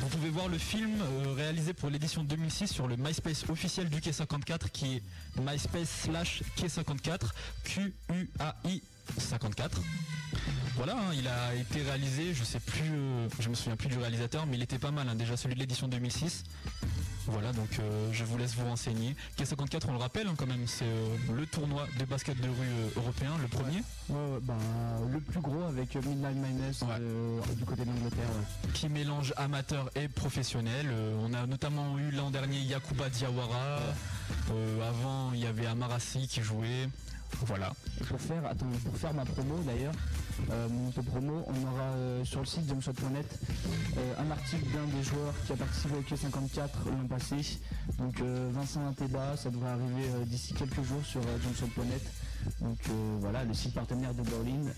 Vous 0.01 0.09
pouvez 0.09 0.29
voir 0.29 0.47
le 0.49 0.57
film 0.57 1.01
réalisé 1.35 1.73
pour 1.73 1.89
l'édition 1.89 2.23
2006 2.23 2.67
sur 2.67 2.88
le 2.88 2.97
MySpace 2.97 3.49
officiel 3.49 3.89
du 3.89 3.99
K54 3.99 4.69
qui 4.71 4.97
est 4.97 5.01
MySpace 5.41 5.89
slash 6.03 6.43
K54 6.57 7.31
Q-U-A-I 7.63 8.84
54. 9.17 9.81
Voilà, 10.78 10.94
hein, 10.94 11.12
il 11.18 11.28
a 11.28 11.56
été 11.56 11.82
réalisé, 11.82 12.34
je 12.34 12.44
sais 12.44 12.60
plus, 12.60 12.94
euh, 12.94 13.28
je 13.40 13.49
me 13.49 13.56
souviens 13.56 13.76
plus 13.76 13.90
du 13.90 13.98
réalisateur, 13.98 14.45
mais 14.45 14.58
il 14.58 14.64
était 14.64 14.78
pas 14.78 14.91
mal, 14.91 15.10
hein, 15.10 15.16
déjà 15.16 15.36
celui 15.36 15.56
de 15.56 15.60
l'édition 15.60 15.88
2006. 15.88 16.44
Voilà, 17.30 17.52
donc 17.52 17.68
euh, 17.80 18.10
je 18.14 18.24
vous 18.24 18.38
laisse 18.38 18.56
vous 18.56 18.66
renseigner. 18.66 19.16
K54, 19.38 19.82
on 19.90 19.91
le 19.91 19.98
rappelle 19.98 20.28
hein, 20.28 20.36
quand 20.38 20.48
même, 20.48 20.66
c'est 20.66 20.86
euh, 20.86 21.18
le 21.36 21.45
tournoi 21.45 21.86
de 21.99 22.06
basket 22.06 22.40
de 22.40 22.48
rue 22.48 22.54
euh, 22.62 22.90
européen, 22.95 23.32
le 23.41 23.48
premier. 23.49 23.84
Ouais, 24.10 24.16
ouais, 24.16 24.40
ben, 24.41 24.56
le 25.12 25.20
plus 25.20 25.41
gros 25.41 25.64
avec 25.64 25.95
Midnight 25.95 26.84
euh, 26.84 27.41
du 27.56 27.66
côté 27.66 27.82
de 27.84 27.88
l'Angleterre. 27.90 28.30
qui 28.74 28.88
mélange 28.88 29.34
amateur 29.36 29.90
et 29.95 30.08
professionnel. 30.08 30.88
On 31.22 31.34
a 31.34 31.45
notamment 31.48 31.98
eu 31.98 32.12
l'an 32.12 32.32
dernier 32.32 32.60
Yakuba 32.60 33.10
Diawara. 33.10 33.80
Avant, 34.88 35.32
il 35.34 35.41
y 35.41 35.45
avait 35.45 35.66
Amarasi 35.66 36.28
qui 36.28 36.41
jouait. 36.41 36.88
Voilà. 37.45 37.74
Pour 38.08 38.20
faire, 38.20 38.41
pour 38.86 38.98
faire 38.98 39.14
ma 39.14 39.26
promo 39.26 39.60
d'ailleurs, 39.66 39.94
euh, 40.52 40.68
auto-promo, 40.88 41.45
on 41.48 41.68
aura 41.72 41.84
euh, 41.95 42.26
sur 42.26 42.40
le 42.40 42.45
site 42.45 42.68
jumpshot.net 42.68 43.40
euh, 43.98 44.14
un 44.20 44.32
article 44.32 44.66
d'un 44.74 44.86
des 44.98 45.04
joueurs 45.04 45.34
qui 45.45 45.54
a 45.54 45.56
participé 45.56 45.95
au 45.95 46.02
Q54 46.02 46.70
l'an 46.90 47.08
passé. 47.08 47.60
Donc 47.98 48.20
euh, 48.22 48.49
Vincent 48.54 48.86
Inteba, 48.88 49.36
ça 49.38 49.49
devrait 49.49 49.70
arriver 49.70 50.26
d'ici 50.26 50.54
quelques 50.54 50.84
jours 50.84 51.04
sur 51.04 51.22
jumpshot.net. 51.22 52.04
Donc 52.62 52.78
voilà, 53.20 53.44
le 53.44 53.54
site 53.54 53.74
partenaire 53.74 54.14
de 54.14 54.22
Berlin. 54.22 54.72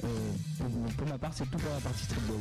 Pour, 0.58 0.96
pour 0.96 1.08
ma 1.08 1.18
part, 1.18 1.32
c'est 1.34 1.50
tout 1.50 1.58
pour 1.58 1.72
la 1.72 1.80
partie 1.80 2.04
streetball. 2.04 2.40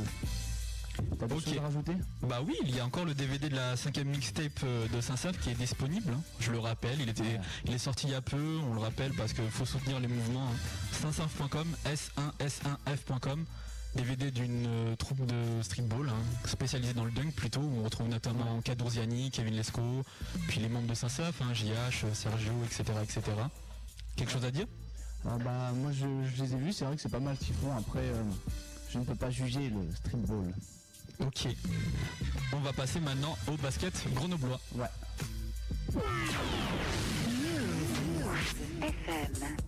T'as 1.18 1.26
d'autres 1.26 1.46
Ok. 1.48 1.54
choses 1.54 1.58
à 1.58 1.66
rajouter? 1.66 1.92
Bah 2.22 2.40
oui, 2.46 2.54
il 2.62 2.74
y 2.74 2.80
a 2.80 2.84
encore 2.84 3.04
le 3.04 3.14
DVD 3.14 3.48
de 3.48 3.56
la 3.56 3.76
cinquième 3.76 4.08
mixtape 4.08 4.60
euh, 4.64 4.86
de 4.88 5.00
Saint-Sav 5.00 5.36
qui 5.38 5.50
est 5.50 5.54
disponible. 5.54 6.12
hein. 6.12 6.20
Je 6.40 6.50
le 6.52 6.58
rappelle, 6.58 7.00
il 7.00 7.08
était, 7.08 7.40
il 7.64 7.72
est 7.74 7.78
sorti 7.78 8.06
il 8.06 8.12
y 8.12 8.14
a 8.14 8.20
peu. 8.20 8.58
On 8.68 8.74
le 8.74 8.80
rappelle 8.80 9.12
parce 9.14 9.32
qu'il 9.32 9.50
faut 9.50 9.64
soutenir 9.66 10.00
les 10.00 10.08
mouvements. 10.08 10.48
Hein. 10.48 10.56
Saint-Sav.com, 10.92 11.66
S1S1F.com. 11.86 13.44
DVD 13.94 14.30
d'une 14.30 14.66
euh, 14.66 14.96
troupe 14.96 15.24
de 15.24 15.62
streetball 15.62 16.08
hein, 16.10 16.12
spécialisée 16.44 16.92
dans 16.92 17.06
le 17.06 17.10
dunk 17.10 17.32
plutôt. 17.34 17.60
où 17.62 17.80
On 17.80 17.84
retrouve 17.84 18.08
notamment 18.08 18.60
Kadurziani, 18.60 19.30
Kevin 19.30 19.54
Lescaut, 19.54 20.04
puis 20.46 20.60
les 20.60 20.68
membres 20.68 20.86
de 20.88 20.94
Saint-Sav, 20.94 21.34
hein, 21.40 21.54
JH, 21.54 22.04
Sergio, 22.12 22.52
etc., 22.64 22.84
etc. 23.02 23.22
Quelque 24.14 24.30
chose 24.30 24.44
à 24.44 24.50
dire? 24.50 24.66
Ah 25.24 25.36
bah 25.42 25.72
moi 25.74 25.90
je, 25.90 26.06
je 26.36 26.42
les 26.44 26.52
ai 26.52 26.56
vus, 26.58 26.72
c'est 26.74 26.84
vrai 26.84 26.94
que 26.96 27.02
c'est 27.02 27.08
pas 27.08 27.18
mal 27.18 27.36
ce 27.40 27.46
qu'ils 27.46 27.54
font. 27.54 27.74
Après, 27.76 28.00
euh, 28.00 28.22
je 28.90 28.98
ne 28.98 29.04
peux 29.04 29.14
pas 29.16 29.30
juger 29.30 29.70
le 29.70 29.80
streetball. 29.96 30.54
Ok. 31.20 31.48
On 32.52 32.58
va 32.60 32.72
passer 32.72 33.00
maintenant 33.00 33.36
au 33.48 33.56
basket 33.56 33.92
grenoblois. 34.14 34.60
Ouais. 34.74 34.86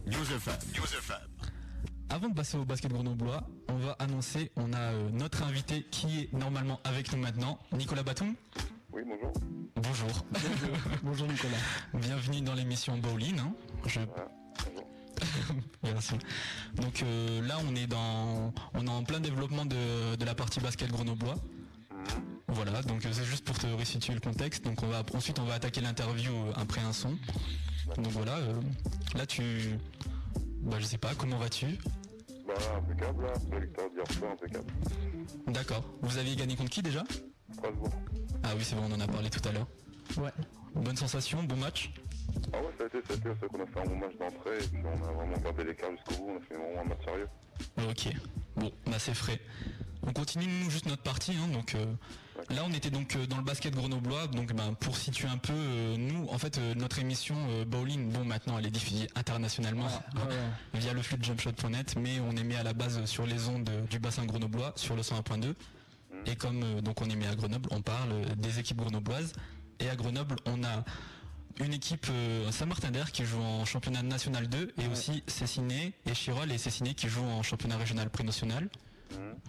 News 0.06 0.32
FM. 0.32 0.54
News 0.74 0.94
FM. 0.98 1.16
Avant 2.08 2.28
de 2.28 2.34
passer 2.34 2.56
au 2.56 2.64
basket 2.64 2.92
grenoblois, 2.92 3.46
on 3.68 3.76
va 3.78 3.92
annoncer, 3.98 4.50
on 4.56 4.72
a 4.72 4.78
euh, 4.92 5.10
notre 5.12 5.42
invité 5.44 5.84
qui 5.90 6.22
est 6.22 6.32
normalement 6.32 6.80
avec 6.84 7.12
nous 7.12 7.18
maintenant, 7.18 7.58
Nicolas 7.72 8.02
Batum. 8.02 8.34
Oui, 8.92 9.02
bonjour. 9.06 9.32
Bonjour. 9.76 10.24
Bonjour 11.02 11.28
Nicolas. 11.28 11.56
Bienvenue 11.94 12.40
dans 12.40 12.54
l'émission 12.54 12.98
Bowling. 12.98 13.38
hein. 13.38 13.52
Je... 13.86 14.00
Merci. 15.82 16.14
Donc 16.76 17.02
euh, 17.02 17.46
là, 17.46 17.58
on 17.68 17.74
est 17.74 17.86
dans, 17.86 18.52
on 18.74 18.86
est 18.86 18.90
en 18.90 19.02
plein 19.04 19.20
développement 19.20 19.64
de, 19.64 20.16
de 20.16 20.24
la 20.24 20.34
partie 20.34 20.60
basket 20.60 20.90
grenoblois. 20.90 21.36
Voilà, 22.48 22.82
donc 22.82 23.04
euh, 23.06 23.10
c'est 23.12 23.24
juste 23.24 23.44
pour 23.44 23.58
te 23.58 23.66
restituer 23.66 24.14
le 24.14 24.20
contexte. 24.20 24.64
Donc 24.64 24.82
on 24.82 24.88
va 24.88 25.02
ensuite 25.14 25.38
on 25.38 25.44
va 25.44 25.54
attaquer 25.54 25.80
l'interview 25.80 26.32
euh, 26.32 26.52
après 26.56 26.80
un 26.80 26.92
son. 26.92 27.16
Donc 27.96 28.08
voilà, 28.08 28.36
euh, 28.38 28.54
là 29.14 29.26
tu, 29.26 29.42
bah 30.62 30.76
je 30.80 30.84
sais 30.84 30.98
pas, 30.98 31.14
comment 31.16 31.38
vas-tu? 31.38 31.78
Bah, 32.46 32.54
impeccable, 32.76 33.24
là. 33.24 33.32
Victoire 33.60 33.90
d'hier 33.90 34.12
soir, 34.12 34.32
impeccable. 34.32 34.72
D'accord. 35.46 35.84
Vous 36.02 36.18
aviez 36.18 36.34
gagné 36.34 36.56
contre 36.56 36.70
qui 36.70 36.82
déjà? 36.82 37.04
Strasbourg. 37.52 37.90
Ah 38.42 38.48
oui, 38.56 38.64
c'est 38.64 38.74
bon, 38.74 38.82
on 38.90 38.92
en 38.92 39.00
a 39.00 39.06
parlé 39.06 39.30
tout 39.30 39.46
à 39.48 39.52
l'heure. 39.52 39.66
Ouais. 40.16 40.32
Bonne 40.74 40.96
sensation, 40.96 41.42
bon 41.44 41.56
match. 41.56 41.92
Ah 42.52 42.58
ouais, 42.58 42.70
ça 42.78 42.84
a 42.84 42.86
été, 42.86 42.98
ça 43.06 43.14
a 43.14 43.16
été. 43.16 43.28
C'est 43.40 43.48
qu'on 43.48 43.62
a 43.62 43.66
fait 43.66 43.80
un 43.80 43.84
bon 43.84 43.96
match 43.96 44.16
d'entrée 44.18 44.58
et 44.58 44.66
puis 44.68 44.80
on 44.84 45.04
a 45.08 45.12
vraiment 45.12 45.36
gardé 45.38 45.64
l'écart 45.64 45.90
jusqu'au 45.92 46.22
bout. 46.24 46.30
On 46.32 46.36
a 46.36 46.40
fait 46.40 46.54
vraiment 46.54 46.80
un 46.80 46.84
match 46.88 47.04
sérieux. 47.04 47.28
Ok. 47.88 48.14
Bon, 48.56 48.72
bah 48.86 48.98
c'est 48.98 49.14
frais. 49.14 49.40
On 50.02 50.12
continue 50.12 50.46
nous 50.46 50.70
juste 50.70 50.86
notre 50.86 51.02
partie. 51.02 51.32
hein, 51.32 51.48
donc 51.52 51.74
euh, 51.74 51.84
là, 52.48 52.62
on 52.66 52.72
était 52.72 52.90
donc 52.90 53.14
euh, 53.16 53.26
dans 53.26 53.36
le 53.36 53.42
basket 53.44 53.74
grenoblois. 53.74 54.26
Donc 54.28 54.52
bah, 54.54 54.64
pour 54.80 54.96
situer 54.96 55.28
un 55.28 55.36
peu, 55.36 55.52
euh, 55.52 55.96
nous, 55.98 56.26
en 56.30 56.38
fait, 56.38 56.56
euh, 56.58 56.74
notre 56.74 56.98
émission 56.98 57.36
euh, 57.50 57.64
Bowling, 57.66 58.10
bon, 58.10 58.24
maintenant, 58.24 58.58
elle 58.58 58.66
est 58.66 58.70
diffusée 58.70 59.08
internationalement 59.14 59.86
hein, 59.86 60.20
via 60.74 60.94
le 60.94 61.02
flux 61.02 61.18
de 61.18 61.24
jumpshot.net, 61.24 61.96
mais 61.98 62.18
on 62.20 62.32
émet 62.32 62.56
à 62.56 62.62
la 62.62 62.72
base 62.72 63.04
sur 63.04 63.26
les 63.26 63.48
ondes 63.48 63.70
du 63.90 63.98
bassin 63.98 64.24
grenoblois 64.24 64.72
sur 64.76 64.96
le 64.96 65.02
101.2. 65.02 65.54
Et 66.26 66.34
comme 66.36 66.62
euh, 66.62 66.80
donc 66.80 67.00
on 67.02 67.08
émet 67.10 67.26
à 67.26 67.34
Grenoble, 67.34 67.68
on 67.72 67.82
parle 67.82 68.24
des 68.36 68.58
équipes 68.58 68.78
grenobloises. 68.78 69.32
Et 69.80 69.88
à 69.88 69.96
Grenoble, 69.96 70.36
on 70.46 70.62
a 70.64 70.84
une 71.58 71.72
équipe 71.72 72.06
euh, 72.10 72.50
Saint-Martin 72.50 72.90
d'Air 72.90 73.12
qui 73.12 73.24
joue 73.24 73.40
en 73.40 73.64
championnat 73.64 74.02
national 74.02 74.48
2 74.48 74.74
et 74.78 74.88
aussi 74.88 75.22
Cessiné 75.26 75.92
et 76.06 76.14
Chirol 76.14 76.50
et 76.52 76.58
Cessiné 76.58 76.94
qui 76.94 77.08
jouent 77.08 77.24
en 77.24 77.42
championnat 77.42 77.76
régional 77.76 78.08
pré-national. 78.10 78.68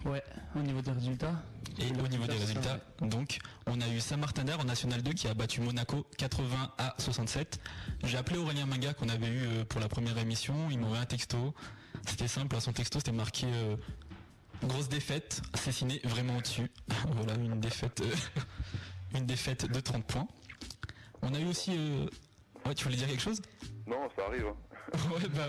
Ouais, 0.05 0.23
au 0.55 0.59
niveau 0.59 0.81
des 0.81 0.91
résultats. 0.91 1.35
Et 1.77 1.91
au 1.99 2.07
niveau 2.07 2.25
des 2.25 2.37
résultats, 2.37 2.79
donc, 3.01 3.37
on 3.67 3.79
a 3.79 3.87
eu 3.87 3.99
Saint-Martin 3.99 4.43
d'Air 4.43 4.59
en 4.59 4.63
National 4.63 5.01
2 5.01 5.13
qui 5.13 5.27
a 5.27 5.33
battu 5.33 5.61
Monaco 5.61 6.05
80 6.17 6.73
à 6.77 6.95
67. 6.97 7.59
J'ai 8.03 8.17
appelé 8.17 8.37
Aurélien 8.37 8.65
Manga 8.65 8.93
qu'on 8.93 9.09
avait 9.09 9.27
eu 9.27 9.43
euh, 9.43 9.63
pour 9.65 9.79
la 9.79 9.87
première 9.87 10.17
émission. 10.17 10.69
Il 10.71 10.79
m'a 10.79 10.85
envoyé 10.85 11.03
un 11.03 11.05
texto. 11.05 11.53
C'était 12.07 12.27
simple, 12.27 12.55
à 12.55 12.61
son 12.61 12.73
texto 12.73 12.99
c'était 12.99 13.11
marqué 13.11 13.45
euh, 13.47 13.75
grosse 14.63 14.89
défaite, 14.89 15.41
Cessiné 15.53 16.01
vraiment 16.03 16.37
au-dessus. 16.37 16.71
voilà, 17.15 17.35
une 17.35 17.59
défaite, 17.59 18.01
euh, 18.01 19.15
une 19.17 19.25
défaite 19.25 19.71
de 19.71 19.79
30 19.79 20.03
points. 20.05 20.27
On 21.21 21.33
a 21.33 21.39
eu 21.39 21.45
aussi. 21.45 21.71
euh, 21.77 22.05
Ouais, 22.65 22.75
tu 22.75 22.83
voulais 22.83 22.95
dire 22.97 23.07
quelque 23.07 23.21
chose? 23.21 23.41
Non, 23.87 24.07
ça 24.15 24.25
arrive. 24.27 24.45
hein. 24.47 24.55
Ouais, 25.13 25.27
bah. 25.29 25.47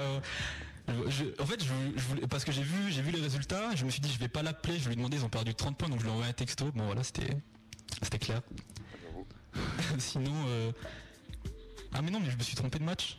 euh, 0.89 1.11
je- 1.11 1.43
en 1.43 1.47
fait, 1.47 1.63
je, 1.63 1.69
je 1.97 2.03
voulais, 2.09 2.27
parce 2.27 2.45
que 2.45 2.53
j'ai 2.53 2.63
vu, 2.63 2.91
j'ai 2.91 3.03
vu 3.03 3.11
les 3.13 3.21
résultats, 3.21 3.75
je 3.75 3.85
me 3.85 3.91
suis 3.91 4.01
dit, 4.01 4.11
je 4.13 4.19
vais 4.19 4.29
pas 4.29 4.43
l'appeler, 4.43 4.75
je 4.79 4.85
vais 4.85 4.91
lui 4.91 4.97
demander, 4.97 5.17
ils 5.19 5.25
ont 5.25 5.29
perdu 5.29 5.55
30 5.55 5.77
points, 5.77 5.89
donc 5.89 5.99
je 5.99 6.05
lui 6.05 6.11
ai 6.11 6.13
envoyé 6.13 6.31
un 6.31 6.35
texto. 6.35 6.71
Bon, 6.73 6.87
voilà, 6.87 7.03
c'était, 7.05 7.37
c'était 8.03 8.19
clair. 8.19 8.41
Sinon, 9.99 10.33
euh, 10.49 10.73
ah 11.93 12.01
mais 12.03 12.11
non, 12.11 12.21
mais 12.21 12.31
je 12.31 12.37
me 12.37 12.43
suis 12.43 12.57
trompé 12.57 12.79
de 12.79 12.85
match. 12.85 13.19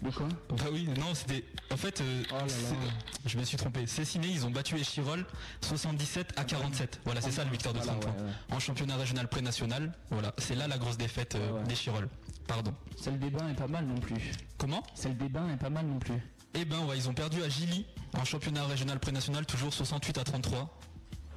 De 0.00 0.10
quoi 0.10 0.26
Bah 0.50 0.64
oui, 0.72 0.88
non, 0.98 1.14
c'était, 1.14 1.44
en 1.70 1.76
fait, 1.76 2.00
euh, 2.00 2.22
c'est- 2.48 2.74
je 3.28 3.38
me 3.38 3.44
suis 3.44 3.56
trompé. 3.56 3.86
Cessiné, 3.86 4.26
ils 4.28 4.44
ont 4.46 4.50
battu 4.50 4.76
Échirol 4.76 5.24
77 5.60 6.32
à 6.38 6.44
47. 6.44 7.00
Voilà, 7.04 7.20
c'est 7.20 7.30
ça 7.30 7.44
le 7.44 7.50
victoire 7.50 7.74
de 7.74 7.80
30 7.80 8.00
points. 8.00 8.14
En 8.50 8.58
championnat 8.58 8.96
régional 8.96 9.28
pré-national, 9.28 9.92
voilà, 10.10 10.34
c'est 10.38 10.54
là 10.54 10.66
la 10.66 10.78
grosse 10.78 10.96
défaite 10.96 11.34
euh, 11.36 11.62
d'Échirol. 11.64 12.08
Pardon. 12.48 12.74
Celle 13.00 13.18
des 13.20 13.30
bains 13.30 13.48
est 13.50 13.54
pas 13.54 13.68
mal 13.68 13.86
non 13.86 13.96
plus. 14.00 14.32
Comment 14.58 14.82
Celle 14.94 15.16
des 15.16 15.28
bains 15.28 15.48
est 15.50 15.56
pas 15.56 15.70
mal 15.70 15.86
non 15.86 15.98
plus. 15.98 16.20
Eh 16.54 16.64
ben 16.64 16.84
ouais, 16.86 16.96
ils 16.98 17.08
ont 17.08 17.14
perdu 17.14 17.42
à 17.42 17.48
Gilly 17.48 17.86
en 18.18 18.24
championnat 18.24 18.64
régional 18.66 18.98
pré-national, 18.98 19.46
toujours 19.46 19.72
68 19.72 20.18
à 20.18 20.24
33. 20.24 20.78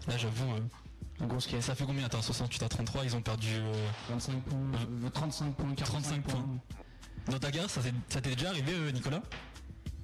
Là 0.08 0.18
j'avoue, 0.18 0.52
euh, 0.54 1.62
ça 1.62 1.76
fait 1.76 1.86
combien 1.86 2.06
Attends, 2.06 2.22
68 2.22 2.64
à 2.64 2.70
33, 2.70 3.04
ils 3.06 3.16
ont 3.16 3.22
perdu... 3.22 3.48
euh, 3.54 3.88
25 4.10 4.42
points, 4.42 4.58
euh, 5.06 5.10
35 5.10 5.54
points, 5.56 5.74
35 5.76 6.22
points. 6.24 6.46
Dans 7.28 7.40
ta 7.40 7.52
guerre, 7.52 7.70
ça 7.70 7.82
t'est 7.82 8.22
déjà 8.36 8.50
arrivé 8.50 8.72
euh, 8.74 8.92
Nicolas 8.92 9.22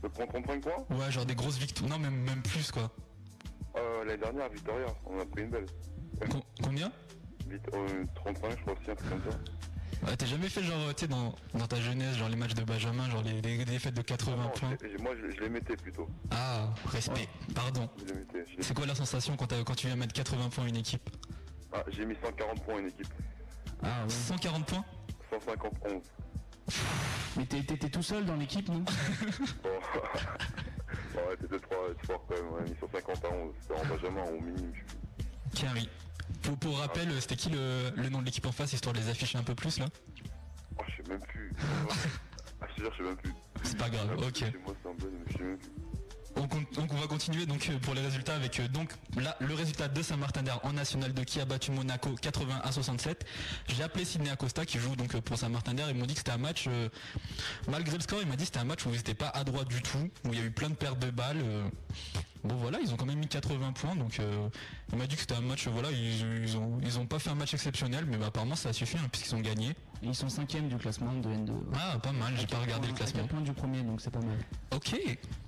De 0.03 0.07
prendre 0.07 0.31
35 0.31 0.61
points 0.61 0.97
Ouais, 0.97 1.11
genre 1.11 1.25
des 1.25 1.35
grosses 1.35 1.57
victoires, 1.57 1.89
non 1.89 1.99
même, 1.99 2.15
même 2.15 2.41
plus 2.41 2.71
quoi. 2.71 2.91
Euh, 3.77 4.03
L'année 4.05 4.17
dernière, 4.21 4.49
Victoria, 4.49 4.87
on 5.05 5.19
a 5.19 5.25
pris 5.25 5.43
une 5.43 5.49
belle. 5.51 5.65
combien 6.63 6.91
Vite, 7.47 7.61
euh, 7.73 8.05
35, 8.15 8.51
je 8.51 8.61
crois 8.61 8.73
aussi, 8.73 8.91
un 8.91 8.95
truc 8.95 9.09
comme 9.09 9.31
ça. 9.31 9.37
Ouais, 10.07 10.17
T'as 10.17 10.25
jamais 10.25 10.49
fait 10.49 10.63
genre, 10.63 10.93
tu 10.95 11.01
sais, 11.01 11.07
dans, 11.07 11.35
dans 11.53 11.67
ta 11.67 11.79
jeunesse, 11.79 12.15
genre 12.17 12.29
les 12.29 12.35
matchs 12.35 12.55
de 12.55 12.63
Benjamin, 12.63 13.07
genre 13.11 13.21
les, 13.21 13.39
les 13.41 13.65
défaites 13.65 13.93
de 13.93 14.01
80 14.01 14.35
Non, 14.43 14.49
points 14.49 14.69
moi, 14.99 15.11
je, 15.21 15.35
je 15.35 15.41
les 15.41 15.49
mettais 15.49 15.75
plutôt. 15.75 16.07
Ah, 16.31 16.69
respect, 16.87 17.27
pardon. 17.53 17.87
C'est 18.59 18.73
quoi 18.73 18.87
la 18.87 18.95
sensation 18.95 19.37
quand, 19.37 19.53
quand 19.63 19.75
tu 19.75 19.85
viens 19.87 19.95
mettre 19.95 20.13
80 20.13 20.49
points 20.49 20.63
à 20.65 20.67
une 20.69 20.77
équipe 20.77 21.07
Ah, 21.71 21.83
j'ai 21.89 22.05
mis 22.05 22.15
140 22.15 22.63
points 22.63 22.77
à 22.77 22.79
une 22.79 22.87
équipe. 22.87 23.07
Ah 23.83 24.03
ouais. 24.03 24.09
140 24.09 24.65
points 24.65 24.85
151. 25.29 26.01
Mais 27.37 27.45
t'es- 27.45 27.63
t'étais 27.63 27.89
tout 27.89 28.03
seul 28.03 28.25
dans 28.25 28.35
l'équipe, 28.35 28.67
non 28.69 28.83
Bon. 29.63 29.69
ouais, 29.69 31.37
t'étais 31.39 31.59
trop 31.59 31.75
trop 32.03 32.05
fort 32.07 32.25
quand 32.27 32.35
même. 32.35 32.53
A 32.59 32.69
mis 32.69 32.75
sur 32.77 32.89
50 32.91 33.25
à 33.25 33.29
11. 33.29 33.53
C'était 33.61 33.73
en 33.79 33.85
Benjamin, 33.85 34.23
au 34.23 34.41
minimum. 34.41 34.73
Carrie. 35.55 35.89
Pour, 36.43 36.57
pour 36.57 36.77
rappel, 36.79 37.09
c'était 37.21 37.35
qui 37.35 37.49
le, 37.49 37.91
le 37.95 38.09
nom 38.09 38.19
de 38.19 38.25
l'équipe 38.25 38.45
en 38.45 38.51
face, 38.51 38.73
histoire 38.73 38.93
de 38.93 38.99
les 38.99 39.09
afficher 39.09 39.37
un 39.37 39.43
peu 39.43 39.53
plus 39.55 39.79
là? 39.79 39.85
Oh, 40.77 40.83
je 40.87 41.03
sais 41.03 41.09
même 41.09 41.19
plus. 41.21 41.51
ah, 42.61 42.65
je 42.69 42.75
te 42.75 42.81
jure, 42.81 42.91
je 42.93 42.97
sais 42.97 43.03
même 43.03 43.17
plus. 43.17 43.33
C'est 43.63 43.77
pas 43.77 43.89
grave, 43.89 44.17
ok. 44.17 44.35
Chez 44.37 44.51
moi, 44.65 44.73
c'est 44.81 44.89
un 44.89 44.93
blague, 44.93 45.11
mais 45.25 45.31
je 45.31 45.37
sais 45.37 45.43
même 45.43 45.57
plus. 45.57 45.71
On 46.35 46.41
donc 46.41 46.93
on 46.93 46.97
va 46.97 47.07
continuer 47.07 47.45
donc 47.45 47.69
euh, 47.69 47.77
pour 47.79 47.93
les 47.93 48.01
résultats 48.01 48.35
avec 48.35 48.59
euh, 48.59 48.67
le 49.39 49.53
résultat 49.53 49.87
de 49.87 50.01
Saint-Martin 50.01 50.43
d'Air 50.43 50.59
en 50.63 50.73
National 50.73 51.13
2 51.13 51.23
qui 51.23 51.39
a 51.39 51.45
battu 51.45 51.71
Monaco 51.71 52.11
80 52.21 52.61
à 52.63 52.71
67. 52.71 53.25
J'ai 53.67 53.83
appelé 53.83 54.05
Sidney 54.05 54.29
Acosta 54.29 54.65
qui 54.65 54.79
joue 54.79 54.95
donc 54.95 55.13
euh, 55.13 55.21
pour 55.21 55.37
Saint-Martin 55.37 55.73
d'Air. 55.73 55.89
Ils 55.89 55.95
m'ont 55.95 56.05
dit 56.05 56.13
que 56.13 56.19
c'était 56.19 56.31
un 56.31 56.37
match 56.37 56.69
malgré 57.67 57.97
le 57.97 58.01
score, 58.01 58.19
il 58.21 58.27
m'a 58.27 58.35
dit 58.35 58.43
que 58.43 58.45
c'était 58.45 58.59
un 58.59 58.65
match 58.65 58.85
où 58.85 58.89
ils 58.89 58.97
n'étaient 58.97 59.13
pas 59.13 59.29
à 59.29 59.43
droite 59.43 59.67
du 59.67 59.81
tout, 59.81 60.09
où 60.25 60.33
il 60.33 60.39
y 60.39 60.41
a 60.41 60.45
eu 60.45 60.51
plein 60.51 60.69
de 60.69 60.75
pertes 60.75 60.99
de 60.99 61.11
balles. 61.11 61.43
Bon 62.43 62.55
voilà, 62.55 62.79
ils 62.81 62.93
ont 62.93 62.97
quand 62.97 63.05
même 63.05 63.19
mis 63.19 63.27
80 63.27 63.73
points 63.73 63.95
donc 63.95 64.19
il 64.91 64.97
m'a 64.97 65.07
dit 65.07 65.15
que 65.15 65.21
c'était 65.21 65.35
un 65.35 65.41
match 65.41 65.67
voilà, 65.67 65.91
ils, 65.91 66.47
ils 66.81 66.99
ont 66.99 67.05
pas 67.05 67.19
fait 67.19 67.29
un 67.29 67.35
match 67.35 67.53
exceptionnel 67.53 68.05
mais 68.07 68.17
bah, 68.17 68.27
apparemment 68.27 68.55
ça 68.55 68.69
a 68.69 68.73
suffi 68.73 68.97
hein, 68.97 69.07
puisqu'ils 69.11 69.35
ont 69.35 69.41
gagné. 69.41 69.75
Ils 70.03 70.15
sont 70.15 70.29
cinquième 70.29 70.67
du 70.67 70.77
classement 70.77 71.13
de 71.13 71.29
N2. 71.29 71.51
Ah, 71.75 71.97
pas 72.01 72.11
mal, 72.11 72.33
j'ai 72.35 72.47
pas 72.47 72.57
regardé 72.57 72.87
le 72.87 72.93
classement. 72.93 73.21
4 73.21 73.29
points 73.29 73.41
du 73.41 73.53
premier, 73.53 73.81
donc 73.83 74.01
c'est 74.01 74.09
pas 74.09 74.19
mal. 74.19 74.37
Ok, 74.73 74.95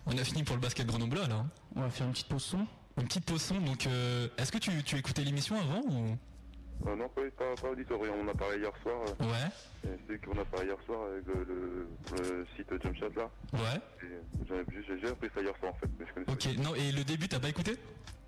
on 0.05 0.17
a 0.17 0.23
fini 0.23 0.43
pour 0.43 0.55
le 0.55 0.61
basket 0.61 0.85
grenoblois 0.85 1.27
là. 1.27 1.45
On 1.75 1.81
va 1.81 1.89
faire 1.89 2.05
une 2.05 2.13
petite 2.13 2.27
pause 2.27 2.43
son. 2.43 2.67
Une 2.97 3.05
petite 3.07 3.25
pause 3.25 3.41
son, 3.41 3.59
donc 3.59 3.87
euh, 3.87 4.27
est-ce 4.37 4.51
que 4.51 4.59
tu, 4.59 4.83
tu 4.83 4.95
écoutais 4.97 5.23
l'émission 5.23 5.55
avant 5.59 5.81
ou? 5.89 6.15
Euh, 6.85 6.95
non, 6.95 7.07
pas, 7.09 7.21
pas, 7.37 7.55
pas 7.59 7.69
auditorium, 7.69 8.13
on 8.23 8.27
a 8.27 8.33
parlé 8.35 8.57
hier 8.59 8.71
soir. 8.83 8.95
euh, 9.21 9.25
Ouais. 9.25 9.89
C'est 10.07 10.23
qu'on 10.23 10.39
a 10.39 10.45
parlé 10.45 10.67
hier 10.67 10.77
soir 10.85 10.99
avec 11.11 11.25
le, 11.25 11.43
le, 11.45 11.87
le 12.17 12.47
site 12.55 12.67
Jumpshot 12.83 13.09
là. 13.15 13.29
Ouais. 13.53 13.81
Ai- 14.03 14.63
J'ai 14.87 14.99
j'ai 14.99 15.07
appris 15.09 15.29
ça 15.33 15.41
hier 15.41 15.53
soir 15.59 15.73
en 15.73 15.77
fait, 15.77 15.89
mais 15.99 16.05
je 16.07 16.13
connaissais 16.13 16.51
Ok, 16.51 16.57
non, 16.63 16.75
et 16.75 16.91
le 16.91 17.03
début, 17.03 17.27
t'as 17.27 17.39
pas 17.39 17.49
écouté? 17.49 17.77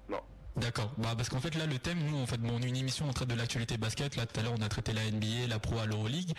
Non. 0.10 0.22
D'accord, 0.58 0.94
bah 0.98 1.14
parce 1.18 1.28
qu'en 1.28 1.42
fait 1.42 1.54
là 1.56 1.66
le 1.66 1.78
thème, 1.80 2.00
nous 2.10 2.18
en 2.18 2.26
fait 2.26 2.38
bon, 2.38 2.54
on 2.58 2.62
est 2.62 2.70
une 2.70 2.78
émission 2.78 3.06
on 3.10 3.12
traite 3.14 3.28
de 3.30 3.36
l'actualité 3.36 3.78
basket, 3.78 4.16
là 4.16 4.26
tout 4.26 4.40
à 4.40 4.44
l'heure 4.44 4.54
on 4.58 4.62
a 4.62 4.70
traité 4.70 4.94
la 4.94 5.04
NBA, 5.12 5.48
la 5.50 5.60
Pro 5.60 5.78
à 5.80 5.86
l'Euroleague, 5.86 6.32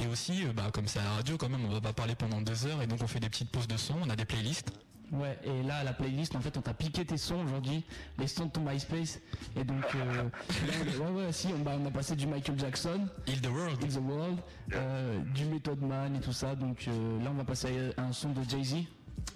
et 0.00 0.06
aussi 0.06 0.46
euh, 0.46 0.52
bah 0.52 0.70
comme 0.72 0.86
c'est 0.86 1.00
à 1.00 1.04
la 1.04 1.10
radio 1.10 1.36
quand 1.36 1.48
même 1.48 1.64
on 1.64 1.72
va 1.72 1.80
pas 1.80 1.92
parler 1.92 2.14
pendant 2.14 2.40
deux 2.40 2.66
heures 2.66 2.80
et 2.82 2.86
donc 2.86 3.02
on 3.02 3.08
fait 3.08 3.18
des 3.18 3.28
petites 3.28 3.50
pauses 3.50 3.66
de 3.66 3.76
son, 3.76 3.94
on 4.04 4.08
a 4.08 4.14
des 4.14 4.24
playlists. 4.24 4.70
Ouais, 5.12 5.38
et 5.44 5.62
là, 5.62 5.84
la 5.84 5.92
playlist, 5.92 6.34
en 6.34 6.40
fait, 6.40 6.56
on 6.56 6.60
t'a 6.62 6.74
piqué 6.74 7.04
tes 7.04 7.16
sons 7.16 7.44
aujourd'hui, 7.44 7.84
les 8.18 8.26
sons 8.26 8.46
de 8.46 8.50
ton 8.50 8.62
MySpace. 8.62 9.20
Et 9.54 9.62
donc, 9.62 9.84
euh, 9.94 10.24
là, 10.98 11.10
ouais, 11.12 11.26
ouais, 11.26 11.32
si, 11.32 11.46
on, 11.54 11.60
bah, 11.60 11.76
on 11.80 11.86
a 11.86 11.92
passé 11.92 12.16
du 12.16 12.26
Michael 12.26 12.58
Jackson. 12.58 13.06
Heal 13.28 13.40
the 13.40 13.46
World. 13.46 13.78
The 13.88 13.98
World. 13.98 14.38
euh, 14.74 15.20
du 15.32 15.44
Method 15.44 15.80
Man 15.80 16.16
et 16.16 16.20
tout 16.20 16.32
ça. 16.32 16.56
Donc 16.56 16.86
euh, 16.88 17.22
là, 17.22 17.30
on 17.30 17.34
va 17.34 17.44
passer 17.44 17.92
à 17.96 18.02
un 18.02 18.12
son 18.12 18.30
de 18.32 18.42
Jay-Z. 18.48 18.78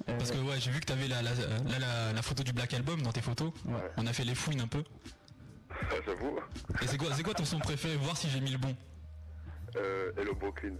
Euh, 0.08 0.16
Parce 0.18 0.30
que 0.30 0.38
ouais 0.38 0.58
j'ai 0.60 0.70
vu 0.70 0.80
que 0.80 0.86
t'avais 0.86 1.08
la, 1.08 1.20
la, 1.22 1.30
la, 1.68 1.78
la- 1.78 2.12
la 2.12 2.22
photo 2.22 2.42
du 2.42 2.52
Black 2.52 2.72
Album 2.74 3.02
dans 3.02 3.12
tes 3.12 3.20
photos, 3.20 3.52
on 3.96 4.06
a 4.06 4.12
fait 4.12 4.24
les 4.24 4.34
fouines 4.34 4.60
un 4.60 4.66
peu. 4.68 4.82
J'avoue. 6.06 6.38
Et 6.82 6.86
c'est 6.86 6.96
quoi, 6.98 7.08
c'est 7.14 7.22
quoi 7.22 7.34
ton 7.34 7.44
son 7.44 7.58
préféré, 7.58 7.96
voir 7.96 8.16
si 8.16 8.28
j'ai 8.30 8.40
mis 8.40 8.50
le 8.50 8.58
bon 8.58 8.74
Euh, 9.76 10.12
Hello 10.16 10.34
Brooklyn. 10.34 10.74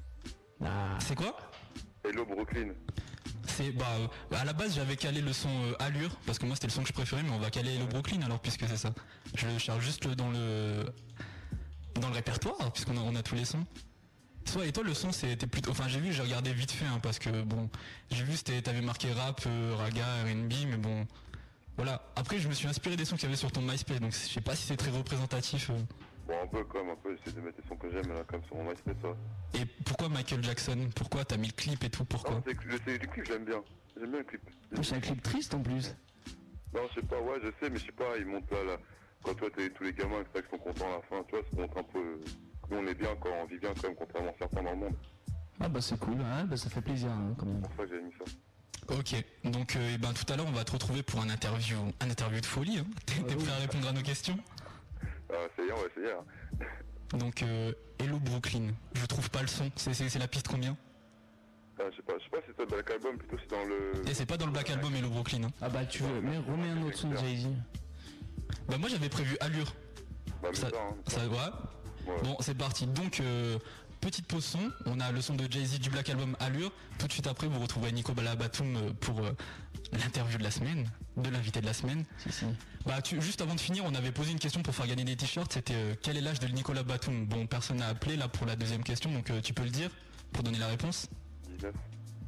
C'est 1.01 1.15
quoi? 1.15 1.37
Hello 2.05 2.25
Brooklyn. 2.25 2.69
C'est 3.47 3.73
bah 3.73 3.87
euh, 3.99 4.37
à 4.37 4.45
la 4.45 4.53
base 4.53 4.75
j'avais 4.75 4.97
calé 4.97 5.21
le 5.21 5.33
son 5.33 5.49
euh, 5.49 5.75
Allure 5.81 6.17
parce 6.27 6.39
que 6.39 6.47
moi 6.47 6.55
c'était 6.55 6.69
le 6.69 6.73
son 6.73 6.83
que 6.83 6.89
je 6.89 6.93
préférais 6.93 7.23
mais 7.23 7.31
on 7.31 7.39
va 7.39 7.51
caler 7.51 7.77
le 7.79 7.85
Brooklyn 7.87 8.23
alors 8.23 8.41
puisque 8.41 8.67
c'est 8.67 8.77
ça. 8.77 8.93
Je 9.35 9.47
le 9.47 9.59
cherche 9.59 9.85
juste 9.85 10.07
dans 10.09 10.31
le 10.31 10.85
dans 12.01 12.09
le 12.09 12.15
répertoire 12.15 12.73
puisqu'on 12.73 12.97
a, 12.97 13.01
on 13.01 13.15
a 13.17 13.23
tous 13.23 13.35
les 13.35 13.45
sons. 13.45 13.67
Et 14.65 14.73
toi 14.73 14.83
le 14.85 14.95
son 14.95 15.13
c'était 15.13 15.47
plutôt 15.47 15.71
enfin 15.71 15.89
j'ai 15.89 16.01
vu 16.01 16.13
j'ai 16.13 16.23
regardé 16.23 16.53
vite 16.53 16.71
fait 16.73 16.85
hein, 16.85 16.99
parce 17.03 17.19
que 17.19 17.31
bon 17.43 17.69
j'ai 18.11 18.25
vu 18.25 18.37
c'était 18.37 18.61
t'avais 18.61 18.81
marqué 18.83 19.11
rap, 19.13 19.41
euh, 19.47 19.75
raga, 19.77 20.05
R&B 20.25 20.53
mais 20.69 20.77
bon 20.77 21.07
voilà. 21.77 22.03
Après 22.17 22.39
je 22.39 22.49
me 22.49 22.53
suis 22.53 22.67
inspiré 22.69 22.97
des 22.97 23.05
sons 23.05 23.17
qu'il 23.17 23.25
y 23.25 23.27
avait 23.29 23.37
sur 23.37 23.53
ton 23.53 23.63
MySpace 23.63 24.01
donc 24.01 24.13
je 24.13 24.17
sais 24.19 24.41
pas 24.41 24.55
si 24.57 24.67
c'est 24.67 24.77
très 24.77 24.91
représentatif. 24.91 25.71
euh. 25.71 25.75
Bon, 26.27 26.35
un 26.43 26.47
peu 26.47 26.63
quand 26.65 26.81
même, 26.85 26.91
un 26.91 26.97
peu, 26.97 27.17
j'essaie 27.17 27.37
de 27.37 27.41
mettre 27.41 27.59
les 27.63 27.69
sons 27.69 27.77
que 27.77 27.91
j'aime 27.91 28.13
là, 28.13 28.23
comme 28.27 28.45
sur 28.45 28.55
mon 28.57 28.65
MySpace. 28.71 28.95
Ouais. 29.03 29.61
Et 29.61 29.67
pourquoi 29.85 30.09
Michael 30.09 30.45
Jackson? 30.45 30.89
Pourquoi 30.95 31.25
t'as 31.25 31.37
mis 31.37 31.49
le 31.49 31.53
clip 31.55 31.83
et 31.83 31.91
tout? 31.91 32.05
Pourquoi? 32.05 32.37
Non, 32.37 32.43
c'est 32.87 32.99
du 32.99 33.09
clip, 33.09 33.25
j'aime 33.27 33.45
bien. 33.45 33.63
J'aime 33.99 34.11
bien 34.11 34.19
le 34.19 34.25
clip. 34.25 34.43
C'est 34.83 34.95
un 34.95 35.01
clip 35.01 35.23
triste 35.23 35.55
en 35.55 35.61
plus. 35.61 35.95
Non, 36.73 36.83
je 36.91 37.01
sais 37.01 37.07
pas, 37.07 37.19
ouais, 37.21 37.41
je 37.43 37.49
sais, 37.61 37.71
mais 37.71 37.79
je 37.81 37.87
sais 37.87 37.93
pas, 37.93 38.17
ils 38.19 38.27
montent 38.27 38.49
là, 38.53 38.63
là. 38.65 38.77
Quand 39.25 39.35
toi, 39.35 39.49
t'es 39.57 39.71
tous 39.71 39.83
les 39.85 39.93
gamins, 39.93 40.23
c'est 40.33 40.43
qui 40.45 40.51
sont 40.51 40.59
contents 40.59 40.87
à 40.87 40.97
la 40.97 41.03
fin, 41.03 41.25
tu 41.29 41.35
vois, 41.37 41.45
ça 41.51 41.57
montre 41.61 41.79
un 41.79 41.83
peu. 41.83 42.21
Euh, 42.71 42.75
Nous, 42.75 42.77
on 42.79 42.87
est 42.87 42.95
bien 42.95 43.09
quand 43.21 43.31
on 43.43 43.47
vit 43.47 43.59
bien, 43.59 43.71
quand 43.75 43.89
même, 43.89 43.97
contrairement 43.97 44.31
à 44.31 44.35
certains 44.39 44.63
dans 44.63 44.71
le 44.73 44.77
monde. 44.77 44.95
Ah 45.63 45.69
bah 45.69 45.81
c'est 45.81 45.99
cool, 45.99 46.17
hein, 46.23 46.45
bah, 46.45 46.57
ça 46.57 46.71
fait 46.71 46.81
plaisir 46.81 47.11
hein, 47.11 47.35
quand 47.39 47.45
même. 47.47 47.61
C'est 47.63 47.69
pour 47.69 47.77
ça 47.77 47.91
que 47.91 47.97
j'ai 47.97 48.03
mis 48.03 48.13
ça. 48.13 48.95
Ok, 48.99 49.25
donc 49.53 49.77
euh, 49.77 49.91
eh 49.95 49.99
ben, 49.99 50.13
tout 50.15 50.33
à 50.33 50.37
l'heure 50.37 50.47
on 50.49 50.53
va 50.53 50.65
te 50.65 50.73
retrouver 50.73 51.03
pour 51.03 51.21
un 51.21 51.29
interview, 51.29 51.77
un 52.01 52.09
interview 52.11 52.41
de 52.41 52.47
folie. 52.47 52.79
Hein. 52.79 52.87
T'es 53.07 53.23
t'es 53.23 53.37
prêt 53.37 53.53
à 53.53 53.57
répondre 53.57 53.87
à 53.89 53.93
nos 53.93 54.01
questions? 54.01 54.39
Ah, 55.31 55.35
c'est 55.55 55.65
hier, 55.67 55.77
ouais, 55.77 55.89
c'est 55.95 56.01
hier. 56.01 56.17
Donc 57.19 57.43
euh, 57.43 57.73
Hello 57.99 58.19
Brooklyn, 58.19 58.69
je 58.95 59.05
trouve 59.07 59.29
pas 59.31 59.43
le 59.43 59.49
son, 59.49 59.71
c'est- 59.77 59.93
c'est 59.93 60.09
c'est 60.09 60.19
la 60.19 60.29
piste 60.29 60.49
combien? 60.49 60.77
Ah, 61.79 61.83
je 61.91 61.97
sais 61.97 62.03
pas, 62.03 62.15
je 62.19 62.25
sais 62.25 62.31
pas 62.31 62.39
si 62.39 62.47
c'est 62.49 62.57
dans 62.57 62.65
le 62.65 62.71
Black 62.83 62.91
Album, 62.91 63.19
plutôt 63.19 63.37
c'est 63.39 63.51
dans 63.51 63.65
le. 63.65 64.09
Et 64.11 64.15
c'est 64.15 64.27
pas 64.27 64.37
dans 64.39 64.47
le 64.47 64.53
Black 64.53 64.71
Album 64.71 64.95
Hello 64.95 65.11
Brooklyn. 65.11 65.45
hein. 65.45 65.51
Ah 65.61 65.69
bah 65.69 65.85
tu 65.85 66.03
veux, 66.03 66.21
mais 66.23 66.39
remets 66.39 66.71
un 66.71 66.83
autre 66.85 66.97
son 66.97 67.15
Jay-Z. 67.17 67.49
Bah 68.69 68.79
moi 68.79 68.89
j'avais 68.89 69.09
prévu 69.11 69.37
Allure. 69.41 69.73
Bah, 70.43 70.49
ça, 70.55 70.67
mais 70.67 70.71
ça, 70.73 70.77
hein. 70.83 70.97
ça- 71.07 71.29
ouais. 71.29 71.37
Bon 72.25 72.37
c'est 72.41 72.57
parti, 72.57 72.87
donc 72.87 73.21
euh, 73.21 73.59
petite 74.01 74.27
pause 74.27 74.45
son, 74.45 74.71
on 74.87 75.01
a 75.01 75.13
le 75.13 75.21
son 75.21 75.35
de 75.35 75.51
Jay-Z 75.51 75.79
du 75.81 75.91
Black 75.91 76.09
Album 76.11 76.37
Allure. 76.41 76.73
Tout 76.99 77.07
de 77.07 77.13
suite 77.13 77.27
après 77.27 77.47
vous 77.47 77.61
retrouverez 77.61 77.93
Nico 77.93 78.13
Balabatoum 78.13 78.77
euh, 78.77 78.93
pour 79.01 79.21
euh, 79.21 79.31
l'interview 79.93 80.39
de 80.39 80.43
la 80.45 80.51
semaine, 80.51 80.89
de 81.17 81.31
l'invité 81.31 81.61
de 81.61 81.67
la 81.67 81.73
semaine. 81.73 82.05
Bah 82.87 83.03
tu, 83.03 83.21
juste 83.21 83.41
avant 83.43 83.55
de 83.55 83.61
finir, 83.61 83.85
on 83.87 83.95
avait 83.95 84.13
posé 84.13 84.33
une 84.33 84.39
question 84.39 84.63
pour 84.63 84.75
faire 84.75 84.87
gagner 84.87 85.05
des 85.05 85.17
t-shirts, 85.17 85.53
c'était 85.53 85.75
euh, 85.75 85.95
quel 86.01 86.17
est 86.17 86.21
l'âge 86.23 86.41
de 86.41 86.49
Nicolas 86.49 86.83
Batum 86.83 87.27
Bon 87.27 87.47
personne 87.47 87.79
n'a 87.79 87.89
appelé 87.89 88.17
là 88.17 88.29
pour 88.29 88.47
la 88.47 88.57
deuxième 88.57 88.83
question, 88.83 89.13
donc 89.13 89.31
euh, 89.31 89.41
tu 89.43 89.53
peux 89.53 89.65
le 89.65 89.71
dire 89.71 89.91
pour 90.33 90.43
donner 90.43 90.59
la 90.59 90.69
réponse. 90.69 91.09
19. 91.49 91.75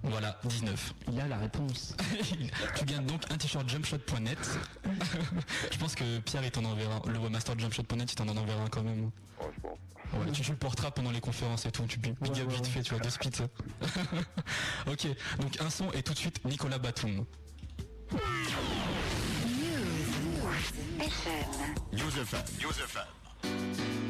Voilà, 0.05 0.39
19. 0.45 0.95
Il 1.13 1.21
a 1.21 1.29
la 1.29 1.39
réponse. 1.39 1.95
tu 2.77 2.85
gagnes 2.85 3.07
donc 3.07 3.23
un 3.31 3.37
t-shirt 3.37 3.69
jumpshot.net. 3.69 4.39
je 5.73 5.79
pense 5.79 5.95
que 5.95 6.19
Pierre 6.21 6.45
il 6.45 6.51
t'en 6.51 6.65
enverra, 6.65 7.01
le 7.07 7.19
webmaster 7.19 7.55
de 7.55 7.61
jumpshot.net 7.61 8.13
il 8.13 8.17
t'en 8.17 8.29
en 8.29 8.37
enverra 8.37 8.63
un 8.63 8.69
quand 8.69 8.83
même. 8.83 9.05
Ouais, 9.05 9.51
je 9.55 9.61
pense. 9.61 9.79
Ouais, 10.15 10.33
tu, 10.33 10.43
tu 10.43 10.51
le 10.51 10.57
porteras 10.59 10.91
pendant 10.91 11.11
les 11.11 11.21
conférences 11.21 11.65
et 11.65 11.71
tout, 11.71 11.85
tu 11.87 11.99
big 11.99 12.15
up 12.23 12.51
vite 12.51 12.67
fait, 12.67 12.83
tu 12.83 12.95
vois, 12.95 13.03
deux 13.03 13.11
speeds. 13.11 13.49
ok, 14.87 15.07
donc 15.41 15.61
un 15.61 15.71
son 15.71 15.91
et 15.93 16.03
tout 16.03 16.13
de 16.13 16.19
suite 16.19 16.45
Nicolas 16.45 16.79
Batum. 16.79 17.25
News 21.93 22.19
FM. 22.19 22.43
News 22.61 22.71
FM. 22.71 23.07
Young 23.45 24.02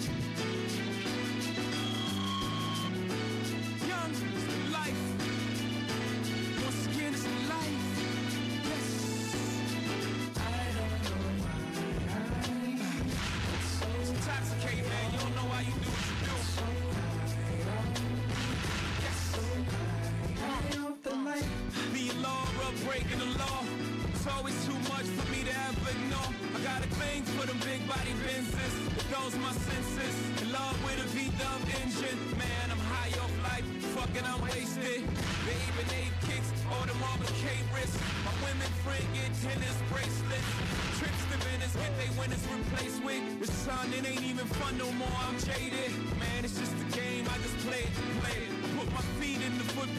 always 24.42 24.66
too 24.66 24.80
much 24.90 25.06
for 25.06 25.26
me 25.30 25.46
to 25.46 25.54
ever 25.54 25.86
ignore. 25.94 26.34
I 26.50 26.58
got 26.66 26.82
a 26.82 26.90
thing 26.98 27.22
for 27.38 27.46
them 27.46 27.62
big 27.62 27.78
body 27.86 28.10
Benzes. 28.26 28.74
Those 29.06 29.38
my 29.38 29.54
senses. 29.54 30.14
In 30.42 30.50
love 30.50 30.74
with 30.82 30.98
a 30.98 31.06
V-dub 31.14 31.62
engine. 31.78 32.18
Man, 32.34 32.66
I'm 32.74 32.82
high 32.90 33.14
off 33.22 33.30
life. 33.46 33.62
Fucking, 33.94 34.26
I'm 34.26 34.42
wasted. 34.42 35.06
Babe 35.46 35.76
and 35.78 35.90
eight 35.94 36.14
kicks. 36.26 36.50
All 36.74 36.82
the 36.90 36.96
Marvin 36.98 37.30
K 37.38 37.54
wrists. 37.70 37.94
My 38.26 38.34
women 38.42 38.66
friend 38.82 39.06
get 39.14 39.30
tennis 39.46 39.78
bracelets. 39.86 40.50
Trips 40.98 41.22
to 41.30 41.38
Venice 41.46 41.74
get 41.78 41.94
they 42.02 42.10
winners 42.18 42.42
replaced 42.50 42.98
with. 43.06 43.22
The 43.38 43.46
sun, 43.46 43.94
it 43.94 44.02
ain't 44.02 44.26
even 44.26 44.46
fun 44.58 44.74
no 44.74 44.90
more. 44.98 45.18
I'm 45.22 45.38
jaded. 45.38 45.94
Man, 46.18 46.42
it's 46.42 46.58
just 46.58 46.74
a 46.74 46.88
game. 46.98 47.30
I 47.30 47.38
just 47.46 47.56
play 47.62 47.86
it 47.86 47.94
play 48.18 48.38
it. 48.42 48.61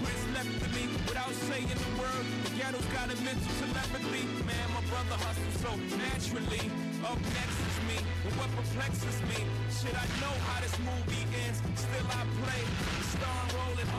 In 0.03 0.09
footprints 0.09 0.35
left 0.35 0.51
to 0.63 0.67
me 0.75 0.83
without 1.07 1.33
saying 1.47 1.69
a 1.71 1.79
word. 1.95 2.25
The 2.43 2.51
ghetto's 2.59 2.85
got 2.91 3.07
a 3.07 3.15
mental 3.23 3.51
telepathy. 3.59 4.23
Man, 4.43 4.67
my 4.75 4.83
brother 4.91 5.15
hustles 5.23 5.57
so 5.63 5.71
naturally. 5.95 6.67
Up 7.07 7.19
next 7.31 7.57
is 7.63 7.79
me. 7.87 7.97
But 8.23 8.33
what 8.35 8.49
perplexes 8.51 9.19
me? 9.31 9.39
Shit, 9.71 9.95
I 9.95 10.07
know 10.19 10.35
how 10.47 10.59
this 10.59 10.75
movie 10.83 11.23
ends. 11.43 11.59
Still 11.79 12.07
I 12.11 12.23
play. 12.43 12.63
The 12.99 13.03
star 13.15 13.43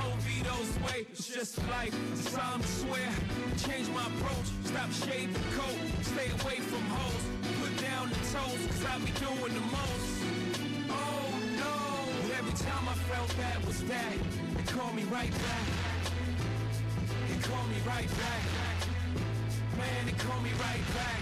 whole 0.01 0.17
Vito's 0.25 0.73
way. 0.85 1.07
It's 1.13 1.29
just 1.29 1.57
life. 1.69 1.95
It's 2.13 2.29
a 2.29 2.31
solemn 2.37 2.63
swear. 2.63 3.11
Change 3.65 3.89
my 3.97 4.05
approach. 4.05 4.49
Stop 4.69 4.91
shaving 4.93 5.35
coat. 5.57 5.79
Stay 6.03 6.29
away 6.41 6.59
from 6.69 6.85
hoes. 6.93 7.25
Put 7.61 7.73
down 7.81 8.09
the 8.13 8.21
toes. 8.33 8.61
Cause 8.69 8.85
I 8.93 8.99
be 9.01 9.13
doing 9.25 9.53
the 9.57 9.67
most. 9.73 10.13
Oh 10.91 11.33
no. 11.61 11.77
But 12.23 12.33
every 12.39 12.57
time 12.61 12.85
I 12.89 12.97
felt 13.09 13.31
that 13.41 13.59
was 13.67 13.81
that. 13.85 14.13
They 14.57 14.65
call 14.73 14.93
me 14.93 15.05
right 15.05 15.33
back. 15.33 15.94
Call 17.45 17.67
me 17.67 17.77
right 17.87 18.09
back. 18.09 18.43
Man, 19.77 20.07
they 20.07 20.13
call 20.13 20.41
me 20.41 20.51
right 20.53 20.85
back. 20.95 21.21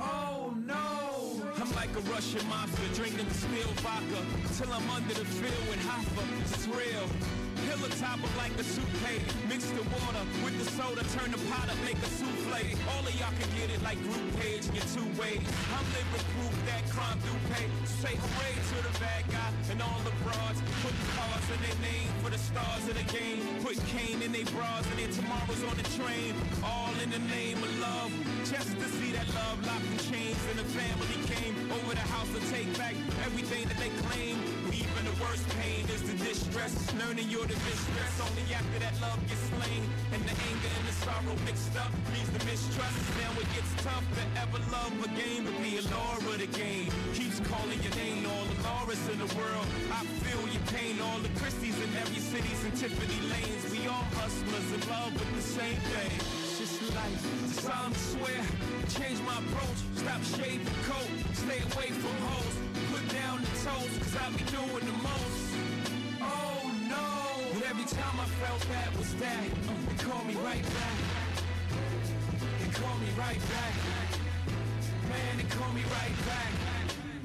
Oh 0.00 0.54
no. 0.64 1.42
I'm 1.60 1.72
like 1.74 1.90
a 1.96 2.00
Russian 2.08 2.42
mobster 2.42 2.94
drinking 2.94 3.26
distilled 3.26 3.80
vodka 3.80 4.22
till 4.56 4.72
I'm 4.72 4.88
under 4.90 5.14
the 5.14 5.24
field 5.24 5.68
with 5.68 5.80
Hoffa. 5.84 6.40
It's 6.42 6.68
real. 6.68 7.39
Pillow 7.68 7.92
topper 8.00 8.30
like 8.36 8.54
a 8.58 8.64
soup 8.64 8.88
plate. 9.04 9.22
Mix 9.48 9.68
the 9.70 9.84
water 9.92 10.24
with 10.44 10.56
the 10.56 10.66
soda, 10.72 11.04
turn 11.16 11.30
the 11.30 11.40
pot 11.50 11.68
up, 11.68 11.76
make 11.84 11.98
a 11.98 12.10
souffle. 12.16 12.64
All 12.92 13.04
of 13.04 13.14
y'all 13.20 13.34
can 13.36 13.50
get 13.58 13.68
it 13.68 13.82
like 13.82 14.00
group 14.08 14.24
page 14.40 14.64
your 14.72 14.86
two 14.94 15.04
ways. 15.20 15.44
I'm 15.74 15.86
living 15.92 16.24
proof 16.36 16.54
that 16.66 16.84
crime 16.88 17.18
do 17.20 17.32
pay. 17.52 17.66
Say 17.84 18.14
hooray 18.16 18.54
to 18.56 18.76
the 18.86 18.94
bad 18.98 19.24
guy 19.28 19.50
and 19.70 19.82
all 19.82 20.00
the 20.04 20.14
broads. 20.24 20.60
Putting 20.82 21.06
cars 21.16 21.46
in 21.52 21.60
their 21.60 21.78
name 21.84 22.10
for 22.22 22.30
the 22.30 22.40
stars 22.40 22.84
of 22.88 22.96
the 22.96 23.06
game. 23.12 23.44
Putting 23.62 23.84
cane 23.92 24.20
in 24.22 24.32
their 24.32 24.48
bras 24.56 24.84
and 24.90 24.98
their 24.98 25.12
tomorrows 25.12 25.62
on 25.68 25.76
the 25.76 25.86
train. 26.00 26.34
All 26.64 26.94
in 27.02 27.10
the 27.10 27.22
name 27.28 27.58
of 27.60 27.72
love. 27.80 28.12
Just 28.48 28.72
to 28.80 28.86
see 28.98 29.12
that 29.12 29.28
love 29.36 29.60
locked 29.66 29.86
in 29.92 30.00
chains 30.08 30.40
and 30.50 30.58
the 30.58 30.68
family 30.72 31.18
came 31.28 31.54
over 31.70 31.92
the 31.92 32.06
house 32.08 32.30
to 32.32 32.40
take 32.50 32.70
back 32.78 32.94
everything 33.26 33.68
that 33.68 33.78
they 33.78 33.92
claim. 34.08 34.49
Even 34.72 35.02
the 35.02 35.16
worst 35.18 35.42
pain 35.58 35.82
is 35.90 36.02
the 36.06 36.14
distress. 36.22 36.72
Learning 36.94 37.26
you're 37.28 37.46
the 37.46 37.58
mistress. 37.66 38.14
Only 38.22 38.46
after 38.54 38.78
that 38.78 38.94
love 39.02 39.18
gets 39.26 39.42
slain. 39.50 39.82
And 40.14 40.22
the 40.22 40.34
anger 40.46 40.70
and 40.78 40.84
the 40.86 40.96
sorrow 41.02 41.34
mixed 41.42 41.74
up 41.74 41.90
leads 42.14 42.30
to 42.30 42.40
mistrust. 42.46 42.98
Now 43.18 43.32
it 43.34 43.50
gets 43.50 43.72
tough 43.82 44.06
to 44.14 44.22
ever 44.38 44.60
love 44.70 44.94
again. 45.10 45.42
But 45.42 45.58
be 45.58 45.78
a 45.78 45.82
of 45.82 46.38
the 46.38 46.46
game. 46.54 46.86
Keeps 47.18 47.42
calling 47.50 47.82
your 47.82 47.94
name. 47.98 48.26
All 48.30 48.46
the 48.46 48.58
Laura's 48.62 49.02
in 49.10 49.18
the 49.18 49.30
world. 49.34 49.66
I 49.90 50.06
feel 50.22 50.42
your 50.46 50.64
pain. 50.70 51.02
All 51.02 51.18
the 51.18 51.32
Christies 51.40 51.74
in 51.82 51.90
every 51.98 52.22
city's 52.22 52.62
and 52.62 52.74
Tiffany 52.78 53.20
lanes. 53.26 53.66
We 53.74 53.90
all 53.90 54.06
hustlers 54.14 54.68
in 54.70 54.82
love 54.86 55.10
with 55.18 55.30
the 55.34 55.42
same 55.42 55.80
thing. 55.90 56.14
It's 56.14 56.62
just 56.62 56.94
life. 56.94 57.18
To 57.50 57.98
swear. 57.98 58.42
Change 58.94 59.18
my 59.26 59.34
approach. 59.42 59.80
Stop 59.98 60.22
shaving 60.22 60.78
coat. 60.86 61.10
Stay 61.34 61.58
away 61.74 61.90
from 61.90 62.14
hoes. 62.30 62.69
Down 63.12 63.40
the 63.40 63.46
toes. 63.64 63.98
Cause 63.98 64.16
I 64.16 64.30
be 64.30 64.44
doing 64.44 64.84
the 64.86 64.96
most. 65.02 65.54
Oh 66.22 66.70
no. 66.88 67.08
But 67.54 67.70
every 67.70 67.84
time 67.84 68.20
I 68.20 68.26
felt 68.42 68.60
that 68.68 68.96
was 68.96 69.14
that. 69.16 69.44
They 69.88 70.04
call 70.04 70.24
me 70.24 70.34
right 70.36 70.62
back. 70.62 70.98
They 72.60 72.70
call 72.80 72.96
me 72.98 73.08
right 73.18 73.40
back. 73.50 73.74
Man, 75.08 75.36
they 75.38 75.56
call 75.56 75.72
me 75.72 75.82
right 75.82 76.26
back. 76.26 76.52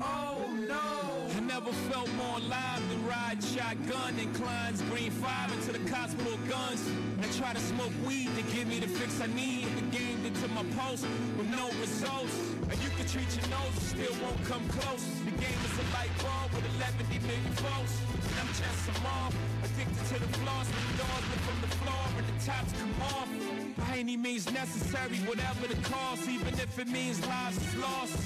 Oh 0.02 0.52
no! 0.68 1.38
I 1.38 1.40
never 1.40 1.72
felt 1.90 2.12
more 2.16 2.38
alive 2.38 2.82
than 2.90 3.06
riding 3.06 3.41
shotgun 3.41 4.16
and 4.20 4.34
Klein's 4.36 4.82
green 4.90 5.12
five 5.12 5.52
into 5.53 5.72
the 5.72 5.90
cops 5.90 6.16
pull 6.16 6.38
guns. 6.49 6.82
And 7.22 7.32
try 7.38 7.53
to 7.53 7.60
smoke 7.60 7.94
weed 8.06 8.30
to 8.36 8.41
give 8.56 8.68
me 8.68 8.80
the 8.80 8.88
fix 8.88 9.22
I 9.22 9.28
need. 9.28 9.68
The 9.78 9.98
game 10.26 10.34
into 10.34 10.47
my 10.49 10.64
post 10.81 11.06
with 11.38 11.49
no 11.49 11.69
results. 11.80 12.35
And 12.69 12.77
you 12.81 12.89
can 12.97 13.06
treat 13.07 13.30
your 13.35 13.47
nose, 13.49 13.76
it 13.77 13.85
still 13.93 14.15
won't 14.23 14.41
come 14.45 14.65
close. 14.69 15.06
The 15.26 15.31
game 15.31 15.61
is 15.65 15.76
a 15.77 15.85
light 15.93 16.14
bulb 16.22 16.49
with 16.53 16.65
11 16.77 17.06
million 17.10 17.53
volts. 17.61 17.95
And 18.14 18.35
I'm 18.41 18.47
just 18.47 18.89
a 18.89 18.95
mob, 19.03 19.34
addicted 19.64 20.06
to 20.11 20.18
the 20.19 20.30
flaws. 20.39 20.68
The 20.68 20.97
doors 20.97 21.26
look 21.30 21.41
from 21.45 21.60
the 21.61 21.72
floor 21.77 22.06
and 22.18 22.26
the 22.26 22.38
tops 22.45 22.73
come 22.73 22.95
off. 23.14 23.30
By 23.77 23.97
any 23.97 24.18
means 24.18 24.52
necessary, 24.52 25.18
whatever 25.30 25.68
the 25.68 25.80
cost, 25.88 26.27
even 26.27 26.53
if 26.53 26.80
it 26.80 26.88
means 26.88 27.26
lives 27.27 27.57
is 27.57 27.76
lost. 27.77 28.18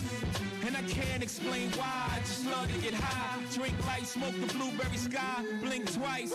And 0.65 0.75
I 0.77 0.81
can't 0.83 1.23
explain 1.23 1.71
why, 1.71 2.15
I 2.15 2.19
just 2.19 2.45
love 2.45 2.71
to 2.71 2.79
get 2.81 2.93
high. 2.93 3.39
Drink 3.53 3.75
light, 3.87 4.05
smoke 4.05 4.35
the 4.39 4.51
blueberry 4.53 4.97
sky, 4.97 5.43
blink 5.61 5.91
twice. 5.91 6.33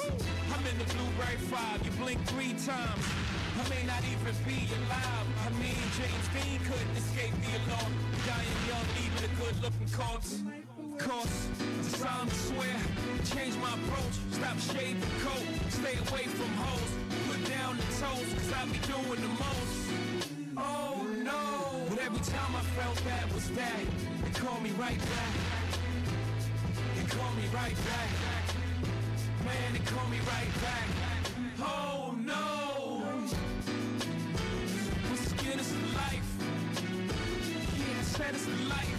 I'm 0.52 0.64
in 0.66 0.76
the 0.78 0.88
blueberry 0.94 1.38
five, 1.52 1.84
you 1.84 1.92
blink 1.92 2.20
three 2.26 2.54
times. 2.66 3.04
I 3.54 3.68
may 3.68 3.84
not 3.86 4.02
even 4.02 4.34
be 4.44 4.66
alive. 4.74 5.26
I 5.46 5.50
mean, 5.62 5.78
James 5.94 6.26
Dean 6.34 6.58
couldn't 6.66 6.96
escape 6.98 7.34
the 7.38 7.52
alarm. 7.62 7.92
Dying 8.26 8.60
young, 8.66 8.88
even 9.04 9.20
a 9.24 9.32
good 9.38 9.56
looking 9.62 9.90
corpse. 9.94 10.42
Course, 10.98 11.48
time 12.00 12.28
to 12.28 12.34
swear. 12.34 12.76
Change 13.24 13.56
my 13.58 13.70
approach, 13.74 14.16
stop 14.30 14.58
shaving 14.58 15.02
coat, 15.22 15.46
stay 15.68 15.96
away 16.06 16.24
from 16.34 16.50
hoes. 16.54 16.92
Put 17.28 17.40
down 17.50 17.76
the 17.76 17.88
toes, 17.98 18.28
cause 18.34 18.52
I 18.54 18.64
be 18.66 18.78
doing 18.86 19.20
the 19.20 19.32
most. 19.42 19.74
Oh 20.56 21.06
no! 21.22 21.86
But 21.90 21.98
every 21.98 22.20
time 22.20 22.54
I 22.54 22.62
felt 22.78 22.96
that 23.04 23.32
was 23.34 23.50
that, 23.50 23.80
they 24.24 24.40
call 24.40 24.60
me 24.60 24.70
right 24.78 24.98
back. 24.98 25.34
They 26.96 27.06
call 27.16 27.32
me 27.34 27.44
right 27.52 27.76
back. 27.90 28.10
Man, 29.44 29.72
they 29.72 29.84
call 29.90 30.06
me 30.08 30.18
right 30.18 30.52
back. 30.62 30.88
Oh 31.60 32.14
no! 32.24 32.83
Yeah, 38.24 38.30
I 38.72 38.93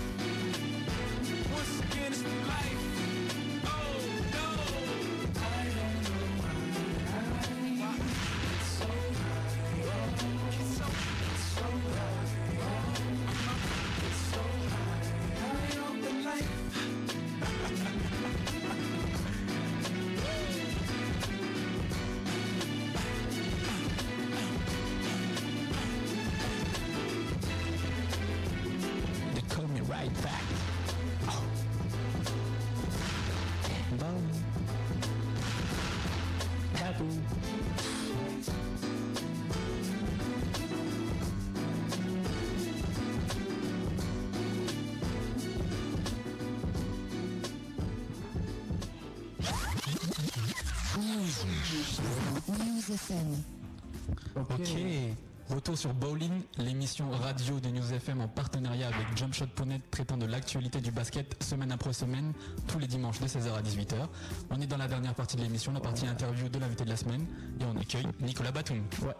sur 55.85 55.93
Bowling, 55.93 56.41
l'émission 56.57 57.11
radio 57.11 57.59
de 57.59 57.69
News 57.69 57.93
FM 57.93 58.19
en 58.19 58.27
partenariat 58.27 58.87
avec 58.87 59.15
Jumpshot.net 59.15 59.83
traitant 59.91 60.17
de 60.17 60.25
l'actualité 60.25 60.81
du 60.81 60.89
basket 60.89 61.43
semaine 61.43 61.71
après 61.71 61.93
semaine, 61.93 62.33
tous 62.67 62.79
les 62.79 62.87
dimanches 62.87 63.19
de 63.19 63.27
16h 63.27 63.53
à 63.53 63.61
18h. 63.61 64.07
On 64.49 64.59
est 64.59 64.65
dans 64.65 64.77
la 64.77 64.87
dernière 64.87 65.13
partie 65.13 65.37
de 65.37 65.43
l'émission, 65.43 65.73
la 65.73 65.79
partie 65.79 66.07
interview 66.07 66.49
de 66.49 66.57
l'invité 66.57 66.85
de 66.85 66.89
la 66.89 66.97
semaine, 66.97 67.27
et 67.59 67.65
on 67.65 67.79
accueille 67.79 68.07
Nicolas 68.19 68.51
Batum. 68.51 68.79
Ouais. 69.03 69.13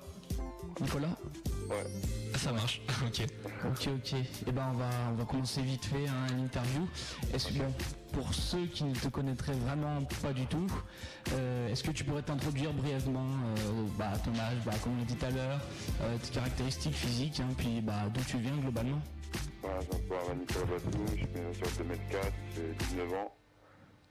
Nicolas? 0.82 1.16
Ouais. 1.70 2.38
Ça 2.38 2.52
marche, 2.52 2.82
ok. 3.06 3.28
Ok, 3.66 3.90
ok. 3.96 4.14
Et 4.48 4.52
ben 4.52 4.68
on 4.72 4.78
va, 4.78 4.90
on 5.12 5.16
va 5.16 5.26
commencer 5.26 5.62
vite 5.62 5.86
fait 5.86 6.08
hein, 6.08 6.28
l'interview. 6.38 6.88
Est-ce 7.34 7.48
que 7.48 7.54
bon, 7.54 7.74
pour 8.14 8.34
ceux 8.34 8.66
qui 8.68 8.84
ne 8.84 8.94
te 8.94 9.08
connaîtraient 9.08 9.54
vraiment 9.54 10.04
pas 10.22 10.34
du 10.34 10.46
tout, 10.46 10.68
euh, 11.34 11.70
est-ce 11.70 11.84
que 11.84 11.92
tu 11.92 12.04
pourrais 12.04 12.22
t'introduire 12.22 12.72
brièvement 12.74 13.26
euh, 13.58 13.86
bah, 13.98 14.12
à 14.14 14.18
ton 14.18 14.32
âge, 14.38 14.58
bah, 14.66 14.74
comme 14.84 14.94
on 14.94 14.98
l'a 15.00 15.06
dit 15.06 15.16
tout 15.16 15.26
à 15.26 15.32
l'heure, 15.32 15.60
euh, 16.02 16.18
tes 16.18 16.32
caractéristiques 16.34 16.96
physiques, 16.96 17.40
hein, 17.40 17.50
puis 17.58 17.82
bah, 17.82 18.04
d'où 18.14 18.22
tu 18.22 18.38
viens 18.38 18.56
globalement? 18.58 19.02
Voilà, 19.62 19.80
je 19.82 19.98
m'appelle 19.98 20.38
Nicolas 20.38 20.66
Batou, 20.66 21.06
je 21.10 21.16
suis 21.16 21.58
sur 21.58 21.84
2m4, 21.84 22.32
j'ai 22.56 22.86
19 22.96 23.14
ans. 23.14 23.34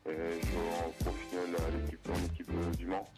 Et 0.06 0.10
je 0.10 0.46
joue 0.48 0.58
en 0.58 0.90
professionnel 1.02 1.56
à 1.56 1.76
l'équipe, 1.76 2.08
en 2.10 2.24
équipe 2.26 2.76
du 2.76 2.86
Mans. 2.86 3.08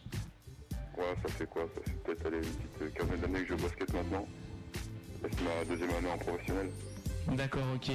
Voilà, 0.97 1.13
ça 1.23 1.29
fait 1.29 1.47
quoi 1.49 1.63
Ça 1.75 1.81
fait 1.83 1.97
peut-être 2.05 2.27
allez, 2.27 2.37
une 2.39 2.43
petite 2.43 2.83
euh, 2.83 2.91
quinzaine 2.91 3.21
d'années 3.21 3.45
que 3.45 3.57
je 3.57 3.63
basket 3.63 3.93
maintenant. 3.93 4.27
C'est 5.23 5.41
ma 5.43 5.65
deuxième 5.65 5.91
année 5.91 6.11
en 6.11 6.19
professionnel. 6.19 6.71
D'accord, 7.33 7.65
ok. 7.75 7.91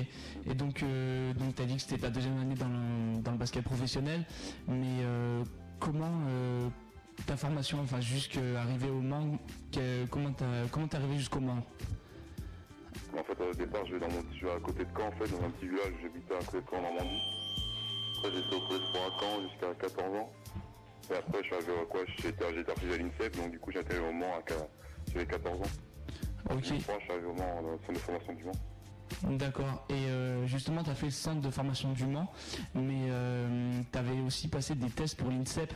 Et 0.46 0.54
donc, 0.54 0.84
euh, 0.84 1.34
donc 1.34 1.56
tu 1.56 1.62
as 1.62 1.66
dit 1.66 1.76
que 1.76 1.82
c'était 1.82 1.98
ta 2.00 2.10
deuxième 2.10 2.38
année 2.40 2.56
dans 2.56 2.68
le, 2.68 3.22
dans 3.22 3.32
le 3.32 3.38
basket 3.38 3.64
professionnel, 3.64 4.26
mais 4.68 5.00
euh, 5.04 5.44
comment 5.80 6.22
euh, 6.28 6.68
ta 7.26 7.38
formation, 7.38 7.80
enfin 7.82 8.02
jusqu'arriver 8.02 8.90
au 8.90 9.00
Mans, 9.00 9.38
que- 9.72 10.06
comment 10.08 10.34
t'as 10.34 10.68
comment 10.72 10.88
t'es 10.88 10.98
arrivé 10.98 11.18
jusqu'au 11.18 11.40
Mans? 11.40 11.64
En 13.18 13.24
fait, 13.24 13.42
au 13.42 13.54
départ, 13.54 13.86
je 13.86 13.94
vais, 13.94 14.00
dans 14.00 14.10
mon, 14.10 14.22
vais 14.22 14.52
à 14.52 14.60
côté 14.60 14.84
de 14.84 14.90
Caen, 14.98 15.08
en 15.08 15.12
fait, 15.12 15.28
dans 15.32 15.46
un 15.46 15.50
petit 15.52 15.68
village, 15.68 15.94
j'habitais 16.02 16.34
à 16.36 16.40
côté 16.40 16.58
de 16.60 16.70
Caen, 16.70 16.78
en 16.80 16.82
Normandie. 16.82 17.22
Après, 18.18 18.32
fait 18.32 18.56
au 18.56 18.68
collège 18.68 18.88
pour 18.92 19.02
à 19.02 19.20
Caen 19.20 19.42
jusqu'à 19.50 19.74
14 19.88 20.16
ans. 20.18 20.32
Et 21.10 21.16
après, 21.16 21.40
je 21.40 21.44
suis 21.46 21.56
arrivé 21.56 21.72
à 21.82 21.86
quoi 21.86 22.02
J'étais 22.22 22.46
refusé 22.72 22.94
à 22.94 22.98
l'INSEP, 22.98 23.36
donc 23.38 23.52
du 23.52 23.60
coup, 23.60 23.72
j'ai 23.72 23.80
intégré 23.80 24.08
au 24.08 24.12
Mans 24.14 24.36
à 24.36 24.42
j'avais 25.14 25.26
14 25.26 25.60
ans. 25.60 25.64
Ok. 26.50 26.60
Je 26.64 26.64
suis 26.76 26.86
arrivé 27.12 27.26
au 27.28 27.34
Mans, 27.34 27.62
dans 27.62 27.72
le 27.72 27.78
centre 27.80 27.94
de 27.94 27.98
formation 28.00 28.34
du 28.34 28.44
Mans. 28.46 28.52
D'accord. 29.38 29.86
Et 29.90 29.94
euh, 30.08 30.46
justement, 30.48 30.84
tu 30.84 30.90
as 30.90 30.96
fait 30.96 31.08
le 31.08 31.12
centre 31.12 31.42
de 31.42 31.50
formation 31.50 31.92
du 31.92 32.06
Mans, 32.06 32.32
mais 32.74 33.10
tu 33.92 33.98
avais 33.98 34.20
aussi 34.22 34.48
passé 34.48 34.74
des 34.76 34.90
tests 34.90 35.18
pour 35.18 35.30
l'INSEP 35.30 35.74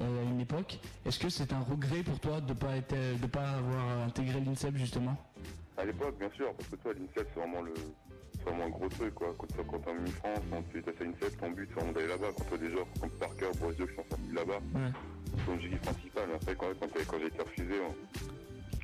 euh, 0.00 0.20
à 0.20 0.22
une 0.24 0.40
époque. 0.40 0.78
Est-ce 1.06 1.18
que 1.18 1.30
c'est 1.30 1.52
un 1.54 1.60
regret 1.60 2.02
pour 2.02 2.20
toi 2.20 2.40
de 2.40 2.50
ne 2.52 2.58
pas, 2.58 2.76
être- 2.76 3.20
de 3.20 3.26
pas 3.26 3.52
avoir 3.52 4.02
intégré 4.06 4.40
l'INSEP 4.40 4.76
justement? 4.76 5.16
À 5.78 5.84
l'époque, 5.84 6.18
bien 6.18 6.30
sûr, 6.36 6.52
parce 6.54 6.68
que 6.68 6.76
toi, 6.76 6.92
l'INSEP, 6.92 7.28
c'est 7.34 7.40
vraiment 7.40 7.62
le. 7.62 7.72
C'est 8.46 8.52
vraiment 8.52 8.66
un 8.66 8.70
gros 8.78 8.88
truc, 8.88 9.14
quoi. 9.14 9.34
Quand, 9.36 9.46
tu- 9.48 9.64
quand 9.68 9.78
t'es 9.80 9.90
en 9.90 9.94
mi-France, 9.94 10.38
quand 10.50 10.62
tu 10.70 10.78
es 10.78 10.88
à 10.88 11.04
l'INSEP, 11.04 11.40
ton 11.40 11.50
but, 11.50 11.68
c'est 11.76 11.92
d'aller 11.92 12.06
là-bas. 12.06 12.28
Quand 12.38 12.44
tu 12.48 12.54
as 12.54 12.58
des 12.58 12.70
joueurs 12.70 12.86
comme 13.00 13.10
Parker, 13.10 13.46
Boisio 13.58 13.86
qui 13.88 13.94
sont 13.96 14.04
sortis 14.08 14.32
là-bas, 14.32 14.60
c'est 15.36 15.44
ton 15.46 15.52
objectif 15.54 15.80
principal. 15.80 16.24
Après, 16.34 16.54
quand, 16.54 16.66
quand, 16.78 16.86
quand 17.08 17.18
j'ai 17.18 17.26
été 17.26 17.42
refusé, 17.42 17.74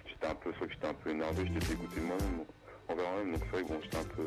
j'étais 0.09 0.27
un 0.27 0.35
peu, 0.35 0.53
j'étais 0.69 0.87
un 0.89 0.95
peu 0.95 1.11
énervé, 1.11 1.47
j'étais 1.47 1.67
dégoûté 1.75 2.01
de 2.01 2.07
moi-même, 2.07 2.45
envers 2.89 3.11
moi-même. 3.13 3.33
Donc, 3.33 3.43
c'est 3.45 3.51
vrai 3.51 3.63
que 3.63 3.69
bon, 3.69 3.81
j'étais 3.83 3.99
un 3.99 4.05
peu. 4.17 4.27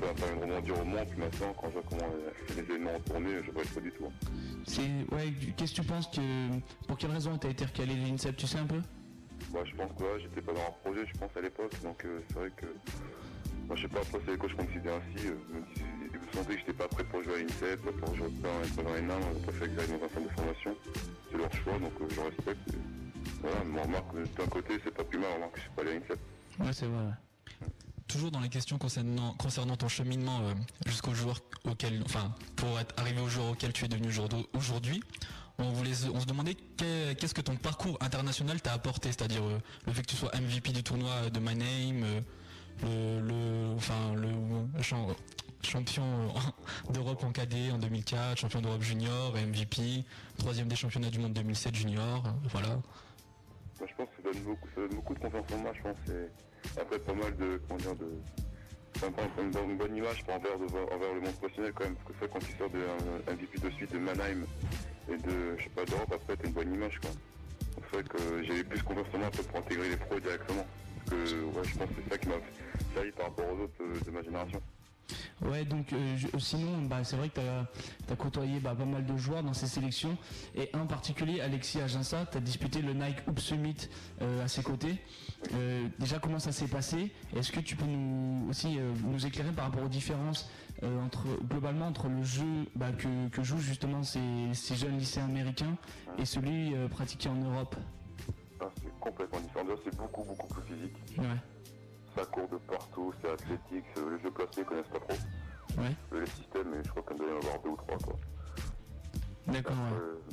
Ça 0.00 0.06
va 0.06 0.14
pas 0.14 0.34
me 0.34 0.40
rebondir 0.40 0.80
au 0.80 0.84
Mans, 0.84 1.04
puis 1.06 1.20
maintenant, 1.20 1.52
quand 1.60 1.68
je 1.68 1.72
vois 1.74 1.82
comment 1.88 2.10
euh, 2.14 2.30
les 2.56 2.60
événements 2.62 2.94
ont 2.96 3.00
tourné, 3.00 3.28
je 3.44 3.50
ne 3.50 3.52
pas 3.52 3.80
du 3.80 3.92
tout. 3.92 4.06
hein. 4.06 4.28
C'est 4.66 4.80
ouais. 5.14 5.32
Qu'est-ce 5.56 5.74
que 5.76 5.82
tu 5.82 5.86
penses 5.86 6.08
que 6.08 6.20
pour 6.88 6.96
quelle 6.96 7.10
raison 7.12 7.36
tu 7.38 7.46
as 7.46 7.50
été 7.50 7.64
recalé 7.66 7.94
de 7.94 8.00
l'INSEP 8.06 8.36
Tu 8.36 8.46
sais 8.46 8.58
un 8.58 8.66
peu? 8.66 8.80
Bah, 9.52 9.60
je 9.64 9.76
pense 9.76 9.92
que 9.96 10.02
ouais, 10.02 10.20
j'étais 10.22 10.40
pas 10.40 10.52
dans 10.54 10.60
un 10.60 10.72
projet, 10.82 11.06
je 11.06 11.18
pense, 11.18 11.30
à 11.36 11.40
l'époque. 11.42 11.72
Donc, 11.84 12.04
euh, 12.06 12.20
c'est 12.28 12.34
vrai 12.38 12.50
que. 12.56 12.66
Moi, 13.66 13.76
je 13.76 13.82
sais 13.82 13.88
pas, 13.88 14.00
après, 14.00 14.18
c'est 14.24 14.32
les 14.32 14.38
coachs 14.38 14.54
qu'on 14.56 14.64
décidait 14.64 14.90
ainsi. 14.90 15.26
euh, 15.28 15.34
c'est- 15.74 15.82
sentaient 16.38 16.54
que 16.54 16.58
j'étais 16.60 16.72
pas 16.72 16.88
prêt 16.88 17.04
pour 17.04 17.22
jouer 17.22 17.34
à 17.34 17.38
l'INSEP, 17.38 17.82
pas 17.84 17.92
pour 17.92 18.14
jouer 18.16 18.28
pas 18.42 18.48
pas 18.76 18.82
dans 18.82 18.94
les 18.94 19.02
nains, 19.02 19.18
on 19.20 19.36
a 19.36 19.42
préféré 19.42 19.70
que 19.70 19.80
j'aille 19.80 19.98
dans 19.98 20.04
un 20.06 20.08
centre 20.08 20.28
de 20.28 20.34
formation. 20.34 20.76
C'est 21.30 21.36
leur 21.38 21.52
choix, 21.54 21.78
donc 21.78 21.92
euh, 22.00 22.06
je 22.14 22.20
respecte. 22.20 22.68
Et 22.70 22.78
voilà, 23.42 23.64
mais 23.66 23.80
on 23.80 23.82
remarque 23.82 24.12
que 24.14 24.40
d'un 24.42 24.46
côté, 24.48 24.80
c'est 24.82 24.94
pas 24.94 25.04
plus 25.04 25.18
mal, 25.18 25.28
on 25.32 25.34
remarque 25.34 25.52
que 25.54 25.58
je 25.58 25.62
suis 25.64 25.72
pas 25.76 25.82
allé 25.82 25.90
à 25.90 25.94
l'INSEP. 25.94 26.18
Ouais, 26.60 26.72
c'est 26.72 26.86
vrai. 26.86 27.10
Toujours 28.08 28.30
dans 28.30 28.40
les 28.40 28.48
questions 28.48 28.78
concernant, 28.78 29.34
concernant 29.34 29.76
ton 29.76 29.88
cheminement 29.88 30.40
euh, 30.40 30.54
jusqu'au 30.86 31.12
joueur 31.14 31.40
auquel, 31.64 32.02
enfin, 32.06 32.34
pour 32.56 32.78
être 32.80 32.94
arrivé 32.98 33.20
au 33.20 33.28
joueur 33.28 33.50
auquel 33.50 33.72
tu 33.72 33.84
es 33.84 33.88
devenu 33.88 34.08
aujourd'hui- 34.54 35.02
on 35.58 35.70
voulait, 35.70 35.92
on 36.12 36.20
se 36.20 36.26
demandait 36.26 36.54
qu'est- 36.54 37.18
qu'est-ce 37.18 37.34
que 37.34 37.40
ton 37.42 37.56
parcours 37.56 37.96
international 38.00 38.60
t'a 38.60 38.72
apporté, 38.72 39.10
c'est-à-dire 39.10 39.42
euh, 39.44 39.58
le 39.86 39.92
fait 39.92 40.02
que 40.02 40.06
tu 40.08 40.16
sois 40.16 40.30
MVP 40.34 40.72
du 40.72 40.82
tournoi 40.82 41.28
de 41.30 41.38
My 41.40 41.54
Name, 41.54 42.04
euh, 42.04 42.20
le, 42.82 43.20
le, 43.20 43.74
enfin, 43.76 44.14
le 44.14 44.82
champ- 44.82 45.08
champion 45.62 46.02
euh, 46.04 46.92
d'Europe 46.92 47.22
en 47.24 47.32
cadet 47.32 47.70
en 47.70 47.78
2004, 47.78 48.38
champion 48.38 48.60
d'Europe 48.60 48.82
junior, 48.82 49.32
MVP, 49.34 50.04
troisième 50.38 50.68
des 50.68 50.76
championnats 50.76 51.10
du 51.10 51.18
monde 51.18 51.32
2007 51.32 51.74
junior, 51.74 52.22
euh, 52.26 52.30
voilà. 52.50 52.78
Je 53.80 53.92
pense 53.96 54.08
que 54.16 54.22
ça 54.22 54.32
donne 54.32 54.42
beaucoup, 54.42 55.14
de 55.14 55.18
confiance 55.20 55.44
en 55.52 55.58
moi, 55.58 55.72
je 55.76 55.82
pense. 55.82 55.96
Après, 56.80 56.98
pas 57.00 57.12
mal 57.14 57.36
de, 57.36 57.60
comment 57.66 57.80
dire, 57.80 57.96
de, 57.96 58.12
une, 59.42 59.76
bonne- 59.76 59.96
image 59.96 60.22
envers, 60.28 60.54
envers 60.94 61.14
le 61.14 61.20
monde 61.20 61.34
professionnel 61.34 61.72
quand 61.74 61.84
même. 61.84 61.96
Parce 61.96 62.08
que 62.08 62.24
ça, 62.24 62.30
quand 62.32 62.38
tu 62.38 62.56
sors 62.56 62.70
d'un 62.70 63.32
MVP 63.34 63.58
de 63.58 63.70
suite 63.70 63.92
de 63.92 63.98
Mannheim 63.98 64.44
et 65.08 65.16
de, 65.16 65.56
je 65.58 65.64
sais 65.64 65.70
pas, 65.70 65.84
d'Europe, 65.84 66.12
après, 66.14 66.36
t'as 66.36 66.46
une 66.46 66.52
bonne 66.54 66.72
image, 66.72 67.00
quoi. 67.00 67.10
C'est 67.90 67.96
vrai 67.96 68.04
que 68.04 68.44
j'avais 68.44 68.62
plus 68.64 68.82
confiance 68.84 69.06
en 69.14 69.18
moi 69.18 69.30
pour 69.30 69.58
intégrer 69.58 69.88
les 69.88 69.96
pros 69.96 70.20
directement. 70.20 70.64
Que, 71.08 71.14
ouais, 71.14 71.64
je 71.64 71.78
pense 71.78 71.88
que 71.88 71.94
c'est 72.04 72.10
ça 72.10 72.18
qui 72.18 72.28
m'a 72.28 72.34
servi 72.94 73.10
par 73.12 73.26
rapport 73.26 73.44
aux 73.52 73.64
autres 73.64 73.74
euh, 73.80 74.00
de 74.04 74.10
ma 74.10 74.22
génération. 74.22 74.60
Ouais, 75.42 75.64
donc 75.64 75.92
euh, 75.92 76.16
je- 76.16 76.38
sinon, 76.38 76.82
bah, 76.82 77.02
c'est 77.04 77.16
vrai 77.16 77.28
que 77.28 77.34
tu 77.34 78.12
as, 78.12 78.16
côtoyé 78.16 78.60
bah, 78.60 78.74
pas 78.78 78.84
mal 78.84 79.04
de 79.04 79.16
joueurs 79.16 79.42
dans 79.42 79.52
ces 79.52 79.66
sélections. 79.66 80.16
Et 80.54 80.70
un 80.72 80.80
en 80.82 80.86
particulier, 80.86 81.40
Alexis 81.40 81.80
Aginsa, 81.80 82.24
tu 82.30 82.38
as 82.38 82.40
disputé 82.40 82.80
le 82.80 82.92
Nike 82.94 83.18
Hoop 83.26 83.40
Summit 83.40 83.88
euh, 84.22 84.44
à 84.44 84.48
ses 84.48 84.62
côtés. 84.62 84.96
Euh, 85.52 85.86
déjà, 85.98 86.18
comment 86.18 86.38
ça 86.38 86.52
s'est 86.52 86.68
passé? 86.68 87.12
Est-ce 87.36 87.50
que 87.52 87.60
tu 87.60 87.74
peux 87.76 87.84
nous, 87.84 88.48
aussi 88.48 88.78
nous 89.04 89.26
éclairer 89.26 89.50
par 89.52 89.66
rapport 89.66 89.82
aux 89.84 89.88
différences 89.88 90.48
entre, 91.04 91.26
globalement 91.48 91.86
entre 91.88 92.08
le 92.08 92.22
jeu 92.22 92.66
bah, 92.76 92.92
que, 92.92 93.28
que 93.28 93.42
jouent 93.42 93.58
justement 93.58 94.02
ces, 94.04 94.20
ces 94.54 94.76
jeunes 94.76 94.98
lycéens 94.98 95.24
américains 95.24 95.76
et 96.18 96.24
celui 96.24 96.74
pratiqué 96.90 97.28
en 97.28 97.34
Europe? 97.36 97.76
Ah, 98.60 98.66
complètement 99.02 99.40
différent. 99.40 99.66
C'est 99.84 99.96
beaucoup, 99.96 100.24
beaucoup 100.24 100.46
plus 100.48 100.62
physique. 100.62 100.96
Ouais. 101.18 101.40
Ça 102.16 102.24
court 102.26 102.48
de 102.48 102.56
partout, 102.58 103.12
c'est 103.20 103.30
athlétique, 103.30 103.84
c'est- 103.94 104.00
le 104.04 104.18
jeu 104.18 104.30
placé, 104.30 104.60
ils 104.60 104.64
connaissent 104.64 104.92
pas 104.92 105.00
trop. 105.00 105.18
Ouais. 105.80 105.96
Les 106.12 106.26
systèmes, 106.26 106.68
mais 106.70 106.82
je 106.84 106.90
crois 106.90 107.02
qu'on 107.02 107.14
doit 107.14 107.26
y 107.28 107.32
en 107.32 107.38
avoir 107.38 107.58
deux 107.62 107.70
ou 107.70 107.76
trois, 107.76 107.98
quoi. 107.98 108.14
D'accord, 109.46 109.74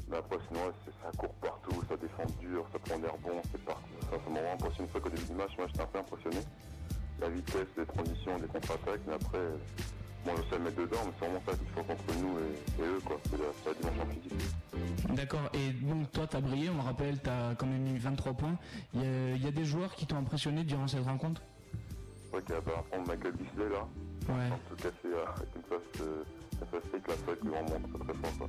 mais 0.08 0.18
après, 0.18 0.38
sinon, 0.48 0.72
ça 1.02 1.12
court 1.18 1.34
partout, 1.42 1.84
ça 1.90 1.98
défend 1.98 2.26
dur, 2.40 2.66
ça 2.72 2.80
prend 2.80 3.00
des 3.00 3.08
rebonds, 3.08 3.42
c'est 3.52 3.64
parti. 3.66 3.90
Ça, 4.02 4.18
ça 4.24 4.30
m'a 4.30 4.40
vraiment 4.40 4.54
impressionné. 4.54 4.90
C'est 4.94 5.00
vrai 5.00 5.10
qu'au 5.10 5.16
début 5.16 5.28
du 5.28 5.34
match, 5.34 5.52
moi, 5.58 5.68
j'étais 5.68 5.82
un 5.82 5.88
peu 5.88 6.00
impressionné. 6.00 6.38
La 7.20 7.30
vitesse, 7.30 7.68
les 7.78 7.86
transitions, 7.86 8.38
les 8.38 8.48
contre-attaques, 8.48 9.02
mais 9.08 9.14
après, 9.14 9.48
bon, 10.26 10.32
je 10.38 10.42
sais 10.50 10.58
le 10.58 10.64
mettre 10.66 10.78
dedans, 10.82 10.98
mais 11.06 11.12
c'est 11.20 11.26
vraiment 11.26 11.42
ça 11.46 11.52
la 11.52 11.58
différence 11.58 11.90
entre 11.90 12.20
nous 12.22 12.38
et, 12.40 12.82
et 12.82 12.86
eux, 12.86 13.00
quoi. 13.06 13.18
C'est 13.30 13.38
la, 13.38 13.46
la 13.66 13.74
dimension 13.80 14.06
physique. 14.14 15.16
D'accord, 15.16 15.50
et 15.54 15.72
donc 15.72 16.12
toi 16.12 16.28
tu 16.28 16.38
as 16.38 16.42
brillé, 16.42 16.70
on 16.70 16.76
le 16.76 16.82
rappelle, 16.82 17.20
tu 17.22 17.30
as 17.30 17.56
quand 17.58 17.66
même 17.66 17.88
eu 17.96 17.98
23 17.98 18.34
points. 18.34 18.58
Il 18.94 19.02
y, 19.02 19.06
a- 19.06 19.36
il 19.36 19.44
y 19.44 19.48
a 19.48 19.52
des 19.52 19.66
joueurs 19.66 19.94
qui 19.96 20.06
t'ont 20.06 20.18
impressionné 20.18 20.64
durant 20.64 20.88
cette 20.88 21.04
rencontre? 21.04 21.42
C'est 22.26 22.32
vrai 22.32 22.42
qu'il 22.44 22.56
y 22.56 22.58
a 22.58 22.62
par 22.62 22.84
contre 22.90 23.08
Michael 23.10 23.34
Bisley, 23.34 23.70
là. 23.70 23.88
Ouais. 24.30 24.52
En 24.52 24.60
tout 24.70 24.76
cas, 24.76 24.90
c'est 25.02 25.10
avec 25.14 25.56
une 25.56 25.64
face, 25.64 26.02
euh, 26.02 26.24
une 26.62 26.68
face 26.68 26.90
fake, 26.92 27.40
qu'il 27.40 27.48
est 27.48 27.52
vraiment 27.52 27.66
très 27.66 28.04
très 28.06 28.14
fort, 28.14 28.38
quoi. 28.38 28.48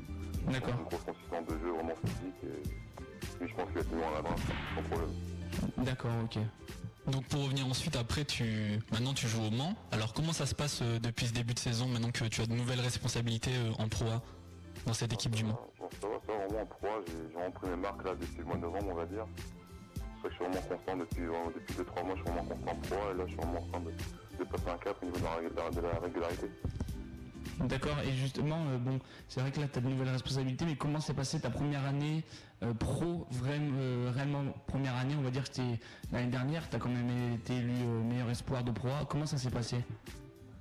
D'accord. 0.53 0.75
Une 0.79 0.85
grosse 0.85 1.03
consistance 1.05 1.47
de 1.49 1.59
jeu, 1.65 1.73
vraiment 1.73 1.95
physique, 2.05 2.35
et, 2.45 3.45
et 3.45 3.49
je 3.49 3.55
pense 3.55 3.65
qu'il 3.67 3.75
va 3.75 3.81
être 3.81 3.93
loin 3.95 4.09
à 4.09 4.15
la 4.17 4.23
main, 4.23 4.37
sans 4.77 4.83
problème. 4.83 5.11
D'accord, 5.79 6.11
ok. 6.25 6.39
Donc 7.07 7.25
pour 7.27 7.43
revenir 7.45 7.67
ensuite, 7.67 7.97
après 7.97 8.25
tu 8.25 8.79
maintenant 8.93 9.15
tu 9.15 9.27
joues 9.27 9.43
au 9.43 9.51
Mans. 9.51 9.75
Alors 9.91 10.13
comment 10.13 10.33
ça 10.33 10.47
se 10.47 10.55
passe 10.55 10.81
euh, 10.83 10.99
depuis 10.99 11.27
ce 11.27 11.33
début 11.33 11.55
de 11.55 11.59
saison, 11.59 11.87
maintenant 11.89 12.11
que 12.11 12.25
tu 12.25 12.41
as 12.43 12.47
de 12.47 12.53
nouvelles 12.53 12.81
responsabilités 12.81 13.53
euh, 13.55 13.83
en 13.83 13.89
Pro 13.89 14.07
A 14.07 14.23
dans 14.87 14.93
cette 14.93 15.13
équipe 15.13 15.35
du 15.35 15.45
Mans? 15.45 15.59
Ça 16.01 16.07
va, 16.07 16.19
vraiment 16.19 16.63
en 16.63 16.67
3, 16.67 16.91
j'ai 17.07 17.13
j'ai 17.13 17.35
vraiment 17.35 17.51
pris 17.51 17.69
mes 17.69 17.77
marques 17.77 18.05
là 18.05 18.15
depuis 18.15 18.39
le 18.39 18.45
mois 18.45 18.57
de 18.57 18.61
novembre, 18.61 18.87
on 18.91 18.95
va 18.95 19.07
dire. 19.07 19.27
Je 20.23 20.29
suis 20.29 20.45
vraiment 20.45 20.61
constant 20.61 20.97
depuis, 20.97 21.23
depuis 21.55 21.75
2-3 21.75 22.05
mois, 22.05 22.15
je 22.17 22.23
suis 22.23 22.31
vraiment 22.31 22.45
constant 22.45 22.73
en 22.73 22.81
3 22.83 22.99
et 22.99 23.19
là 23.19 23.25
je 23.25 23.29
suis 23.29 23.37
vraiment 23.37 23.59
en 23.59 23.69
train 23.71 23.81
de, 23.81 23.91
de 24.39 24.45
passer 24.45 24.69
un 24.69 24.79
cap 24.79 24.97
au 25.03 25.07
niveau 25.07 25.19
de 25.19 25.81
la 25.81 25.99
régularité. 26.01 26.51
D'accord, 27.69 27.97
et 28.05 28.13
justement, 28.13 28.57
euh, 28.69 28.79
bon, 28.79 28.99
c'est 29.29 29.41
vrai 29.41 29.51
que 29.51 29.61
là 29.61 29.67
tu 29.69 29.79
as 29.79 29.83
de 29.83 29.89
nouvelles 29.89 30.09
responsabilités, 30.09 30.65
mais 30.65 30.77
comment 30.77 30.99
s'est 30.99 31.13
passée 31.13 31.41
ta 31.41 31.51
première 31.51 31.85
année 31.85 32.25
euh, 32.63 32.73
pro, 32.73 33.27
vraiment, 33.31 33.77
euh, 33.79 34.11
réellement 34.15 34.45
première 34.67 34.97
année, 34.97 35.15
on 35.19 35.23
va 35.23 35.31
dire 35.31 35.45
que 35.51 35.61
l'année 36.11 36.31
dernière, 36.31 36.69
tu 36.71 36.77
as 36.77 36.79
quand 36.79 36.89
même 36.89 37.35
été 37.35 37.57
élu 37.57 37.73
meilleur 38.09 38.31
espoir 38.31 38.65
de 38.65 38.71
Pro 38.71 38.89
A. 38.89 39.05
Comment 39.09 39.27
ça 39.27 39.37
s'est 39.37 39.51
passé? 39.51 39.77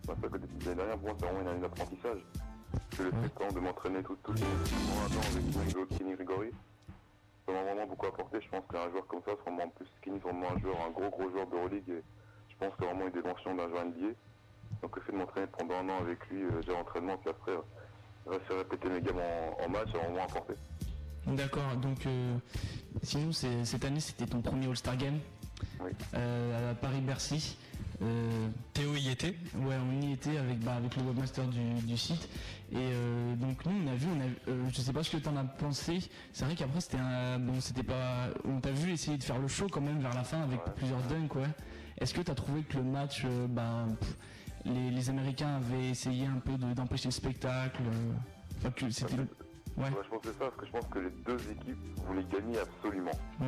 Bah, 0.05 0.15
que 0.21 0.27
l'année 0.27 0.76
dernière, 0.76 0.97
pour 0.97 1.07
moi 1.07 1.15
c'est 1.17 1.26
vraiment 1.26 1.41
une 1.41 1.47
année 1.47 1.61
d'apprentissage. 1.61 2.19
J'ai 2.97 3.03
le 3.03 3.11
temps 3.11 3.51
de 3.53 3.59
m'entraîner 3.59 4.03
tout, 4.03 4.17
tout 4.21 4.34
le 4.34 4.39
temps 4.39 4.45
avec 5.31 5.67
Nico 5.67 5.85
Kenny 5.85 6.15
Grigori. 6.15 6.49
Ça 7.45 7.53
m'a 7.53 7.63
vraiment 7.63 7.88
beaucoup 7.88 8.07
apporté, 8.07 8.41
je 8.41 8.49
pense 8.49 8.63
qu'un 8.71 8.89
joueur 8.91 9.07
comme 9.07 9.21
ça, 9.26 9.31
c'est 9.38 9.49
vraiment 9.49 9.63
en 9.63 9.69
plus 9.69 9.88
Kenny, 10.01 10.19
c'est 10.21 10.30
vraiment 10.30 10.51
un 10.51 10.59
joueur, 10.59 10.76
un 10.85 10.91
gros 10.91 11.09
gros 11.09 11.30
joueur 11.30 11.47
de 11.47 11.55
Euroleague 11.55 11.89
et 11.89 12.03
je 12.49 12.55
pense 12.57 12.73
a 12.77 12.85
vraiment 12.85 13.07
une 13.07 13.13
dimension 13.13 13.55
d'un 13.55 13.69
joueur 13.69 13.85
NBA. 13.85 14.13
Donc 14.81 14.95
le 14.95 15.01
fait 15.01 15.11
de 15.11 15.17
m'entraîner 15.17 15.47
pendant 15.57 15.75
un 15.75 15.89
an 15.89 15.99
avec 16.01 16.17
lui, 16.29 16.43
euh, 16.43 16.61
l'entraînement, 16.67 17.17
puis 17.17 17.29
après 17.29 17.51
euh, 17.51 17.61
rester 18.27 18.53
répéter 18.55 18.89
mes 18.89 19.01
gammes 19.01 19.19
en, 19.19 19.65
en 19.65 19.69
match, 19.69 19.87
m'a 19.93 19.99
vraiment 19.99 20.23
apporté. 20.23 20.53
D'accord, 21.27 21.75
donc 21.75 22.05
euh, 22.05 22.37
sinon 23.03 23.31
cette 23.31 23.83
année 23.85 23.99
c'était 23.99 24.25
ton 24.25 24.41
premier 24.41 24.67
All-Star 24.67 24.95
Game 24.97 25.19
euh, 26.15 26.71
à 26.71 26.75
Paris-Bercy. 26.75 27.57
Euh, 28.01 28.47
Théo 28.73 28.95
y 28.95 29.09
était 29.09 29.35
Ouais, 29.57 29.75
on 29.85 30.01
y 30.01 30.13
était 30.13 30.37
avec, 30.37 30.59
bah, 30.61 30.75
avec 30.75 30.95
le 30.95 31.03
webmaster 31.03 31.45
du, 31.47 31.59
du 31.85 31.97
site. 31.97 32.29
Et 32.71 32.77
euh, 32.77 33.35
donc 33.35 33.65
nous 33.65 33.73
on 33.85 33.91
a 33.91 33.95
vu, 33.95 34.07
on 34.15 34.21
a, 34.21 34.51
euh, 34.51 34.63
je 34.71 34.79
sais 34.79 34.93
pas 34.93 35.03
ce 35.03 35.11
que 35.11 35.17
tu 35.21 35.27
en 35.27 35.35
as 35.35 35.43
pensé. 35.43 35.99
C'est 36.31 36.45
vrai 36.45 36.55
qu'après 36.55 36.79
c'était 36.79 36.97
un, 36.97 37.37
bon, 37.39 37.59
c'était 37.59 37.83
pas, 37.83 38.29
on 38.45 38.61
t'a 38.61 38.71
vu 38.71 38.93
essayer 38.93 39.17
de 39.17 39.23
faire 39.23 39.37
le 39.37 39.49
show 39.49 39.67
quand 39.69 39.81
même 39.81 39.99
vers 39.99 40.13
la 40.15 40.23
fin 40.23 40.41
avec 40.41 40.61
plusieurs 40.77 41.01
dunks, 41.03 41.35
ouais. 41.35 41.49
Est-ce 41.99 42.13
que 42.13 42.21
tu 42.21 42.31
as 42.31 42.35
trouvé 42.35 42.61
que 42.61 42.77
le 42.77 42.83
match, 42.83 43.23
euh, 43.25 43.47
bah, 43.49 43.85
pff, 43.99 44.15
les, 44.69 44.91
les 44.91 45.09
Américains 45.09 45.55
avaient 45.57 45.89
essayé 45.89 46.25
un 46.25 46.39
peu 46.39 46.53
de- 46.57 46.73
d'empêcher 46.73 47.07
le 47.09 47.11
spectacle 47.13 47.81
euh, 47.83 48.13
enfin, 48.59 48.71
que 48.71 48.89
c'était, 48.89 49.15
le- 49.17 49.23
ouais, 49.77 49.83
Ouais, 49.83 49.89
je 50.03 50.09
pense 50.09 50.21
que 50.21 50.27
c'est 50.31 50.39
ça, 50.39 50.45
parce 50.51 50.55
que 50.57 50.65
je 50.65 50.71
pense 50.71 50.85
que 50.87 50.99
les 50.99 51.09
deux 51.25 51.51
équipes 51.51 51.99
voulaient 52.07 52.25
gagner 52.31 52.59
absolument. 52.59 53.11
ouais. 53.41 53.47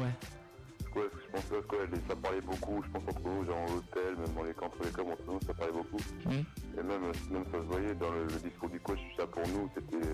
Ouais, 0.94 1.04
parce 1.10 1.24
que 1.24 1.28
je 1.28 1.32
pense 1.32 1.46
que 1.46 1.68
quoi, 1.68 1.78
les- 1.92 2.02
ça 2.10 2.16
parlait 2.18 2.42
beaucoup, 2.42 2.84
je 2.84 2.90
pense 2.92 3.04
entre 3.08 3.22
nous, 3.30 3.46
genre 3.46 3.58
en 3.60 3.74
hôtel, 3.78 4.16
même 4.18 4.34
dans 4.36 4.44
les 4.44 4.54
camps, 4.54 4.66
entre 4.66 4.84
les 4.84 4.92
camps, 4.92 5.08
entre 5.10 5.24
nous, 5.32 5.40
ça 5.48 5.54
parlait 5.54 5.72
beaucoup. 5.74 5.98
Et 6.30 6.84
même, 6.84 7.02
même 7.32 7.46
ça 7.52 7.60
se 7.60 7.64
voyait 7.66 7.96
dans 7.96 8.12
le, 8.12 8.26
le 8.26 8.40
discours 8.50 8.70
du 8.70 8.80
coach, 8.82 9.00
ça 9.18 9.26
pour 9.28 9.48
nous, 9.48 9.70
c'était, 9.74 10.06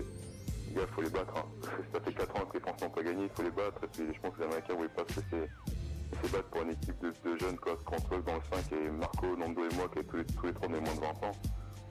les 0.68 0.74
gars, 0.74 0.86
faut 0.94 1.02
les 1.02 1.10
battre. 1.10 1.34
Hein. 1.36 1.44
ça 1.92 2.00
fait 2.00 2.12
4 2.12 2.36
ans 2.36 2.46
que 2.46 2.54
les 2.58 2.60
Français 2.60 2.84
n'ont 2.86 2.92
pas 2.92 3.02
gagné, 3.02 3.24
il 3.24 3.30
faut 3.30 3.42
les 3.42 3.50
battre. 3.50 3.82
Et 3.82 3.88
puis, 3.88 4.04
je 4.14 4.20
pense 4.20 4.34
que 4.34 4.38
les 4.40 4.44
Américains 4.46 4.72
ne 4.74 4.78
voulaient 4.78 4.88
pas 4.90 5.04
se 5.08 5.18
laisser, 5.20 5.50
laisser 6.12 6.32
battre 6.32 6.48
pour 6.48 6.62
une 6.62 6.70
équipe 6.70 7.00
de, 7.00 7.08
de 7.10 7.38
jeunes, 7.38 7.56
quoi. 7.58 7.76
Contre 7.84 8.14
eux, 8.14 8.22
dans 8.26 8.34
le 8.34 8.40
5, 8.52 8.72
et 8.72 8.90
Marco, 8.90 9.36
Nando 9.36 9.62
et 9.68 9.74
moi, 9.74 9.88
qui 9.94 10.04
tous 10.04 10.16
les, 10.16 10.24
tous 10.24 10.46
les 10.46 10.52
trois 10.54 10.68
moins 10.68 10.80
de 10.80 10.84
20 11.00 11.06
ans. 11.06 11.32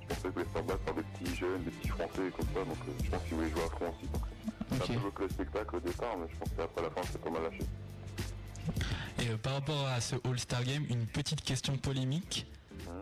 Je 0.01 0.07
pensais 0.15 0.29
que 0.29 0.39
les 0.39 0.45
faire 0.45 0.63
battre 0.63 0.79
par 0.79 0.93
des 0.95 1.03
petits 1.03 1.35
jeunes, 1.35 1.63
des 1.63 1.71
petits 1.71 1.89
Français, 1.89 2.31
comme 2.35 2.47
ça, 2.53 2.63
donc 2.63 2.77
euh, 2.87 2.91
je 3.03 3.09
pense 3.09 3.23
qu'ils 3.23 3.33
voulaient 3.35 3.49
jouer 3.49 3.63
à 3.63 3.77
fond 3.77 3.89
aussi. 3.89 4.09
C'est 4.69 4.83
un 4.83 4.93
peu 4.95 4.99
bloqué 4.99 5.23
le 5.23 5.29
spectacle 5.29 5.75
au 5.75 5.79
départ, 5.79 6.17
mais 6.17 6.27
je 6.31 6.37
pense 6.37 6.49
qu'après 6.55 6.81
la 6.83 6.89
fin, 6.89 7.01
c'est 7.11 7.21
pas 7.21 7.29
mal 7.29 7.43
lâché. 7.43 7.63
Et 9.19 9.29
euh, 9.29 9.37
par 9.37 9.53
rapport 9.53 9.87
à 9.87 9.99
ce 10.01 10.15
All-Star 10.23 10.63
Game, 10.63 10.85
une 10.89 11.05
petite 11.05 11.41
question 11.41 11.77
polémique. 11.77 12.45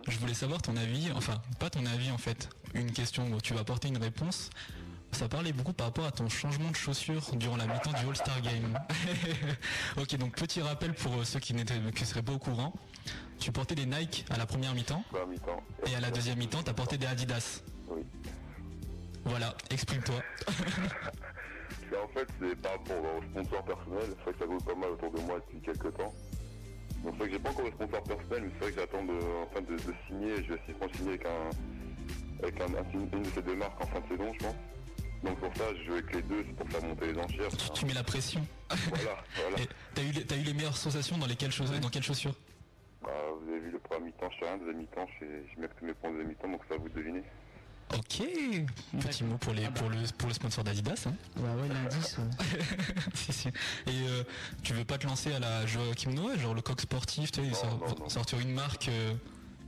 Je 0.07 0.17
voulais 0.19 0.33
savoir 0.35 0.61
ton 0.61 0.75
avis, 0.77 1.11
enfin 1.15 1.41
pas 1.59 1.69
ton 1.69 1.85
avis 1.85 2.11
en 2.11 2.17
fait, 2.17 2.49
une 2.75 2.91
question 2.91 3.25
où 3.31 3.41
tu 3.41 3.53
vas 3.53 3.61
apporter 3.61 3.87
une 3.87 3.97
réponse. 3.97 4.49
Ça 5.15 5.29
parlait 5.29 5.53
beaucoup 5.53 5.71
par 5.71 5.87
rapport 5.87 6.05
à 6.05 6.11
ton 6.11 6.27
changement 6.27 6.69
de 6.71 6.75
chaussures 6.75 7.23
durant 7.35 7.55
la 7.55 7.65
mi-temps 7.67 7.93
du 7.93 8.05
All-Star 8.05 8.41
Game. 8.41 8.77
ok, 9.97 10.17
donc 10.17 10.35
petit 10.35 10.61
rappel 10.61 10.93
pour 10.93 11.13
euh, 11.13 11.23
ceux 11.23 11.39
qui 11.39 11.55
qui 11.95 12.05
seraient 12.05 12.21
pas 12.21 12.33
au 12.33 12.37
courant. 12.37 12.73
Tu 13.39 13.49
portais 13.53 13.75
des 13.75 13.85
Nike 13.85 14.25
à 14.29 14.37
la 14.37 14.45
première 14.45 14.75
mi-temps. 14.75 15.01
mi-temps. 15.29 15.63
Et 15.87 15.95
à 15.95 16.01
la 16.01 16.11
deuxième 16.11 16.37
mi-temps, 16.37 16.63
tu 16.63 16.69
as 16.69 16.73
porté 16.73 16.97
des 16.97 17.05
Adidas. 17.07 17.61
Oui. 17.87 18.01
Voilà, 19.23 19.55
exprime-toi. 19.69 20.15
Et 21.93 21.95
en 21.97 22.07
fait, 22.09 22.27
c'est 22.41 22.55
par 22.61 22.73
rapport 22.73 22.97
au 22.97 23.21
sponsor 23.23 23.63
personnel. 23.63 24.03
C'est 24.17 24.23
vrai 24.23 24.33
que 24.33 24.39
ça 24.39 24.45
vaut 24.45 24.57
pas 24.57 24.75
mal 24.75 24.89
autour 24.91 25.11
de 25.11 25.19
moi 25.21 25.39
depuis 25.39 25.61
quelques 25.61 25.95
temps. 25.95 26.13
Donc 27.03 27.13
c'est 27.13 27.17
vrai 27.19 27.27
que 27.27 27.33
j'ai 27.33 27.39
pas 27.39 27.49
encore 27.51 27.65
de 27.65 27.71
sponsor 27.71 28.03
personnel, 28.03 28.43
mais 28.43 28.49
c'est 28.53 28.59
vrai 28.65 28.71
que 28.73 28.79
j'attends 28.81 29.03
de, 29.05 29.19
enfin, 29.49 29.61
de, 29.61 29.75
de 29.77 29.93
signer. 30.07 30.43
Je 30.43 30.53
vais 30.53 30.61
signer 30.97 31.09
avec, 31.13 31.25
un, 31.25 32.43
avec 32.43 32.61
un, 32.61 32.65
un- 32.65 32.91
une 33.13 33.21
de 33.23 33.29
ces 33.33 33.41
deux 33.41 33.55
marques 33.55 33.81
en 33.81 33.87
fin 33.87 34.01
de 34.01 34.07
saison, 34.09 34.33
je 34.33 34.45
pense. 34.45 34.55
Donc 35.25 35.39
pour 35.39 35.55
ça, 35.57 35.63
je 35.75 35.83
joue 35.85 35.93
avec 35.93 36.13
les 36.13 36.21
deux, 36.21 36.45
c'est 36.47 36.55
pour 36.55 36.69
faire 36.69 36.83
monter 36.83 37.07
les 37.11 37.19
enchères. 37.19 37.49
Tu 37.73 37.85
mets 37.85 37.93
la 37.93 38.03
pression. 38.03 38.45
Voilà, 38.69 39.23
voilà. 39.35 39.57
Et 39.61 39.67
T'as 39.95 40.35
eu, 40.35 40.41
eu 40.41 40.43
les 40.43 40.53
meilleures 40.53 40.77
sensations 40.77 41.17
dans 41.17 41.25
lesquelles 41.25 41.51
chaussures, 41.51 41.79
dans 41.79 41.89
quelles 41.89 42.03
chaussures? 42.03 42.35
Bah, 43.01 43.09
vous 43.41 43.49
avez 43.51 43.59
vu 43.59 43.71
le 43.71 43.79
premier 43.79 44.05
mi-temps, 44.07 44.29
je 44.31 44.37
fais 44.39 44.45
rien, 44.45 44.57
deuxième 44.57 44.77
mi-temps, 44.77 45.07
je, 45.19 45.25
mets 45.61 45.67
tous 45.67 45.85
mes 45.85 45.93
points 45.93 46.09
de 46.11 46.15
deuxième 46.17 46.29
mi-temps, 46.29 46.49
donc 46.49 46.61
ça 46.69 46.75
vous 46.77 46.89
devinez. 46.89 47.23
Ok, 47.93 48.23
petit 48.99 49.23
mot 49.23 49.37
pour, 49.37 49.53
les, 49.53 49.67
pour, 49.69 49.89
le, 49.89 49.97
pour 50.17 50.27
le 50.27 50.33
sponsor 50.33 50.63
d'Adidas. 50.63 51.05
Hein. 51.07 51.13
Bah 51.37 51.49
ouais, 51.55 51.67
l'indice. 51.67 52.17
Si, 53.13 53.31
si. 53.31 53.47
Et 53.49 53.51
euh, 54.09 54.23
tu 54.63 54.73
veux 54.73 54.85
pas 54.85 54.97
te 54.97 55.05
lancer 55.05 55.33
à 55.33 55.39
la 55.39 55.65
Joachim 55.67 56.11
Noah, 56.11 56.35
genre 56.37 56.55
le 56.55 56.61
coq 56.61 56.81
sportif, 56.81 57.31
tu 57.31 57.45
sais, 57.45 57.53
sor- 57.53 58.05
sortir 58.07 58.39
une 58.39 58.53
marque, 58.53 58.89
euh, 58.89 59.13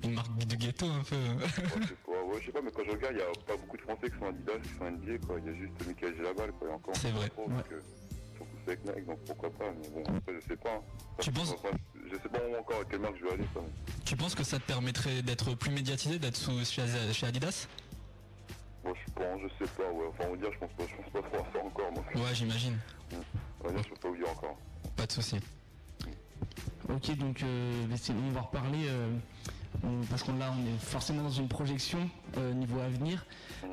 une 0.04 0.14
marque 0.14 0.36
de 0.36 0.56
ghetto 0.56 0.88
un 0.88 1.04
peu. 1.04 1.16
Ouais, 2.28 2.34
ouais, 2.34 2.40
je 2.42 2.46
sais 2.48 2.52
pas, 2.52 2.62
mais 2.62 2.72
quand 2.72 2.84
je 2.86 2.92
regarde, 2.92 3.14
il 3.14 3.18
n'y 3.18 3.24
a 3.24 3.46
pas 3.46 3.56
beaucoup 3.56 3.78
de 3.78 3.82
Français 3.82 4.10
qui 4.12 4.18
sont 4.20 4.26
Adidas, 4.28 4.60
qui 4.62 4.70
sont 4.78 4.86
NBA, 4.92 5.26
quoi. 5.26 5.38
Il 5.40 5.46
y 5.46 5.50
a 5.50 5.58
juste 5.58 5.88
Michael 5.88 6.18
Gelabal, 6.18 6.52
quoi. 6.54 6.68
Et 6.70 6.74
encore, 6.74 6.96
C'est 6.96 7.12
vrai. 7.12 7.30
Trop, 7.30 7.48
donc, 7.48 7.72
euh, 7.72 7.80
ils 8.34 8.38
sont 8.38 8.46
tous 8.46 8.70
avec 8.72 8.86
Nike, 8.86 9.06
donc 9.06 9.20
pourquoi 9.26 9.50
pas. 9.52 9.72
Mais 9.72 9.90
bon, 9.90 10.04
après, 10.18 10.34
je 10.36 10.48
sais 10.48 10.58
pas. 10.58 10.74
hein. 10.76 10.82
Tu 11.20 11.32
penses- 11.32 11.54
Enfin, 11.54 11.70
Je 12.10 12.16
sais 12.16 12.30
pas 12.30 12.40
encore 12.60 12.82
à 12.82 12.86
quelle 12.86 13.00
marque 13.00 13.18
je 13.20 13.24
vais 13.26 13.32
aller, 13.34 13.46
quoi. 13.54 13.64
tu 14.06 14.16
penses 14.16 14.34
que 14.36 14.44
ça 14.44 14.60
te 14.60 14.64
permettrait 14.64 15.22
d'être 15.22 15.54
plus 15.56 15.72
médiatisé, 15.72 16.20
d'être 16.20 16.36
sous, 16.38 16.64
chez, 16.66 16.84
chez 17.14 17.26
Adidas? 17.28 17.68
Moi, 18.84 18.94
je 19.06 19.12
pense, 19.14 19.42
je 19.42 19.66
sais 19.66 19.72
pas, 19.72 19.90
ouais. 19.92 20.06
Enfin, 20.10 20.24
on 20.28 20.32
va 20.32 20.38
dire, 20.38 20.52
je 20.54 20.58
pense 20.60 20.72
pas, 20.74 20.84
je 20.88 20.96
pense 21.02 21.12
pas 21.12 21.22
trop 21.30 21.38
à 21.38 21.52
ça 21.54 21.66
encore, 21.66 21.92
moi. 21.94 22.04
Ouais, 22.16 22.34
j'imagine. 22.36 22.78
On 23.62 23.68
va 23.68 23.74
dire, 23.74 23.84
je 23.84 23.90
peux 23.90 23.96
pas 23.96 24.10
vous 24.10 24.16
dire 24.18 24.30
encore. 24.30 24.58
Pas 24.96 25.06
de 25.06 25.12
souci. 25.12 25.38
Ok, 26.90 27.12
donc 27.18 27.44
euh, 27.44 27.86
on 28.12 28.32
va 28.32 28.42
reparler 28.42 28.88
euh, 28.88 29.10
on- 29.84 30.06
parce 30.10 30.24
qu'on 30.24 30.36
là 30.38 30.54
on 30.58 30.66
est 30.66 30.80
forcément 30.80 31.24
dans 31.24 31.30
une 31.30 31.48
projection 31.48 32.00
euh, 32.38 32.54
niveau 32.54 32.80
avenir. 32.80 33.26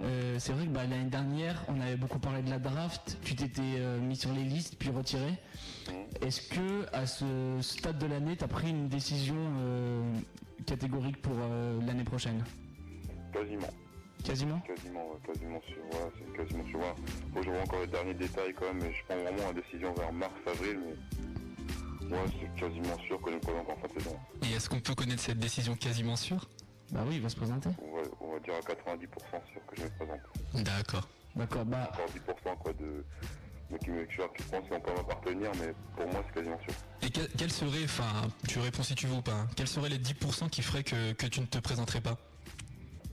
Euh, 0.03 0.37
c'est 0.39 0.53
vrai 0.53 0.65
que 0.67 0.71
bah, 0.71 0.87
l'année 0.87 1.11
dernière 1.11 1.63
on 1.69 1.81
avait 1.81 1.97
beaucoup 1.97 2.19
parlé 2.19 2.43
de 2.43 2.51
la 2.51 2.59
draft, 2.59 3.19
tu 3.23 3.35
t'étais 3.35 3.63
euh, 3.79 4.01
mis 4.01 4.17
sur 4.17 4.33
les 4.33 4.45
listes 4.45 4.77
puis 4.79 4.91
retiré. 4.91 5.39
Est-ce 6.23 6.49
que 6.49 6.87
à 6.95 7.07
ce 7.07 7.59
stade 7.61 7.99
de 7.99 8.07
l'année 8.07 8.37
tu 8.37 8.45
as 8.45 8.49
pris 8.49 8.71
une 8.71 8.89
décision 8.89 9.37
euh, 9.59 10.03
catégorique 10.67 11.21
pour 11.23 11.35
l'année 11.87 12.05
prochaine? 12.05 12.43
Quasiment. 13.33 13.69
Quasiment? 14.25 14.59
Quasiment, 14.61 15.07
ouais, 15.09 15.19
quasiment 15.27 15.61
sûr, 15.69 15.83
c'est 16.17 16.37
quasiment 16.37 16.65
sûr. 16.69 16.79
Moi, 16.79 17.43
je 17.45 17.51
vois 17.51 17.61
encore 17.61 17.81
les 17.81 17.87
derniers 17.89 18.15
détails 18.15 18.55
quand 18.55 18.65
même, 18.73 18.79
mais 18.83 18.93
je 18.95 19.05
prends 19.07 19.17
vraiment 19.23 19.49
la 19.49 19.61
décision 19.61 19.93
vers 19.93 20.13
mars, 20.15 20.33
avril, 20.47 20.81
mais 20.87 20.95
ouais, 22.11 22.19
c'est 22.41 22.61
quasiment 22.61 22.99
sûr 23.07 23.21
que 23.21 23.31
je 23.31 23.37
me 23.37 23.41
présente 23.41 23.69
en 23.71 23.77
fin 23.77 23.89
de 23.95 24.01
saison. 24.01 24.17
Et 24.43 24.53
est-ce 24.55 24.69
qu'on 24.69 24.81
peut 24.81 24.95
connaître 24.95 25.23
cette 25.23 25.39
décision 25.39 25.75
quasiment 25.77 26.17
sûre? 26.17 26.49
Bah 26.93 27.01
oui, 27.07 27.17
il 27.17 27.23
va 27.23 27.29
se 27.29 27.37
présenter. 27.37 27.71
On 27.83 27.97
va, 27.97 28.03
on 28.21 28.33
va 28.35 28.41
dire 28.41 28.55
à 28.55 28.61
90% 28.61 29.09
sûr 29.53 29.67
que 29.67 29.77
je 29.77 29.83
me 29.85 29.89
présente. 29.91 30.65
D'accord. 30.65 31.09
D'accord, 31.35 31.65
bah. 31.65 31.91
Encore 31.93 32.55
10% 32.55 32.59
quoi 32.59 32.73
de. 32.75 33.05
de 33.71 33.79
qui 33.79 33.91
me 33.91 34.05
qui 34.05 34.43
pensent 34.45 34.69
qu'on 34.69 34.81
peut 34.81 34.93
m'appartenir, 34.95 35.51
mais 35.59 35.75
pour 35.97 36.07
moi 36.13 36.23
c'est 36.27 36.35
quasiment 36.35 36.59
sûr. 36.61 36.75
Et 37.03 37.11
quel, 37.11 37.29
quel 37.37 37.51
serait, 37.51 37.85
enfin, 37.85 38.29
tu 38.49 38.61
réponds 38.61 38.83
si 38.83 38.95
tu 38.95 39.07
veux 39.07 39.17
ou 39.17 39.23
pas, 39.23 39.33
hein, 39.33 39.49
quels 39.57 39.67
seraient 39.67 39.89
les 39.89 39.99
10% 39.99 40.49
qui 40.51 40.63
feraient 40.63 40.85
que, 40.85 41.13
que 41.13 41.27
tu 41.27 41.41
ne 41.41 41.47
te 41.47 41.59
présenterais 41.59 42.01
pas? 42.01 42.17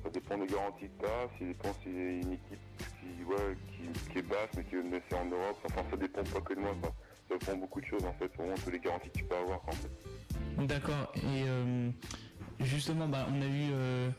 Ça 0.04 0.10
dépend 0.10 0.38
des 0.38 0.48
garanties 0.48 0.90
que 0.90 1.02
t'as, 1.06 1.08
ça 1.40 1.46
dépend 1.46 1.74
si 1.82 1.86
c'est 1.86 2.20
une 2.22 2.34
équipe 2.34 2.60
qui, 3.00 3.24
ouais, 3.24 3.58
qui, 3.72 4.12
qui 4.12 4.20
est 4.20 4.22
basse 4.24 4.50
mais 4.56 4.64
qui 4.66 4.76
veut 4.76 4.84
me 4.84 4.92
laisser 4.92 5.16
en 5.16 5.26
Europe, 5.26 5.58
enfin 5.66 5.84
ça 5.90 5.98
dépend 5.98 6.24
pas 6.24 6.42
que 6.42 6.54
de 6.54 6.60
moi, 6.60 6.76
ça, 6.84 6.90
de 7.38 7.60
beaucoup 7.60 7.82
de 7.82 7.86
choses 7.86 8.04
en 8.06 8.14
fait, 8.14 8.30
c'est 8.32 8.38
vraiment 8.42 8.56
toutes 8.58 8.74
les 8.74 8.80
garanties 8.80 9.10
que 9.10 9.18
tu 9.20 9.24
peux 9.26 9.36
avoir 9.36 9.62
en 9.68 9.72
fait. 9.72 10.66
D'accord. 10.66 11.12
Et 11.16 11.44
euh, 11.48 11.90
justement, 12.60 13.08
bah, 13.08 13.26
on 13.32 13.42
a 13.42 13.46
eu, 13.46 13.70
euh, 13.72 14.10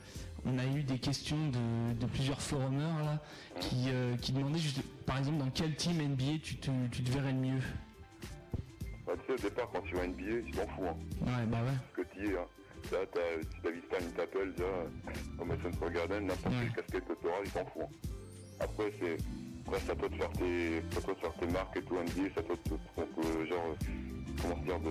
on 0.46 0.58
a 0.58 0.64
eu 0.66 0.82
des 0.82 0.98
questions 0.98 1.36
de, 1.48 1.92
de 1.94 2.06
plusieurs 2.06 2.40
forumers 2.40 3.04
là, 3.04 3.22
qui, 3.60 3.86
euh, 3.88 4.16
qui 4.16 4.32
demandaient 4.32 4.58
juste, 4.58 4.82
par 5.06 5.18
exemple, 5.18 5.38
dans 5.38 5.50
quel 5.50 5.74
team 5.76 5.98
NBA 6.02 6.38
tu 6.42 6.56
te, 6.56 6.70
tu 6.90 7.02
te 7.02 7.10
verrais 7.10 7.32
le 7.32 7.38
mieux? 7.38 7.60
Bah, 9.06 9.12
tu 9.20 9.26
sais, 9.26 9.32
au 9.32 9.48
départ, 9.50 9.68
quand 9.72 9.82
tu 9.82 9.94
vas 9.94 10.06
NBA, 10.06 10.42
tu 10.46 10.52
t'en 10.52 10.66
fous. 10.68 10.86
Hein. 10.86 10.96
Ouais, 11.20 11.46
bah 11.46 11.58
ouais. 11.62 11.76
Parce 11.94 12.08
que 12.08 12.14
tu 12.14 12.30
es. 12.32 12.36
Hein. 12.38 12.46
Là, 12.90 12.98
t'as, 13.12 13.20
si 13.42 13.62
David 13.62 13.82
Stern 13.86 14.04
il 14.06 14.12
t'appelle, 14.12 14.52
déjà, 14.52 14.68
au 15.38 15.44
Madison 15.44 15.72
Square 15.72 15.92
Garden, 15.92 16.26
n'importe 16.26 16.54
quelle 16.60 16.72
casquette 16.72 17.08
que 17.08 17.20
tu 17.20 17.26
auras, 17.28 17.38
il 17.44 17.50
t'en 17.50 17.64
fout. 17.66 17.82
hein. 17.82 18.08
Après, 18.60 18.92
c'est. 19.00 19.16
Après, 19.72 19.84
c'est 19.86 19.92
à 19.92 19.96
toi 19.96 20.08
de 20.10 20.14
faire 20.16 20.30
tes, 20.32 20.76
à 20.98 21.00
toi 21.00 21.14
de 21.14 21.18
faire 21.20 21.32
tes 21.40 21.46
marques 21.46 21.76
et 21.78 21.82
tout 21.82 21.94
NBA, 21.94 22.28
c'est 22.34 22.40
à 22.40 22.42
toi 22.42 22.56
de, 22.66 23.22
de- 23.40 23.46
genre, 23.46 23.64
euh, 23.70 24.42
comment 24.42 24.56
dire, 24.64 24.78
de, 24.80 24.90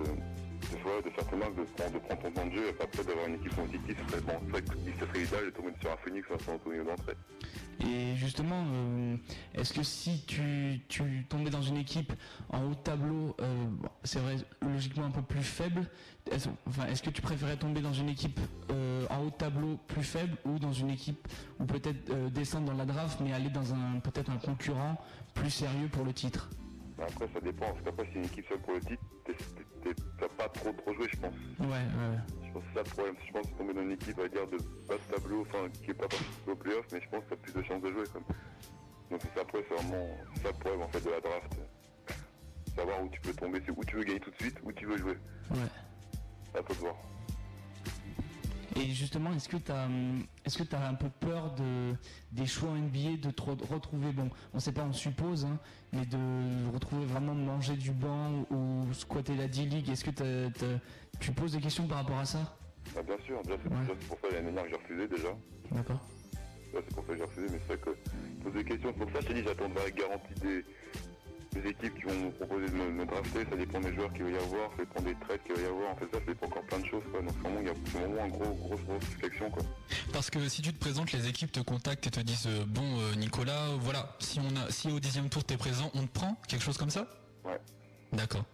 de, 0.71 1.09
faire 1.09 1.27
tes 1.27 1.35
de 1.35 1.99
prendre, 1.99 2.21
ton 2.21 2.31
temps 2.31 2.45
de 2.45 2.51
jeu, 2.51 2.69
et 2.69 2.73
puis 2.73 2.83
après 2.83 3.03
d'avoir 3.03 3.27
une 3.27 3.35
équipe 3.35 3.55
compétitive, 3.55 3.97
ce 4.05 4.11
serait 4.11 4.21
bon. 4.21 4.39
C'est 4.53 5.05
serait 5.05 5.23
idéal 5.23 5.45
de 5.45 5.49
tomber 5.51 5.71
sur 5.79 5.91
un 5.91 5.97
Phoenix 5.97 6.27
ou 6.29 6.39
San 6.43 6.55
Antonio 6.55 6.83
d'entrée. 6.83 7.15
Et 7.79 8.15
justement, 8.15 8.63
euh, 8.67 9.17
est-ce 9.55 9.73
que 9.73 9.83
si 9.83 10.23
tu, 10.25 10.81
tombais 11.29 11.49
dans 11.49 11.61
une 11.61 11.77
équipe 11.77 12.13
en 12.49 12.63
haut 12.63 12.69
de 12.69 12.75
tableau, 12.75 13.35
euh, 13.41 13.65
c'est 14.03 14.19
vrai, 14.19 14.35
logiquement 14.61 15.05
un 15.05 15.11
peu 15.11 15.21
plus 15.21 15.43
faible, 15.43 15.87
est-ce 16.31 16.49
enfin, 16.67 16.85
est-ce 16.87 17.01
que 17.01 17.09
tu 17.09 17.21
préférais 17.21 17.57
tomber 17.57 17.81
dans 17.81 17.93
une 17.93 18.09
équipe 18.09 18.39
euh, 18.71 19.05
en 19.09 19.23
haut 19.23 19.29
de 19.31 19.35
tableau 19.35 19.77
plus 19.87 20.03
faible 20.03 20.37
ou 20.45 20.59
dans 20.59 20.73
une 20.73 20.91
équipe 20.91 21.27
ou 21.59 21.65
peut-être 21.65 22.29
descendre 22.29 22.67
dans 22.67 22.77
la 22.77 22.85
draft 22.85 23.19
mais 23.21 23.33
aller 23.33 23.49
dans 23.49 23.73
un 23.73 23.99
peut-être 23.99 24.29
un 24.29 24.37
concurrent 24.37 24.97
plus 25.33 25.49
sérieux 25.49 25.87
pour 25.91 26.05
le 26.05 26.13
titre? 26.13 26.49
Après, 27.07 27.27
ça 27.33 27.39
dépend, 27.39 27.67
parce 27.67 27.81
qu'après, 27.83 28.05
si 28.11 28.17
une 28.17 28.25
équipe 28.25 28.45
seule 28.47 28.59
pour 28.59 28.73
le 28.73 28.81
titre, 28.81 29.03
t'as 30.19 30.29
pas 30.29 30.49
trop 30.49 30.71
trop 30.71 30.93
joué, 30.93 31.07
je 31.11 31.19
pense. 31.19 31.33
Ouais, 31.59 31.67
ouais. 31.67 32.17
Je 32.45 32.51
pense 32.51 32.63
que 32.63 32.69
c'est 32.69 32.79
ça 32.79 32.83
le 32.83 32.89
problème. 32.89 33.15
Je 33.25 33.31
pense 33.31 33.47
que 33.47 33.57
tomber 33.57 33.73
dans 33.73 33.81
une 33.81 33.91
équipe, 33.91 34.19
à 34.19 34.27
dire, 34.27 34.47
de 34.47 34.57
bas 34.87 34.95
de 34.95 35.13
tableau, 35.15 35.41
enfin, 35.41 35.69
qui 35.69 35.91
est 35.91 35.93
pas 35.93 36.07
participé 36.07 36.51
au 36.51 36.55
playoff, 36.55 36.85
mais 36.91 37.01
je 37.01 37.09
pense 37.09 37.23
que 37.23 37.29
t'as 37.29 37.35
plus 37.37 37.53
de 37.53 37.61
chances 37.63 37.81
de 37.81 37.91
jouer, 37.91 38.03
quand 38.13 38.19
même. 38.19 38.37
Donc, 39.09 39.21
c'est 39.23 39.33
ça, 39.35 39.41
après, 39.41 39.65
c'est 39.67 39.75
vraiment 39.75 40.07
ça 40.41 40.49
le 40.49 40.59
problème, 40.59 40.81
en 40.81 40.87
fait, 40.89 41.01
de 41.03 41.09
la 41.09 41.19
draft. 41.19 41.55
Savoir 42.75 43.03
où 43.03 43.09
tu 43.09 43.19
peux 43.21 43.33
tomber, 43.33 43.61
c'est 43.65 43.71
où 43.71 43.83
tu 43.83 43.95
veux 43.97 44.03
gagner 44.03 44.19
tout 44.19 44.31
de 44.31 44.37
suite, 44.37 44.57
où 44.63 44.71
tu 44.71 44.85
veux 44.85 44.97
jouer. 44.97 45.17
Ouais. 45.51 45.57
À 46.53 46.63
toi 46.63 46.75
de 46.75 46.79
voir. 46.79 46.95
Et 48.75 48.89
justement, 48.91 49.33
est-ce 49.33 49.49
que 49.49 49.57
tu 49.57 49.71
as, 49.71 49.87
est-ce 50.45 50.57
que 50.63 50.75
as 50.75 50.87
un 50.87 50.93
peu 50.93 51.09
peur 51.19 51.53
de, 51.55 51.93
des 52.31 52.45
choix 52.45 52.69
en 52.69 52.75
NBA, 52.75 53.17
de 53.21 53.31
te 53.31 53.41
re- 53.41 53.67
retrouver, 53.67 54.11
bon, 54.13 54.29
on 54.53 54.59
sait 54.59 54.71
pas, 54.71 54.83
on 54.83 54.93
suppose, 54.93 55.43
hein, 55.45 55.59
mais 55.91 56.05
de 56.05 56.71
retrouver 56.73 57.05
vraiment 57.05 57.33
manger 57.35 57.75
du 57.75 57.91
banc 57.91 58.45
ou 58.49 58.85
squatter 58.93 59.35
la 59.35 59.47
D-League 59.47 59.89
Est-ce 59.89 60.05
que 60.05 60.47
tu 61.19 61.31
poses 61.33 61.51
des 61.51 61.59
questions 61.59 61.85
par 61.87 61.97
rapport 61.99 62.19
à 62.19 62.25
ça? 62.25 62.57
Bah, 62.95 63.01
bien 63.03 63.17
sûr, 63.25 63.39
c'est 63.43 63.49
déjà, 63.69 63.93
c'est 63.99 64.07
pour 64.07 64.17
ça 64.21 64.27
l'année 64.31 64.51
dernière 64.51 64.63
que 64.63 64.69
j'ai 64.69 64.75
refusé, 64.77 65.07
déjà. 65.07 65.29
D'accord. 65.71 65.99
Là, 66.73 66.79
c'est 66.87 66.95
pour 66.95 67.05
ça 67.05 67.11
que 67.11 67.17
j'ai 67.17 67.23
refusé, 67.25 67.47
mais 67.51 67.59
c'est 67.67 67.75
vrai 67.75 67.77
que 67.77 67.97
je 68.39 68.43
pose 68.43 68.53
des 68.53 68.63
questions. 68.63 68.93
C'est 68.97 69.03
pour 69.03 69.11
ça 69.11 69.17
que 69.19 69.23
je 69.23 69.27
t'ai 69.27 69.33
dit, 69.33 69.43
j'attendrai 69.45 69.83
la 69.83 69.91
garantie 69.91 70.33
des, 70.41 70.65
des 71.53 71.69
équipes 71.69 71.95
qui 71.95 72.03
vont 72.03 72.25
me 72.25 72.31
proposer 72.31 72.67
de 72.67 72.75
me, 72.75 72.91
me 72.91 73.05
drafter. 73.05 73.45
Ça 73.49 73.55
dépend 73.55 73.79
des 73.79 73.93
joueurs 73.93 74.13
qu'il 74.13 74.23
va 74.23 74.29
y 74.29 74.35
avoir, 74.35 74.71
ça 74.71 74.77
dépend 74.77 75.01
des 75.01 75.15
trades 75.15 75.43
qu'il 75.43 75.55
va 75.55 75.61
y 75.61 75.65
avoir. 75.65 75.91
En 75.91 75.95
fait, 75.95 76.05
ça, 76.05 76.19
ça 76.19 76.25
dépend 76.25 76.45
encore 76.47 76.63
plein 76.63 76.79
de 76.79 76.85
choses, 76.85 77.03
quoi. 77.11 77.21
Donc, 77.21 77.37
vraiment, 77.39 77.59
il 77.59 77.67
y 77.67 77.69
a 77.69 77.73
c'est 77.85 77.97
vraiment 77.99 78.25
une 78.25 78.31
gros, 78.31 78.53
grosse, 78.53 78.81
grosse 78.81 79.03
réflexion, 79.15 79.51
quoi. 79.51 79.63
Parce 80.13 80.29
que 80.29 80.47
si 80.47 80.61
tu 80.61 80.73
te 80.73 80.79
présentes, 80.79 81.11
les 81.11 81.27
équipes 81.27 81.51
te 81.51 81.59
contactent 81.59 82.07
et 82.07 82.11
te 82.11 82.19
disent 82.19 82.47
euh, 82.47 82.65
bon 82.65 82.99
euh, 82.99 83.15
Nicolas, 83.15 83.67
voilà, 83.79 84.15
si 84.19 84.39
on 84.39 84.55
a, 84.55 84.71
si 84.71 84.91
au 84.91 84.99
dixième 84.99 85.29
tour 85.29 85.43
t'es 85.43 85.57
présent, 85.57 85.91
on 85.93 86.03
te 86.03 86.11
prend, 86.11 86.35
quelque 86.47 86.63
chose 86.63 86.77
comme 86.77 86.89
ça? 86.89 87.07
Ouais. 87.43 87.59
D'accord. 88.13 88.45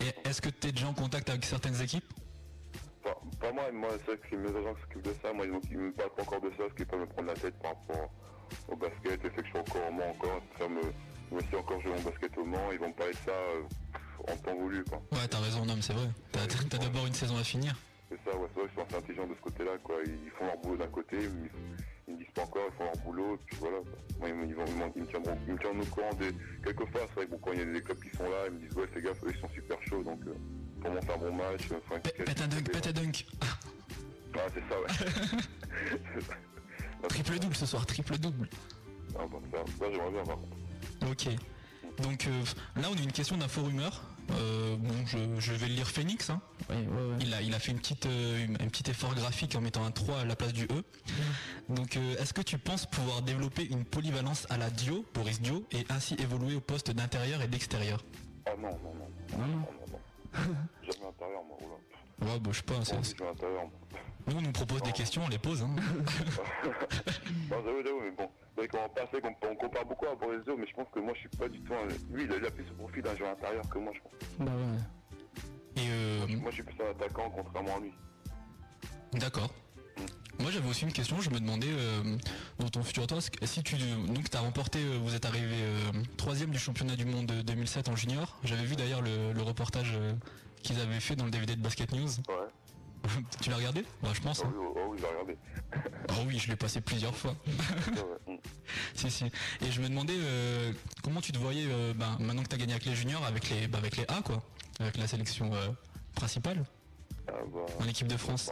Et 0.00 0.28
est-ce 0.28 0.40
que 0.40 0.48
tu 0.48 0.68
es 0.68 0.72
déjà 0.72 0.88
en 0.88 0.94
contact 0.94 1.28
avec 1.30 1.44
certaines 1.44 1.80
équipes? 1.80 2.04
Pas, 3.02 3.20
pas 3.40 3.52
moi, 3.52 3.70
moi, 3.72 3.90
c'est 3.98 4.06
vrai 4.06 4.16
que 4.16 4.26
c'est 4.30 4.36
mes 4.36 4.48
agents 4.48 4.74
qui 4.74 4.80
s'occupent 4.82 5.04
de 5.04 5.14
ça. 5.22 5.32
Moi, 5.32 5.46
ils 5.46 5.76
ne 5.76 5.82
me 5.84 5.92
parlent 5.92 6.14
pas 6.16 6.22
encore 6.22 6.40
de 6.40 6.50
ça, 6.50 6.56
parce 6.58 6.74
qu'ils 6.74 6.86
peuvent 6.86 7.00
me 7.00 7.06
prendre 7.06 7.28
la 7.28 7.34
tête 7.34 7.54
par 7.60 7.72
rapport 7.72 8.10
au 8.68 8.76
basket. 8.76 9.24
Et 9.24 9.30
fait 9.30 9.42
que 9.42 9.44
je 9.44 9.50
suis 9.50 9.58
encore 9.58 9.88
au 9.88 9.92
Mans 9.92 10.10
encore. 10.10 10.40
Ça 10.58 10.68
me, 10.68 10.80
moi 11.34 11.42
aussi 11.42 11.56
encore 11.56 11.80
jouer 11.80 11.90
mon 11.92 12.02
basket 12.02 12.38
au 12.38 12.44
Mans. 12.44 12.70
Ils 12.72 12.78
vont 12.78 12.88
me 12.88 12.94
parler 12.94 13.12
de 13.12 13.18
ça 13.18 13.32
euh, 13.32 14.32
en 14.32 14.36
temps 14.36 14.54
voulu, 14.56 14.84
quoi. 14.84 15.02
Ouais, 15.12 15.26
t'as 15.28 15.40
raison, 15.40 15.64
non, 15.64 15.74
mais 15.74 15.82
c'est 15.82 15.92
vrai. 15.92 16.08
T'as 16.32 16.78
d'abord 16.78 17.06
une 17.06 17.12
saison 17.14 17.36
à 17.36 17.44
finir. 17.44 17.74
C'est 18.08 18.18
ça, 18.30 18.36
ouais, 18.36 18.46
c'est 18.54 18.60
vrai 18.60 18.68
qu'ils 18.68 18.76
sont 18.78 18.86
assez 18.86 18.96
intelligents 18.96 19.26
de 19.26 19.34
ce 19.34 19.40
côté-là, 19.40 19.72
quoi. 19.82 19.96
Ils 20.06 20.30
font 20.38 20.46
leur 20.46 20.56
boulot 20.58 20.76
d'un 20.76 20.86
côté, 20.86 21.16
mais 21.18 21.50
ils, 22.06 22.14
me 22.14 22.18
disent 22.18 22.30
pas 22.34 22.42
encore, 22.42 22.62
ils 22.72 22.76
font 22.76 22.84
leur 22.84 22.96
boulot, 23.04 23.38
puis 23.46 23.56
voilà. 23.58 23.78
Moi, 24.20 24.28
ils, 24.28 24.34
me- 24.34 24.46
ils 24.46 24.54
vont, 24.54 24.64
ils, 24.94 25.02
me 25.02 25.06
tiendront, 25.06 25.36
ils 25.48 25.52
me 25.54 25.58
tiendront 25.58 25.82
au 25.82 25.86
courant 25.86 26.14
des... 26.14 26.32
Quelquefois, 26.62 27.00
c'est 27.08 27.14
vrai 27.16 27.26
que 27.26 27.30
bon, 27.32 27.38
quand 27.42 27.52
il 27.52 27.58
y 27.58 27.62
a 27.62 27.64
des 27.64 27.82
clubs 27.82 27.98
qui 28.00 28.16
sont 28.16 28.22
là, 28.24 28.46
ils 28.46 28.52
me 28.54 28.58
disent, 28.60 28.76
ouais, 28.76 28.86
fais 28.86 29.02
gaffe, 29.02 29.24
eux, 29.24 29.32
ils 29.34 29.40
sont 29.40 29.48
super 29.48 29.78
chauds, 29.82 30.02
donc 30.04 30.20
euh, 30.28 30.34
pour 30.80 30.90
monter 30.92 31.12
un 31.12 31.16
bon 31.16 31.32
match, 31.34 31.62
euh, 31.72 31.80
faut 31.88 31.94
un 31.94 31.98
Pète 31.98 32.40
un 32.40 32.46
dunk, 32.46 32.70
pète 32.70 32.86
un 32.86 32.92
dunk. 32.92 33.26
Ah, 34.36 34.46
c'est 34.52 34.62
ça, 34.68 34.80
ouais. 34.80 36.20
Triple 37.08 37.38
double 37.38 37.54
ce 37.56 37.66
soir, 37.66 37.84
triple 37.86 38.18
double. 38.18 38.48
Ah, 39.18 39.26
bon, 39.30 39.40
ça, 39.52 39.58
ça 39.78 39.90
j'aimerais 39.92 40.10
bien 40.10 40.22
voir. 40.22 40.38
Ok. 41.10 41.28
Donc 42.02 42.26
euh, 42.26 42.42
là, 42.76 42.88
on 42.92 42.96
a 42.96 43.00
une 43.02 43.12
question 43.12 43.36
d'un 43.36 43.48
faux 43.48 43.62
rumeur. 43.62 44.02
Euh, 44.32 44.76
bon, 44.76 44.94
je, 45.06 45.18
je 45.38 45.52
vais 45.52 45.68
le 45.68 45.74
lire 45.74 45.86
Phoenix. 45.88 46.30
hein. 46.30 46.40
Il, 47.20 47.32
a, 47.34 47.42
il 47.42 47.54
a 47.54 47.58
fait 47.58 47.72
une 47.72 47.78
petite, 47.78 48.06
euh, 48.06 48.44
une- 48.46 48.54
un 48.54 48.68
petit 48.68 48.90
effort 48.90 49.14
graphique 49.14 49.54
en 49.54 49.60
mettant 49.60 49.84
un 49.84 49.90
3 49.90 50.20
à 50.20 50.24
la 50.24 50.34
place 50.34 50.52
du 50.54 50.64
E. 50.64 50.82
Donc, 51.68 51.96
euh, 51.96 52.16
est-ce 52.18 52.32
que 52.32 52.40
tu 52.40 52.56
penses 52.58 52.86
pouvoir 52.86 53.20
développer 53.22 53.64
une 53.66 53.84
polyvalence 53.84 54.46
à 54.50 54.56
la 54.56 54.70
Dio, 54.70 55.04
Boris 55.14 55.40
Dio, 55.42 55.66
et 55.72 55.84
ainsi 55.90 56.14
évoluer 56.14 56.54
au 56.56 56.60
poste 56.60 56.90
d'intérieur 56.90 57.42
et 57.42 57.48
d'extérieur? 57.48 58.02
Ah 58.46 58.50
non, 58.58 58.70
non, 58.82 58.94
non. 58.94 59.38
Non, 59.38 59.46
non. 59.46 59.56
non, 59.56 59.64
non. 59.92 60.00
Jamais 60.82 61.06
intérieur, 61.06 61.42
moi, 61.46 61.58
oula. 61.60 61.76
Ouais, 62.22 62.38
bah, 62.40 62.50
je 62.52 62.56
sais 62.58 62.62
pas. 62.62 62.84
c'est- 62.84 63.16
Bon. 63.18 63.70
Nous, 64.26 64.36
on 64.38 64.40
nous 64.40 64.52
propose 64.52 64.82
des 64.82 64.92
questions, 64.92 65.22
on 65.24 65.28
les 65.28 65.38
pose. 65.38 65.62
hein. 65.62 65.74
J'avoue, 67.50 67.82
j'avoue, 67.84 68.00
mais 68.02 68.10
bon, 68.16 68.30
c'est 68.58 68.68
qu'on 68.68 68.88
passe, 68.88 69.10
qu'on 69.20 69.48
on 69.50 69.54
compare 69.56 69.84
beaucoup 69.84 70.06
à 70.06 70.14
Boris 70.14 70.42
Dio, 70.44 70.56
mais 70.56 70.66
je 70.66 70.72
pense 70.74 70.88
que 70.94 71.00
moi, 71.00 71.12
je 71.14 71.20
suis 71.20 71.28
pas 71.30 71.48
du 71.48 71.60
tout 71.60 71.74
un... 71.74 71.86
Lui, 72.14 72.24
il 72.24 72.32
a, 72.32 72.36
il 72.36 72.46
a 72.46 72.50
plus 72.50 72.64
ce 72.64 72.72
profil 72.72 73.02
d'un 73.02 73.14
joueur 73.16 73.32
intérieur 73.32 73.68
que 73.68 73.78
moi, 73.78 73.92
je 73.94 74.00
pense. 74.00 74.12
Bah 74.38 74.52
ouais. 74.52 75.82
Et 75.82 75.88
euh, 75.90 76.26
Moi, 76.38 76.50
je 76.50 76.54
suis 76.54 76.62
plus 76.62 76.76
un 76.82 76.90
attaquant, 76.90 77.30
contrairement 77.30 77.76
à 77.76 77.80
lui. 77.80 77.92
D'accord. 79.12 79.50
Moi 80.40 80.50
j'avais 80.50 80.68
aussi 80.68 80.82
une 80.84 80.92
question, 80.92 81.20
je 81.20 81.30
me 81.30 81.38
demandais 81.38 81.68
euh, 81.70 82.16
dans 82.58 82.68
ton 82.68 82.82
futur 82.82 83.06
toi, 83.06 83.18
si 83.20 83.62
tu 83.62 83.76
donc 83.76 84.34
as 84.34 84.40
remporté, 84.40 84.80
euh, 84.80 84.98
vous 85.00 85.14
êtes 85.14 85.24
arrivé 85.26 85.54
euh, 85.54 85.92
troisième 86.16 86.50
du 86.50 86.58
championnat 86.58 86.96
du 86.96 87.04
monde 87.04 87.26
2007 87.26 87.88
en 87.88 87.94
junior. 87.94 88.36
J'avais 88.42 88.64
vu 88.64 88.74
d'ailleurs 88.74 89.00
le, 89.00 89.32
le 89.32 89.42
reportage 89.42 89.92
euh, 89.94 90.12
qu'ils 90.64 90.80
avaient 90.80 91.00
fait 91.00 91.14
dans 91.14 91.26
le 91.26 91.30
DVD 91.30 91.54
de 91.54 91.60
Basket 91.60 91.92
News. 91.92 92.08
Ouais. 92.28 92.48
tu 93.40 93.50
l'as 93.50 93.56
regardé? 93.56 93.84
Bah 94.02 94.08
je 94.12 94.20
pense. 94.20 94.42
Hein. 94.42 94.52
oui, 94.56 94.66
oh, 94.66 94.74
oh 94.76 94.86
oui, 94.88 94.98
j'ai 94.98 95.06
regardé. 95.06 95.36
Ah 96.08 96.14
oui, 96.26 96.38
je 96.38 96.48
l'ai 96.48 96.56
passé 96.56 96.80
plusieurs 96.80 97.14
fois. 97.16 97.34
Ouais, 97.46 98.38
si 98.94 99.10
si. 99.10 99.24
Et 99.24 99.70
je 99.70 99.80
me 99.80 99.88
demandais 99.88 100.14
euh, 100.16 100.72
comment 101.02 101.20
tu 101.20 101.32
te 101.32 101.38
voyais 101.38 101.66
euh, 101.68 101.92
ben, 101.94 102.16
maintenant 102.20 102.42
que 102.42 102.48
tu 102.48 102.54
as 102.54 102.58
gagné 102.58 102.72
avec 102.72 102.84
les 102.84 102.94
juniors, 102.94 103.24
avec 103.24 103.50
les 103.50 103.66
bah, 103.66 103.78
avec 103.78 103.96
les 103.96 104.04
A 104.04 104.22
quoi, 104.22 104.42
avec 104.80 104.96
la 104.96 105.06
sélection 105.06 105.52
euh, 105.52 105.68
principale? 106.14 106.64
Ah, 107.28 107.32
bah, 107.52 107.66
en 107.80 107.88
équipe 107.88 108.06
de 108.06 108.16
France. 108.16 108.50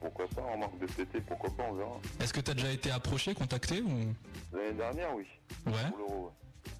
Pourquoi 0.00 0.26
pas, 0.28 0.42
en 0.42 0.58
marque 0.58 0.78
de 0.78 0.86
TT, 0.86 1.20
pourquoi 1.22 1.50
pas, 1.50 1.64
on 1.70 1.74
verra. 1.74 2.00
Est-ce 2.20 2.32
que 2.32 2.40
tu 2.40 2.50
as 2.50 2.54
déjà 2.54 2.70
été 2.70 2.90
approché, 2.90 3.34
contacté 3.34 3.80
ou? 3.80 4.14
L'année 4.52 4.74
dernière, 4.74 5.14
oui. 5.14 5.24
Ouais. 5.66 5.72
Pour 5.90 5.98
l'euro, 5.98 6.26
ouais. 6.26 6.72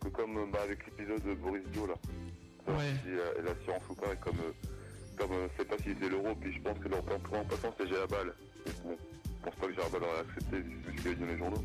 Que 0.00 0.08
comme 0.08 0.50
bah, 0.50 0.60
avec 0.62 0.84
l'épisode 0.86 1.22
de 1.22 1.34
Boris 1.34 1.62
Dio, 1.72 1.86
là. 1.86 1.94
Ouais. 2.68 2.94
Euh, 3.08 3.32
et 3.38 3.42
l'assurance 3.42 3.82
ou 3.90 3.94
pas, 3.94 4.12
et 4.12 4.16
comme, 4.16 4.38
euh, 4.38 4.52
comme 5.18 5.32
euh, 5.32 5.48
c'est 5.56 5.66
pas 5.68 5.76
si 5.78 5.90
c'est 6.00 6.08
l'euro, 6.08 6.34
puis 6.40 6.52
je 6.52 6.60
pense 6.60 6.78
que 6.78 6.88
leur 6.88 7.02
plan 7.02 7.40
en 7.40 7.44
passant, 7.44 7.74
c'est 7.78 7.88
Gérabal. 7.88 8.32
Mais 8.66 8.72
bon, 8.84 8.96
je 9.24 9.44
pense 9.44 9.54
pas 9.56 9.66
que 9.66 9.74
Gérabal 9.74 10.02
aurait 10.02 10.20
accepté, 10.20 10.60
vu 10.60 10.82
ce 10.86 11.02
qu'il 11.02 11.10
a 11.10 11.14
dit 11.14 11.20
dans 11.20 11.26
les 11.26 11.38
journaux. 11.38 11.64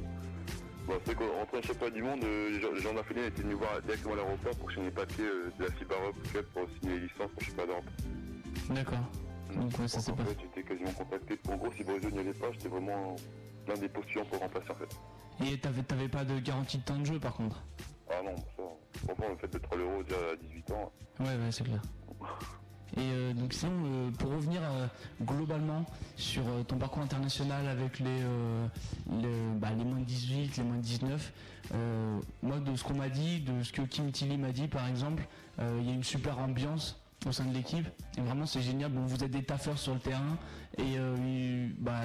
Bon, 0.87 0.93
c'est 1.05 1.15
qu'en 1.15 1.45
train 1.45 1.59
de 1.59 1.65
championnat 1.65 1.93
du 1.93 2.01
monde, 2.03 2.23
euh, 2.23 2.49
les 2.73 2.81
gens, 2.81 2.93
la 2.93 3.03
Fédé 3.03 3.25
étaient 3.27 3.41
venus 3.43 3.57
voir 3.57 3.81
directement 3.81 4.13
à 4.13 4.17
l'aéroport 4.17 4.55
pour 4.55 4.71
signer 4.71 4.85
les 4.85 4.91
papiers 4.91 5.25
de 5.59 5.63
la 5.63 5.71
FIBA 5.71 5.95
Club 6.31 6.45
pour 6.53 6.63
signer 6.81 6.95
les 6.95 7.01
licences 7.07 7.31
pour 7.31 7.41
je 7.43 7.49
sais 7.49 7.55
pas 7.55 7.65
d'Europe. 7.65 7.85
D'accord. 8.69 8.97
Donc 9.55 9.79
ouais, 9.79 9.87
ça 9.87 9.99
c'est 9.99 10.11
En 10.11 10.15
pas. 10.15 10.23
fait, 10.25 10.37
j'étais 10.41 10.63
quasiment 10.67 10.91
contacté. 10.91 11.39
En 11.49 11.55
gros, 11.57 11.71
si 11.73 11.83
Borisio 11.83 12.09
n'y 12.09 12.19
allait 12.19 12.33
pas, 12.33 12.51
j'étais 12.53 12.69
vraiment 12.69 13.15
l'un 13.67 13.73
des 13.75 13.89
postulants 13.89 14.25
pour 14.25 14.39
remplacer 14.39 14.71
en 14.71 14.75
fait. 14.75 15.45
Et 15.45 15.57
t'avais 15.59 15.83
t'avais 15.83 16.07
pas 16.09 16.23
de 16.25 16.39
garantie 16.39 16.77
de 16.79 16.83
temps 16.83 16.97
de 16.97 17.05
jeu 17.05 17.19
par 17.19 17.33
contre? 17.35 17.61
Ah 18.09 18.21
non, 18.23 18.35
ça, 18.55 18.63
franchement, 19.05 19.25
le 19.29 19.37
fait 19.37 19.51
de 19.51 19.57
3 19.57 19.77
euros 19.77 20.03
déjà 20.03 20.15
à 20.33 20.35
18 20.35 20.71
ans, 20.71 20.91
Ouais, 21.19 21.25
ouais, 21.25 21.51
c'est 21.51 21.63
clair. 21.63 21.81
Et 22.95 23.01
euh, 23.01 23.33
donc 23.33 23.51
sinon, 23.53 23.73
euh, 23.85 24.11
pour 24.11 24.31
revenir 24.31 24.61
euh, 24.63 24.87
globalement 25.21 25.85
sur 26.15 26.43
ton 26.67 26.77
parcours 26.77 27.03
international 27.03 27.67
avec 27.67 27.99
les, 27.99 28.21
les, 29.11 29.41
bah, 29.57 29.69
les 29.77 29.83
moins 29.83 29.99
de 29.99 30.05
18, 30.05 30.55
les 30.57 30.63
moins 30.63 30.77
de 30.77 30.81
19, 30.81 31.33
euh, 31.73 32.19
moi 32.41 32.59
de 32.59 32.75
ce 32.75 32.83
qu'on 32.85 32.95
m'a 32.95 33.09
dit, 33.09 33.41
de 33.41 33.61
ce 33.61 33.73
que 33.73 33.81
Kim 33.81 34.09
Tilly 34.11 34.37
m'a 34.37 34.51
dit 34.53 34.69
par 34.69 34.87
exemple, 34.87 35.27
il 35.59 35.85
y 35.85 35.91
a 35.91 35.93
une 35.93 36.03
super 36.03 36.39
ambiance 36.39 36.97
au 37.25 37.31
sein 37.31 37.45
de 37.45 37.53
l'équipe 37.53 37.87
et 38.17 38.21
vraiment 38.21 38.45
c'est 38.45 38.61
génial. 38.61 38.91
Bon, 38.91 39.05
vous 39.05 39.23
êtes 39.23 39.31
des 39.31 39.43
taffeurs 39.43 39.77
sur 39.77 39.93
le 39.93 39.99
terrain 39.99 40.37
et 40.77 40.97
euh, 40.97 41.15
une, 41.17 41.73
bah, 41.79 42.01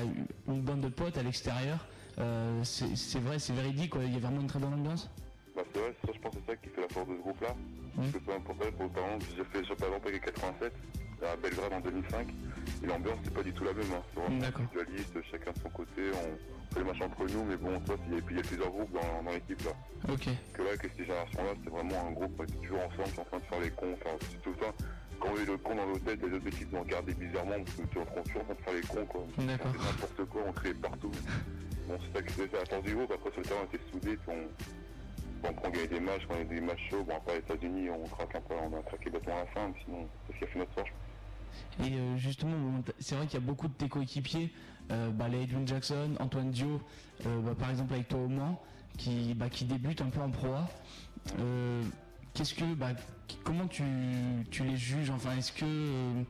une 0.48 0.62
bande 0.62 0.80
de 0.80 0.88
potes 0.88 1.18
à 1.18 1.22
l'extérieur. 1.22 1.86
Euh, 2.18 2.62
c'est 2.64 2.96
c'est 2.96 3.20
vrai, 3.20 3.38
c'est 3.38 3.52
véridique, 3.52 3.90
quoi. 3.90 4.04
il 4.04 4.12
y 4.12 4.16
a 4.16 4.20
vraiment 4.20 4.40
une 4.40 4.46
très 4.46 4.58
bonne 4.58 4.74
ambiance. 4.74 5.10
Bah 5.54 5.62
c'est 5.72 5.80
vrai, 5.80 5.94
ça 6.04 6.12
je 6.14 6.18
pense 6.18 6.32
que 6.32 6.38
c'est 6.46 6.52
ça 6.52 6.56
qui 6.56 6.68
fait 6.70 6.80
la 6.80 6.88
force 6.88 7.08
de 7.08 7.16
ce 7.16 7.20
groupe-là. 7.20 7.54
Parce 7.96 8.10
que 8.10 8.18
peu 8.18 8.32
importe, 8.32 8.70
pour 8.70 8.90
par 8.90 9.04
exemple, 9.04 9.26
j'ai 9.36 9.44
fait 9.44 9.58
le 9.58 9.66
championnat 9.66 9.90
d'Europe 9.90 10.06
avec 10.06 10.24
87, 10.24 10.72
à 11.22 11.36
Belgrade 11.36 11.72
en 11.72 11.80
2005, 11.80 12.28
et 12.82 12.86
l'ambiance 12.86 13.18
c'est 13.24 13.34
pas 13.34 13.42
du 13.42 13.52
tout 13.52 13.64
la 13.64 13.72
même. 13.74 13.92
Hein. 13.92 14.02
C'est 14.14 14.20
vraiment 14.20 14.44
individualiste, 14.44 15.18
chacun 15.30 15.52
de 15.52 15.58
son 15.58 15.68
côté, 15.68 16.02
on 16.10 16.74
fait 16.74 16.80
les 16.80 16.86
matchs 16.86 17.02
entre 17.02 17.32
nous, 17.32 17.44
mais 17.44 17.56
bon, 17.56 17.78
toi, 17.80 17.96
il 18.08 18.14
y 18.14 18.18
a, 18.18 18.22
puis 18.22 18.34
il 18.34 18.38
y 18.38 18.40
a 18.40 18.48
plusieurs 18.48 18.70
groupes 18.70 18.92
dans, 18.92 19.22
dans 19.22 19.30
l'équipe 19.30 19.62
là. 19.62 19.72
Ok. 20.08 20.28
Que 20.54 20.62
là, 20.62 20.68
avec 20.68 20.82
cette 20.82 20.96
génération-là, 20.96 21.52
c'est 21.62 21.70
vraiment 21.70 22.06
un 22.08 22.12
groupe 22.12 22.46
qui 22.46 22.54
est 22.54 22.60
toujours 22.62 22.80
ensemble, 22.80 23.20
en 23.20 23.24
train 23.24 23.38
de 23.38 23.44
faire 23.44 23.60
les 23.60 23.70
cons. 23.70 23.94
Enfin, 24.00 24.16
c'est 24.20 24.42
tout 24.42 24.50
le 24.50 24.56
temps, 24.56 24.74
quand 25.20 25.28
on 25.28 25.36
est 25.36 25.44
le 25.44 25.56
con 25.58 25.74
dans 25.74 25.86
l'hôtel, 25.86 26.18
les 26.18 26.32
autres 26.32 26.48
équipes 26.48 26.72
nous 26.72 26.80
regardent 26.80 27.10
bizarrement, 27.12 27.60
parce 27.62 27.76
que 27.76 27.82
tu 27.82 27.98
es 27.98 28.22
toujours 28.24 28.40
en 28.40 28.44
train 28.44 28.54
de 28.54 28.62
faire 28.62 28.74
les 28.74 28.88
cons 28.88 29.06
quoi. 29.06 29.24
D'accord. 29.36 29.72
N'importe 29.72 30.24
quoi, 30.30 30.42
on 30.48 30.52
crée 30.52 30.74
partout. 30.74 31.12
Bon, 31.86 31.98
c'est 32.00 32.18
ça 32.18 32.22
qui 32.24 32.32
fait 32.32 32.52
la 32.52 32.64
force 32.64 32.82
du 32.84 32.94
groupe, 32.94 33.12
après 33.12 33.30
sur 33.30 33.40
le 33.40 33.46
terrain, 33.46 33.60
on 33.62 33.76
était 33.76 33.84
soudés, 33.92 34.18
on, 34.28 34.48
on 35.44 35.52
prend 35.52 35.70
des 35.70 36.00
matchs, 36.00 36.22
y 36.30 36.40
a 36.40 36.44
des 36.44 36.60
matchs 36.60 36.88
chauds, 36.90 37.04
bon 37.04 37.16
après 37.16 37.34
les 37.34 37.38
États-Unis 37.40 37.90
on 37.90 38.04
craque 38.08 38.34
un 38.36 38.40
peu, 38.40 38.54
on 38.54 38.78
a 38.78 38.82
craqué 38.82 39.10
bêtement 39.10 39.34
à 39.34 39.40
la 39.40 39.46
fin, 39.46 39.72
sinon 39.84 40.08
c'est 40.26 40.34
ce 40.34 40.38
qui 40.38 40.44
a 40.44 40.46
fait 40.48 40.58
notre 40.58 40.72
force. 40.72 40.90
Et 41.84 41.92
euh, 41.92 42.16
justement, 42.16 42.82
c'est 42.98 43.14
vrai 43.14 43.26
qu'il 43.26 43.38
y 43.40 43.42
a 43.42 43.46
beaucoup 43.46 43.68
de 43.68 43.74
tes 43.74 43.88
coéquipiers, 43.88 44.50
euh, 44.90 45.10
bah, 45.10 45.28
les 45.28 45.42
Edwin 45.42 45.66
Jackson, 45.66 46.14
Antoine 46.18 46.50
Dio, 46.50 46.80
euh, 47.26 47.40
bah, 47.40 47.54
par 47.58 47.70
exemple 47.70 47.94
avec 47.94 48.08
toi 48.08 48.20
au 48.20 48.28
Mans, 48.28 48.60
qui, 48.98 49.34
bah, 49.34 49.48
qui 49.48 49.64
débutent 49.64 50.00
un 50.00 50.10
peu 50.10 50.20
en 50.20 50.30
proie. 50.30 50.68
Euh, 51.38 51.82
Qu'est-ce 52.34 52.54
que, 52.54 52.64
bah, 52.74 52.92
comment 53.44 53.66
tu, 53.66 53.82
tu 54.50 54.64
les 54.64 54.76
juges? 54.78 55.10
Enfin, 55.10 55.36
est-ce 55.36 55.52
que, 55.52 56.24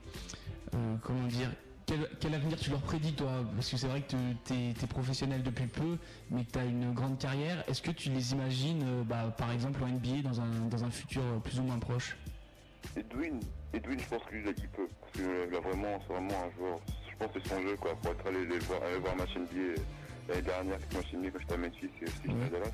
comment 1.01 1.28
dire, 1.28 1.48
quel, 1.93 2.09
quel 2.20 2.35
avenir 2.35 2.59
tu 2.59 2.70
leur 2.70 2.81
prédis 2.81 3.12
toi? 3.14 3.44
Parce 3.55 3.70
que 3.70 3.77
c'est 3.77 3.86
vrai 3.86 4.01
que 4.01 4.14
tu 4.44 4.55
es, 4.55 4.86
professionnel 4.86 5.43
depuis 5.43 5.66
peu, 5.66 5.98
mais 6.31 6.44
que 6.44 6.52
tu 6.52 6.59
as 6.59 6.64
une 6.64 6.93
grande 6.93 7.19
carrière. 7.19 7.64
Est-ce 7.69 7.82
que 7.82 7.90
tu 7.90 8.10
les 8.10 8.32
imagines, 8.32 8.82
euh, 8.82 9.05
bah, 9.05 9.35
par 9.36 9.52
exemple 9.52 9.82
en 9.82 9.89
NBA 9.89 10.23
dans 10.23 10.40
un, 10.40 10.69
dans 10.70 10.85
un 10.85 10.90
futur 10.90 11.23
euh, 11.23 11.39
plus 11.39 11.59
ou 11.60 11.62
moins 11.62 11.78
proche? 11.78 12.16
Edwin, 12.97 13.40
Edwin 13.73 13.98
je 13.98 14.09
pense 14.09 14.23
qu'il 14.28 14.44
il 14.44 14.69
peut, 14.69 14.89
parce 15.01 15.12
que 15.12 15.52
là 15.52 15.60
vraiment, 15.60 16.01
c'est 16.01 16.12
vraiment 16.12 16.44
un 16.44 16.59
joueur, 16.59 16.81
je 17.10 17.16
pense 17.16 17.32
que 17.32 17.40
c'est 17.43 17.48
son 17.48 17.62
jeu 17.62 17.77
quoi, 17.77 17.94
pour 17.97 18.12
être 18.12 18.27
allé 18.27 18.47
les 18.47 18.59
voir, 18.59 18.82
aller 18.82 18.98
voir 18.98 19.16
match 19.16 19.36
NBA 19.36 19.81
l'année 20.28 20.43
dernière, 20.43 20.89
que 20.89 20.94
moi 20.94 21.02
j'ai 21.10 21.16
mis 21.16 21.31
quand 21.31 21.39
j'étais 21.40 21.55
à 21.55 21.56
Memphis 21.59 21.90
et 22.01 22.05
aussi 22.05 22.14
j'étais 22.24 22.44
à 22.44 22.48
Dallas. 22.48 22.73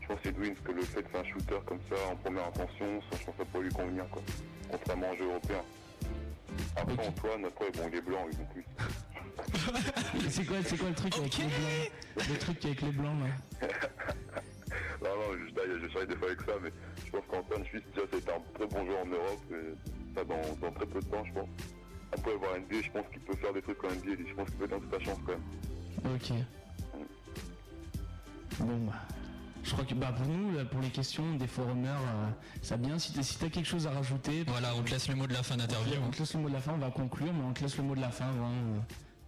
Je 0.00 0.06
pense 0.06 0.18
Edwin, 0.24 0.54
parce 0.54 0.66
que 0.66 0.72
le 0.72 0.82
fait 0.82 1.02
de 1.02 1.08
faire 1.08 1.20
un 1.20 1.24
shooter 1.24 1.58
comme 1.66 1.80
ça 1.90 1.96
en 2.12 2.16
première 2.16 2.46
intention, 2.46 3.00
ça, 3.10 3.18
je 3.18 3.24
pense 3.24 3.34
que 3.34 3.42
ça 3.42 3.44
pourrait 3.50 3.64
lui 3.64 3.72
convenir 3.72 4.08
quoi, 4.10 4.22
contrairement 4.70 5.10
au 5.10 5.16
jeu 5.16 5.24
européen. 5.24 5.62
Après 6.76 7.06
Antoine, 7.06 7.44
après 7.44 7.70
bon 7.72 7.88
il 7.92 7.98
est 7.98 8.00
blanc, 8.02 8.26
ils 8.32 8.40
ont 8.40 8.46
plus. 8.46 8.64
C'est 10.30 10.44
quoi, 10.44 10.56
c'est 10.64 10.76
quoi 10.78 10.88
le 10.88 10.94
truc 10.94 11.18
avec 11.18 11.38
les 11.38 11.44
blancs 11.44 12.28
Le 12.28 12.38
truc 12.38 12.64
avec 12.64 12.82
les 12.82 12.90
blancs 12.92 13.16
là 13.60 13.68
Non, 15.02 15.10
non, 15.10 15.32
je, 15.38 15.72
je, 15.72 15.78
je 15.82 15.86
travaille 15.88 16.08
des 16.08 16.16
fois 16.16 16.28
avec 16.28 16.40
ça, 16.40 16.52
mais 16.62 16.70
je 17.04 17.10
pense 17.10 17.22
qu'Antoine 17.28 17.64
Suisse, 17.64 17.82
déjà, 17.94 18.06
c'est 18.12 18.28
un 18.30 18.40
très 18.54 18.66
bon 18.66 18.86
joueur 18.86 19.02
en 19.02 19.06
Europe, 19.06 19.40
et 19.52 20.14
ça 20.14 20.24
dans, 20.24 20.40
dans 20.60 20.72
très 20.72 20.86
peu 20.86 21.00
de 21.00 21.06
temps, 21.06 21.24
je 21.24 21.32
pense. 21.32 21.48
Après, 22.12 22.34
voir 22.34 22.58
NBA, 22.58 22.82
je 22.82 22.90
pense 22.90 23.04
qu'il 23.12 23.20
peut 23.20 23.36
faire 23.36 23.52
des 23.52 23.62
trucs 23.62 23.84
en 23.84 23.88
NBA, 23.88 24.22
je 24.28 24.34
pense 24.34 24.48
qu'il 24.48 24.56
peut 24.58 24.64
être 24.64 24.70
dans 24.70 24.80
toute 24.80 24.92
sa 24.92 25.00
chance 25.00 25.18
quand 25.26 25.32
même. 25.32 26.14
Ok. 26.14 26.32
Bon, 28.60 28.86
bah, 28.86 28.92
je 29.66 29.72
crois 29.72 29.84
que 29.84 29.94
bah, 29.94 30.12
pour 30.16 30.26
nous, 30.26 30.52
là, 30.56 30.64
pour 30.64 30.80
les 30.80 30.90
questions 30.90 31.34
des 31.34 31.48
forumers, 31.48 31.90
euh, 31.90 32.28
ça 32.62 32.76
bien. 32.76 32.98
Si 33.00 33.12
t'as 33.12 33.22
si 33.22 33.36
t'as 33.36 33.48
quelque 33.48 33.66
chose 33.66 33.86
à 33.88 33.90
rajouter. 33.90 34.44
Voilà, 34.46 34.74
on 34.76 34.82
te 34.82 34.92
laisse 34.92 35.08
le 35.08 35.16
mot 35.16 35.26
de 35.26 35.32
la 35.32 35.42
fin 35.42 35.56
d'interview. 35.56 35.94
On 36.06 36.10
te 36.10 36.18
laisse 36.20 36.34
le 36.34 36.40
mot 36.40 36.48
de 36.48 36.54
la 36.54 36.60
fin, 36.60 36.72
on 36.74 36.78
va 36.78 36.90
conclure, 36.90 37.32
mais 37.32 37.42
on 37.44 37.52
te 37.52 37.62
laisse 37.62 37.76
le 37.76 37.82
mot 37.82 37.96
de 37.96 38.00
la 38.00 38.10
fin. 38.10 38.30
Vraiment, 38.30 38.84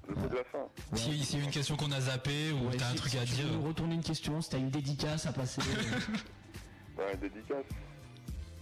Le 0.08 0.14
mot 0.14 0.28
de 0.28 0.36
la 0.36 0.44
fin 0.44 0.58
Si 0.94 1.10
y 1.10 1.40
a 1.40 1.44
une 1.44 1.50
question 1.50 1.76
qu'on 1.76 1.90
a 1.90 2.00
zappé 2.00 2.52
ou 2.52 2.70
t'as 2.76 2.88
un 2.88 2.94
truc 2.94 3.16
à 3.16 3.24
dire. 3.24 3.46
nous 3.52 3.62
retourner 3.66 3.96
une 3.96 4.02
question, 4.02 4.40
si 4.40 4.50
t'as 4.50 4.58
une 4.58 4.70
dédicace 4.70 5.26
à 5.26 5.32
passer. 5.32 5.60
euh, 6.98 7.02
Ouais, 7.02 7.16
dédicace. 7.16 7.64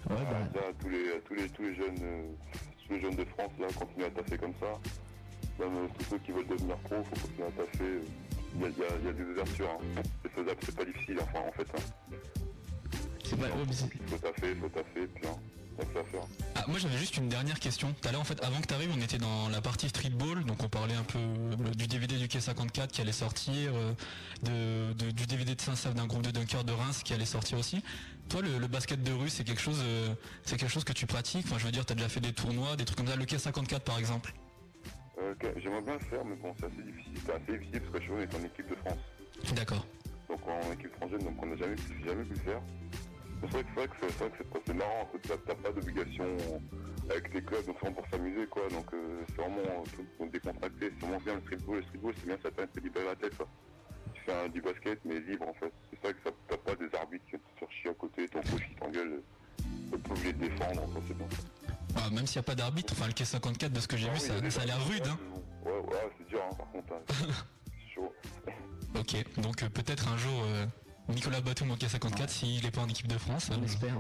Ouais, 0.09 0.17
bah. 0.17 0.39
Ah, 0.41 0.49
déjà, 0.53 0.65
tous, 0.81 0.89
les, 0.89 1.21
tous, 1.27 1.35
les, 1.35 1.49
tous 1.51 1.63
les 1.63 1.75
jeunes 1.75 2.03
euh, 2.03 2.23
tous 2.87 2.95
les 2.95 3.01
jeunes 3.01 3.17
de 3.17 3.25
France, 3.25 3.51
là, 3.59 3.67
continuent 3.79 4.05
à 4.05 4.11
taffer 4.11 4.39
comme 4.39 4.55
ça. 4.61 4.67
Même 5.59 5.77
euh, 5.77 5.89
tous 5.99 6.05
ceux 6.11 6.19
qui 6.19 6.33
veulent 6.33 6.47
devenir 6.47 6.77
pro, 6.79 6.97
faut 7.05 7.21
continuer 7.21 7.49
à 7.49 7.51
taffer. 7.51 8.01
Il 8.59 8.63
y 8.63 8.65
a, 8.65 9.11
y 9.11 9.13
y 9.13 9.17
des 9.17 9.23
ouvertures, 9.31 9.69
hein. 9.71 10.03
c'est 10.23 10.33
faisable, 10.33 10.59
c'est 10.65 10.75
pas 10.77 10.85
difficile, 10.85 11.19
enfin, 11.23 11.41
en 11.47 11.53
fait. 11.53 11.67
Hein. 11.77 12.17
C'est 13.25 13.37
pas, 13.39 13.47
Il 13.49 14.09
faut 14.09 14.19
taffer, 14.19 14.55
faut 14.55 14.69
taffer, 14.69 15.07
puis 15.15 15.27
hein, 15.29 15.37
ça 15.93 16.01
à 16.01 16.05
faire. 16.05 16.21
Ah, 16.55 16.65
moi 16.69 16.79
j'avais 16.79 16.97
juste 16.97 17.17
une 17.17 17.29
dernière 17.29 17.59
question. 17.61 17.93
Tout 18.01 18.09
à 18.09 18.13
l'heure 18.13 18.21
en 18.21 18.25
fait, 18.25 18.43
avant 18.43 18.61
que 18.61 18.67
tu 18.67 18.73
arrives, 18.75 18.91
on 18.97 19.01
était 19.01 19.19
dans 19.19 19.49
la 19.51 19.61
partie 19.61 19.89
streetball, 19.89 20.45
donc 20.45 20.63
on 20.63 20.69
parlait 20.69 20.95
un 20.95 21.03
peu 21.03 21.19
euh, 21.19 21.57
du 21.77 21.87
DVD 21.87 22.17
du 22.17 22.29
K54 22.29 22.87
qui 22.89 23.01
allait 23.01 23.13
sortir, 23.13 23.73
euh, 23.75 23.93
de, 24.45 24.93
de- 24.95 25.11
du 25.11 25.27
DVD 25.27 25.55
de 25.55 25.61
Saint-Save 25.61 25.95
d'un 25.95 26.07
groupe 26.07 26.23
de 26.23 26.31
dunkers 26.31 26.65
de 26.65 26.73
Reims 26.73 27.03
qui 27.05 27.13
allait 27.13 27.27
sortir 27.27 27.59
aussi. 27.59 27.83
Toi, 28.29 28.43
le, 28.43 28.59
le 28.59 28.67
basket 28.69 29.03
de 29.03 29.13
rue, 29.13 29.29
c'est 29.29 29.45
quelque 29.45 29.61
chose, 29.61 29.81
euh, 29.83 30.15
c'est 30.45 30.57
quelque 30.57 30.73
chose 30.73 30.85
que 30.85 30.93
tu 30.95 31.07
pratiques? 31.07 31.45
Enfin, 31.47 31.59
je 31.59 31.65
veux 31.67 31.73
dire, 31.73 31.85
t'as 31.85 31.95
déjà 31.95 32.09
fait 32.09 32.21
des 32.21 32.33
tournois, 32.33 32.77
des 32.77 32.85
trucs 32.85 32.97
comme 32.99 33.09
ça. 33.09 33.17
Le 33.17 33.25
K54 33.25 33.81
par 33.81 33.99
exemple. 33.99 34.33
Euh, 35.19 35.35
J'aimerais 35.57 35.81
bien 35.83 35.95
le 35.95 36.01
faire, 36.01 36.25
mais 36.25 36.37
bon, 36.37 36.55
c'est 36.59 36.67
assez 36.67 36.83
difficile. 36.83 37.13
C'est 37.25 37.33
assez 37.33 37.59
difficile 37.59 37.81
parce 37.81 37.93
que 37.93 37.99
je 38.01 38.05
suis 38.27 38.37
en 38.43 38.45
équipe 38.45 38.69
de 38.69 38.75
France. 38.77 38.99
D'accord. 39.55 39.87
Donc 40.29 40.41
en 40.49 40.73
équipe 40.73 40.93
française, 40.97 41.21
donc 41.25 41.41
on 41.43 41.47
n'a 41.47 41.57
jamais, 41.57 41.75
pu- 41.77 42.05
jamais 42.05 42.25
pu 42.25 42.31
le 42.35 42.41
faire. 42.41 42.61
C'est 43.43 43.49
vrai 43.53 43.63
que 43.65 43.95
c'est 44.01 44.19
vrai 44.19 44.31
que 44.31 44.59
c'est 44.67 44.75
marrant, 44.75 45.09
t'as 45.23 45.37
t'as 45.47 45.55
pas 45.55 45.71
d'obligation 45.71 46.25
avec 47.11 47.31
tes 47.31 47.43
clubs, 47.43 47.65
donc 47.67 47.77
c'est 47.79 47.87
vraiment 47.87 48.01
pour 48.03 48.09
s'amuser 48.11 48.47
quoi. 48.47 48.63
Donc 48.71 48.93
euh, 48.95 49.21
c'est 49.29 49.37
vraiment 49.37 49.85
tout 49.95 50.05
pour 50.17 50.27
décontracter. 50.29 50.91
C'est 50.99 51.07
vraiment 51.07 51.21
bien 51.21 51.35
le 51.35 51.41
streetball. 51.43 51.77
Le 51.77 51.83
streetball 51.85 52.15
c'est 52.19 52.27
bien, 52.27 52.39
ça 52.43 52.51
permet 52.51 52.71
de 52.75 52.81
libérer 52.81 53.05
la 53.07 53.15
tête 53.17 53.37
quoi. 53.37 53.47
Tu 54.15 54.23
fais 54.23 54.33
un- 54.33 54.49
du 54.49 54.61
basket 54.63 54.99
mais 55.05 55.21
libre 55.21 55.47
en 55.49 55.55
fait. 55.55 55.73
C'est 55.91 56.03
vrai 56.03 56.15
que 56.15 56.31
t'as 56.49 56.57
pas 56.57 56.75
des 56.75 56.93
arbitres 56.97 57.25
qui 57.31 57.37
te 57.39 57.71
chier 57.71 57.91
à 57.91 57.95
côté, 57.95 58.27
ton 58.29 58.41
coach 58.41 58.67
qui 58.69 58.75
t'engueule. 58.75 59.23
T'es 59.91 59.99
pas 59.99 60.11
obligé 60.11 60.33
de 60.33 60.39
défendre, 60.49 60.83
c'est 61.07 61.17
bon. 61.17 61.29
Ah, 61.97 62.11
même 62.11 62.27
s'il 62.27 62.37
n'y 62.39 62.41
a 62.41 62.43
pas 62.45 62.55
d'arbitre, 62.55 62.93
enfin 62.97 63.07
le 63.07 63.13
K54 63.13 63.71
de 63.71 63.81
ce 63.81 63.89
que 63.89 63.97
j'ai 63.97 64.09
Ah 64.09 64.13
vu, 64.15 64.21
oui, 64.21 64.27
ça, 64.27 64.35
a 64.35 64.41
des 64.41 64.51
ça 64.51 64.63
a 64.63 64.67
l'air 64.67 64.87
rude. 64.87 65.07
Hein. 65.07 65.19
Ouais, 65.65 65.73
ouais, 65.73 66.11
c'est 66.19 66.29
dur 66.29 66.41
hein, 66.51 66.55
par 66.57 66.71
contre. 66.71 66.93
hein. 66.93 67.03
C'est 67.67 67.95
chaud. 67.95 68.13
Ok, 68.99 69.41
donc 69.43 69.63
euh, 69.63 69.69
peut-être 69.69 70.09
un 70.09 70.17
jour 70.17 70.43
euh, 70.45 70.67
Nicolas 71.09 71.41
Batum 71.41 71.71
au 71.71 71.77
K54 71.77 72.29
s'il 72.29 72.65
est 72.65 72.71
pas 72.71 72.83
en 72.83 72.89
équipe 72.89 73.09
de 73.09 73.19
France. 73.19 73.51
On 73.51 73.61
euh, 73.61 73.65
espère. 73.65 73.95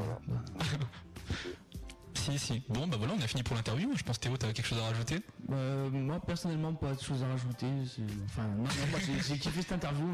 Si 2.14 2.26
Si, 2.32 2.38
si. 2.38 2.62
Bon, 2.68 2.88
bah 2.88 2.96
voilà, 2.98 3.12
on 3.16 3.22
a 3.22 3.26
fini 3.28 3.42
pour 3.44 3.54
l'interview. 3.54 3.92
Je 3.94 4.02
pense 4.02 4.18
Théo, 4.18 4.36
t'as 4.36 4.52
quelque 4.52 4.66
chose 4.66 4.78
à 4.80 4.86
rajouter? 4.86 5.20
Euh, 5.52 5.88
moi 5.90 6.18
personnellement 6.18 6.74
pas 6.74 6.92
de 6.94 7.00
choses 7.00 7.22
à 7.22 7.28
rajouter. 7.28 7.66
Enfin 8.24 8.42
non, 8.56 8.64
j'ai 9.28 9.38
kiffé 9.38 9.60
cette 9.62 9.72
interview, 9.72 10.06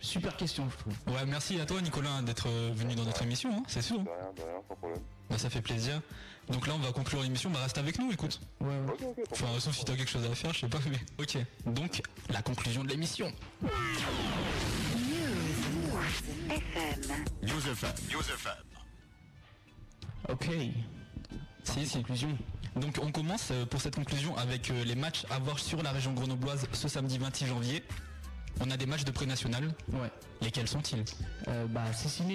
super 0.00 0.36
question 0.36 0.68
je 0.70 0.76
trouve. 0.76 0.94
Ouais, 1.14 1.24
merci 1.26 1.60
à 1.60 1.66
toi 1.66 1.80
Nicolas 1.80 2.20
d'être 2.22 2.48
venu 2.74 2.94
dans 2.96 3.04
notre 3.04 3.22
émission, 3.22 3.50
hein, 3.58 3.62
c'est 3.68 3.82
sûr. 3.82 3.98
De 4.00 4.08
rien, 4.08 4.32
de 4.36 4.42
rien, 4.42 4.60
sans 4.66 4.74
problème. 4.74 5.00
Bah, 5.30 5.38
ça 5.38 5.50
fait 5.50 5.62
plaisir. 5.62 6.00
Donc 6.52 6.66
là, 6.66 6.74
on 6.74 6.78
va 6.78 6.92
conclure 6.92 7.22
l'émission. 7.22 7.50
Bah, 7.50 7.60
reste 7.62 7.78
avec 7.78 7.98
nous, 7.98 8.12
écoute. 8.12 8.40
Ouais, 8.60 8.68
ouais. 8.68 9.24
Enfin, 9.30 9.46
sauf 9.58 9.74
si 9.76 9.84
t'as 9.84 9.96
quelque 9.96 10.10
chose 10.10 10.24
à 10.30 10.34
faire, 10.34 10.52
je 10.52 10.60
sais 10.60 10.68
pas, 10.68 10.78
mais 10.90 10.98
ok. 11.18 11.38
Donc, 11.66 12.02
la 12.30 12.42
conclusion 12.42 12.84
de 12.84 12.88
l'émission. 12.90 13.32
News 17.42 17.68
FM. 17.68 17.92
News 18.12 18.20
FM. 18.20 18.52
Ok. 20.28 20.46
Si, 21.64 21.86
si. 21.86 21.96
Conclusion. 21.98 22.36
Donc, 22.76 22.98
on 23.02 23.10
commence 23.12 23.50
euh, 23.50 23.66
pour 23.66 23.80
cette 23.80 23.94
conclusion 23.96 24.36
avec 24.36 24.70
euh, 24.70 24.84
les 24.84 24.94
matchs 24.94 25.24
à 25.30 25.38
voir 25.38 25.58
sur 25.58 25.82
la 25.82 25.92
région 25.92 26.12
grenobloise 26.12 26.66
ce 26.72 26.88
samedi 26.88 27.18
26 27.18 27.46
janvier. 27.46 27.82
On 28.60 28.70
a 28.70 28.76
des 28.76 28.86
matchs 28.86 29.04
de 29.04 29.10
pré-national. 29.10 29.74
Ouais. 29.92 30.10
Lesquels 30.40 30.68
sont-ils? 30.68 31.04
Euh, 31.48 31.66
bah, 31.66 31.84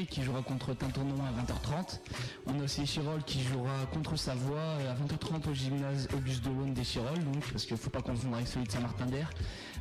qui 0.09 0.23
jouera 0.23 0.41
contre 0.41 0.73
Tintonon 0.73 1.15
à 1.25 1.31
20h30. 1.41 1.99
On 2.45 2.59
a 2.59 2.63
aussi 2.63 2.85
Chirol 2.85 3.21
qui 3.23 3.43
jouera 3.43 3.85
contre 3.93 4.15
Savoie 4.17 4.57
euh, 4.57 4.91
à 4.91 4.95
20h30 4.95 5.49
au 5.49 5.53
gymnase 5.53 6.07
Auguste 6.15 6.43
Delaune 6.43 6.73
des 6.73 6.83
Chirol, 6.83 7.21
donc 7.23 7.49
parce 7.51 7.65
qu'il 7.65 7.73
ne 7.75 7.79
faut 7.79 7.89
pas 7.89 8.01
confondre 8.01 8.35
avec 8.35 8.47
celui 8.47 8.65
de 8.65 8.71
Saint-Martin-d'Air. 8.71 9.29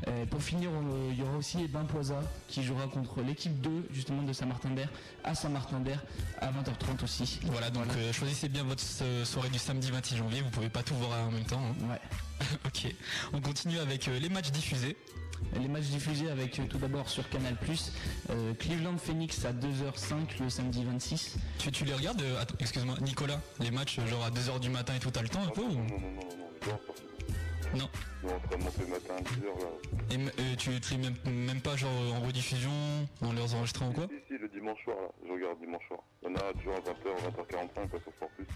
Euh, 0.08 0.26
pour 0.26 0.42
finir, 0.42 0.70
on- 0.72 1.10
il 1.12 1.18
y 1.18 1.22
aura 1.22 1.36
aussi 1.36 1.62
Edwin 1.62 1.86
Poisa 1.86 2.20
qui 2.48 2.62
jouera 2.64 2.86
contre 2.88 3.22
l'équipe 3.22 3.60
2 3.60 3.86
justement 3.92 4.22
de 4.22 4.32
Saint-Martin-d'Air 4.32 4.88
à 5.24 5.34
Saint-Martin-d'Air 5.34 6.02
à 6.40 6.50
20h30 6.50 7.02
aussi. 7.04 7.40
Voilà, 7.44 7.70
donc 7.70 7.86
euh, 7.96 8.12
choisissez 8.12 8.48
bien 8.48 8.64
votre 8.64 8.82
euh, 9.02 9.24
soirée 9.24 9.50
du 9.50 9.58
samedi 9.58 9.90
26 9.90 10.16
janvier. 10.16 10.42
Vous 10.42 10.50
pouvez 10.50 10.68
pas 10.68 10.82
tout 10.82 10.94
voir 10.96 11.10
en 11.26 11.30
même 11.30 11.44
temps. 11.44 11.62
hein. 11.82 11.88
Ouais. 11.90 12.46
ok. 12.66 12.94
On 13.32 13.40
continue 13.40 13.78
avec 13.78 14.08
euh, 14.08 14.18
les 14.18 14.28
matchs 14.28 14.50
diffusés. 14.50 14.96
Les 15.60 15.68
matchs 15.68 15.86
diffusés 15.86 16.30
avec 16.30 16.58
euh, 16.58 16.66
tout 16.66 16.78
d'abord 16.78 17.08
sur 17.08 17.28
Canal 17.28 17.56
euh, 18.30 18.54
Cleveland 18.54 18.98
Phoenix 18.98 19.44
à 19.44 19.52
2h05 19.52 20.42
le 20.42 20.50
samedi 20.50 20.84
26. 20.84 21.36
Tu, 21.58 21.72
tu 21.72 21.84
les 21.84 21.94
regardes 21.94 22.22
euh, 22.22 22.44
Excuse-moi, 22.60 22.96
Nicolas, 23.00 23.40
les 23.60 23.70
matchs 23.70 24.00
genre 24.06 24.24
à 24.24 24.30
2h 24.30 24.60
du 24.60 24.70
matin 24.70 24.94
et 24.96 24.98
tout, 24.98 25.10
t'as 25.10 25.22
le 25.22 25.28
temps 25.28 25.42
un 25.42 25.50
peu 25.50 25.62
ou... 25.62 25.72
Non, 25.72 25.84
non, 25.84 26.00
non, 26.00 26.10
non, 26.10 26.20
non, 26.20 26.36
non, 26.38 26.78
pas 26.78 27.78
Non. 27.78 27.88
Nous, 28.22 28.30
on 28.30 28.36
entraînement 28.36 28.70
le 28.78 28.86
matin 28.86 29.14
à 29.16 29.20
10h 29.20 29.60
là. 29.60 30.14
Et 30.14 30.16
euh, 30.16 30.56
tu, 30.56 30.80
tu 30.80 30.94
les 30.94 30.98
même, 30.98 31.46
même 31.46 31.60
pas 31.60 31.76
genre 31.76 31.90
en 32.14 32.20
rediffusion, 32.26 32.70
en 33.22 33.32
les 33.32 33.54
enregistrant 33.54 33.88
ou 33.88 33.92
quoi? 33.92 34.06
Si, 34.08 34.34
si, 34.34 34.38
le 34.38 34.48
dimanche 34.48 34.82
soir 34.84 34.96
là, 35.00 35.08
je 35.26 35.32
regarde 35.32 35.58
dimanche 35.60 35.86
soir. 35.88 36.00
Il 36.22 36.28
y 36.28 36.32
en 36.32 36.36
a 36.36 36.52
toujours 36.52 36.74
à 36.74 36.80
20h, 36.80 37.84
20h45, 37.84 37.88
quoi, 37.88 38.00
sur 38.00 38.12
Sport 38.12 38.28
Plus. 38.36 38.46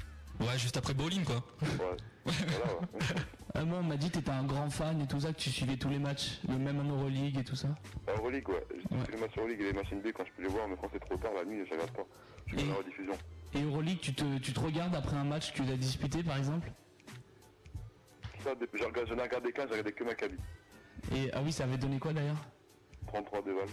Ouais, 0.46 0.58
juste 0.58 0.76
après 0.76 0.94
bowling 0.94 1.24
quoi. 1.24 1.42
Ouais. 1.62 1.96
voilà, 2.24 2.74
ouais. 2.94 3.16
Ah, 3.54 3.64
moi 3.64 3.78
on 3.80 3.82
m'a 3.82 3.96
dit 3.96 4.08
que 4.10 4.18
t'étais 4.18 4.30
un 4.30 4.44
grand 4.44 4.70
fan 4.70 5.00
et 5.00 5.06
tout 5.06 5.20
ça, 5.20 5.32
que 5.32 5.38
tu 5.38 5.50
suivais 5.50 5.76
tous 5.76 5.88
les 5.88 5.98
matchs, 5.98 6.40
le 6.48 6.56
même 6.56 6.78
en 6.80 6.84
Euroleague 6.84 7.36
et 7.38 7.44
tout 7.44 7.56
ça. 7.56 7.68
Euroleague, 8.08 8.48
ouais. 8.48 8.64
Je 8.74 8.80
suis 8.80 9.12
les 9.12 9.18
matchs 9.20 9.36
Euroleague 9.38 9.60
et 9.60 9.64
les 9.64 9.72
machines 9.72 10.00
B 10.00 10.06
quand 10.14 10.24
je 10.24 10.32
peux 10.36 10.42
les 10.42 10.48
voir, 10.48 10.68
mais 10.68 10.76
quand 10.80 10.88
c'est 10.92 11.00
trop 11.00 11.16
tard 11.16 11.32
la 11.34 11.44
nuit, 11.44 11.64
je 11.66 11.72
regarde 11.72 11.90
pas. 11.90 12.04
Je 12.46 12.56
fais 12.56 12.66
la 12.66 12.74
rediffusion. 12.74 13.12
Et 13.54 13.62
Euroleague, 13.62 13.98
tu 14.00 14.14
te, 14.14 14.38
tu 14.38 14.52
te 14.52 14.60
regardes 14.60 14.94
après 14.94 15.16
un 15.16 15.24
match 15.24 15.52
que 15.52 15.62
tu 15.62 15.70
as 15.72 15.76
disputé 15.76 16.22
par 16.22 16.36
exemple? 16.36 16.70
Ça, 18.44 18.50
je 18.72 18.84
regarde- 18.84 19.08
j'en 19.08 19.16
ai 19.18 19.22
regardé 19.22 19.52
qu'un, 19.52 19.64
j'ai 19.64 19.70
regardé 19.72 19.92
que 19.92 20.04
Maccabi. 20.04 20.36
Et 21.14 21.30
ah 21.32 21.40
oui, 21.42 21.52
ça 21.52 21.64
avait 21.64 21.76
donné 21.78 21.98
quoi 21.98 22.12
d'ailleurs? 22.12 22.36
33 23.08 23.42
déval. 23.42 23.66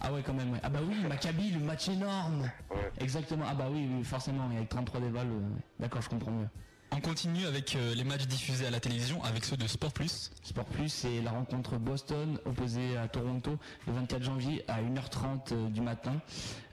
Ah 0.00 0.12
ouais 0.12 0.22
quand 0.24 0.32
même 0.32 0.52
ouais. 0.52 0.58
Ah 0.62 0.70
bah 0.70 0.80
oui, 0.86 0.96
Maccabi, 1.06 1.50
le 1.50 1.60
match 1.60 1.88
énorme 1.88 2.50
Exactement, 2.98 3.44
ah 3.48 3.54
bah 3.54 3.68
oui, 3.70 3.88
oui, 3.92 4.02
forcément, 4.04 4.48
avec 4.50 4.68
33 4.68 5.00
déballes, 5.00 5.28
euh, 5.28 5.40
d'accord, 5.78 6.00
je 6.02 6.08
comprends 6.08 6.30
mieux. 6.30 6.48
On 6.94 7.00
continue 7.00 7.46
avec 7.46 7.74
euh, 7.74 7.94
les 7.94 8.04
matchs 8.04 8.26
diffusés 8.26 8.66
à 8.66 8.70
la 8.70 8.78
télévision 8.78 9.22
avec 9.24 9.44
ceux 9.46 9.56
de 9.56 9.66
Sport 9.66 9.92
Plus. 9.92 10.30
Sport 10.42 10.66
Plus, 10.66 10.90
c'est 10.90 11.22
la 11.22 11.30
rencontre 11.30 11.78
Boston 11.78 12.38
opposée 12.44 12.96
à 12.98 13.08
Toronto 13.08 13.58
le 13.86 13.92
24 13.94 14.22
janvier 14.22 14.62
à 14.68 14.82
1h30 14.82 15.52
euh, 15.52 15.68
du 15.70 15.80
matin. 15.80 16.20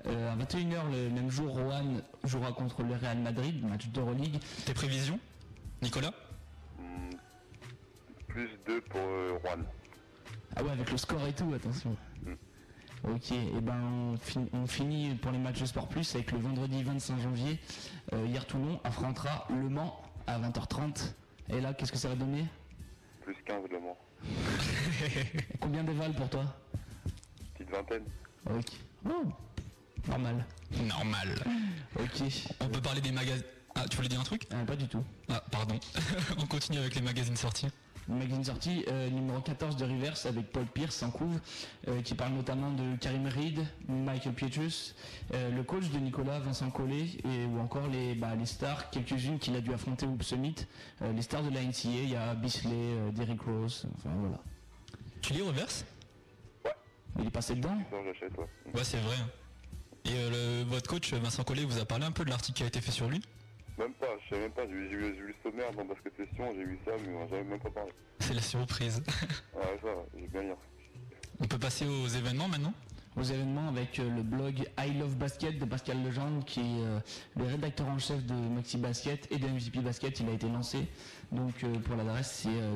Euh, 0.07 0.33
à 0.33 0.35
21h 0.35 0.91
le 0.91 1.09
même 1.09 1.29
jour, 1.31 1.53
Rohan 1.53 2.01
jouera 2.25 2.51
contre 2.51 2.83
le 2.83 2.95
Real 2.95 3.17
Madrid, 3.19 3.63
match 3.65 3.87
d'Euroleague. 3.87 4.39
Tes 4.65 4.73
prévisions 4.73 5.19
Nicolas? 5.81 6.11
Plus 8.27 8.49
2 8.67 8.81
pour 8.81 8.99
euh, 9.01 9.39
Juan. 9.43 9.63
Ah 10.57 10.63
ouais, 10.63 10.71
avec 10.71 10.91
le 10.91 10.97
score 10.97 11.25
et 11.27 11.33
tout, 11.33 11.51
attention. 11.55 11.95
Ok, 13.05 13.31
et 13.31 13.61
ben 13.61 13.79
on, 13.81 14.17
fin- 14.17 14.45
on 14.51 14.67
finit 14.67 15.15
pour 15.15 15.31
les 15.31 15.37
matchs 15.37 15.61
de 15.61 15.65
Sport 15.65 15.87
Plus 15.87 16.13
avec 16.15 16.33
le 16.33 16.39
vendredi 16.39 16.83
25 16.83 17.21
janvier. 17.21 17.57
Euh, 18.11 18.25
hier 18.27 18.45
Toulon 18.45 18.81
affrontera 18.83 19.47
Le 19.49 19.69
Mans 19.69 20.01
à 20.29 20.39
20h30. 20.39 21.13
Et 21.49 21.59
là, 21.59 21.73
qu'est-ce 21.73 21.91
que 21.91 21.97
ça 21.97 22.09
va 22.09 22.15
donner? 22.15 22.45
Plus 23.21 23.35
15 23.45 23.63
le 23.71 23.79
Mans. 23.79 23.97
Combien 25.59 25.83
d'évals 25.83 26.13
pour 26.13 26.29
toi? 26.29 26.45
Petite 27.53 27.71
vingtaine. 27.71 28.03
Ok. 28.49 28.65
Oh, 29.05 29.23
normal. 30.07 30.45
Normal. 30.85 31.35
Ok. 31.99 32.23
On 32.59 32.67
peut 32.67 32.81
parler 32.81 33.01
des 33.01 33.11
magazines. 33.11 33.43
Ah, 33.75 33.85
tu 33.89 33.97
voulais 33.97 34.09
dire 34.09 34.19
un 34.19 34.23
truc? 34.23 34.47
Pas 34.49 34.75
du 34.75 34.87
tout. 34.87 35.03
Ah, 35.29 35.43
pardon. 35.51 35.79
On 36.37 36.45
continue 36.45 36.79
avec 36.79 36.95
les 36.95 37.01
magazines 37.01 37.35
sortis. 37.35 37.67
Magazine 38.09 38.43
sorti 38.43 38.83
euh, 38.87 39.09
numéro 39.09 39.39
14 39.39 39.75
de 39.77 39.85
Reverse 39.85 40.25
avec 40.25 40.51
Paul 40.51 40.65
Pierce 40.65 41.03
en 41.03 41.11
couve 41.11 41.39
euh, 41.87 42.01
qui 42.01 42.15
parle 42.15 42.33
notamment 42.33 42.71
de 42.71 42.95
Karim 42.97 43.27
Reed, 43.27 43.59
Michael 43.87 44.33
Pietrus, 44.33 44.95
euh, 45.33 45.51
le 45.51 45.63
coach 45.63 45.89
de 45.89 45.99
Nicolas, 45.99 46.39
Vincent 46.39 46.69
Collet 46.71 47.05
et 47.23 47.45
ou 47.45 47.59
encore 47.59 47.87
les, 47.87 48.15
bah, 48.15 48.35
les 48.35 48.45
stars, 48.45 48.89
quelques-unes 48.89 49.37
qu'il 49.39 49.55
a 49.55 49.61
dû 49.61 49.73
affronter 49.73 50.05
au 50.07 50.17
Summit, 50.21 50.55
euh, 51.01 51.13
les 51.13 51.21
stars 51.21 51.43
de 51.43 51.49
la 51.53 51.61
NCA, 51.61 51.87
il 51.89 52.09
y 52.09 52.15
a 52.15 52.33
Bisley, 52.33 52.71
euh, 52.73 53.11
Derrick 53.11 53.41
Rose, 53.41 53.85
enfin 53.97 54.09
voilà. 54.19 54.39
Tu 55.21 55.33
lis 55.33 55.41
Reverse 55.41 55.85
Il 57.19 57.27
est 57.27 57.31
passé 57.31 57.55
dedans? 57.55 57.75
Non, 57.91 58.03
j'achète, 58.05 58.37
ouais. 58.37 58.47
Ouais, 58.73 58.83
c'est 58.83 58.99
vrai. 58.99 59.15
Et 60.05 60.11
euh, 60.15 60.61
le- 60.63 60.69
votre 60.69 60.89
coach 60.89 61.13
Vincent 61.13 61.43
Collet 61.43 61.63
vous 61.65 61.79
a 61.79 61.85
parlé 61.85 62.05
un 62.05 62.11
peu 62.11 62.23
de 62.25 62.29
l'article 62.29 62.57
qui 62.57 62.63
a 62.63 62.67
été 62.67 62.81
fait 62.81 62.91
sur 62.91 63.09
lui? 63.09 63.21
Même 63.79 63.93
pas, 63.93 64.07
je 64.25 64.35
sais 64.35 64.41
même 64.41 64.51
pas, 64.51 64.63
j'ai 64.67 64.73
vu 64.73 65.27
le 65.27 65.33
sommaire 65.41 65.71
dans 65.71 65.85
Basket 65.85 66.11
Session, 66.17 66.51
j'ai 66.53 66.65
vu 66.65 66.77
ça, 66.83 66.91
mais 67.01 67.15
on 67.15 67.29
j'avais 67.29 67.45
même 67.45 67.61
pas 67.61 67.69
parlé. 67.69 67.91
C'est 68.19 68.33
la 68.33 68.41
surprise. 68.41 69.01
Ouais, 69.55 69.79
ça, 69.81 69.87
j'ai 70.17 70.27
bien 70.27 70.41
lire. 70.41 70.57
On 71.39 71.45
peut 71.45 71.57
passer 71.57 71.85
aux 71.87 72.07
événements 72.07 72.49
maintenant? 72.49 72.73
Aux 73.15 73.23
événements 73.23 73.69
avec 73.69 73.97
euh, 73.99 74.09
le 74.13 74.21
blog 74.21 74.65
I 74.77 74.93
Love 74.99 75.15
Basket 75.15 75.57
de 75.57 75.63
Pascal 75.65 76.03
Legendre 76.03 76.43
qui 76.45 76.59
est 76.59 76.83
euh, 76.83 76.99
le 77.37 77.45
rédacteur 77.45 77.87
en 77.87 77.99
chef 77.99 78.25
de 78.25 78.33
Maxi 78.33 78.77
Basket 78.77 79.31
et 79.31 79.37
de 79.37 79.47
MVP 79.47 79.79
Basket. 79.79 80.19
Il 80.19 80.29
a 80.29 80.33
été 80.33 80.47
lancé. 80.47 80.79
Donc 81.31 81.63
euh, 81.63 81.73
pour 81.79 81.95
l'adresse 81.95 82.41
c'est 82.43 82.61
euh, 82.61 82.75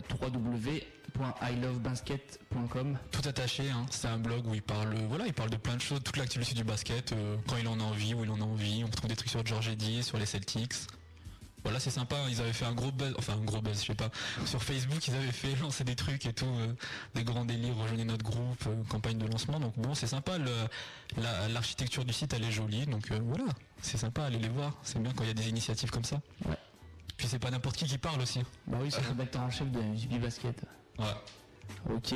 www.ilovebasket.com. 1.17 2.97
Tout 3.11 3.27
attaché, 3.27 3.69
hein. 3.69 3.85
c'est 3.91 4.07
un 4.07 4.17
blog 4.17 4.45
où 4.47 4.53
il 4.55 4.61
parle, 4.61 4.93
euh, 4.95 5.05
voilà, 5.07 5.27
il 5.27 5.33
parle 5.33 5.49
de 5.49 5.57
plein 5.57 5.75
de 5.75 5.81
choses, 5.81 6.01
toute 6.03 6.17
l'activité 6.17 6.53
du 6.53 6.63
basket, 6.63 7.11
euh, 7.13 7.37
quand 7.47 7.57
il 7.57 7.67
en 7.67 7.79
a 7.79 7.83
envie, 7.83 8.13
où 8.13 8.23
il 8.23 8.29
en 8.31 8.39
a 8.39 8.43
envie. 8.43 8.83
On 8.83 8.89
trouve 8.89 9.09
des 9.09 9.15
trucs 9.15 9.29
sur 9.29 9.45
George 9.45 9.67
Eddy, 9.69 10.03
sur 10.03 10.17
les 10.17 10.25
Celtics. 10.25 10.73
Voilà, 11.63 11.79
c'est 11.79 11.91
sympa. 11.91 12.17
Ils 12.29 12.41
avaient 12.41 12.51
fait 12.51 12.65
un 12.65 12.73
gros 12.73 12.91
buzz, 12.91 13.13
enfin 13.17 13.33
un 13.33 13.43
gros 13.45 13.61
buzz, 13.61 13.79
je 13.79 13.85
sais 13.87 13.95
pas. 13.95 14.09
Sur 14.45 14.61
Facebook, 14.61 15.07
ils 15.07 15.15
avaient 15.15 15.31
fait 15.31 15.55
lancer 15.61 15.85
des 15.85 15.95
trucs 15.95 16.25
et 16.25 16.33
tout, 16.33 16.45
euh, 16.45 16.73
des 17.15 17.23
grands 17.23 17.45
délires, 17.45 17.75
rejoignez 17.77 18.03
notre 18.03 18.23
groupe, 18.25 18.61
euh, 18.67 18.83
campagne 18.89 19.17
de 19.17 19.25
lancement. 19.27 19.59
Donc 19.61 19.73
bon, 19.77 19.93
c'est 19.95 20.07
sympa. 20.07 20.37
la- 20.37 21.47
L'architecture 21.47 22.03
du 22.03 22.11
site, 22.11 22.33
elle 22.33 22.43
est 22.43 22.51
jolie. 22.51 22.85
Donc 22.85 23.09
voilà, 23.11 23.45
c'est 23.81 23.97
sympa. 23.97 24.25
Allez 24.25 24.39
les 24.39 24.49
voir. 24.49 24.73
C'est 24.83 25.01
bien 25.01 25.13
quand 25.15 25.23
il 25.23 25.27
y 25.27 25.31
a 25.31 25.35
des 25.35 25.47
initiatives 25.47 25.89
comme 25.91 26.03
ça. 26.03 26.19
Puis 27.15 27.27
c'est 27.27 27.39
pas 27.39 27.51
n'importe 27.51 27.77
qui 27.77 27.85
qui 27.85 27.97
parle 27.97 28.19
aussi. 28.21 28.41
Bah 28.67 28.79
oui, 28.81 28.89
c'est 28.91 29.01
le 29.01 29.07
rédacteur 29.09 29.43
en 29.43 29.49
chef 29.51 29.71
de 29.71 29.79
MVP 29.79 30.17
Basket. 30.19 30.59
Ouais. 30.99 31.05
Ok, 31.95 32.13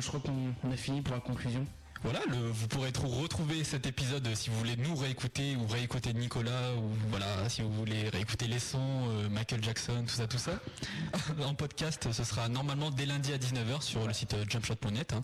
je 0.00 0.06
crois 0.08 0.20
qu'on 0.20 0.54
on 0.64 0.70
a 0.72 0.76
fini 0.76 1.00
pour 1.02 1.14
la 1.14 1.20
conclusion. 1.20 1.64
Voilà, 2.02 2.20
le- 2.28 2.50
vous 2.50 2.68
pourrez 2.68 2.92
trou- 2.92 3.08
retrouver 3.08 3.64
cet 3.64 3.86
épisode 3.86 4.28
si 4.34 4.50
vous 4.50 4.58
voulez 4.58 4.76
nous 4.76 4.94
réécouter 4.94 5.56
ou 5.56 5.66
réécouter 5.66 6.12
Nicolas 6.12 6.74
ou 6.74 6.90
voilà 7.08 7.48
si 7.48 7.62
vous 7.62 7.72
voulez 7.72 8.08
réécouter 8.10 8.46
les 8.46 8.58
sons, 8.58 9.08
euh, 9.08 9.28
Michael 9.30 9.64
Jackson, 9.64 10.04
tout 10.06 10.14
ça, 10.14 10.26
tout 10.26 10.38
ça. 10.38 10.60
en 11.44 11.54
podcast, 11.54 12.12
ce 12.12 12.22
sera 12.24 12.48
normalement 12.48 12.90
dès 12.90 13.06
lundi 13.06 13.32
à 13.32 13.38
19h 13.38 13.80
sur 13.82 14.06
le 14.06 14.12
site 14.12 14.34
euh, 14.34 14.44
jumpshot.net, 14.48 15.14
hein, 15.14 15.22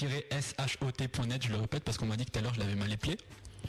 jump-shot.net, 0.00 1.42
je 1.44 1.50
le 1.52 1.56
répète 1.58 1.84
parce 1.84 1.96
qu'on 1.96 2.06
m'a 2.06 2.16
dit 2.16 2.24
que 2.26 2.32
tout 2.32 2.38
à 2.40 2.42
l'heure 2.42 2.54
je 2.54 2.60
l'avais 2.60 2.74
mal 2.74 2.92
éplé. 2.92 3.16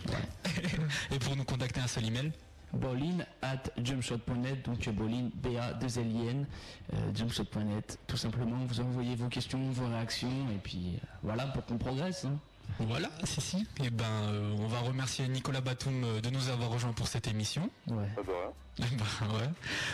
Et 1.11 1.19
pour 1.19 1.35
nous 1.35 1.45
contacter 1.45 1.79
un 1.79 1.87
seul 1.87 2.05
email, 2.05 2.31
Bolin 2.73 3.19
at 3.41 3.63
jumpshot.net, 3.81 4.65
donc 4.65 4.87
Bolin, 4.89 5.29
B-A-2-L-I-N, 5.35 6.45
euh, 6.93 6.97
jumpshot.net. 7.15 7.99
Tout 8.07 8.17
simplement, 8.17 8.57
vous 8.67 8.79
envoyez 8.81 9.15
vos 9.15 9.27
questions, 9.29 9.59
vos 9.71 9.87
réactions, 9.87 10.49
et 10.53 10.57
puis 10.61 10.95
euh, 10.95 11.05
voilà 11.23 11.47
pour 11.47 11.65
qu'on 11.65 11.77
progresse. 11.77 12.25
hein. 12.25 12.37
Voilà, 12.79 13.09
si 13.23 13.39
si. 13.41 13.65
Et 13.83 13.89
ben, 13.91 14.03
euh, 14.05 14.55
on 14.59 14.67
va 14.67 14.79
remercier 14.79 15.27
Nicolas 15.27 15.61
Batum 15.61 16.19
de 16.21 16.29
nous 16.31 16.49
avoir 16.49 16.69
rejoints 16.69 16.93
pour 16.93 17.07
cette 17.07 17.27
émission. 17.27 17.69
Ouais. 17.87 18.09
Bah, 18.17 18.83
ouais. 19.21 19.49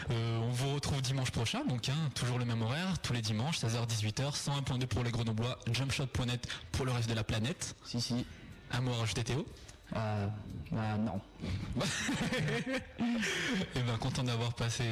Euh, 0.10 0.40
on 0.40 0.50
vous 0.50 0.74
retrouve 0.74 1.02
dimanche 1.02 1.30
prochain, 1.32 1.64
donc 1.66 1.90
hein, 1.90 2.10
toujours 2.16 2.40
le 2.40 2.46
même 2.46 2.62
horaire, 2.64 2.98
tous 3.00 3.14
les 3.14 3.22
dimanches, 3.22 3.60
16h-18h, 3.60 4.34
101.2 4.34 4.88
pour 4.88 5.04
les 5.04 5.12
Grenoblois, 5.12 5.60
jumpshot.net 5.72 6.48
pour 6.72 6.86
le 6.86 6.92
reste 6.94 7.10
de 7.10 7.14
la 7.14 7.24
planète. 7.24 7.76
Si 7.86 8.02
si. 8.02 8.26
Un 8.72 8.82
mot 8.82 8.92
à 8.94 8.98
rajouter 9.02 9.24
Théo 9.26 9.46
Euh, 9.96 10.28
bah, 10.72 10.98
non. 10.98 11.20
Et 13.76 13.82
ben 13.82 13.98
content 13.98 14.24
d'avoir 14.24 14.54
passé, 14.54 14.84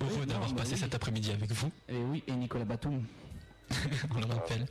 heureux 0.00 0.26
d'avoir 0.26 0.50
bah 0.50 0.62
passé 0.62 0.72
oui. 0.72 0.78
cet 0.78 0.94
après-midi 0.94 1.30
avec 1.32 1.52
vous. 1.52 1.70
Et 1.88 1.98
oui, 1.98 2.22
et 2.26 2.32
Nicolas 2.32 2.64
Batum. 2.64 3.04
on 4.14 4.20
le 4.20 4.26
rappelle. 4.26 4.66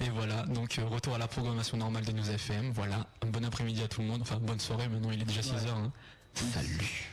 Et 0.00 0.08
voilà, 0.10 0.42
donc 0.46 0.78
euh, 0.78 0.84
retour 0.86 1.14
à 1.14 1.18
la 1.18 1.28
programmation 1.28 1.76
normale 1.76 2.04
des 2.04 2.12
News 2.12 2.30
FM. 2.30 2.70
Voilà, 2.72 3.06
un 3.22 3.26
bon 3.26 3.44
après-midi 3.44 3.82
à 3.82 3.88
tout 3.88 4.00
le 4.00 4.08
monde. 4.08 4.22
Enfin, 4.22 4.38
bonne 4.40 4.60
soirée, 4.60 4.88
maintenant 4.88 5.10
il 5.10 5.22
est 5.22 5.24
déjà 5.24 5.40
6h. 5.40 5.90
Salut 6.34 7.10